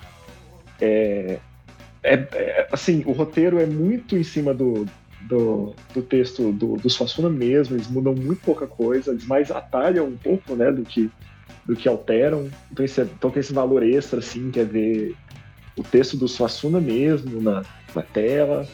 [0.80, 1.38] É,
[2.02, 4.86] é- é- assim, o roteiro é muito em cima do,
[5.22, 7.76] do, do texto do, do Suassuna mesmo.
[7.76, 11.10] Eles mudam muito pouca coisa, eles mais atalham um pouco, né, do que,
[11.66, 12.48] do que alteram.
[12.70, 15.14] Então, esse, é- então tem esse valor extra, assim, que é ver
[15.76, 17.62] o texto do Suassuna mesmo na,
[17.94, 18.66] na tela.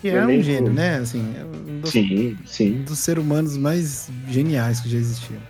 [0.00, 0.96] Que O é um gênio, né?
[0.96, 2.78] Assim, é dos, Sim, sim.
[2.80, 5.40] um dos seres humanos mais geniais que já existiram.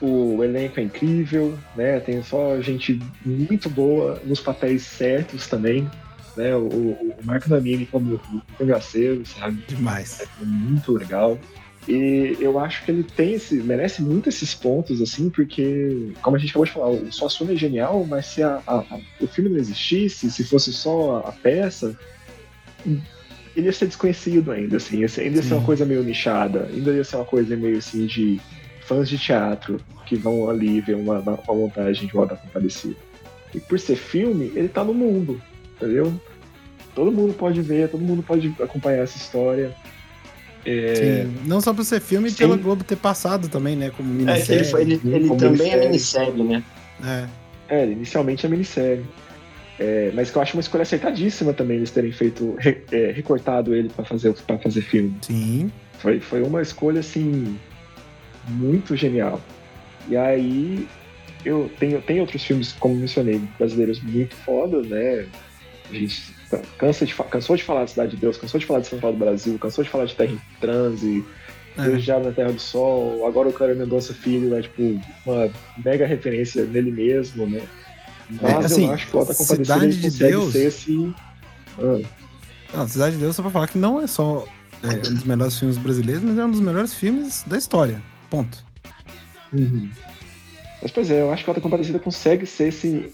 [0.00, 2.00] O elenco é incrível, né?
[2.00, 5.88] Tem só gente muito boa nos papéis certos também.
[6.36, 6.54] Né?
[6.56, 8.20] O, o Marco Nanini como
[8.58, 9.62] cangaceiro, sabe?
[9.68, 10.20] Demais.
[10.20, 11.38] É muito legal.
[11.86, 16.38] E eu acho que ele tem esse, merece muito esses pontos, assim, porque, como a
[16.38, 19.50] gente acabou de falar, o Suassuna é genial, mas se a- a- a- o filme
[19.50, 21.96] não existisse, se fosse só a peça,
[23.56, 26.68] ele ia ser desconhecido ainda, assim, ia ser- ainda ia ser uma coisa meio nichada,
[26.72, 28.40] ainda ia ser uma coisa meio assim de
[28.86, 32.96] fãs de teatro que vão ali ver uma, uma montagem de Roda Compadecida.
[33.54, 35.40] E por ser filme, ele tá no mundo,
[35.76, 36.12] entendeu?
[36.94, 39.74] Todo mundo pode ver, todo mundo pode acompanhar essa história.
[40.66, 41.34] É, Sim.
[41.46, 42.36] Não só por ser filme, Sim.
[42.36, 43.90] pela Globo ter passado também, né?
[43.96, 44.60] Como É, minissérie.
[44.62, 46.32] ele, foi- ele, ele Como também é minissérie.
[46.32, 46.64] minissérie, né?
[47.68, 47.76] É.
[47.82, 49.04] É, inicialmente é minissérie.
[49.78, 53.74] É, mas que eu acho uma escolha acertadíssima também eles terem feito, re- é, recortado
[53.74, 55.16] ele pra fazer, pra fazer filme.
[55.22, 55.70] Sim.
[55.98, 57.58] Foi, foi uma escolha, assim,
[58.48, 59.40] muito genial.
[60.08, 60.86] E aí,
[61.44, 65.26] eu tenho, tem outros filmes, como mencionei, brasileiros muito fodas, né?
[65.90, 66.34] A gente
[66.78, 69.18] cansa de, cansou de falar de Cidade de Deus, cansou de falar de Central do
[69.18, 71.24] Brasil, cansou de falar de Terra em Transe,
[71.76, 71.82] É.
[71.82, 75.50] Deus já na Terra do Sol, agora o Cléber Mendonça Filho é, tipo, uma
[75.84, 77.60] mega referência nele mesmo, né?
[78.30, 81.14] Mas assim, eu acho que o Alta Compadecida de consegue Deus- ser esse...
[81.78, 84.46] Ah, Não, Cidade de Deus, só pra falar que não é só
[84.82, 88.00] é, um dos melhores filmes brasileiros, mas é um dos melhores filmes da história.
[88.30, 88.64] Ponto.
[89.52, 89.90] Uhum.
[90.82, 93.10] Mas, pois é, eu acho que a Alta Compadecida consegue ser esse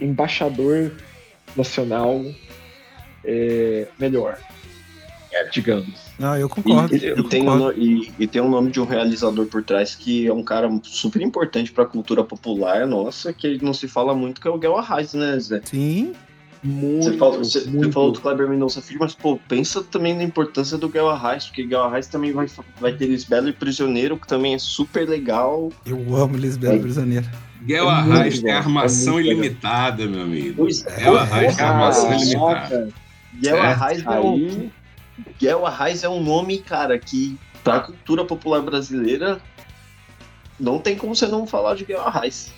[0.00, 0.92] embaixador
[1.56, 2.24] nacional
[3.24, 4.38] é, melhor,
[5.52, 6.01] digamos.
[6.18, 6.94] Não, eu concordo.
[6.94, 7.64] E, eu e tem um, concordo.
[7.64, 10.70] no- e, e tem o nome de um realizador por trás que é um cara
[10.82, 14.76] super importante pra cultura popular nossa, que não se fala muito, que é o Guel
[14.76, 15.60] Arraes, né, Zé?
[15.64, 16.12] Sim.
[16.64, 17.90] Muito, Você falou, você, você muito.
[17.92, 21.64] falou do Kleber Mendonça Filho, mas, pô, pensa também na importância do Guel Arraes, porque
[21.66, 22.46] Guel Arraes também vai,
[22.80, 25.72] vai ter Lisbelo e Prisioneiro, que também é super legal.
[25.84, 26.78] Eu amo Lisbelo É.
[26.78, 27.26] Prisioneiro.
[27.64, 30.54] Guel É Arraes tem bom, armação é ilimitada, meu amigo.
[30.58, 32.88] Pois Guel Arraes tem armação ilimitada.
[33.42, 33.56] Certo.
[33.60, 34.70] Arraes é
[35.38, 39.40] Guel Arraes é um nome, cara, que pra cultura popular brasileira
[40.58, 42.52] não tem como você não falar de Guel Arraes.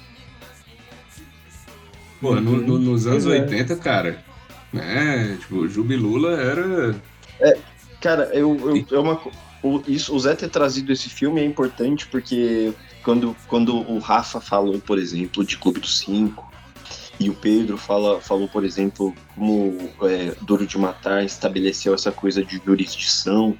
[2.20, 3.40] Pô, no- no- nos anos é.
[3.40, 4.24] 80, cara,
[4.72, 5.36] né?
[5.40, 6.94] Tipo, Jubilula era.
[7.40, 7.58] É,
[8.00, 8.56] cara, eu,
[8.90, 9.20] eu, é uma,
[9.62, 12.72] o, isso, o Zé ter trazido esse filme é importante porque
[13.02, 16.50] quando, quando o Rafa falou, por exemplo, de Clube dos Cinco,
[17.20, 22.44] e o Pedro fala, falou, por exemplo, como é, Duro de Matar estabeleceu essa coisa
[22.44, 23.56] de jurisdição,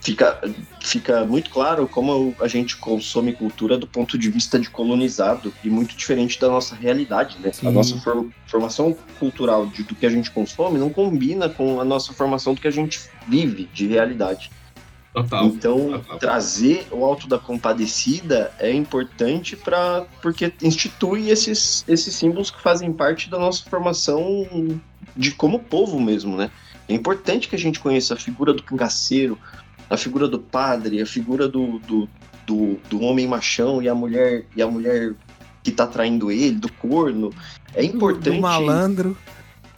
[0.00, 0.40] fica,
[0.80, 5.68] fica muito claro como a gente consome cultura do ponto de vista de colonizado e
[5.68, 7.50] muito diferente da nossa realidade, né?
[7.50, 7.70] A Sim.
[7.72, 12.12] nossa for- formação cultural de, do que a gente consome não combina com a nossa
[12.12, 14.50] formação do que a gente vive de realidade.
[15.12, 15.46] Total.
[15.46, 22.60] Então, trazer o Alto da Compadecida é importante para porque institui esses, esses símbolos que
[22.60, 24.46] fazem parte da nossa formação
[25.16, 26.50] de como povo mesmo, né?
[26.88, 29.36] É importante que a gente conheça a figura do cangaceiro,
[29.88, 32.08] a figura do padre, a figura do, do,
[32.46, 35.14] do, do homem machão e a mulher e a mulher
[35.62, 37.32] que tá traindo ele, do corno.
[37.74, 39.16] É importante Do malandro.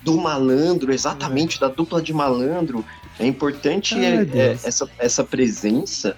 [0.03, 2.85] do malandro, exatamente, da dupla de malandro.
[3.23, 6.17] É importante Ai, é- é, essa, essa presença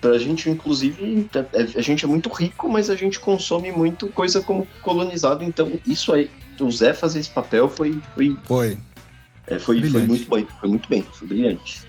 [0.00, 4.40] pra gente, inclusive, é- a gente é muito rico, mas a gente consome muito coisa
[4.40, 5.44] como colonizado.
[5.44, 6.28] Então, isso aí,
[6.60, 7.98] o Zé fazer esse papel foi.
[8.14, 8.78] Foi, foi.
[9.46, 10.06] foi, foi Brilhante.
[10.08, 11.82] muito bem, foi muito bem, foi brilhante.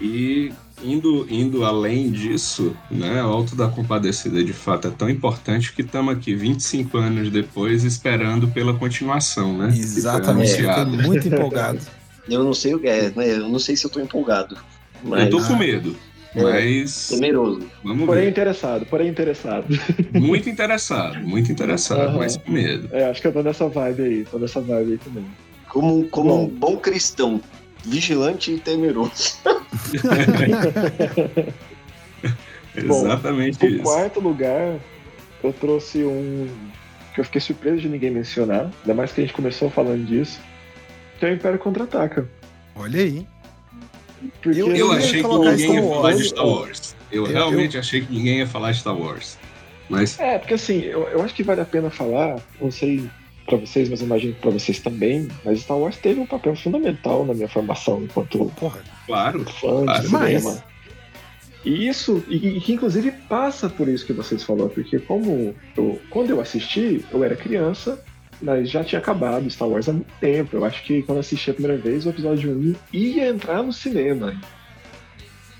[0.00, 0.52] E
[0.82, 3.22] indo, indo além disso, né?
[3.22, 7.84] O Alto da Compadecida de fato é tão importante que estamos aqui 25 anos depois
[7.84, 9.70] esperando pela continuação, né?
[9.70, 11.80] Foi Exatamente, fiquei muito empolgado.
[12.30, 13.32] Eu não sei o que é, né?
[13.32, 14.56] Eu não sei se eu tô empolgado.
[15.02, 15.24] Mas...
[15.24, 15.96] Eu tô com medo,
[16.34, 17.08] É, mas.
[17.08, 17.66] Temeroso.
[17.82, 18.30] Vamos Porém ver.
[18.30, 19.66] interessado, porém interessado.
[20.14, 22.18] Muito interessado, muito interessado, Aham.
[22.18, 22.88] mas com medo.
[22.92, 25.26] É, acho que eu tô nessa vibe aí, tô nessa vibe aí também.
[25.68, 26.44] Como, como Bom.
[26.44, 27.40] um bom cristão,
[27.84, 29.36] vigilante e temeroso.
[32.86, 33.82] Bom, Exatamente no isso.
[33.82, 34.78] quarto lugar,
[35.42, 36.48] eu trouxe um
[37.14, 40.40] que eu fiquei surpreso de ninguém mencionar, ainda mais que a gente começou falando disso,
[41.20, 42.26] que é o Império Contra-Ataca.
[42.74, 43.26] Olha aí.
[44.42, 46.24] Porque Eu, ia achei que ninguém ia falar de.
[46.24, 46.96] Star Wars.
[47.12, 49.38] Eu, Eu- realmente achei que ninguém ia falar de Star Wars.
[49.88, 53.04] Mas É, porque assim, eu, eu acho que vale a pena falar, não sei
[53.44, 56.54] pra vocês, mas eu imagino que pra vocês também, mas Star Wars teve um papel
[56.54, 60.00] fundamental na minha formação enquanto Porra, claro, fã claro.
[60.02, 60.64] de cinema.
[61.64, 66.00] E isso, e, e que inclusive passa por isso que vocês falaram, porque como eu,
[66.08, 68.02] quando eu assisti, eu era criança,
[68.42, 70.56] mas já tinha acabado Star Wars há muito tempo.
[70.56, 74.34] Eu acho que quando assisti a primeira vez, o episódio 1 ia entrar no cinema.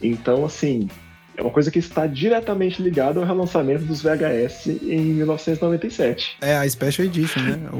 [0.02, 0.88] Então, assim,
[1.36, 6.36] é uma coisa que está diretamente ligada ao relançamento dos VHS em 1997.
[6.40, 7.58] É a Special Edition, né?
[7.72, 7.76] O,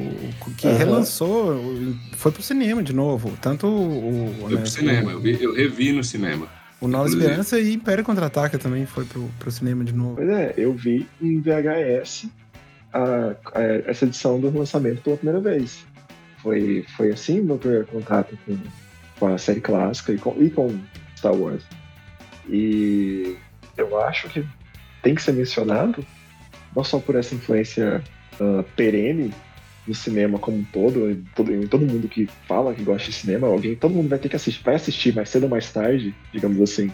[0.51, 0.77] o que Aham.
[0.77, 3.33] relançou, o- foi pro cinema de novo.
[3.41, 4.35] Tanto o.
[4.41, 5.13] foi né, pro cinema.
[5.13, 6.47] Eu, vi- eu revi no cinema.
[6.81, 7.25] O Nova Inclusive.
[7.25, 10.17] Esperança e Império Contra-Ataca também foi pro, pro cinema de novo.
[10.17, 12.27] Pois é, eu vi em VHS
[12.93, 15.85] a- a- essa edição do lançamento pela primeira vez.
[16.43, 18.57] Foi, foi assim meu primeiro contato com,
[19.19, 20.79] com a série clássica e com, e com
[21.17, 21.63] Star Wars.
[22.49, 23.37] E
[23.77, 24.45] eu acho que
[25.03, 26.05] tem que ser mencionado,
[26.75, 28.03] não só por essa influência
[28.41, 29.33] ah, perene
[29.87, 33.17] no cinema como um todo, em todo, em todo mundo que fala que gosta de
[33.17, 36.15] cinema, alguém, todo mundo vai ter que assistir, vai assistir mais cedo ou mais tarde,
[36.33, 36.91] digamos assim,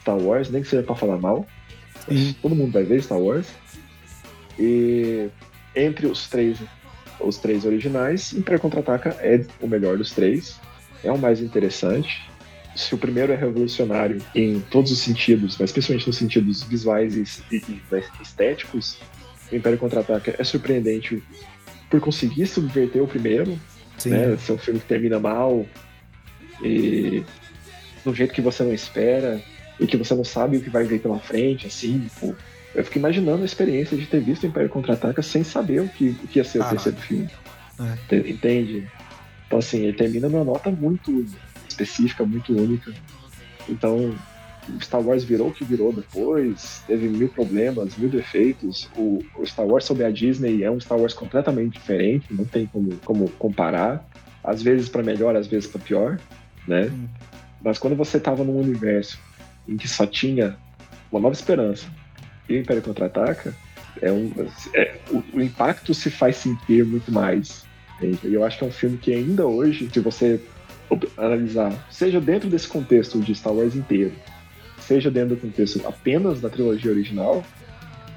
[0.00, 1.46] Star Wars, nem que seja pra falar mal.
[2.42, 3.46] Todo mundo vai ver Star Wars.
[4.62, 5.28] E
[5.74, 6.56] entre os três,
[7.18, 10.60] os três originais, Império Contra-Ataca é o melhor dos três.
[11.02, 12.22] É o mais interessante.
[12.76, 17.24] Se o primeiro é revolucionário em todos os sentidos, mas principalmente nos sentidos visuais e,
[18.22, 18.98] estéticos,
[19.50, 21.20] o Império Contra-Ataca é surpreendente
[21.90, 23.58] por conseguir subverter o primeiro,
[23.98, 24.10] Sim.
[24.10, 24.36] né?
[24.38, 25.66] Ser um filme que termina mal
[26.62, 27.24] e
[28.04, 29.42] do jeito que você não espera
[29.80, 32.32] e que você não sabe o que vai vir pela frente, assim, pô.
[32.74, 36.10] Eu fico imaginando a experiência de ter visto o Império Contra-Ataca sem saber o que,
[36.24, 36.78] o que ia ser o Caralho.
[36.80, 37.30] terceiro filme.
[37.80, 37.96] É.
[38.08, 38.88] Te- Entende?
[39.46, 41.26] Então, assim, ele termina numa nota muito
[41.68, 42.92] específica, muito única.
[43.68, 44.14] Então,
[44.68, 48.88] o Star Wars virou o que virou depois, teve mil problemas, mil defeitos.
[48.96, 52.64] O, o Star Wars sob a Disney é um Star Wars completamente diferente, não tem
[52.66, 54.08] como, como comparar.
[54.42, 56.18] Às vezes para melhor, às vezes para pior,
[56.66, 56.90] né?
[57.62, 59.18] Mas quando você tava num universo
[59.68, 60.56] em que só tinha
[61.12, 61.86] uma nova esperança
[62.48, 63.54] e o Império Contra-Ataca,
[64.00, 64.32] é um,
[64.74, 67.64] é, o, o impacto se faz sentir muito mais.
[67.96, 68.18] entende?
[68.24, 70.40] E eu acho que é um filme que ainda hoje, se você
[71.16, 74.12] analisar, seja dentro desse contexto de Star Wars inteiro,
[74.78, 77.44] seja dentro do contexto apenas da trilogia original,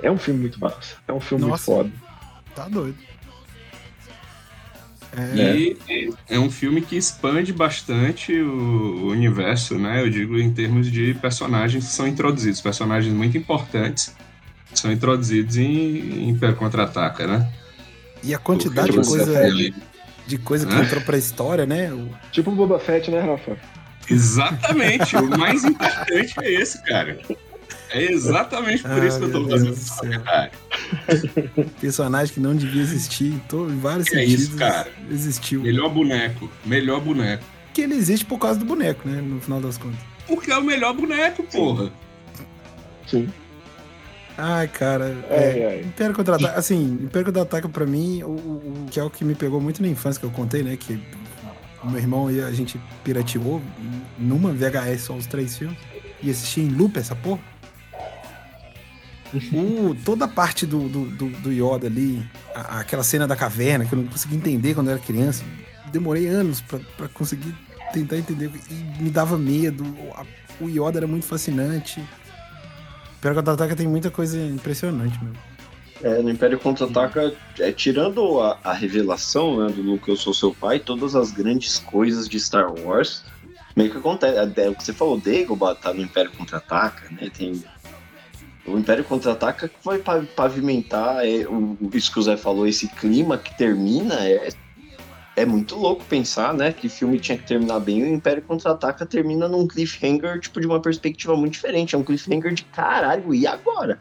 [0.02, 0.96] é um filme muito massa.
[1.08, 1.72] É um filme Nossa.
[1.72, 2.06] muito foda.
[2.56, 2.98] Tá doido.
[5.36, 5.78] E
[6.30, 10.02] é um filme que expande bastante o, universo, né?
[10.02, 14.16] Eu digo em termos de personagens que são introduzidos, personagens muito importantes
[14.74, 17.50] são introduzidos em, em Contra-Ataca, né?
[18.24, 19.74] E a quantidade de coisa, ali-
[20.28, 20.82] de coisa que Hã?
[20.84, 21.94] entrou pra história, né?
[21.94, 23.58] O- Tipo o Boba Fett, né, Rafa?
[24.10, 27.20] Exatamente, o mais importante é esse, cara.
[27.98, 29.98] É exatamente por isso que eu tô fazendo céu.
[30.00, 30.52] comentário.
[31.80, 33.42] Personagem que não devia existir em,
[33.72, 34.44] em vários É sentidos.
[34.44, 34.88] isso, cara.
[35.10, 35.62] Existiu.
[35.62, 37.44] Melhor boneco, melhor boneco.
[37.74, 39.22] Que ele existe por causa do boneco, né?
[39.22, 40.00] No final das contas.
[40.28, 41.92] Porque é o melhor boneco, porra.
[43.08, 43.30] Sim.
[44.38, 45.16] Ai, cara.
[45.30, 45.80] Ai, é, ai.
[45.82, 49.36] Império Contra-Ataca, assim, Império Contra-Ataca pra mim, o, o- o que é o que me
[49.36, 50.76] pegou muito na infância, que eu contei, né?
[50.78, 51.00] Que
[51.84, 53.62] o meu irmão e a gente pirateou
[54.18, 55.78] numa VHS só os três filmes
[56.24, 57.40] e assisti em loop essa porra.
[59.54, 63.86] O- toda a parte do, do, do- do Yoda ali, a- aquela cena da caverna
[63.86, 65.44] que eu não consegui entender quando eu era criança,
[65.92, 67.54] demorei anos pra conseguir
[67.94, 69.84] tentar entender e me dava medo.
[70.60, 72.02] O Yoda era muito fascinante.
[73.18, 75.34] Império Contra-Ataca tem muita coisa impressionante, meu.
[76.04, 80.54] É, no Império Contra-Ataca, é, tirando a, a revelação né, do Luke, eu sou seu
[80.54, 83.24] pai, todas as grandes coisas de Star Wars,
[83.76, 84.38] meio que acontece.
[84.38, 87.30] É, o que você falou, Dagobah tá no Império Contra-Ataca, né?
[87.36, 87.64] Tem.
[88.68, 92.88] O Império Contra-Ataca que vai pa- pavimentar é, o, isso que o Zé falou, esse
[92.88, 94.50] clima que termina, é,
[95.36, 96.72] é muito louco pensar, né?
[96.74, 100.82] Que filme tinha que terminar bem, o Império Contra-Ataca termina num cliffhanger, tipo, de uma
[100.82, 101.94] perspectiva muito diferente.
[101.94, 104.00] É um cliffhanger de caralho, e agora?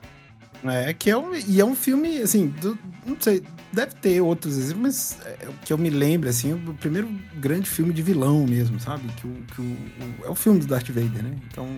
[0.64, 4.56] É, que é um, e é um filme, assim, do- não sei, deve ter outros
[4.56, 8.46] exemplos, mas é, o que eu me lembro, assim, o primeiro grande filme de vilão
[8.46, 9.02] mesmo, sabe?
[9.20, 9.64] Que, o, que o,
[10.22, 11.36] o- é o filme do Darth Vader, né?
[11.52, 11.68] Então,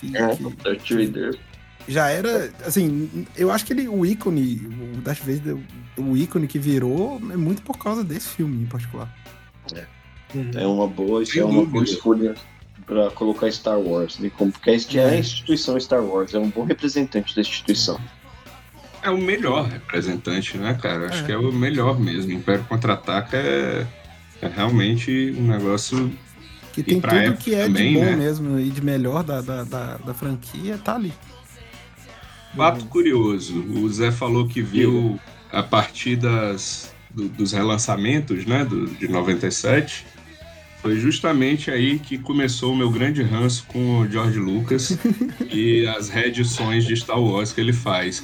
[0.00, 1.38] que, É, que Darth Vader.
[1.86, 4.60] Já era, assim, eu acho que ele, o ícone,
[4.96, 5.56] o Darth Vader,
[5.96, 9.12] o ícone que virou é muito por causa desse filme em particular.
[10.54, 12.34] É uma boa, isso Sem é uma boa escolha
[12.86, 14.30] pra colocar Star Wars, né?
[14.36, 15.18] Como, porque isso é a É.
[15.18, 17.98] instituição Star Wars, é um bom representante da instituição.
[19.02, 21.08] É o melhor representante, né, cara?
[21.08, 21.26] Acho É.
[21.26, 22.32] que é o melhor mesmo.
[22.32, 23.86] Império Contra-Ataca é,
[24.42, 26.10] é realmente um negócio.
[26.72, 28.16] Que tem tudo que é também, de bom né?
[28.16, 31.12] mesmo e de melhor da, da, da, da franquia, tá ali.
[32.56, 35.18] Fato curioso, o Zé falou que viu
[35.52, 40.06] a partir das, do- dos relançamentos, né, do, de 97.
[40.80, 44.98] Foi justamente aí que começou o meu grande ranço com o George Lucas
[45.50, 48.22] e as reedições de Star Wars que ele faz.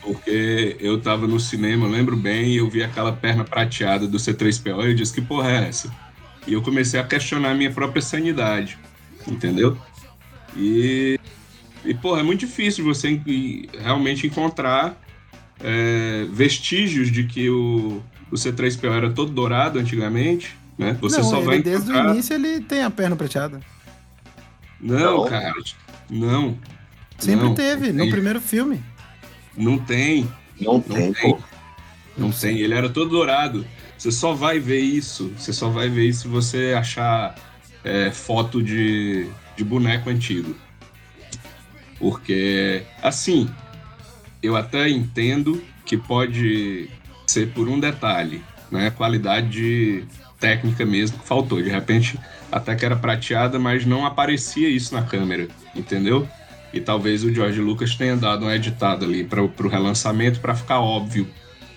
[0.00, 4.18] Porque eu tava no cinema, eu lembro bem, e eu vi aquela perna prateada do
[4.18, 5.92] C3PO e eu disse, que porra é essa?
[6.46, 8.78] E eu comecei a questionar a minha própria sanidade,
[9.26, 9.76] entendeu?
[10.56, 11.18] E
[11.86, 15.00] e, pô, é muito difícil você en- realmente encontrar
[15.60, 20.96] é, vestígios de que o, o C3PO era todo dourado antigamente, né?
[21.00, 22.10] Você não, só vai desde encontrar...
[22.10, 23.60] o início ele tem a perna prateada.
[24.80, 25.24] Não, Não.
[25.28, 25.54] cara.
[26.10, 26.58] Não.
[27.18, 28.10] Sempre Não, teve, não no tem.
[28.10, 28.80] primeiro filme.
[29.56, 30.28] Não tem.
[30.60, 31.38] Não, tem, pô.
[32.16, 32.58] Não tem.
[32.60, 33.66] Ele era todo dourado.
[33.96, 35.32] Você só vai ver isso.
[35.38, 37.34] Você só vai ver isso se você achar
[37.82, 40.54] é, foto de, de boneco antigo.
[41.98, 43.48] Porque, assim,
[44.42, 46.90] eu até entendo que pode
[47.26, 48.90] ser por um detalhe, né?
[48.90, 50.04] Qualidade
[50.38, 51.62] técnica mesmo que faltou.
[51.62, 52.18] De repente,
[52.50, 56.28] até que era prateada, mas não aparecia isso na câmera, entendeu?
[56.72, 60.80] E talvez o George Lucas tenha dado um editado ali para o relançamento para ficar
[60.80, 61.26] óbvio,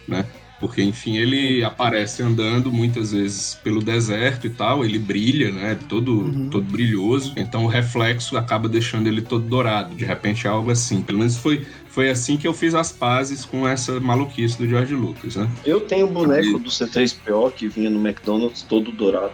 [0.07, 0.25] né?
[0.59, 5.77] Porque, enfim, ele aparece andando muitas vezes pelo deserto e tal, ele brilha, né?
[5.87, 9.95] Todo, todo brilhoso, então o reflexo acaba deixando ele todo dourado.
[9.95, 11.01] De repente é algo assim.
[11.01, 14.93] Pelo menos foi, foi assim que eu fiz as pazes com essa maluquice do George
[14.93, 15.49] Lucas, né?
[15.65, 19.33] Eu tenho o boneco do C3PO que vinha no McDonald's todo dourado.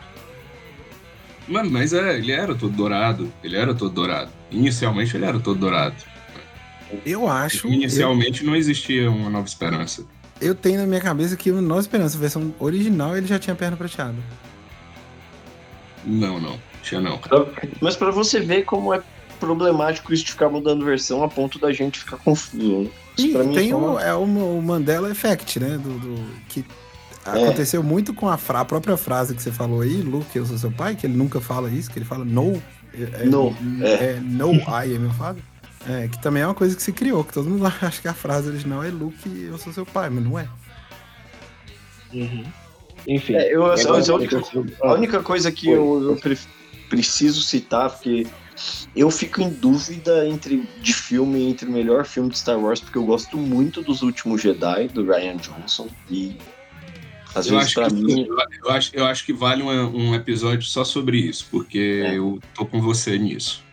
[1.48, 3.32] Mano, mas é, ele era todo dourado.
[3.44, 4.32] Ele era todo dourado.
[4.52, 5.96] Inicialmente ele era todo dourado.
[7.06, 7.68] Eu acho.
[7.68, 10.06] Inicialmente não existia uma nova esperança.
[10.42, 13.56] Eu, tenho na minha cabeça que o Nova Esperança, a versão original, ele já tinha
[13.56, 14.16] perna prateada.
[16.06, 16.60] Não, não.
[16.84, 17.20] Tinha não.
[17.82, 19.02] Mas pra você ver como é
[19.40, 22.84] problemático isso de ficar mudando versão a ponto da gente ficar confuso.
[22.84, 22.90] Né?
[23.18, 25.78] E mim tem é o, uma- é o, o Mandela Effect, né?
[25.78, 26.64] Do, do- que
[27.26, 27.30] É.
[27.44, 30.58] aconteceu muito com a, fra- a própria frase que você falou aí, Luke, eu sou
[30.58, 32.62] seu pai, que ele nunca fala isso, que ele fala no.
[32.94, 35.42] É, é- No, É, no, I am your father.
[35.88, 38.14] É, que também é uma coisa que se criou, que todo mundo acha que a
[38.14, 40.48] frase original é Luke, eu sou seu pai, mas não é.
[43.08, 43.36] Enfim.
[43.36, 43.76] É, eu, a,
[44.16, 44.42] única,
[44.82, 46.40] a única coisa que eu, eu pre-
[46.90, 48.26] preciso citar, porque
[48.96, 52.98] eu fico em dúvida entre de filme entre o melhor filme de Star Wars, porque
[52.98, 56.36] eu gosto muito dos últimos Jedi, do Ryan Johnson, e
[57.36, 58.26] Às eu vezes, acho pra que, mim.
[58.28, 62.40] eu, eu acho, eu acho que vale um, um episódio só sobre isso, porque eu
[62.56, 63.65] tô com você nisso.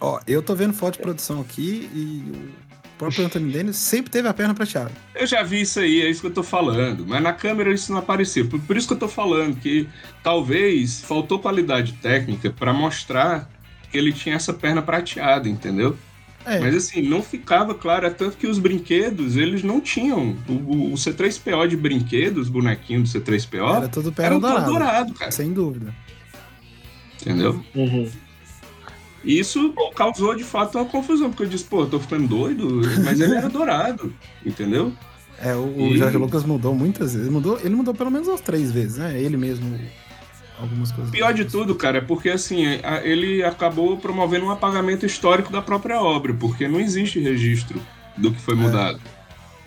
[0.00, 4.28] Ó, eu tô vendo foto de produção aqui e o próprio Anthony Dennis sempre teve
[4.28, 4.92] a perna prateada.
[5.14, 7.04] Eu já vi isso aí, é isso que eu tô falando.
[7.06, 8.46] Mas na câmera isso não apareceu.
[8.48, 9.88] Por, por isso que eu tô falando que
[10.22, 13.50] talvez faltou qualidade técnica pra mostrar
[13.90, 15.96] que ele tinha essa perna prateada, entendeu?
[16.46, 16.60] É.
[16.60, 20.36] Mas assim, não ficava claro, é tanto que os brinquedos, eles não tinham.
[20.48, 24.50] O, o- o C3PO de brinquedos, os bonequinhos do C3PO, Era tudo perna eram todo
[24.50, 24.70] dourada.
[24.70, 25.30] dourado, cara.
[25.32, 25.92] Sem dúvida.
[27.20, 27.62] Entendeu?
[29.28, 32.80] E isso causou de fato uma confusão, porque eu disse, pô, eu tô ficando doido,
[33.04, 34.12] mas ele era dourado,
[34.44, 34.90] entendeu?
[35.40, 37.28] É, o, o E- Jorge Lucas mudou muitas vezes.
[37.28, 39.20] Mudou, ele mudou pelo menos umas três vezes, né?
[39.20, 39.78] Ele mesmo.
[40.58, 41.12] Algumas coisas.
[41.12, 45.60] Pior de tudo, cara, é porque assim, a- ele acabou promovendo um apagamento histórico da
[45.60, 47.80] própria obra, porque não existe registro
[48.16, 48.98] do que foi mudado.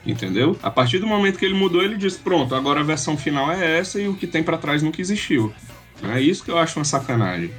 [0.06, 0.58] Entendeu?
[0.64, 3.78] A partir do momento que ele mudou, ele disse: pronto, agora a versão final é
[3.78, 5.54] essa e o que tem pra trás nunca existiu.
[6.04, 7.52] É isso que eu acho uma sacanagem.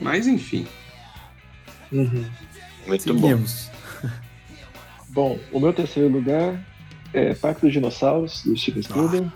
[0.00, 0.66] Mas enfim.
[2.86, 3.70] Muito Seguimos.
[5.10, 6.58] Bom, o meu terceiro lugar
[7.12, 9.30] é Parque dos Dinossauros, do Steven Spielberg.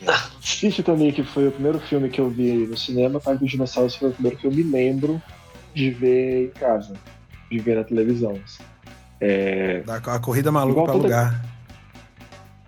[0.40, 3.20] Assiste também, que foi o primeiro filme que eu vi no cinema.
[3.20, 5.20] Parque dos Dinossauros foi o primeiro que eu me lembro
[5.74, 6.94] de ver em casa,
[7.50, 8.38] de ver na televisão.
[9.20, 11.44] É, Da, a corrida maluca toda- lugar.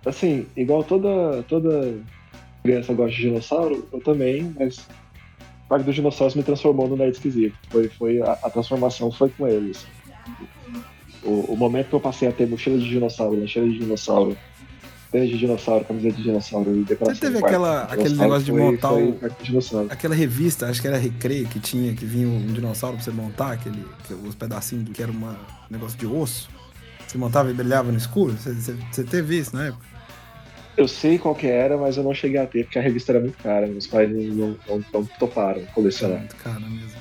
[0.05, 1.95] assim, igual toda, toda
[2.63, 4.85] criança gosta de dinossauro, eu também, mas
[5.67, 7.55] Parque dos Dinossauros me transformou no nerd esquisito.
[7.69, 9.85] Foi, foi, a, a transformação foi com eles.
[11.23, 14.37] O, o momento que eu passei a ter mochila de dinossauro, lancheira de dinossauro,
[15.11, 18.51] tênis de dinossauro, camiseta de dinossauro e decoração Você teve aquela, de aquele negócio de
[18.53, 19.19] montar foi o-
[19.91, 23.53] aquela revista, acho que era Recreio, que tinha, que vinha um dinossauro pra você montar,
[23.53, 25.35] aquele, que- os pedacinhos do que era um
[25.69, 26.49] negócio de osso.
[27.05, 28.33] Você montava e brilhava no escuro?
[28.33, 29.85] Você, você, você teve isso na época?
[30.77, 33.19] Eu sei qual que era, mas eu não cheguei a ter, porque a revista era
[33.19, 33.65] muito cara.
[33.65, 36.25] Meus pais não, não, não- não toparam colecionar.
[36.43, 36.91] Cara mesmo.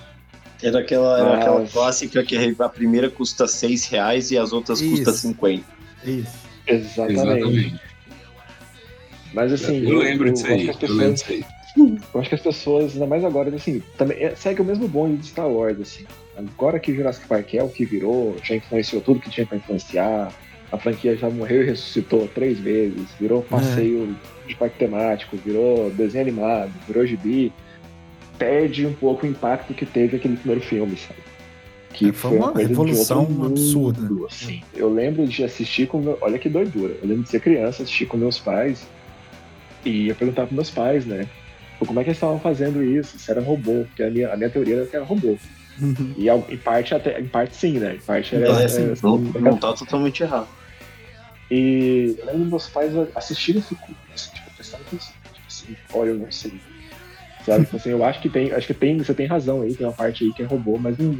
[0.63, 5.13] Era aquela, era aquela clássica que a primeira custa 6 reais e as outras custam
[5.13, 5.23] Isso.
[5.29, 5.65] 50.
[6.05, 6.47] Isso.
[6.67, 7.79] Exatamente.
[9.35, 11.57] Mas assim, Eu lembro disso acho aí, que as eu lembro pessoas- disso aí.
[12.15, 15.19] Eu acho que as pessoas, ainda mais agora, assim, também é- segue o mesmo bonde
[15.19, 16.07] de Star Wars, assim.
[16.35, 20.33] Agora que Jurassic Park é o que virou, já influenciou tudo que tinha pra influenciar,
[20.73, 26.23] a franquia já morreu e ressuscitou três vezes, virou passeio de parque temático, virou desenho
[26.23, 27.53] animado, virou gibi,
[28.39, 31.20] perde um pouco o impacto que teve aquele primeiro filme, sabe?
[31.93, 34.27] Que É, foi uma coisa de revolução mundo, absurda.
[34.27, 34.62] assim.
[34.75, 36.19] Eu lembro de assistir com meu...
[36.20, 36.95] Olha que doidura.
[37.03, 38.86] Eu lembro de ser criança, assistir com meus pais
[39.85, 41.27] e eu perguntava pros meus pais, né?
[41.78, 43.19] Como é que eles estavam fazendo isso?
[43.19, 43.85] Se era robô?
[43.86, 45.36] Porque a minha, a minha teoria era que era robô.
[46.17, 47.95] E em parte até, em parte sim, né?
[47.97, 48.47] Em parte era.
[48.47, 50.49] É, era- sim, assim, não, não tá totalmente errado.
[51.51, 53.83] E eu lembro meus pais assistindo e fico,
[54.15, 54.81] assim, tipo, atenção.
[54.81, 56.53] Tipo assim, olha, eu não sei.
[57.45, 57.65] Sabe?
[57.65, 58.53] Tipo assim, eu acho que tem.
[58.53, 58.99] Acho que tem.
[58.99, 61.17] Você tem razão aí, tem uma parte aí que é robô, mas não,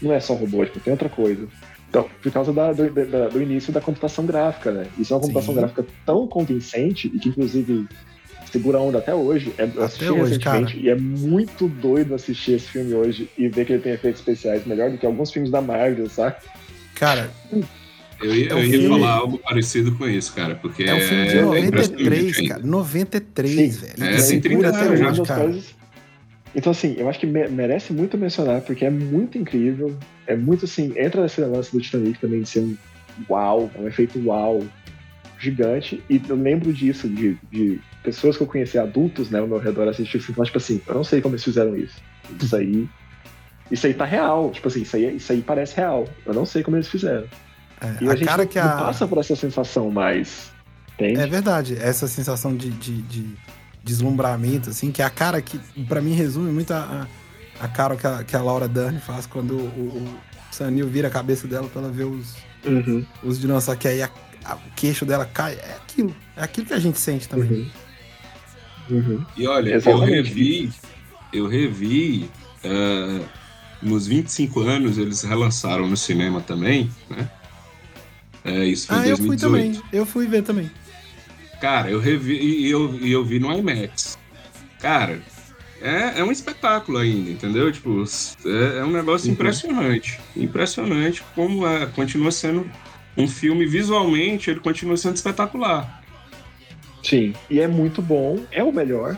[0.00, 1.46] não é só robô, tipo, tem outra coisa.
[1.90, 4.86] Então, por causa da- do, da- do início da computação gráfica, né?
[4.98, 5.60] Isso é uma computação Sim.
[5.60, 7.86] gráfica tão convincente e que, inclusive,
[8.50, 9.52] segura a onda até hoje.
[9.58, 10.86] É, eu assisti hoje, recentemente cara.
[10.86, 14.64] e é muito doido assistir esse filme hoje e ver que ele tem efeitos especiais
[14.66, 16.36] melhor do que alguns filmes da Marvel, sabe?
[16.94, 17.30] Cara,
[18.20, 20.94] Eu ia, É um eu ia filme- falar algo parecido com isso, cara, porque é
[20.94, 22.62] um filme de é 93, impressionante cara.
[22.66, 23.92] 93, velho.
[24.04, 25.44] É, tem 30 segura até anos já, cara.
[25.44, 25.74] coisas.
[26.54, 29.94] Então, assim, eu acho que me- merece muito mencionar, porque é muito incrível.
[30.26, 32.76] É muito assim, entra nesse lance do Titanic também de ser um
[33.30, 34.64] uau, um efeito uau
[35.38, 36.02] gigante.
[36.10, 39.88] E eu lembro disso, de, de pessoas que eu conheci, adultos, né, ao meu redor,
[39.88, 41.96] assistir assim, falar, tipo assim, eu não sei como eles fizeram isso.
[42.40, 42.88] Isso aí.
[43.70, 44.50] Isso aí tá real.
[44.50, 46.08] Tipo assim, isso aí, isso aí parece real.
[46.24, 47.26] Eu não sei como eles fizeram.
[47.80, 50.50] É, e a a gente cara não, que não a- passa por essa sensação mais.
[50.94, 51.20] Entende?
[51.20, 53.24] É verdade, essa sensação de, de, de
[53.84, 57.06] deslumbramento, assim, que é a cara que, pra mim, resume muito a,
[57.60, 60.18] a, a cara que a, que a Laura Dern faz quando o, o, o
[60.50, 62.36] Sanil vira a cabeça dela pra ela ver os,
[62.66, 63.06] Uhum.
[63.22, 64.10] os dinossauros, que aí a-
[64.44, 65.54] a- o queixo dela cai.
[65.54, 67.48] É aquilo, é aquilo que a gente sente também.
[67.50, 67.70] Uhum.
[69.36, 70.10] E olha, Exatamente.
[70.10, 70.70] eu revi,
[71.32, 72.30] eu revi,
[72.64, 73.20] ah,
[73.82, 77.28] nos 25 anos eles relançaram no cinema também, né?
[78.44, 79.40] É, isso foi em Ah, eu fui 2018.
[79.40, 80.70] também, eu fui ver também.
[81.60, 84.16] Cara, eu revi e eu, e eu vi no IMAX.
[84.80, 85.20] Cara,
[85.82, 87.70] é, é um espetáculo ainda, entendeu?
[87.72, 88.04] Tipo,
[88.46, 89.34] é, é um negócio Uhum.
[89.34, 90.18] impressionante.
[90.36, 92.68] Impressionante como é, continua sendo
[93.16, 95.97] um filme visualmente, ele continua sendo espetacular.
[97.08, 99.16] Sim, e é muito bom, é o melhor.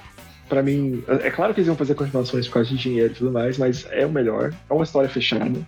[0.49, 3.17] Pra mim, é é claro que eles iam fazer continuações por causa de dinheiro e
[3.17, 4.53] tudo mais, mas é o melhor.
[4.69, 5.59] É uma história fechada.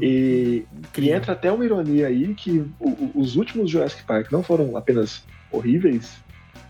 [0.00, 0.64] E,
[0.96, 4.76] e entra até uma ironia aí que o- o- os últimos Jurassic Park não foram
[4.76, 6.12] apenas horríveis,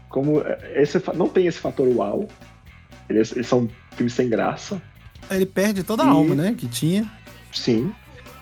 [0.09, 0.43] como
[0.75, 2.27] esse fa- não tem esse fator uau.
[3.09, 4.81] Eles, eles são filmes sem graça.
[5.31, 6.55] Ele perde toda a E- alma, né?
[6.57, 7.11] Que tinha.
[7.53, 7.93] Sim.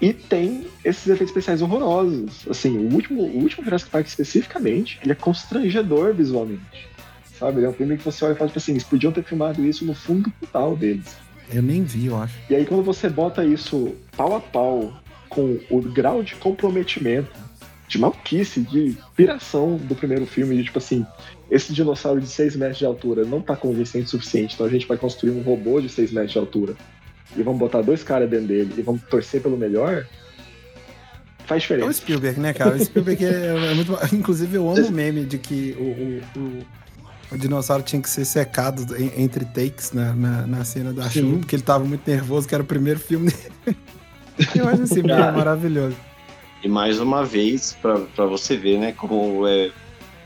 [0.05, 2.47] E tem esses efeitos especiais horrorosos.
[2.47, 6.87] Assim, o último, o último Jurassic Park especificamente, ele é constrangedor visualmente.
[7.39, 7.61] Sabe?
[7.61, 9.65] Ele é um filme que você olha e fala, tipo assim, eles podiam ter filmado
[9.65, 11.17] isso no fundo do quintal deles.
[11.51, 12.35] Eu nem vi, eu acho.
[12.51, 14.93] E aí quando você bota isso pau a pau
[15.31, 17.31] com o grau de comprometimento,
[17.89, 21.07] de maluquice, de piração do primeiro filme, de tipo assim,
[21.51, 24.87] esse dinossauro de 6 metros de altura não tá convincente o suficiente, então a gente
[24.87, 26.77] vai construir um robô de 6 metros de altura
[27.37, 30.07] e vamos botar dois caras dentro dele e vamos torcer pelo melhor,
[31.47, 31.93] faz É o diferença.
[31.95, 32.77] Spielberg, né, cara?
[32.77, 33.93] O Spielberg é, é muito.
[34.15, 36.85] Inclusive, eu amo o meme de que o, o, o-
[37.33, 41.21] o dinossauro tinha que ser secado em- entre takes na, na, na cena da Sim.
[41.23, 43.77] chuva, porque ele tava muito nervoso, que era o primeiro filme dele.
[44.55, 45.33] Eu acho esse meme Cara.
[45.33, 45.97] maravilhoso.
[46.63, 49.71] E mais uma vez, pra, pra você ver, né, como é.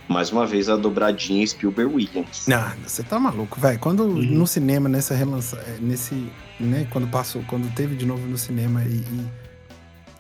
[0.08, 2.46] Mais uma vez a dobradinha Spielberg Williams.
[2.46, 3.78] Não, você tá maluco, velho.
[3.78, 4.14] Quando Uhum.
[4.22, 8.82] no cinema, nessa relança, é, nesse, né, quando passou, quando teve de novo no cinema
[8.84, 9.26] e, e,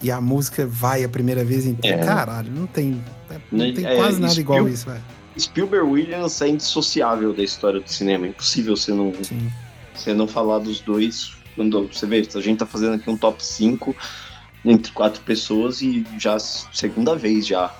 [0.02, 2.04] e a música vai a primeira vez inteira, É.
[2.04, 3.02] caralho, não tem,
[3.50, 5.02] não Né, tem é, quase nada Spiel- igual isso, velho.
[5.38, 8.26] Spielberg Williams é indissociável da história do cinema.
[8.26, 9.12] É impossível você não,
[9.94, 11.32] você não falar dos dois.
[11.54, 13.94] Quando você vê, a gente tá fazendo aqui um top 5
[14.64, 17.72] entre quatro pessoas e já segunda vez já.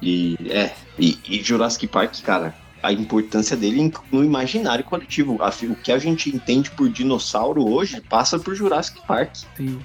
[0.00, 5.34] E é, e, e Jurassic Park, cara, a importância dele no imaginário coletivo.
[5.36, 9.34] O que a gente entende por dinossauro hoje passa por Jurassic Park.
[9.56, 9.80] Sim.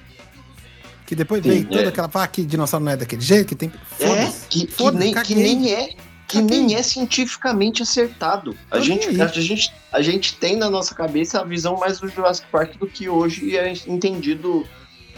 [1.05, 1.87] Que depois Sim, veio toda é.
[1.87, 2.09] aquela.
[2.13, 3.71] Ah, que dinossauro não é daquele jeito, que tem.
[3.99, 5.95] É, que, que nem, que nem é
[6.31, 8.55] que nem é cientificamente acertado.
[8.69, 12.47] A gente, a, gente, a gente tem na nossa cabeça a visão mais do Jurassic
[12.49, 14.65] Park do que hoje é entendido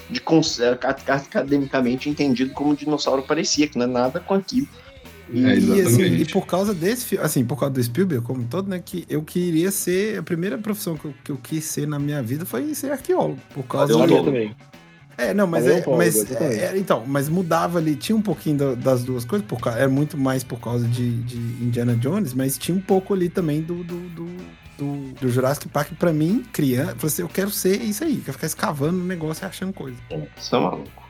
[0.10, 0.70] de é,
[1.12, 4.68] academicamente entendido como dinossauro parecia, que não é nada com aquilo.
[5.32, 8.69] E, assim, e por causa desse filme, assim, por causa do Spielberg como um todo,
[8.69, 11.98] né, que eu queria ser, a primeira profissão que eu, que eu quis ser na
[11.98, 14.24] minha vida foi ser arqueólogo, por causa Eu do...
[14.24, 14.56] também.
[15.18, 16.60] É, não, mas, é, mas exatamente.
[16.60, 19.88] é, então, mas mudava ali, tinha um pouquinho da- das duas coisas, por causa, é
[19.88, 23.84] muito mais por causa de, de Indiana Jones, mas tinha um pouco ali também do,
[23.84, 24.26] do, do,
[24.77, 28.34] do- do Jurassic Park pra mim, criança, falei assim, eu quero ser isso aí, quero
[28.34, 29.98] ficar escavando no negócio e achando coisa.
[30.35, 31.02] Você é maluco.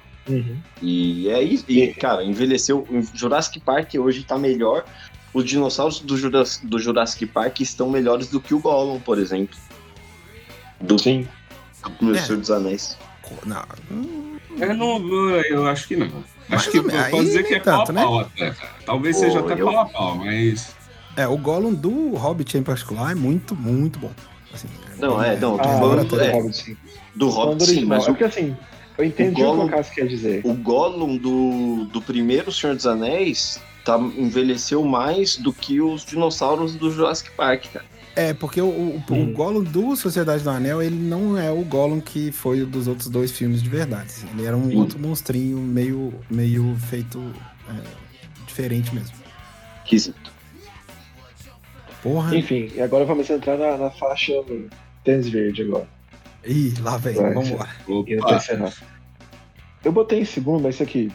[0.82, 1.66] E é isso.
[1.68, 2.80] E, cara, envelheceu.
[2.90, 4.85] o Jurassic Park hoje tá melhor.
[5.34, 9.58] Os dinossauros do, Juras- do Jurassic Park estão melhores do que o Gollum, por exemplo.
[10.80, 11.27] Do, Sim.
[12.00, 12.19] Do É.
[12.22, 12.98] Senhor dos Anéis.
[13.45, 13.64] Não.
[14.58, 15.10] Eu não,
[15.42, 16.24] eu acho que não.
[16.52, 17.08] Acho que menos.
[17.10, 18.02] pode dizer que é pau a tanto, né?
[18.03, 18.74] pau até, cara.
[18.85, 20.76] Talvez Pô, seja até eu- pau a pau, mas.
[21.18, 24.11] É, o Gollum do Hobbit em particular é muito, muito bom.
[24.53, 24.68] Assim,
[25.00, 26.77] Não, é, não, tô Ah, falando do é, Hobbit, sim.
[27.16, 28.56] do Hobbit, sim, mas É porque assim,
[28.97, 30.41] eu entendi o, Gollum- que o Cássio quer dizer.
[30.43, 36.75] o Gollum do, do primeiro Senhor dos Anéis tá, envelheceu mais do que os dinossauros
[36.75, 37.85] do Jurassic Park, cara.
[38.15, 39.33] É, porque o, o, o Uhum.
[39.33, 43.09] Gollum do Sociedade do Anel, ele não é o Gollum que foi o dos outros
[43.09, 44.05] dois filmes de verdade.
[44.05, 44.27] assim.
[44.38, 44.77] Ele era um Sim.
[44.77, 47.19] outro monstrinho meio, meio feito
[47.67, 47.73] é,
[48.45, 49.15] diferente mesmo.
[49.83, 50.31] Esquisito.
[52.03, 52.35] Porra.
[52.35, 54.33] Enfim, e agora vamos entrar na, na faixa
[55.03, 55.88] tênis verde agora.
[56.45, 57.69] Ih, lá vem, Vai, vamos lá.
[59.85, 61.11] Eu botei em segundo, mas isso aqui,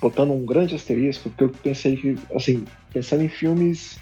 [0.00, 3.98] botando um grande asterisco, porque eu pensei que, assim, pensando em filmes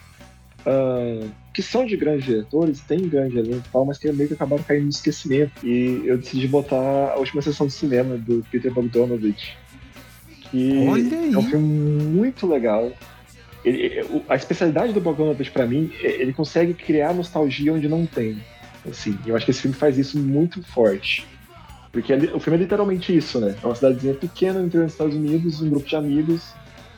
[0.66, 4.34] ah, que são de grandes diretores, tem grande elenco e tal, mas que meio que
[4.34, 5.52] acabaram caindo no esquecimento.
[5.66, 9.56] E eu decidi botar a última sessão de cinema do Peter Bogdanovich.
[10.50, 11.32] Que Olha aí.
[11.34, 12.92] é um filme muito legal.
[13.64, 18.38] Ele- a especialidade do Bogdanovich, pra mim, é- ele consegue criar nostalgia onde não tem.
[18.91, 21.26] Assim, eu acho que esse filme faz isso muito forte.
[21.92, 23.57] Porque ele- o filme é literalmente isso, né?
[23.62, 26.42] É uma cidadezinha pequena no interior dos Estados Unidos, um grupo de amigos.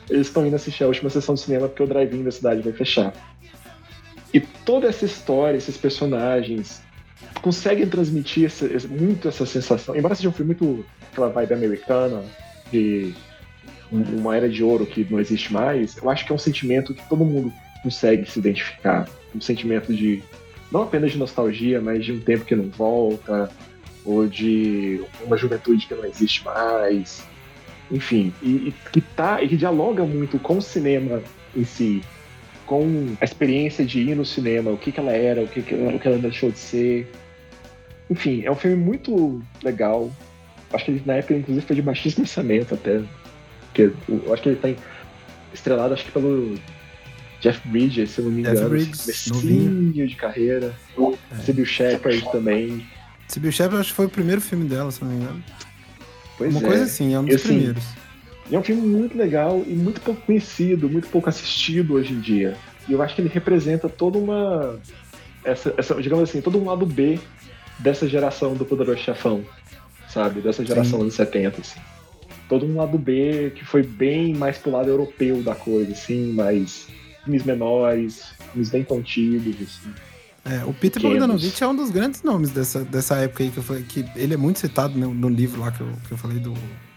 [0.09, 2.73] Eles estão indo assistir a última sessão de cinema porque o drive-in da cidade vai
[2.73, 3.13] fechar.
[4.33, 6.81] E toda essa história, esses personagens,
[7.41, 9.95] conseguem transmitir essa- muito essa sensação.
[9.95, 12.23] Embora seja um filme muito aquela vibe americana,
[12.71, 13.13] de
[13.91, 16.93] um- uma era de ouro que não existe mais, eu acho que é um sentimento
[16.93, 17.51] que todo mundo
[17.83, 19.07] consegue se identificar.
[19.35, 20.21] Um sentimento de,
[20.71, 23.51] não apenas de nostalgia, mas de um tempo que não volta,
[24.05, 27.23] ou de uma juventude que não existe mais.
[27.91, 31.21] Enfim, e, e que tá, e que dialoga muito com o cinema
[31.55, 32.01] em si,
[32.65, 35.75] com a experiência de ir no cinema, o que, que ela era, o que, que,
[35.75, 37.11] ela, o que ela deixou de ser.
[38.09, 40.09] Enfim, é um filme muito legal.
[40.71, 43.01] Acho que ele, na época, inclusive, foi de baixíssimo orçamento até.
[43.65, 44.77] Porque eu acho que ele tem
[45.53, 46.57] estrelado, acho que pelo
[47.41, 48.69] Jeff Bridges, se não me Jeff engano.
[48.69, 50.75] Bridges, comecinho de carreira.
[51.31, 51.35] É.
[51.41, 52.85] Sybil Shepard também.
[53.27, 55.43] Sibyl Shepard acho que foi o primeiro filme dela, se não me engano.
[56.37, 56.67] Pois Uma é.
[56.67, 57.83] coisa assim, é um dos assim, primeiros.
[58.49, 62.19] E é um filme muito legal e muito pouco conhecido, muito pouco assistido hoje em
[62.19, 62.55] dia.
[62.87, 64.79] E eu acho que ele representa toda uma.
[65.43, 67.19] Essa, essa, digamos assim, todo um lado B
[67.79, 69.43] dessa geração do Poderoso Chefão,
[70.09, 70.41] sabe?
[70.41, 71.05] Dessa geração Sim.
[71.05, 71.79] dos 70, assim.
[72.47, 76.87] Todo um lado B que foi bem mais pro lado europeu da coisa, assim, mais
[77.23, 79.93] filmes menores, filmes bem contidos, assim.
[80.43, 80.99] É, o Peter.
[81.01, 84.33] Bogdanovich é um dos grandes nomes dessa, dessa época aí que eu falei, que ele
[84.33, 86.53] é muito citado no, no livro lá que eu, que eu falei do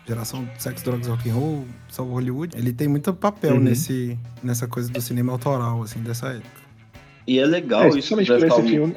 [0.08, 2.56] Geração Sex, Drogas, Rock and Roll, Salvo Hollywood.
[2.56, 3.60] Ele tem muito papel Uhum.
[3.60, 6.64] nesse, nessa coisa do cinema autoral, assim, dessa época.
[7.26, 8.64] E é legal É, isso que Zé esse falou.
[8.66, 8.96] filme.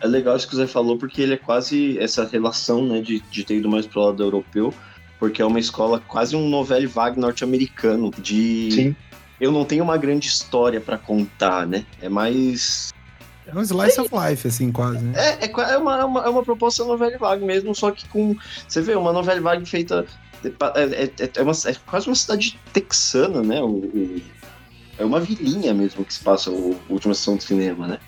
[0.00, 3.20] É legal isso que o Zé falou, porque ele é quase essa relação, né, de,
[3.30, 4.72] de ter ido mais pro lado europeu,
[5.18, 8.70] porque é uma escola quase um novelle vague norte-americano, de...
[8.70, 8.96] Sim.
[9.40, 11.84] Eu não tenho uma grande história pra contar, né?
[12.02, 12.92] É mais...
[13.46, 15.12] É um slice of life, assim, quase, né?
[15.16, 18.06] É, é, qua- é uma, é, uma, é uma proposta novelle vague mesmo, só que
[18.08, 18.36] com...
[18.66, 20.04] Você vê, uma novelle vague feita...
[20.74, 23.60] É, é, é, uma, é quase uma cidade texana, né?
[23.62, 24.22] O, o-
[24.98, 27.98] é uma vilinha mesmo que se passa o, a última sessão de cinema, né?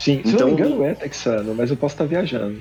[0.00, 2.60] Sim, se Então- não me engano é texano, mas eu posso estar viajando.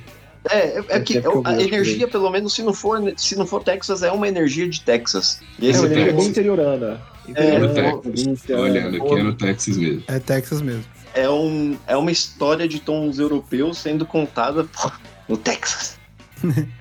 [0.49, 4.03] É, é, é que a energia, pelo menos, se não for, se não for Texas,
[4.03, 5.41] é uma energia de Texas.
[5.59, 7.01] E É uma energia bem interiorana.
[7.35, 8.41] É, É no Interiorana, Texas.
[8.45, 10.03] Tô olhando aqui, é no Texas mesmo.
[10.07, 10.83] É Texas mesmo.
[11.13, 14.91] é, um, é uma história de tons europeus sendo contada pô,
[15.27, 15.97] no Texas.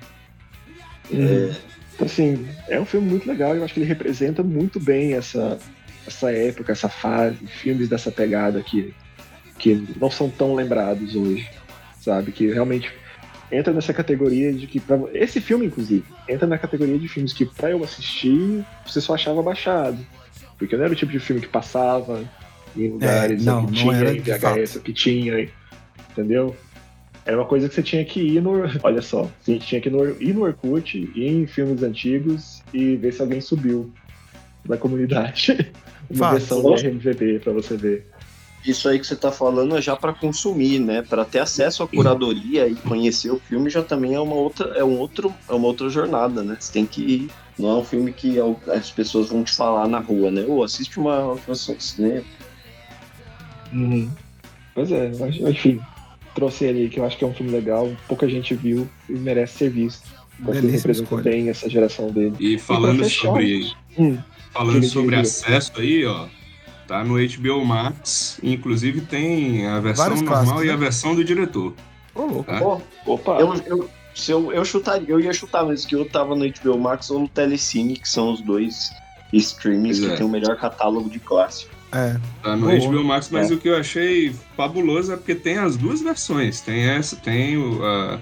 [1.09, 1.55] Uhum.
[1.95, 5.13] Então, assim, é um filme muito legal e eu acho que ele representa muito bem
[5.13, 5.57] essa,
[6.05, 8.93] essa época, essa fase, filmes dessa pegada que,
[9.57, 11.49] que não são tão lembrados hoje,
[11.99, 12.31] sabe?
[12.31, 12.91] Que realmente
[13.51, 14.79] entra nessa categoria de que.
[14.79, 19.15] Pra, esse filme, inclusive, entra na categoria de filmes que, pra eu assistir, você só
[19.15, 19.97] achava baixado.
[20.57, 22.23] Porque não era o tipo de filme que passava
[22.75, 25.49] em lugares não, que não tinha era em VHS, que tinha,
[26.11, 26.55] entendeu?
[27.25, 28.63] Era uma coisa que você tinha que ir no.
[28.83, 32.63] Olha só, a gente tinha que ir no, ir no Orkut, ir em filmes antigos
[32.73, 33.91] e ver se alguém subiu
[34.67, 35.71] na comunidade.
[36.09, 36.31] Uma Fato.
[36.37, 38.07] versão do RMVB pra você ver.
[38.65, 41.01] Isso aí que você tá falando é já pra consumir, né?
[41.01, 44.83] Pra ter acesso à curadoria e conhecer o filme já também é uma outra, é
[44.83, 46.57] um outro, é uma outra jornada, né?
[46.59, 47.31] Você tem que ir.
[47.57, 48.35] Não é um filme que
[48.71, 50.45] as pessoas vão te falar na rua, né?
[50.47, 52.23] Ou assiste uma uma sessão de cinema.
[53.73, 54.09] Uhum.
[54.75, 55.79] Pois é, mas, enfim,
[56.35, 59.13] trouxe ele aí que eu acho que é um filme legal, pouca gente viu e
[59.13, 60.07] merece ser visto.
[60.39, 62.35] Belíssima representa bem essa geração dele.
[62.39, 64.19] E falando fechar, sobre, Hum,
[64.51, 66.27] falando sobre acesso aí, ó,
[66.87, 70.77] tá no HBO Max, inclusive tem a versão Vários normal clássicos, e a né?
[70.77, 71.73] versão do diretor.
[72.13, 72.43] Ô, louco.
[72.43, 72.59] Tá?
[72.59, 73.39] Pô, Opa!
[73.39, 76.77] eu, eu, se eu, eu chutaria, eu ia chutar, mas que eu tava no HBO
[76.77, 78.91] Max ou no Telecine, que são os dois
[79.33, 80.17] streamings Pois que é.
[80.17, 81.71] tem o melhor catálogo de clássico.
[81.91, 82.17] É.
[82.43, 82.79] Tá no Boa.
[82.79, 83.53] HBO Max, mas É.
[83.53, 86.59] o que eu achei fabuloso é porque tem as duas versões.
[86.61, 88.19] Tem essa, tem o- a,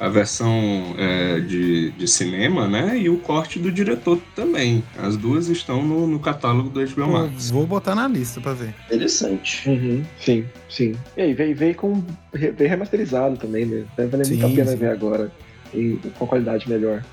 [0.00, 2.98] a versão é, de, de cinema, né?
[2.98, 4.82] E o corte do diretor também.
[4.98, 7.50] As duas estão no, no catálogo do HBO Max.
[7.50, 8.74] vou botar na lista pra ver.
[8.86, 9.68] Interessante.
[9.68, 10.94] Uhum, sim, sim.
[11.16, 13.84] E aí, veio, veio com veio remasterizado também, né?
[13.96, 14.76] Deve valer muito Sim, a pena sim.
[14.78, 15.30] ver agora,
[15.74, 17.04] em- com qualidade melhor.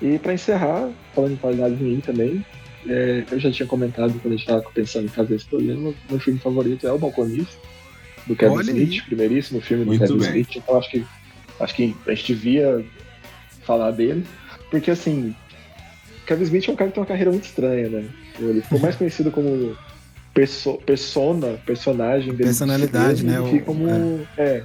[0.00, 2.44] E pra encerrar, falando em qualidade ruim também,
[2.86, 6.20] é, eu já tinha comentado quando a gente tava pensando em fazer esse programa, meu
[6.20, 7.56] filme favorito é O Balconista,
[8.26, 8.82] do Kevin Olha aí.
[8.84, 10.28] Smith, primeiríssimo filme do Muito Kevin bem.
[10.28, 11.04] Smith, então acho que,
[11.60, 12.84] acho que a gente devia
[13.62, 14.24] falar dele,
[14.70, 15.34] porque assim,
[16.26, 18.04] Kevin Smith é um cara que tem uma carreira muito estranha, né?
[18.38, 19.76] Ele ficou mais conhecido como
[20.34, 23.40] perso persona, personagem dele Personalidade, né?
[23.40, 23.88] Do que como,
[24.36, 24.64] é.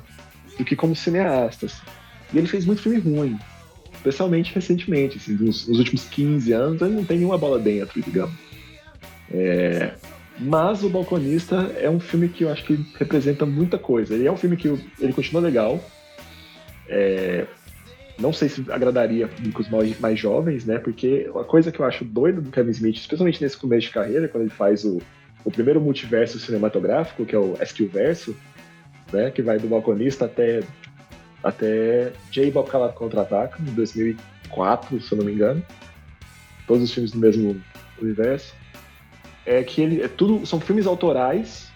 [0.58, 1.68] do que como cineasta.
[1.68, 1.82] assim.
[2.34, 3.40] E ele fez muito filme ruim,
[3.94, 8.34] especialmente recentemente, assim, dos, nos últimos 15 anos, ele não tem nenhuma bola dentro, digamos.
[9.34, 9.94] É,
[10.40, 14.14] mas O Balconista é um filme que eu acho que representa muita coisa.
[14.14, 14.68] Ele é um filme que
[15.00, 15.80] ele continua legal.
[16.92, 17.48] É,
[18.20, 20.78] não sei se agradaria públicos mais, mais jovens, né?
[20.78, 24.28] Porque a coisa que eu acho doida do Kevin Smith, especialmente nesse começo de carreira,
[24.28, 25.02] quando ele faz o,
[25.46, 27.56] o primeiro multiverso cinematográfico, que é o
[27.92, 28.36] Verso,
[29.12, 29.32] né?
[29.32, 30.62] Que vai do balconista até,
[31.44, 32.52] até J.
[32.70, 35.64] Calado Contra-Ataca, em 2004, se eu não me engano.
[36.68, 37.60] Todos os filmes do mesmo
[38.00, 38.54] universo.
[39.46, 41.72] É que ele é tudo são filmes autorais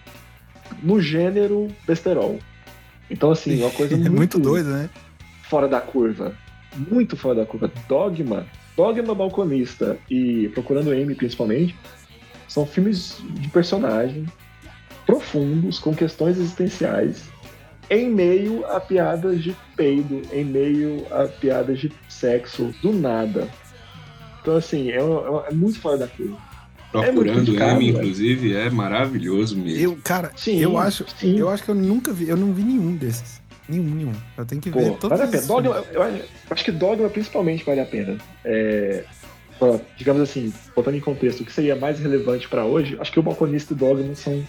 [0.82, 2.38] no gênero besterol.
[3.10, 4.88] Então assim, é uma coisa É muito, muito doido, né?
[5.48, 6.34] Fora da curva.
[6.76, 7.70] Muito fora da curva.
[7.88, 11.74] Dogma, Dogma Balconista e Procurando Amy, principalmente,
[12.48, 14.26] são filmes de personagem
[15.06, 17.24] profundos, com questões existenciais,
[17.88, 23.48] em meio a piadas de peido, em meio a piadas de sexo, do nada.
[24.42, 26.36] Então, assim, é, uma- é muito fora da curva.
[26.94, 27.98] É Procurando criticado, M, né?
[27.98, 29.78] inclusive, é maravilhoso mesmo.
[29.80, 31.38] Eu, cara, Sim, eu acho, sim.
[31.38, 33.40] eu acho que eu nunca vi, eu não vi nenhum desses.
[33.68, 34.12] Nenhum, nenhum.
[34.36, 35.46] Eu tenho que Pô, ver todos vale a pena.
[35.46, 38.16] Dogma, eu, acho- eu acho que Dogma principalmente vale a pena.
[38.44, 39.04] É,
[39.96, 43.22] digamos assim, botando em contexto, o que seria mais relevante pra hoje, acho que o
[43.22, 44.44] Balconista e o Dogma são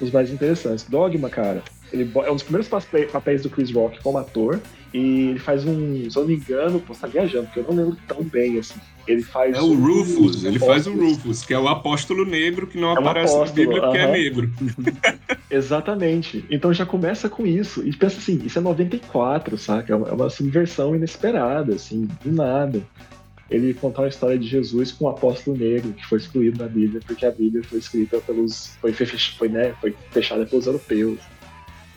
[0.00, 0.84] os mais interessantes.
[0.88, 2.68] Dogma, cara, ele é um dos primeiros
[3.12, 4.60] papéis do Chris Rock como ator,
[4.94, 7.84] e ele faz um, se eu não me engano, posso estar viajando, porque eu não
[7.84, 8.78] lembro tão bem, assim.
[9.06, 10.92] Ele faz É o um- Rufus, ele faz o.
[10.94, 13.98] Rufus, que é o apóstolo negro que não É um aparece na apóstolo, Bíblia porque
[13.98, 14.12] é aham.
[14.12, 14.52] negro.
[15.50, 16.44] Exatamente.
[16.50, 17.86] Então já começa com isso.
[17.86, 19.92] E pensa assim, isso é 94, saca?
[19.92, 22.80] É uma, é uma subversão inesperada, assim, do nada.
[23.50, 27.02] Ele contar a história de Jesus com o apóstolo negro, que foi excluído da Bíblia,
[27.06, 28.76] porque a Bíblia foi escrita pelos.
[28.80, 31.18] foi, foi, né, foi fechada pelos europeus.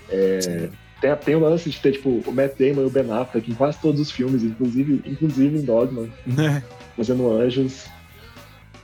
[0.10, 0.70] É,
[1.06, 3.56] tem, tem o lance de ter, tipo, o Matt Damon e o Ben Affleck em
[3.56, 6.64] quase todos os filmes, inclusive, inclusive em Dogma, Né?
[6.96, 7.86] fazendo anjos.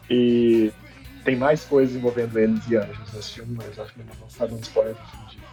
[0.10, 0.72] E
[1.24, 4.60] tem mais coisas envolvendo eles e anjos nesse filme, mas acho que não dar um
[4.60, 5.44] spoiler do filme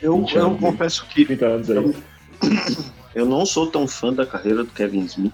[0.00, 1.76] Eu, 20 eu anos, confesso que 30 anos aí.
[1.76, 1.94] eu,
[3.14, 5.32] eu não sou tão fã da carreira do Kevin Smith.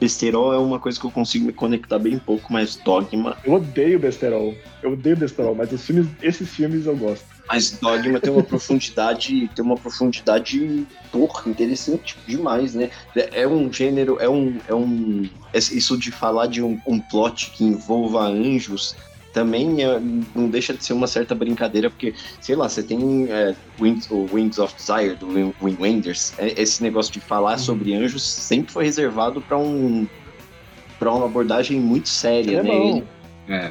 [0.00, 3.36] Besterol é uma coisa que eu consigo me conectar bem pouco, mas Dogma.
[3.44, 4.54] Eu odeio besterol.
[4.82, 7.24] Eu odeio besterol, mas os filmes, esses filmes eu gosto.
[7.48, 12.90] Mas Dogma tem uma profundidade, tem uma profundidade porra, interessante demais, né?
[13.14, 16.98] É é um gênero, é um, é um, é isso de falar de um, um
[16.98, 18.96] plot que envolva anjos
[19.36, 20.00] também é-
[20.34, 24.26] não deixa de ser uma certa brincadeira, porque, sei lá, você tem é, Wings, o
[24.32, 25.28] Wings of Desire, do
[25.60, 30.06] Wim Wenders, é- esse negócio de falar sobre anjos sempre foi reservado para um
[30.98, 32.70] para uma abordagem muito séria, É né?
[32.70, 33.02] bom.
[33.48, 33.70] É.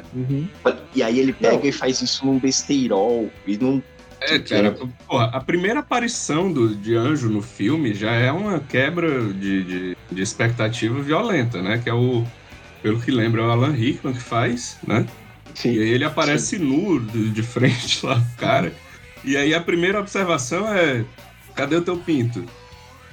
[0.94, 3.82] e aí ele pega e faz isso num besteirol, e não...
[4.18, 4.74] É, cara,
[5.06, 9.96] porra, a primeira aparição do, de anjo no filme já é uma quebra de, de,
[10.10, 11.78] de expectativa violenta, né?
[11.78, 12.24] Que é o,
[12.82, 15.06] pelo que lembra, é o Alan Rickman que faz, né?
[15.54, 15.72] Sim.
[15.72, 18.72] E aí ele aparece nu de, de frente lá pro cara.
[19.24, 21.04] E aí a primeira observação é:
[21.54, 22.44] cadê o teu pinto?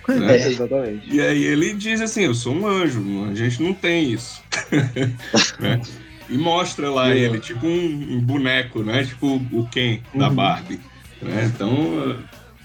[0.08, 0.38] Né?
[0.38, 1.10] É, exatamente.
[1.10, 3.02] E aí ele diz assim: eu sou um anjo,
[3.32, 4.42] a gente não tem isso.
[5.60, 5.82] Né?
[6.30, 7.18] E mostra lá É.
[7.20, 9.04] ele, tipo um, um boneco, né?
[9.04, 10.36] Tipo o Ken da Uhum.
[10.36, 10.80] Barbie.
[11.22, 11.52] Né?
[11.54, 12.18] Então,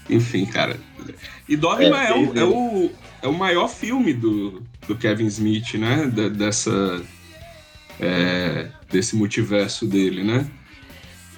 [0.09, 0.77] enfim, cara.
[1.47, 2.91] E Dogma É, é, o, é, o,
[3.23, 6.07] é o maior filme do, do Kevin Smith, né?
[6.07, 7.01] Da- dessa.
[7.99, 10.45] é, desse multiverso dele, né?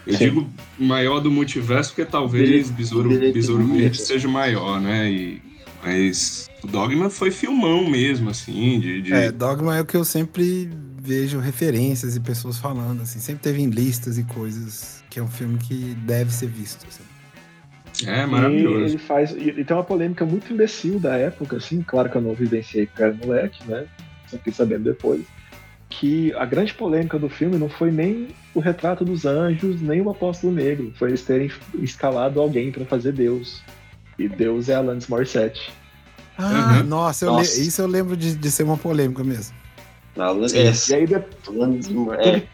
[0.06, 0.26] Eu Sim.
[0.26, 5.12] digo maior do multiverso porque talvez Besouro, Verde seja maior, né?
[5.12, 5.42] E,
[5.84, 9.02] mas o Dogma foi filmão mesmo, assim, de.
[9.02, 10.70] de- É, Dogma é o que eu sempre
[11.02, 13.20] vejo referências e pessoas falando, assim.
[13.20, 16.86] Sempre teve em listas e coisas que é um filme que deve ser visto.
[16.88, 17.04] assim.
[18.10, 18.86] É, E maravilhoso.
[18.86, 19.32] ele faz.
[19.32, 22.86] E, e tem uma polêmica muito imbecil da época, assim, claro que eu não vivenciei
[22.88, 23.86] porque era moleque, né?
[24.28, 25.22] Só fiquei sabendo depois.
[25.90, 30.10] Que a grande polêmica do filme não foi nem o retrato dos anjos, nem o
[30.10, 30.94] apóstolo negro.
[30.96, 33.62] Foi eles terem escalado alguém pra fazer Deus.
[34.18, 35.72] E Deus é Alanis Morissette.
[36.38, 36.88] Ah, Uhum.
[36.88, 37.60] nossa, eu Nossa.
[37.60, 39.54] le- isso eu lembro de, de ser uma polêmica mesmo.
[40.18, 41.16] Alanis- É, é, E aí de-
[41.48, 42.48] Alanis- é, teve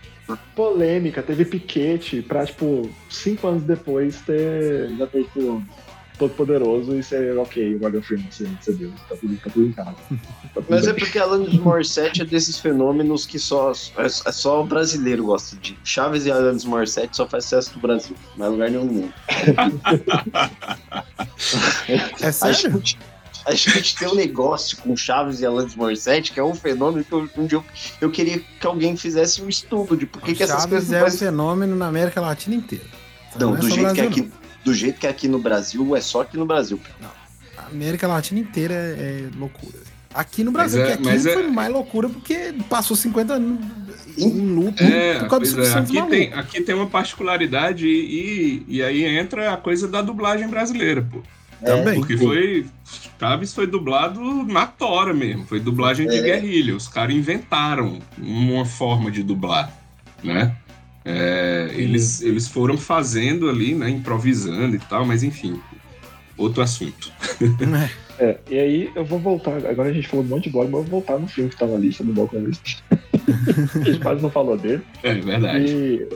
[0.55, 5.63] polêmica, teve piquete pra, tipo, cinco anos depois ter já ter, tipo,
[6.19, 8.91] todo poderoso e ser ok, o Morgan Freeman ser, ser Deus.
[9.07, 9.91] Tá tudo, tá tudo em casa.
[10.09, 10.15] Tá
[10.55, 10.99] tudo Mas é bem.
[11.03, 15.77] porque Alanis Morissette é desses fenômenos que só, é, é só o brasileiro gosta de.
[15.83, 19.13] Chaves e Alanis Morissette só faz sucesso no Brasil, não é lugar nenhum no mundo.
[22.21, 22.81] É sério?
[23.47, 27.11] A gente tem um negócio com Chaves e Alanis Morissette que é um fenômeno que
[27.13, 27.63] eu, um dia eu,
[28.01, 30.99] eu queria que alguém fizesse um estudo de por que, que essas Chaves coisas é
[30.99, 32.83] não um fenômeno na América Latina inteira.
[33.39, 34.31] Não, é do jeito, que é Brasil, aqui,
[34.65, 36.79] do jeito que é aqui no Brasil, é só aqui no Brasil.
[37.57, 39.77] A América Latina inteira é loucura.
[40.13, 43.59] Aqui no Brasil, Mas é- aqui mas é- foi mais loucura porque passou 50 anos
[44.17, 49.05] em loop É, por causa é, aqui, tem, aqui tem uma particularidade e, e aí
[49.05, 51.21] entra a coisa da dublagem brasileira, pô.
[51.63, 51.95] Também.
[51.95, 52.65] Porque foi.
[53.19, 56.21] Chaves foi dublado na tora mesmo, foi dublagem de É.
[56.21, 56.75] guerrilha.
[56.75, 59.71] Os caras inventaram uma forma de dublar,
[60.23, 60.55] né?
[61.03, 63.89] É, eles, eles foram fazendo ali, né?
[63.89, 65.59] Improvisando e tal, mas enfim,
[66.37, 67.11] outro assunto.
[68.19, 69.63] É, e aí eu vou voltar.
[69.67, 71.55] Agora a gente falou um monte de blog, mas eu vou voltar no filme que
[71.55, 72.81] tá na lista do Balconista.
[72.89, 74.81] a gente quase não falou dele.
[75.03, 75.65] É verdade.
[75.67, 76.07] E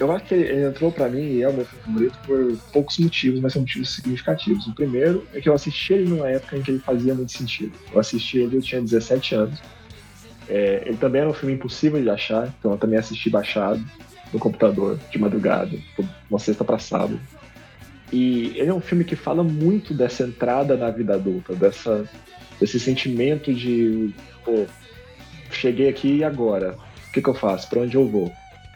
[0.00, 3.40] eu, acho que ele entrou pra mim e é o meu favorito por poucos motivos,
[3.40, 4.66] mas são motivos significativos.
[4.66, 7.72] O primeiro é que eu assisti ele numa época em que ele fazia muito sentido.
[7.92, 9.60] Eu assisti ele, eu tinha 17 anos.
[10.48, 13.84] É, ele também era um filme impossível de achar, então eu também assisti baixado
[14.32, 15.76] no computador, de madrugada,
[16.28, 17.20] uma sexta pra sábado.
[18.12, 22.08] E ele é um filme que fala muito dessa entrada na vida adulta, dessa,
[22.58, 24.66] desse sentimento de, pô,
[25.50, 26.78] cheguei aqui e agora?
[27.08, 27.68] O que, que eu faço?
[27.68, 28.32] Pra onde eu vou?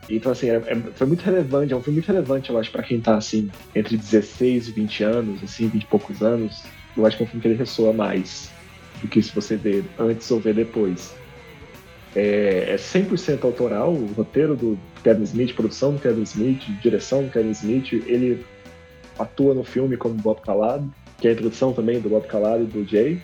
[0.09, 2.83] Então, assim, é, é- foi muito relevante, é um filme muito relevante, eu acho, pra
[2.83, 6.63] quem tá, assim, entre 16 e 20 anos, assim, 20 e poucos anos.
[6.97, 8.51] Eu acho que é um filme que ele ressoa mais
[9.01, 11.15] do que se você vê antes ou vê depois.
[12.15, 17.31] É, é 100% autoral, o roteiro do Kevin Smith, produção do Kevin Smith, direção do
[17.31, 18.45] Kevin Smith, ele
[19.19, 22.67] atua no filme como Bob Calado, que é a introdução também do Bob Calado e
[22.67, 23.19] do Jay.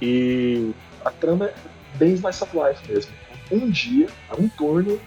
[0.00, 0.70] E
[1.04, 1.54] a trama é
[1.98, 3.12] bem slice of life mesmo.
[3.50, 4.06] Um dia,
[4.38, 4.98] um turno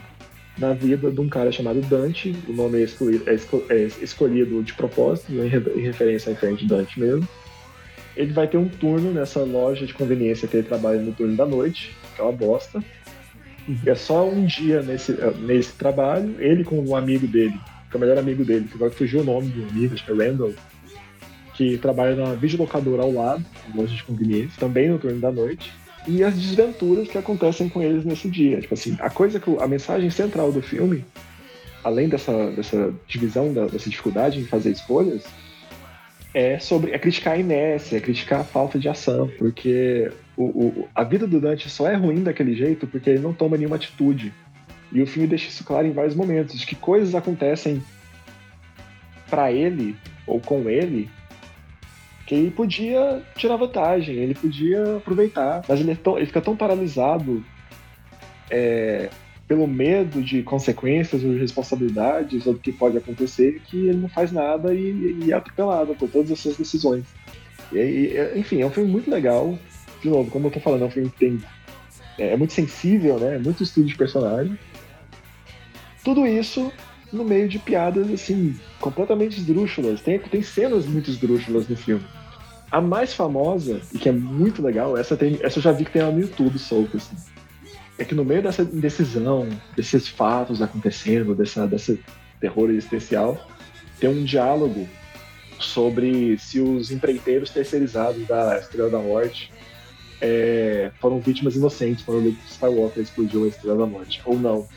[0.58, 4.62] na vida de um cara chamado Dante, o nome é escolhido, é esco- é escolhido
[4.62, 7.28] de propósito, em re- em referência a frente Dante mesmo.
[8.16, 11.46] Ele vai ter um turno nessa loja de conveniência que ele trabalha no turno da
[11.46, 12.84] noite, que é uma bosta.
[13.68, 17.54] E é só um dia nesse, nesse trabalho, ele com um amigo dele,
[17.90, 20.12] que é o melhor amigo dele, que agora fugiu o nome do amigo, acho que
[20.12, 20.54] é Randall,
[21.54, 25.72] que trabalha na videolocadora ao lado, loja de conveniência, também no turno da noite,
[26.08, 28.60] e as desventuras que acontecem com eles nesse dia.
[28.62, 31.06] Tipo assim, a coisa que a mensagem central do filme,
[31.84, 35.24] além dessa, dessa divisão, da- dessa dificuldade em fazer escolhas,
[36.34, 40.90] é sobre é criticar a inércia, é criticar a falta de ação, porque o, o-
[40.96, 44.34] a vida do Dante só é ruim daquele jeito porque ele não toma nenhuma atitude.
[44.94, 47.82] E o filme deixa isso claro em vários momentos, de que coisas acontecem
[49.30, 49.96] pra ele
[50.28, 51.10] ou com ele
[52.26, 56.56] que ele podia tirar vantagem, ele podia aproveitar, mas ele, é tão- ele fica tão
[56.56, 57.44] paralisado
[58.50, 59.10] é,
[59.48, 64.10] pelo medo de consequências ou de responsabilidades ou do que pode acontecer que ele não
[64.10, 67.04] faz nada e, e é atropelado por todas essas decisões.
[67.72, 69.58] E, e, enfim, é um filme muito legal.
[70.02, 71.40] De novo, como eu tô falando, é um filme que tem.
[72.18, 73.36] É, é muito sensível, né?
[73.36, 74.58] É muito estudo de personagem.
[76.04, 76.72] Tudo isso
[77.12, 80.02] no meio de piadas, assim, completamente esdrúxulas.
[80.02, 82.06] Tem, tem cenas muito esdrúxulas no filme.
[82.72, 85.92] A mais famosa, e que é muito legal, essa, tem, essa eu já vi que
[85.92, 87.16] tem ela no YouTube solta, assim.
[87.98, 92.00] É que no meio dessa indecisão, desses fatos acontecendo, dessa, desse
[92.40, 93.48] terror existencial,
[94.00, 94.88] tem um diálogo
[95.60, 99.52] sobre se os empreiteiros terceirizados da Estrela da Morte
[100.22, 104.68] é, foram vítimas inocentes quando o Luke Skywalker explodiu a Estrela da Morte, ou não.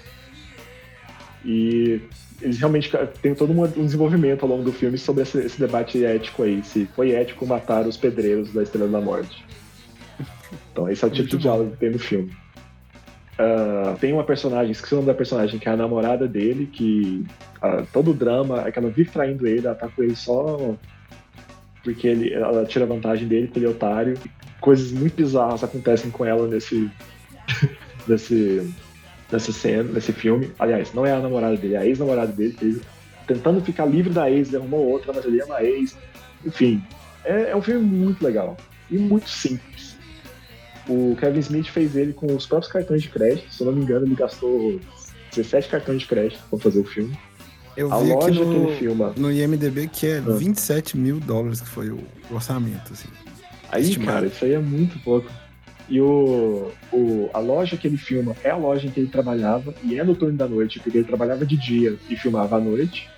[1.45, 2.01] E
[2.45, 2.91] eles realmente
[3.23, 6.87] tem todo um desenvolvimento ao longo do filme sobre esse, esse debate ético aí, se
[6.95, 9.45] foi ético matar os pedreiros da Estrela da Morte.
[10.71, 12.31] Então esse é o tipo de diálogo que tem no filme.
[13.39, 17.25] Ah, tem uma personagem, esqueci o nome da personagem, que é a namorada dele, que
[17.61, 20.77] ah, todo o drama é que ela vive traindo ele, ela tá com ele só
[21.83, 24.19] porque ele, ela tira vantagem dele, porque ele é otário.
[24.61, 26.91] Coisas muito bizarras acontecem com ela nesse,
[28.09, 28.75] nesse,
[29.31, 30.51] nessa cena, nesse filme.
[30.59, 32.83] Aliás, não é a namorada dele, é a ex-namorada dele, ele,
[33.27, 35.97] tentando ficar livre da ex, ele arrumou outra, mas ele ama a ex.
[36.45, 36.83] Enfim,
[37.25, 38.57] é, é um filme muito legal
[38.91, 39.97] e muito simples.
[40.87, 43.51] O Kevin Smith fez ele com os próprios cartões de crédito.
[43.53, 44.79] Se eu não me engano, ele gastou
[45.35, 47.19] 17 cartões de crédito para fazer o filme.
[47.77, 49.13] Eu a vi aqui loja no, que ele filma.
[49.17, 50.33] no IMDB que é Ah.
[50.37, 51.99] 27 mil dólares que foi o
[52.31, 53.09] orçamento, assim.
[53.73, 54.13] Aí, Estimado.
[54.13, 55.29] cara, isso aí é muito pouco.
[55.89, 59.75] E o, o, a loja que ele filma é a loja em que ele trabalhava,
[59.83, 63.09] e é no turno da noite, porque ele trabalhava de dia e filmava à noite.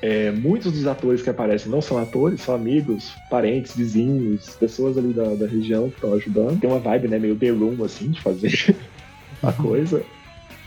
[0.00, 5.12] É, muitos dos atores que aparecem não são atores, são amigos, parentes, vizinhos, pessoas ali
[5.12, 6.60] da, da região que estão ajudando.
[6.60, 8.76] Tem uma vibe, né, meio The Room, assim, de fazer
[9.42, 10.04] a coisa.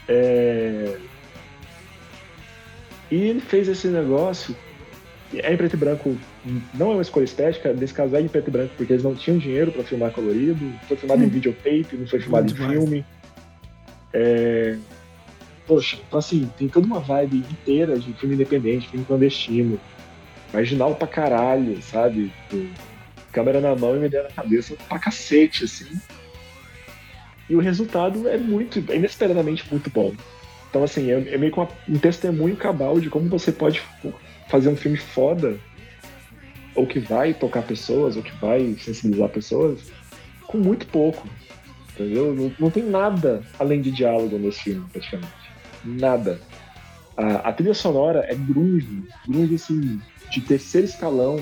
[0.08, 0.98] É...
[3.10, 4.56] E ele fez esse negócio
[5.40, 6.18] é em preto e branco,
[6.74, 9.16] não é uma escolha estética, nesse caso é em preto e branco, porque eles não
[9.16, 12.72] tinham dinheiro para filmar colorido, foi filmado em videotape, não foi filmado em demais.
[12.74, 13.06] filme.
[14.14, 14.78] É...
[15.68, 19.80] Poxa, então assim, tem toda uma vibe inteira de filme independente, filme clandestino,
[20.54, 22.32] marginal pra caralho, sabe?
[22.50, 22.68] Tipo,
[23.32, 25.88] câmera na mão e ideia na cabeça pra cacete, assim.
[27.50, 30.14] E o resultado é muito, é inesperadamente muito bom.
[30.70, 33.82] Então, assim, é, é meio que uma- um testemunho cabal de como você pode
[34.52, 35.58] fazer um filme foda,
[36.76, 39.80] ou que vai tocar pessoas, ou que vai sensibilizar pessoas,
[40.46, 41.26] com muito pouco.
[41.94, 42.36] Entendeu?
[42.36, 45.34] Não, não tem nada além de diálogo nesse filme, praticamente.
[45.86, 46.40] Nada.
[47.16, 51.40] A, a trilha sonora é grunge, grunge assim, de terceiro escalão,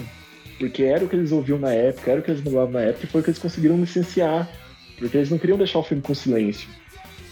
[0.60, 3.06] porque era o que eles ouviam na época, era o que eles mandavam na época,
[3.06, 4.48] e foi o que eles conseguiram licenciar,
[4.98, 6.70] porque eles não queriam deixar o filme com silêncio.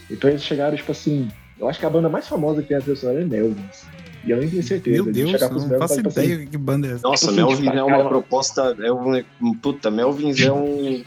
[0.09, 2.81] Então eles chegaram, tipo assim, eu acho que a banda mais famosa que tem a
[2.81, 3.85] trilha sonora é Melvins.
[4.25, 4.95] E eu nem tenho certeza.
[5.03, 7.07] Meu de Deus, chegar não faço ideia assim, que banda é essa.
[7.07, 8.75] Nossa, Melvins tipo, é uma proposta.
[8.81, 11.03] É um, puta, Melvins é um.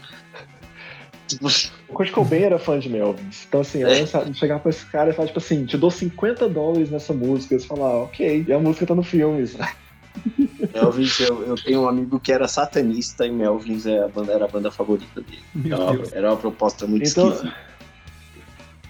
[1.87, 3.45] O Kurt Cobain era fã de Melvins.
[3.47, 4.01] Então, assim, É.
[4.01, 7.53] eu chegar pra esse cara e falar, tipo assim, te dou 50 dólares nessa música.
[7.53, 9.45] Eles falar, "Ah, ok, e a música tá no filme.
[9.47, 9.71] sabe?
[10.73, 14.43] Melvins, eu, eu tenho um amigo que era satanista e Melvins é a banda, era
[14.45, 15.39] a banda favorita dele.
[15.55, 16.13] Meu Era uma, Deus.
[16.13, 17.55] era uma proposta muito Então, esquisita.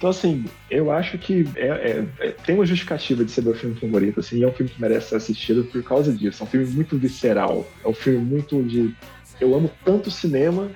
[0.01, 3.80] Então, assim, eu acho que é, é- é- tem uma justificativa de ser meu filme
[3.80, 6.41] favorito, assim, e é um filme que merece ser assistido por causa disso.
[6.41, 7.67] É um filme muito visceral.
[7.85, 8.95] É um filme muito de.
[9.39, 10.71] Eu amo tanto cinema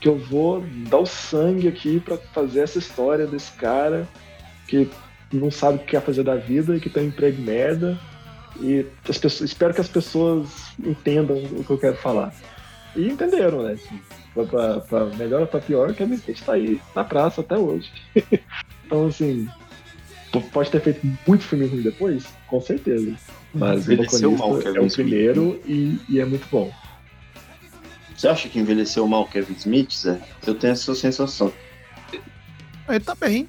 [0.00, 4.06] que eu vou dar o sangue aqui pra fazer essa história desse cara
[4.68, 4.88] que
[5.32, 7.98] não sabe o que quer fazer da vida e que tem um emprego merda.
[8.60, 12.32] E as pessoas, espero que as pessoas entendam o que eu quero falar.
[12.94, 13.76] E entenderam, né?
[14.34, 17.58] Pra, pra, pra melhor ou pra pior, que a gente tá aí na praça até
[17.58, 17.90] hoje.
[18.88, 19.46] então, assim,
[20.50, 22.24] pode ter feito muito filme ruim depois?
[22.46, 23.14] Com certeza.
[23.52, 24.94] Mas o Envelheceu mal, Kevin é o Smith.
[24.94, 26.72] primeiro e, e é muito bom.
[28.16, 30.18] Você acha que envelheceu mal o Kevin Smith, Zé?
[30.46, 31.52] Eu tenho essa sensação.
[32.88, 33.46] Ele tá bem,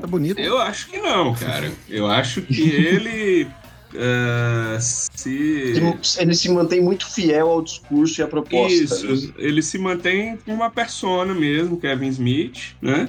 [0.00, 0.38] tá bonito.
[0.38, 1.72] Eu acho que não, cara.
[1.88, 3.48] Eu acho que ele
[3.94, 5.74] é, se.
[6.18, 8.74] Ele se mantém muito fiel ao discurso e à proposta.
[8.74, 9.32] Isso, né?
[9.38, 13.08] ele se mantém com uma persona mesmo, Kevin Smith, né?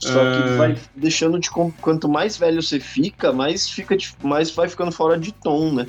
[0.00, 1.50] Só que Ah, vai deixando de.
[1.50, 5.86] Quanto mais velho você fica, mais, fica de- mais vai ficando fora de tom, né?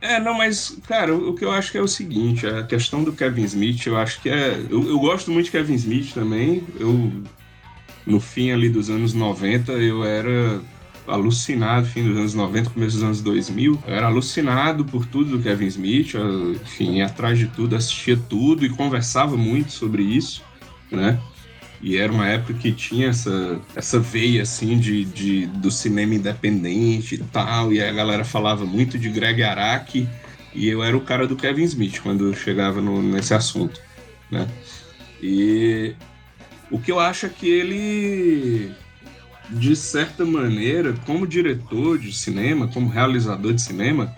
[0.00, 3.02] É, não, mas, cara, o, o que eu acho que é o seguinte, a questão
[3.02, 4.64] do Kevin Smith, eu acho que é.
[4.70, 6.62] Eu, eu gosto muito de Kevin Smith também.
[6.78, 7.12] Eu,
[8.06, 10.60] no fim ali dos anos 90, eu era
[11.08, 13.82] alucinado, fim dos anos 90, começo dos anos 2000.
[13.86, 18.16] Eu era alucinado por tudo do Kevin Smith, eu, enfim, ia atrás de tudo, assistia
[18.28, 20.42] tudo e conversava muito sobre isso,
[20.92, 21.18] né?
[21.80, 27.14] E era uma época que tinha essa, essa veia, assim, de, de, do cinema independente
[27.14, 30.08] e tal, e a galera falava muito de Greg Araki,
[30.52, 33.80] e eu era o cara do Kevin Smith quando chegava no- nesse assunto,
[34.30, 34.48] né?
[35.22, 35.94] E
[36.70, 38.72] o que eu acho é que ele,
[39.50, 44.16] de certa maneira, como diretor de cinema, como realizador de cinema,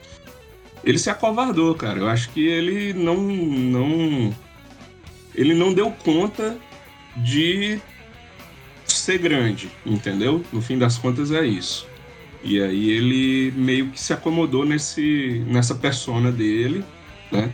[0.83, 1.99] ele se acovardou, cara.
[1.99, 4.35] Eu acho que ele não, não,
[5.35, 6.57] ele não deu conta
[7.17, 7.81] de
[8.87, 10.45] ser grande, entendeu?
[10.53, 11.87] No fim das contas é isso.
[12.43, 16.85] E aí ele meio que se acomodou nesse, nessa persona dele,
[17.31, 17.51] né?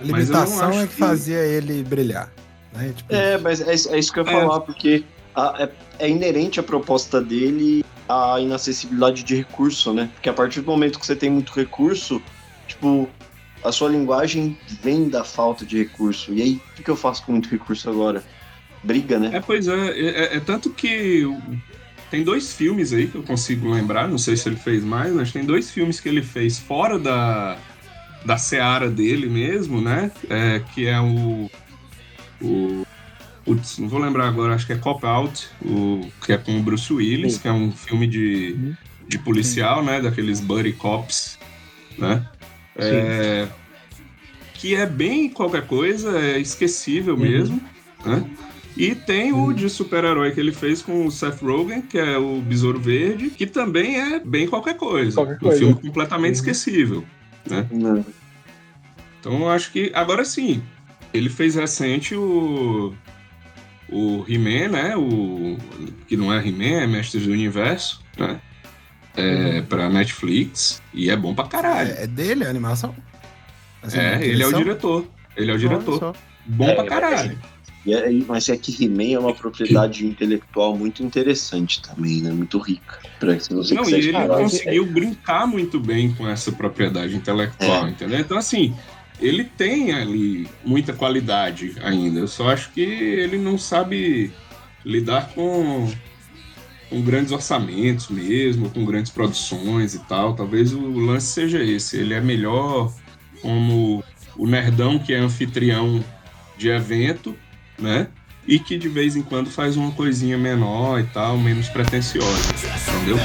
[0.00, 2.32] A limitação é que fazia ele brilhar.
[2.72, 2.92] Né?
[2.96, 4.40] Tipo, É, mas é, é isso que eu ia É.
[4.40, 5.04] falar, porque
[5.34, 5.56] a-
[5.98, 10.08] é, é inerente à proposta dele a inacessibilidade de recurso, né?
[10.14, 12.22] Porque a partir do momento que você tem muito recurso,
[12.66, 13.08] tipo,
[13.62, 16.32] a sua linguagem vem da falta de recurso.
[16.32, 18.22] E aí, o que, que eu faço com muito recurso agora?
[18.88, 19.30] Briga, né?
[19.34, 21.22] É, pois é, é, é- é tanto que
[22.10, 25.30] tem dois filmes aí que eu consigo lembrar, não sei se ele fez mais, mas
[25.30, 27.58] tem dois filmes que ele fez fora da,
[28.24, 30.10] da seara dele mesmo, né?
[30.30, 31.50] É, que é o.
[32.40, 32.86] o
[33.44, 36.62] putz, não vou lembrar agora, acho que é Cop Out, o, que é com o
[36.62, 38.74] Bruce Willis, que é um filme de,
[39.06, 40.00] de policial, né?
[40.00, 41.38] Daqueles buddy cops,
[41.98, 42.26] né?
[42.74, 43.48] É,
[44.54, 47.60] que é bem qualquer coisa, é esquecível mesmo,
[48.04, 48.24] né?
[48.78, 52.40] E tem o de super-herói que ele fez com o Seth Rogen, que é o
[52.40, 55.16] Besouro Verde, que também é bem qualquer coisa.
[55.16, 55.58] Qualquer um coisa.
[55.58, 57.04] filme completamente esquecível,
[57.50, 57.66] né?
[57.72, 58.06] Não.
[59.18, 59.90] Então eu acho que.
[59.94, 60.62] Agora sim,
[61.12, 62.94] ele fez recente o.
[63.90, 64.96] O He-Man, né?
[64.96, 65.56] O.
[66.06, 68.40] Que não é He-Man, é Mestres do Universo, né?
[69.16, 70.80] É, pra Netflix.
[70.94, 71.92] E é bom pra caralho.
[71.98, 72.94] é dele a animação?
[73.82, 75.04] Assim, É, a ele é o diretor.
[75.36, 76.14] Ele é o diretor.
[76.46, 77.38] Bom É, pra mas- caralho.
[77.88, 82.30] E é- mas é que He-Man é uma propriedade intelectual muito interessante também, né?
[82.30, 82.98] Muito rica.
[83.18, 87.86] Pra se você Não, e ele falar, conseguiu brincar muito bem com essa propriedade intelectual,
[87.86, 87.90] É.
[87.90, 88.20] entendeu?
[88.20, 88.74] Então, assim,
[89.18, 92.20] ele tem ali muita qualidade ainda.
[92.20, 94.30] Eu só acho que ele não sabe
[94.84, 95.90] lidar com,
[96.90, 100.34] com grandes orçamentos mesmo, com grandes produções e tal.
[100.34, 101.96] Talvez o lance seja esse.
[101.96, 102.92] Ele é melhor
[103.40, 104.04] como
[104.36, 106.04] o nerdão que é anfitrião
[106.58, 107.34] de evento,
[107.78, 108.08] né?
[108.46, 112.54] E que de vez em quando faz uma coisinha menor e tal, menos pretensiosa,
[112.96, 113.18] entendeu?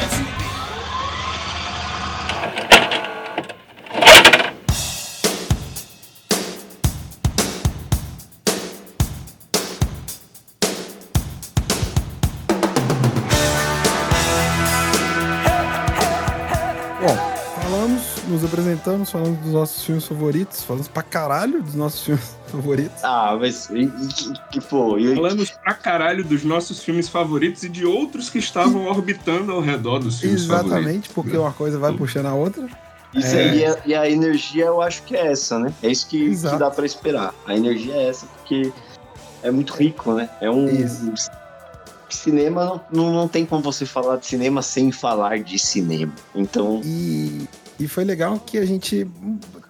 [18.44, 23.04] Nos apresentamos, falamos dos nossos filmes favoritos, falamos pra caralho dos nossos filmes favoritos.
[23.04, 23.92] Ah, mas e-
[24.52, 28.86] que, pô, e, Falamos pra caralho dos nossos filmes favoritos e de outros que estavam
[28.88, 31.12] orbitando ao redor dos filmes Exatamente, favoritos.
[31.14, 32.68] porque uma coisa vai puxando a outra.
[33.14, 33.40] Isso É.
[33.42, 35.72] aí, e a, e a energia eu acho que é essa, né?
[35.84, 37.34] É isso que, que dá pra esperar.
[37.46, 38.72] A energia é essa, porque
[39.44, 40.30] é muito rico, né?
[40.42, 40.68] É um.
[42.10, 46.14] Cinema não, não, não tem como você falar de cinema sem falar de cinema.
[46.36, 46.80] Então.
[46.84, 47.48] E,
[47.80, 49.08] e foi legal que a gente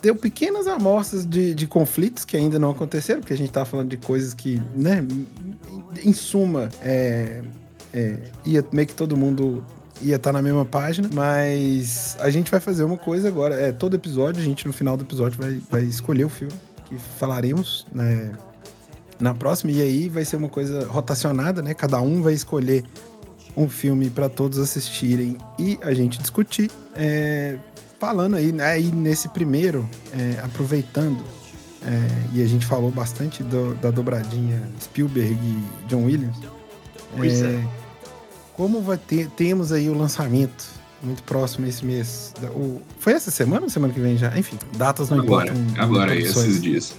[0.02, 3.90] deu pequenas amostras de, de conflitos que ainda não aconteceram, porque a gente tava falando
[3.90, 5.06] de coisas que, né,
[6.04, 7.42] em suma, é,
[7.94, 9.64] é, ia meio que todo mundo
[10.02, 13.96] ia estar na mesma página, mas a gente vai fazer uma coisa agora, é todo
[13.96, 16.54] episódio, a gente no final do episódio vai, vai escolher o filme
[16.86, 18.34] que falaremos, né,
[19.20, 19.72] na próxima.
[19.72, 21.74] E aí vai ser uma coisa rotacionada, né?
[21.74, 22.84] Cada um vai escolher
[23.56, 26.70] um filme para todos assistirem e a gente discutir.
[26.96, 27.58] É,
[28.04, 31.24] falando aí, né, aí nesse primeiro, é, aproveitando,
[31.82, 36.36] é, e a gente falou bastante do, da dobradinha Spielberg e John Williams.
[37.16, 37.64] Pois é.
[38.58, 40.66] Como vai ter, temos aí o lançamento
[41.02, 42.34] muito próximo esse mês.
[42.54, 44.38] O, foi essa semana ou semana que vem já?
[44.38, 45.82] Enfim, datas não Agora, importam.
[45.82, 46.94] agora, esses dias.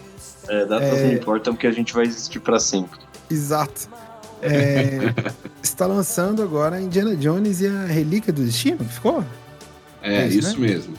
[0.49, 1.07] É, datas É.
[1.07, 2.99] não importam porque a gente vai existir pra sempre.
[3.31, 3.91] Exato.
[4.41, 5.12] É,
[5.62, 9.23] está lançando agora Indiana Jones e a Relíquia do Destino, ficou?
[10.05, 10.68] É, É isso, isso né?
[10.68, 10.94] mesmo.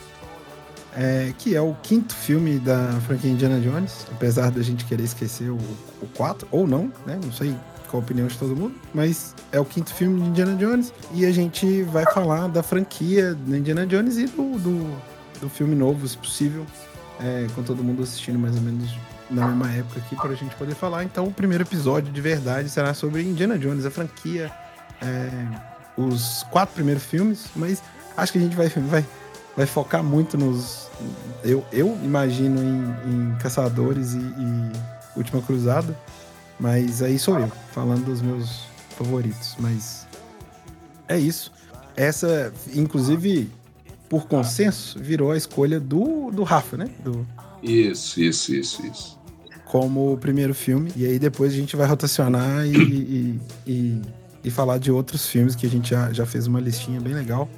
[0.98, 5.50] É, que é o quinto filme da franquia Indiana Jones, apesar da gente querer esquecer
[5.50, 5.60] o,
[6.02, 7.20] o 4, ou não, né?
[7.22, 7.54] Não sei
[7.90, 11.26] qual a opinião de todo mundo, mas é o quinto filme de Indiana Jones e
[11.26, 15.02] a gente vai falar da franquia da Indiana Jones e do, do,
[15.42, 16.66] do filme novo, se possível,
[17.20, 18.90] é, com todo mundo assistindo mais ou menos
[19.30, 21.04] na mesma época aqui para a gente poder falar.
[21.04, 24.52] Então, o primeiro episódio de verdade será sobre Indiana Jones, a franquia,
[25.02, 25.30] é,
[25.98, 27.82] os quatro primeiros filmes, mas
[28.16, 29.06] acho que a gente vai, vai,
[29.56, 30.88] vai focar muito nos.
[31.44, 34.72] Eu, eu imagino em, em Caçadores e, e
[35.16, 35.98] Última Cruzada,
[36.60, 38.64] mas aí sou eu, falando dos meus
[38.98, 39.56] favoritos.
[39.60, 40.08] Mas
[41.08, 41.52] é isso.
[41.96, 43.50] Essa, inclusive,
[44.10, 46.90] por consenso, virou a escolha do, do Rafa, né?
[47.04, 47.26] Do,
[47.64, 49.20] Isso, isso, isso, isso.
[49.66, 50.92] como o primeiro filme.
[50.96, 54.02] E aí depois a gente vai rotacionar e, e, e,
[54.44, 57.50] e falar de outros filmes que a gente já, já fez uma listinha bem legal.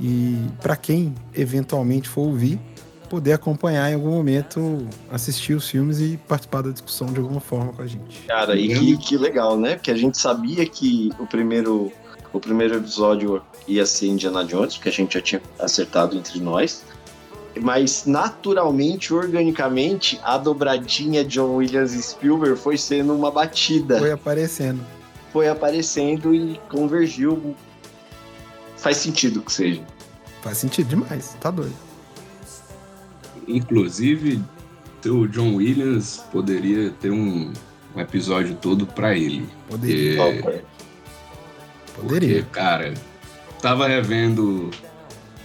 [0.00, 2.60] E para quem eventualmente for ouvir,
[3.08, 7.72] poder acompanhar em algum momento, assistir os filmes e participar da discussão de alguma forma
[7.72, 8.20] com a gente.
[8.26, 9.74] Cara, e que, que legal, né?
[9.74, 11.90] Porque a gente sabia que o primeiro,
[12.32, 16.84] o primeiro episódio ia ser Indiana Jones, porque a gente já tinha acertado entre nós.
[17.60, 23.98] Mas naturalmente, organicamente, a dobradinha John Williams e Spielberg foi sendo uma batida.
[23.98, 24.80] Foi aparecendo.
[25.32, 27.56] Foi aparecendo e convergiu.
[28.78, 29.82] Faz sentido que seja.
[30.42, 31.74] Faz sentido demais, tá doido.
[33.46, 34.42] Inclusive,
[35.06, 37.52] o John Williams poderia ter um,
[37.94, 39.48] um episódio todo pra ele.
[39.68, 40.16] Poderia.
[40.16, 40.62] Porque,
[41.96, 42.42] Poderia.
[42.42, 42.94] porque, cara,
[43.60, 44.70] tava revendo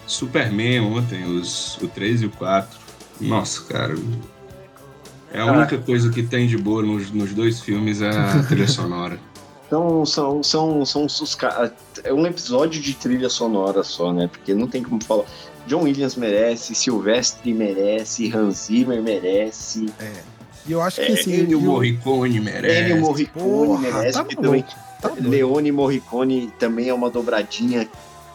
[0.06, 2.80] Superman ontem, os, o 3 e o 4.
[3.22, 3.96] Nossa, cara.
[5.32, 8.68] É a única coisa que tem de boa nos, nos dois filmes é a trilha
[8.68, 9.20] sonora.
[9.74, 11.38] Então, são, são, são os
[12.04, 14.28] É um episódio de trilha sonora só, né?
[14.32, 15.24] Porque não tem como falar.
[15.66, 19.88] John Williams merece, Silvestre merece, Hans Zimmer merece.
[20.00, 20.12] É.
[20.68, 21.34] E eu acho que É, assim.
[21.42, 22.82] Ennio Morricone merece.
[22.92, 24.12] Ennio Morricone Porra, merece.
[24.20, 24.64] tá também,
[25.02, 25.28] tá doido.
[25.28, 27.90] Leone Morricone também é uma dobradinha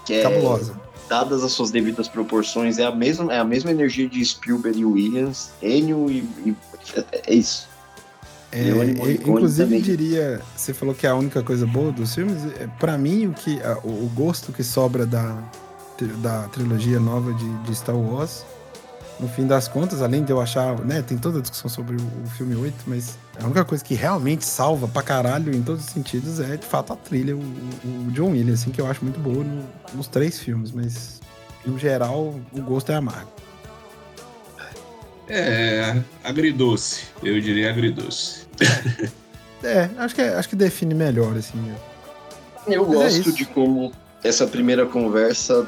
[0.05, 0.23] que é.
[0.23, 0.75] Cabulosa.
[1.09, 4.85] Dadas as suas devidas proporções, é a mesma, é a mesma energia de Spielberg e
[4.85, 5.51] Williams.
[5.63, 6.17] Ennio e.
[6.45, 6.57] e-
[7.29, 7.69] é isso.
[8.51, 12.15] É, Leone e- Morricone inclusive diria, você falou que é a única coisa boa dos
[12.15, 12.45] filmes.
[12.59, 15.37] É, para mim, o que a- o, gosto que sobra da,
[16.23, 18.45] da trilogia nova de, de Star Wars,
[19.21, 22.01] no fim das contas, além de eu achar, né, tem toda a discussão sobre o,
[22.25, 25.91] o filme 8, mas a única coisa que realmente salva pra caralho em todos os
[25.91, 29.03] sentidos é de fato a trilha, o, o- o John Williams, assim, que eu acho
[29.05, 31.21] muito boa no- nos três filmes, mas
[31.67, 33.29] no geral o gosto é amargo.
[35.29, 37.05] É, agridoce.
[37.23, 38.47] Eu diria agridoce.
[39.63, 41.59] É, acho que, é- acho que define melhor, assim.
[41.59, 41.75] né?
[42.67, 43.33] Eu Mas é gosto isso.
[43.33, 43.93] de como
[44.23, 45.67] essa primeira conversa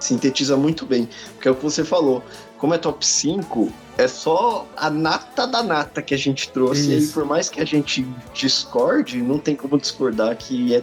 [0.00, 1.08] sintetiza muito bem.
[1.34, 2.22] Porque é o que você falou.
[2.58, 6.88] Como é top 5, é só a nata da nata que a gente trouxe.
[6.88, 7.12] E aí, Isso.
[7.12, 10.82] por mais que a gente discorde, não tem como discordar que é,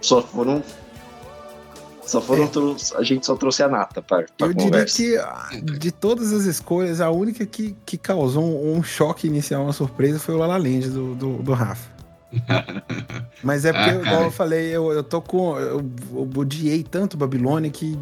[0.00, 0.62] só foram.
[2.04, 2.48] Só foram.
[2.48, 4.26] trou- A gente só trouxe a nata para a É.
[4.40, 4.96] Eu diria conversa.
[4.96, 9.62] que ah, de todas as escolhas, a única que, que causou um, um choque inicial,
[9.64, 11.90] uma surpresa, foi o La La Land do, do, do Rafa.
[13.42, 15.58] Mas é porque, Ah, igual eu falei, eu, eu tô com.
[15.58, 17.98] Eu, eu odiei tanto Babilônia que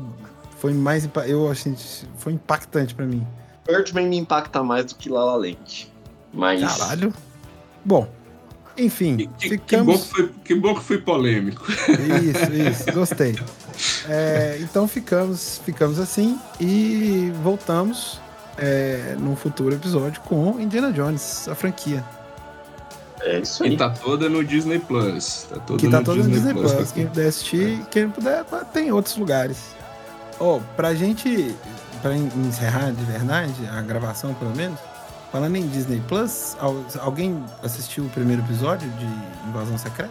[0.58, 1.08] foi mais.
[1.26, 1.74] Eu assim,
[2.16, 3.26] foi impactante pra mim.
[3.66, 5.92] Birdman me impacta mais do que La La Land.
[6.32, 6.60] Mas.
[6.60, 7.12] Caralho.
[7.84, 8.08] Bom,
[8.76, 9.86] enfim, Que, que ficamos.
[9.86, 11.64] bom que, foi, que bom que foi polêmico.
[11.70, 13.38] Isso, isso, gostei.
[14.08, 18.20] É, então ficamos, ficamos assim e voltamos
[18.58, 22.04] é, num futuro episódio com Indiana Jones, a franquia.
[23.22, 25.46] É isso E tá toda no Disney Plus.
[25.50, 26.72] Tá toda que tá no todo no Disney Plus.
[26.72, 26.92] Plus.
[26.92, 29.58] Quem puder assistir, quem não puder, tem em outros lugares.
[30.38, 31.54] Ó, pra gente,
[32.00, 34.78] pra en- encerrar de verdade, a gravação pelo menos,
[35.32, 39.06] falando em Disney Plus, al- alguém assistiu o primeiro episódio de
[39.48, 40.10] Invasão Secreta?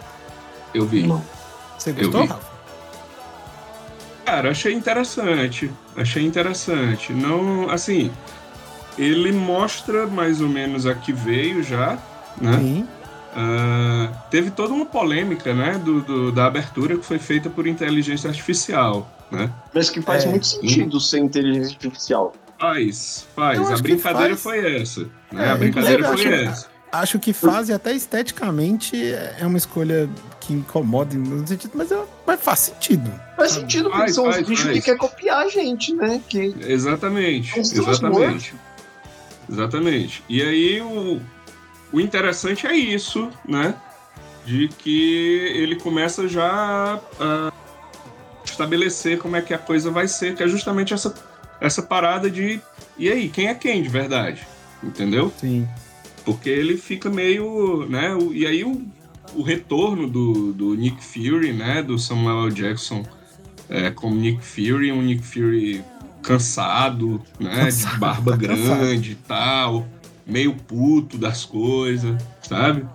[0.73, 1.07] Eu vi.
[1.77, 2.25] Você Eu gostou.
[2.25, 2.59] Rafa?
[4.25, 5.71] Cara, achei interessante.
[5.97, 7.11] Achei interessante.
[7.13, 8.11] Não, assim,
[8.97, 11.97] ele mostra mais ou menos a que veio já,
[12.39, 12.57] né?
[12.59, 12.87] Sim.
[13.35, 18.29] ah, teve toda uma polêmica, né, do, do- da abertura que foi feita por inteligência
[18.29, 19.49] artificial, né?
[19.73, 20.27] Mas que faz É.
[20.29, 22.33] muito sentido ser inteligência artificial.
[22.59, 23.71] Faz, faz.
[23.71, 24.41] A brincadeira faz.
[24.41, 25.01] foi essa.
[25.31, 25.45] Né?
[25.47, 26.67] É, a brincadeira foi acho- essa.
[26.91, 28.95] Acho que faz e até esteticamente
[29.39, 30.09] é uma escolha
[30.41, 33.11] que incomoda no sentido, mas, é- mas faz sentido.
[33.35, 34.77] Faz sentido, porque Faz, são os faz, bichos faz.
[34.79, 36.19] que querem copiar a gente, né?
[36.27, 38.55] Que Exatamente, Os exatamente.
[39.47, 40.23] Exatamente.
[40.27, 41.21] E aí o,
[41.93, 43.75] o interessante é isso, né?
[44.45, 47.51] De que ele começa já a
[48.43, 51.13] estabelecer como é que a coisa vai ser, que é justamente essa,
[51.61, 52.61] essa parada de
[52.99, 54.45] e aí, quem é quem de verdade?
[54.83, 55.31] Entendeu?
[55.37, 55.65] Sim.
[56.25, 58.09] Porque ele fica meio, né?
[58.33, 58.85] e aí o,
[59.33, 61.81] o retorno do, do Nick Fury, né?
[61.81, 62.53] Do Samuel L.
[62.53, 63.05] Jackson
[63.69, 65.83] é, como Nick Fury, um Nick Fury
[66.21, 67.65] cansado, né?
[67.65, 69.87] Cansado, de barba tá grande e tal,
[70.27, 72.85] meio puto das coisas, sabe?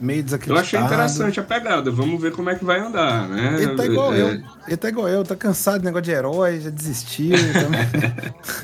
[0.00, 0.60] Meio Eu desacreditado.
[0.66, 1.90] achei interessante a pegada.
[1.90, 3.56] Vamos ver como é que vai andar, né?
[3.62, 4.28] Ele tá igual É, eu.
[4.68, 7.36] Ele tá igual eu, tá cansado de negócio de herói, já desistiu.
[7.36, 7.70] então-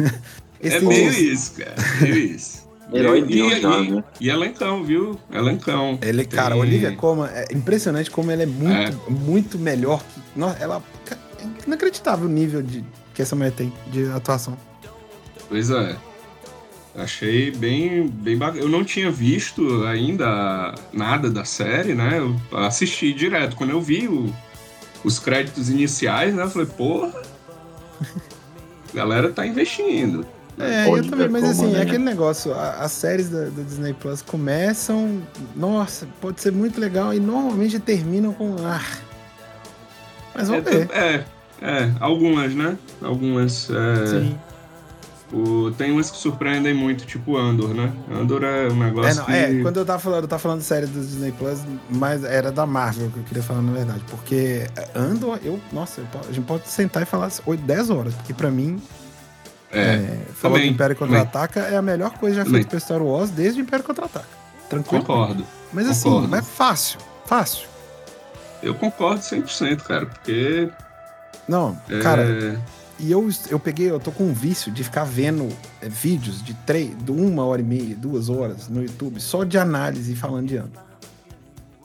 [0.60, 1.74] É Esse- meio isso, cara.
[2.00, 2.64] Meio isso.
[2.92, 4.04] Herói e, e, já, e, né?
[4.20, 5.18] e elencão, viu?
[5.32, 5.98] Elencão.
[6.00, 10.20] Ele, cara, Tem- Olivia Colman, é impressionante como ela é muito, muito melhor que.
[10.38, 10.82] Nossa, ela.
[11.10, 14.56] É inacreditável o nível de, que essa mulher tem de atuação.
[15.48, 15.96] Pois é.
[16.96, 18.62] Achei bem, bem bacana.
[18.62, 22.18] Eu não tinha visto ainda nada da série, né?
[22.18, 23.56] Eu assisti direto.
[23.56, 24.32] Quando eu vi o-
[25.02, 26.44] os créditos iniciais, né?
[26.44, 27.12] Eu falei, porra,
[28.00, 30.24] a galera tá investindo.
[30.56, 31.80] É, eu Olivia também, mas assim, né?
[31.80, 35.20] é aquele negócio, a- as séries da, do Disney Plus começam,
[35.56, 38.80] nossa, pode ser muito legal e normalmente terminam com ah.
[40.32, 40.90] Mas vamos é, ver.
[40.92, 41.24] É,
[41.60, 42.78] é, algumas, né?
[43.02, 43.68] Algumas.
[43.68, 44.38] é, Sim.
[45.34, 47.92] O- tem umas que surpreendem muito, tipo Andor, né?
[48.10, 49.32] Andor é um negócio É, não, que...
[49.32, 51.58] é, quando eu tava falando, eu tava falando série do Disney Plus,
[51.90, 54.02] mas era da Marvel que eu queria falar na verdade.
[54.10, 58.32] Porque Andor, eu, nossa, eu a gente pode sentar e falar 8, 10 horas, porque
[58.32, 58.80] pra mim,
[59.72, 60.94] É, falou também, do Império.
[60.96, 62.60] Contra-Ataca é a melhor coisa já Também.
[62.60, 64.26] feita pra Star Wars desde o Império Contra-Ataca.
[64.70, 65.04] Tranquilo?
[65.04, 65.44] Concordo.
[65.72, 66.28] Mas assim, concordo.
[66.28, 67.66] mas fácil, fácil.
[68.62, 70.70] Eu concordo 100%, cara, porque...
[71.48, 72.60] Não, é, cara,
[72.98, 75.48] e eu, eu peguei, eu tô com um vício de ficar vendo
[75.80, 79.58] é, vídeos de, três, de uma hora e meia, duas horas no YouTube, só de
[79.58, 80.82] análise e falando de Andor.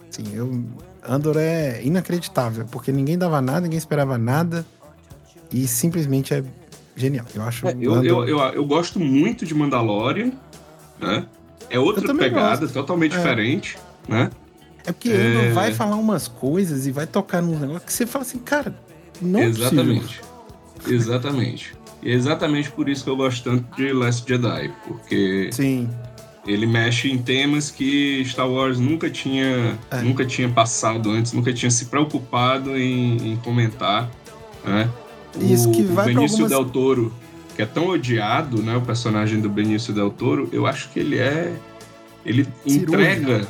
[0.09, 0.63] Sim, eu.
[1.07, 4.65] Andor é inacreditável, porque ninguém dava nada, ninguém esperava nada,
[5.51, 6.43] e simplesmente é
[6.95, 7.25] genial.
[7.33, 7.67] Eu acho.
[7.67, 10.31] É, eu, eu, eu, eu gosto muito de Mandalorian,
[10.99, 11.25] né?
[11.69, 12.73] É outra pegada, gosto.
[12.73, 13.17] totalmente É.
[13.17, 14.29] diferente, né?
[14.85, 15.15] É porque É.
[15.15, 18.75] Andor vai falar umas coisas e vai tocar num negócio que você fala assim, cara,
[19.21, 20.01] não é possível.
[20.87, 20.93] Exatamente.
[20.95, 21.73] Exatamente.
[22.01, 25.89] E é exatamente por isso que eu gosto tanto de Last Jedi, porque Sim.
[26.47, 30.01] ele mexe em temas que Star Wars nunca tinha, É.
[30.01, 34.09] nunca tinha passado antes, nunca tinha se preocupado em, em comentar,
[34.63, 34.89] né?
[35.41, 37.13] Isso o, que o vai pra Benício algumas- Del Toro,
[37.55, 38.77] que é tão odiado, né?
[38.77, 41.53] O personagem do Benício Del Toro, eu acho que ele é.
[42.25, 42.93] Ele Cirúrgico.
[42.93, 43.47] entrega.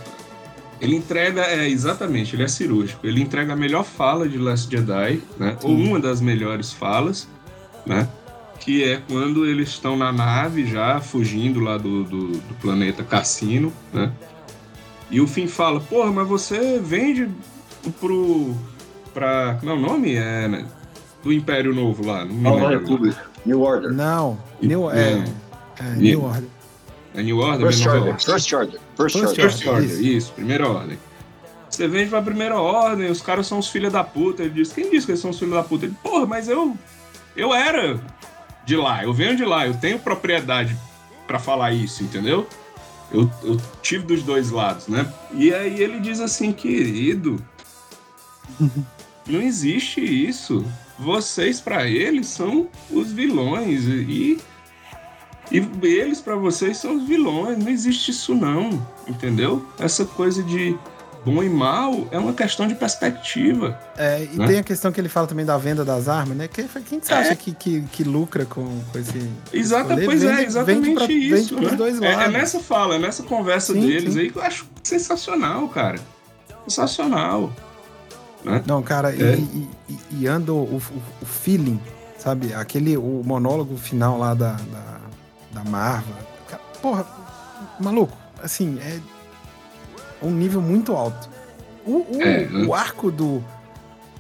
[0.82, 3.06] Ele entrega, é, exatamente, ele é cirúrgico.
[3.06, 5.58] Ele entrega a melhor fala de Last Jedi, né?
[5.62, 5.88] Ou Sim.
[5.88, 7.28] uma das melhores falas,
[7.86, 8.08] né?
[8.60, 13.74] Que é quando eles estão na nave já, fugindo lá do, do, do planeta Cassino,
[13.94, 14.12] né?
[15.12, 17.30] E o Finn fala, porra, mas você vende
[18.00, 18.54] pro.
[19.14, 19.58] pra.
[19.60, 20.16] Como é o nome?
[20.16, 20.66] É, né?
[21.24, 22.24] Do Império Novo lá.
[22.24, 22.70] Não Nova.
[22.70, 23.30] República.
[23.46, 23.92] New Order.
[23.92, 25.24] Não, New, é, Não.
[25.80, 26.50] é, New Order.
[27.16, 27.68] É New Order?
[27.68, 28.02] First Order.
[28.02, 28.26] Ordem?
[28.26, 28.80] First Order.
[29.00, 29.52] First First Order.
[29.52, 30.04] First Order, Isso.
[30.04, 30.32] isso.
[30.34, 31.00] primeira ordem.
[31.70, 34.44] Você vende pra primeira ordem, os caras são os filhos da puta.
[34.44, 35.86] Ele diz, quem disse que eles são os filhos da puta?
[35.86, 36.76] Ele, porra, mas eu.
[37.36, 38.00] Eu era
[38.66, 40.76] de lá, eu venho de lá, eu tenho propriedade
[41.26, 42.48] pra falar isso, entendeu?
[43.12, 45.12] Eu, eu tive dos dois lados, né?
[45.34, 47.44] E aí ele diz assim, querido,
[49.26, 50.66] não existe isso.
[50.98, 54.40] Vocês pra eles são os vilões e
[55.52, 57.58] e eles pra vocês são os vilões.
[57.58, 59.66] Não existe isso não, entendeu?
[59.80, 60.78] Essa coisa de
[61.26, 63.78] bom e mal é uma questão de perspectiva.
[63.98, 64.48] É, e Né?
[64.48, 66.48] tem a questão que ele fala também da venda das armas, né?
[66.48, 69.30] Que, quem que você acha que, que, que lucra com, com esse.
[69.52, 71.60] Exata, esse pois Vende- é, exatamente pra, isso.
[71.60, 71.72] Né?
[71.76, 72.34] dois É- é, lados.
[72.34, 74.20] nessa fala, é nessa conversa Sim, deles sim.
[74.22, 76.00] aí que eu acho sensacional, cara.
[76.68, 77.52] Sensacional.
[78.44, 78.64] Né?
[78.66, 79.36] Não, cara, e- É.
[79.36, 80.82] e, e, e anda o, o,
[81.22, 81.80] o feeling,
[82.18, 82.54] sabe?
[82.54, 85.00] Aquele o monólogo final lá da, da,
[85.52, 86.16] da Marvel.
[86.82, 87.06] Porra,
[87.80, 89.00] maluco, assim, é
[90.22, 91.30] um nível muito alto.
[91.86, 93.44] O, o, É, o arco do.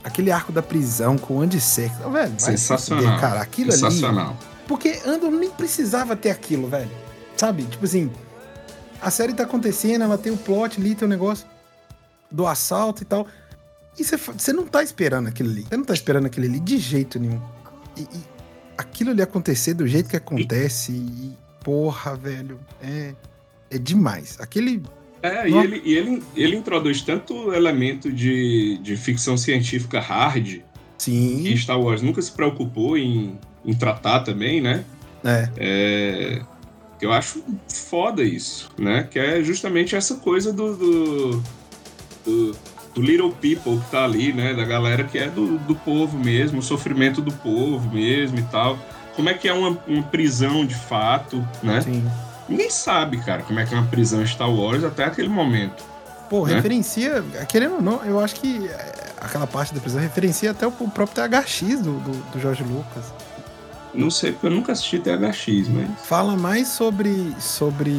[0.03, 2.33] Aquele arco da prisão com o Andy Serkis, velho.
[2.39, 3.19] Sensacional.
[3.19, 4.27] cara, aquilo Sensacional.
[4.29, 4.37] ali.
[4.67, 6.89] Porque Andor nem precisava ter aquilo, velho.
[7.35, 7.63] Sabe?
[7.63, 8.09] Tipo assim,
[9.01, 11.45] a série tá acontecendo, ela tem o plot ali, tem o negócio.
[12.31, 13.27] do assalto e tal.
[13.97, 15.63] E você não tá esperando aquilo ali.
[15.67, 17.41] Você não tá esperando aquilo ali de jeito nenhum.
[17.97, 18.23] E, e
[18.79, 23.13] aquilo ali acontecer do jeito que acontece, e, porra, velho, é,
[23.69, 24.37] é demais.
[24.39, 24.81] Aquele.
[25.21, 30.61] É, e ele, e ele, ele introduz tanto elemento de, de ficção científica hard,
[30.97, 31.43] Sim.
[31.43, 34.85] que Star Wars nunca se preocupou em, em tratar também, né?
[35.25, 35.49] É.
[35.57, 36.41] É,
[36.97, 39.03] que eu acho foda isso, né?
[39.11, 41.43] Que é justamente essa coisa do, do,
[42.25, 42.55] do,
[42.93, 44.53] do little people que tá ali, né?
[44.53, 48.77] Da galera que é do, do povo mesmo, o sofrimento do povo mesmo e tal.
[49.15, 51.81] Como é que é uma, uma prisão de fato, né?
[51.81, 52.09] Sim.
[52.47, 55.83] Ninguém sabe, cara, como é que é uma prisão Star Wars até aquele momento.
[56.29, 56.55] Pô, né?
[56.55, 60.71] referencia, querendo ou não, eu acho que é, aquela parte da prisão referencia até o
[60.71, 63.13] próprio THX do, do, do Jorge Lucas.
[63.93, 65.89] Não sei, porque eu nunca assisti THX, mas.
[66.03, 67.33] Fala mais sobre.
[67.39, 67.91] sobre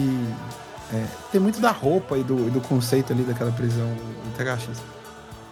[0.93, 4.81] é, tem muito da roupa e do, e do conceito ali daquela prisão do THX.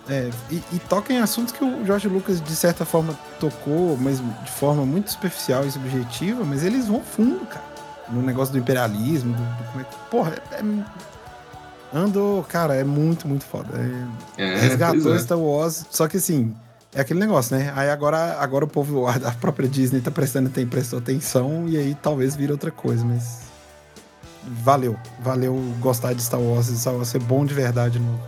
[0.08, 4.20] É, e, e toca em assuntos que o Jorge Lucas, de certa forma, tocou, mas
[4.20, 7.64] de forma muito superficial e subjetiva, mas eles vão fundo, cara.
[8.08, 9.96] No negócio do imperialismo, do, do como é que.
[10.10, 10.62] Porra, é.
[11.92, 13.68] Andou, cara, é muito, muito foda.
[14.38, 15.18] É, É, resgatou é.
[15.18, 16.54] Star Wars, só que assim,
[16.94, 17.70] é aquele negócio, né?
[17.76, 21.94] Aí agora, agora o povo, a própria Disney tá prestando, tem, prestou atenção e aí
[21.94, 23.47] talvez vire outra coisa, mas.
[24.50, 28.18] Valeu, valeu gostar de Star Wars, e Star Wars ser bom de verdade no.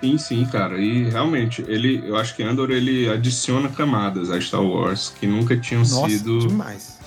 [0.00, 0.78] Sim, sim, cara.
[0.78, 5.56] E realmente, ele, eu acho que Andor ele adiciona camadas a Star Wars que nunca
[5.56, 6.46] tinham Nossa, sido.
[6.46, 6.98] demais.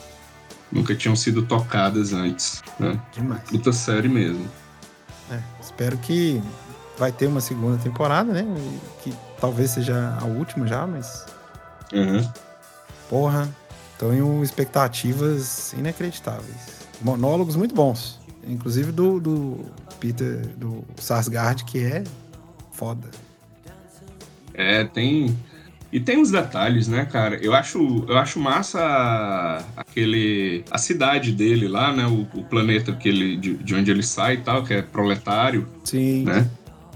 [0.71, 2.99] Nunca tinham sido tocadas antes, né?
[3.13, 3.43] Demais.
[3.43, 4.47] Puta série mesmo.
[5.31, 6.41] É, espero que
[6.97, 8.45] vai ter uma segunda temporada, né?
[9.03, 11.25] Que talvez seja a última já, mas.
[11.93, 12.27] Uhum.
[13.09, 13.49] Porra,
[13.97, 16.78] tenho expectativas inacreditáveis.
[17.01, 18.19] Monólogos muito bons.
[18.47, 19.59] Inclusive do, do
[19.99, 22.03] Peter, do Sarsgaard, que é
[22.71, 23.07] foda.
[24.53, 25.37] É, tem.
[25.91, 27.37] E tem uns detalhes, né, cara?
[27.37, 30.63] Eu acho, eu acho massa aquele.
[30.69, 32.05] a cidade dele lá, né?
[32.05, 35.67] O, o planeta que ele, de, de onde ele sai e tal, que é proletário.
[35.83, 36.23] Sim.
[36.25, 36.47] Né?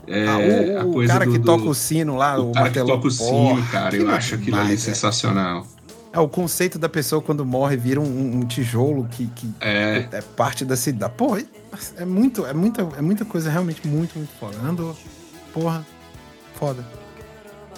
[0.05, 2.53] É, Ah, o- a o, cara do- que do- toca o sino lá, o, o
[2.53, 4.79] cara que toca o sino, cara, eu é acho aquilo ali velho.
[4.79, 5.65] sensacional.
[6.13, 10.07] É, o conceito da pessoa quando morre vira um, um tijolo que, que é.
[10.37, 11.11] parte da cidade.
[11.17, 11.41] Porra,
[11.97, 14.55] é muito, é muita, é muita coisa realmente muito, muito foda.
[14.59, 14.95] Andor,
[15.51, 15.83] porra,
[16.53, 16.85] foda.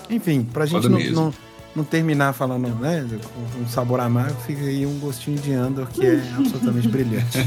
[0.10, 1.34] Enfim, pra gente não, não,
[1.78, 6.06] não terminar falando, né, com um sabor amargo, fica aí um gostinho de Andor que
[6.06, 7.40] é absolutamente brilhante.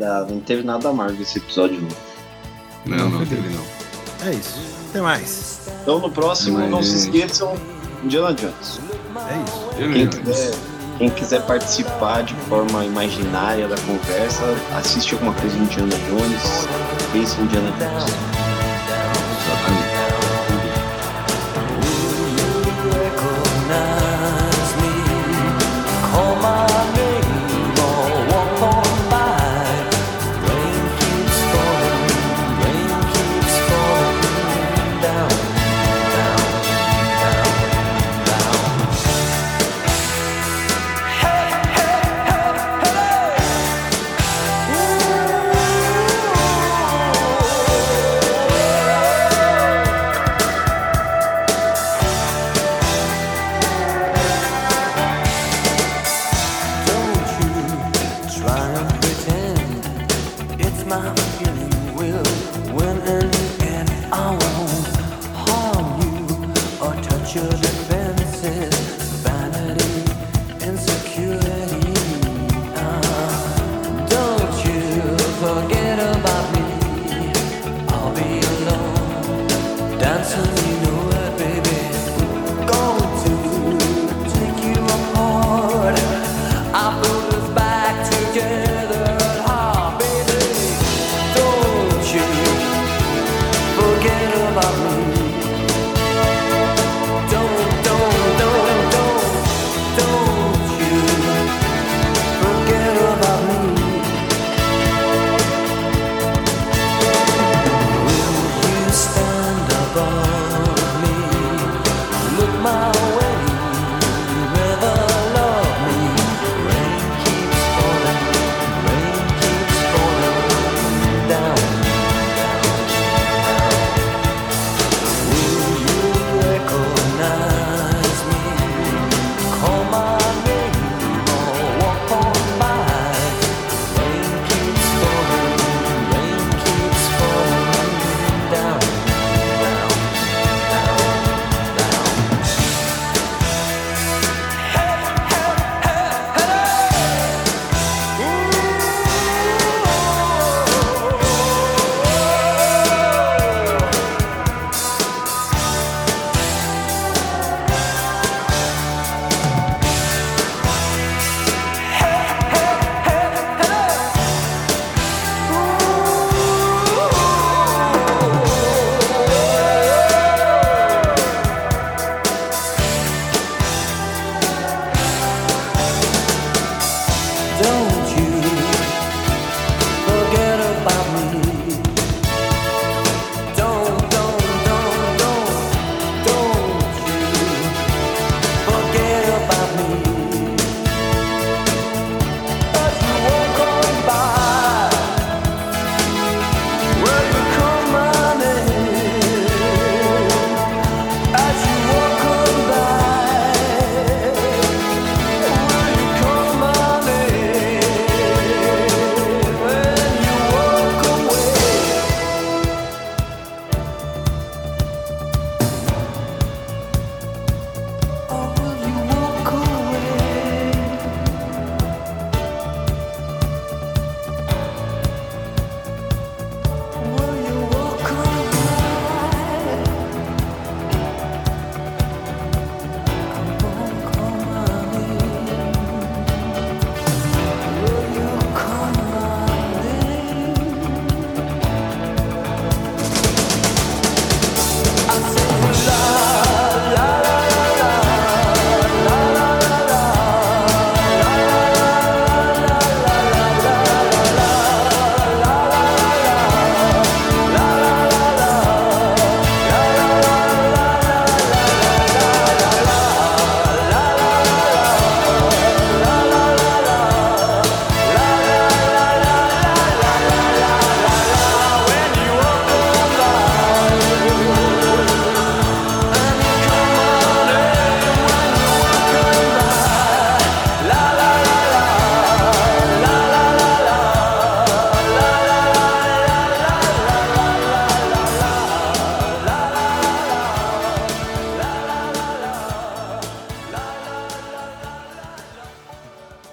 [0.00, 1.80] Ah, não teve nada amargo esse episódio,
[2.86, 2.96] não.
[2.96, 3.64] Não, não teve não.
[4.28, 4.60] É isso.
[4.90, 5.68] Até mais.
[5.82, 7.54] Então no próximo, Mas- não se esqueçam,
[8.04, 8.80] Indiana Jones.
[9.28, 9.70] É isso.
[9.76, 10.50] Quem quiser,
[10.98, 16.68] quem quiser participar de forma imaginária da conversa, assiste alguma coisa de Indiana Jones,
[17.12, 18.39] pense em Indiana Jones.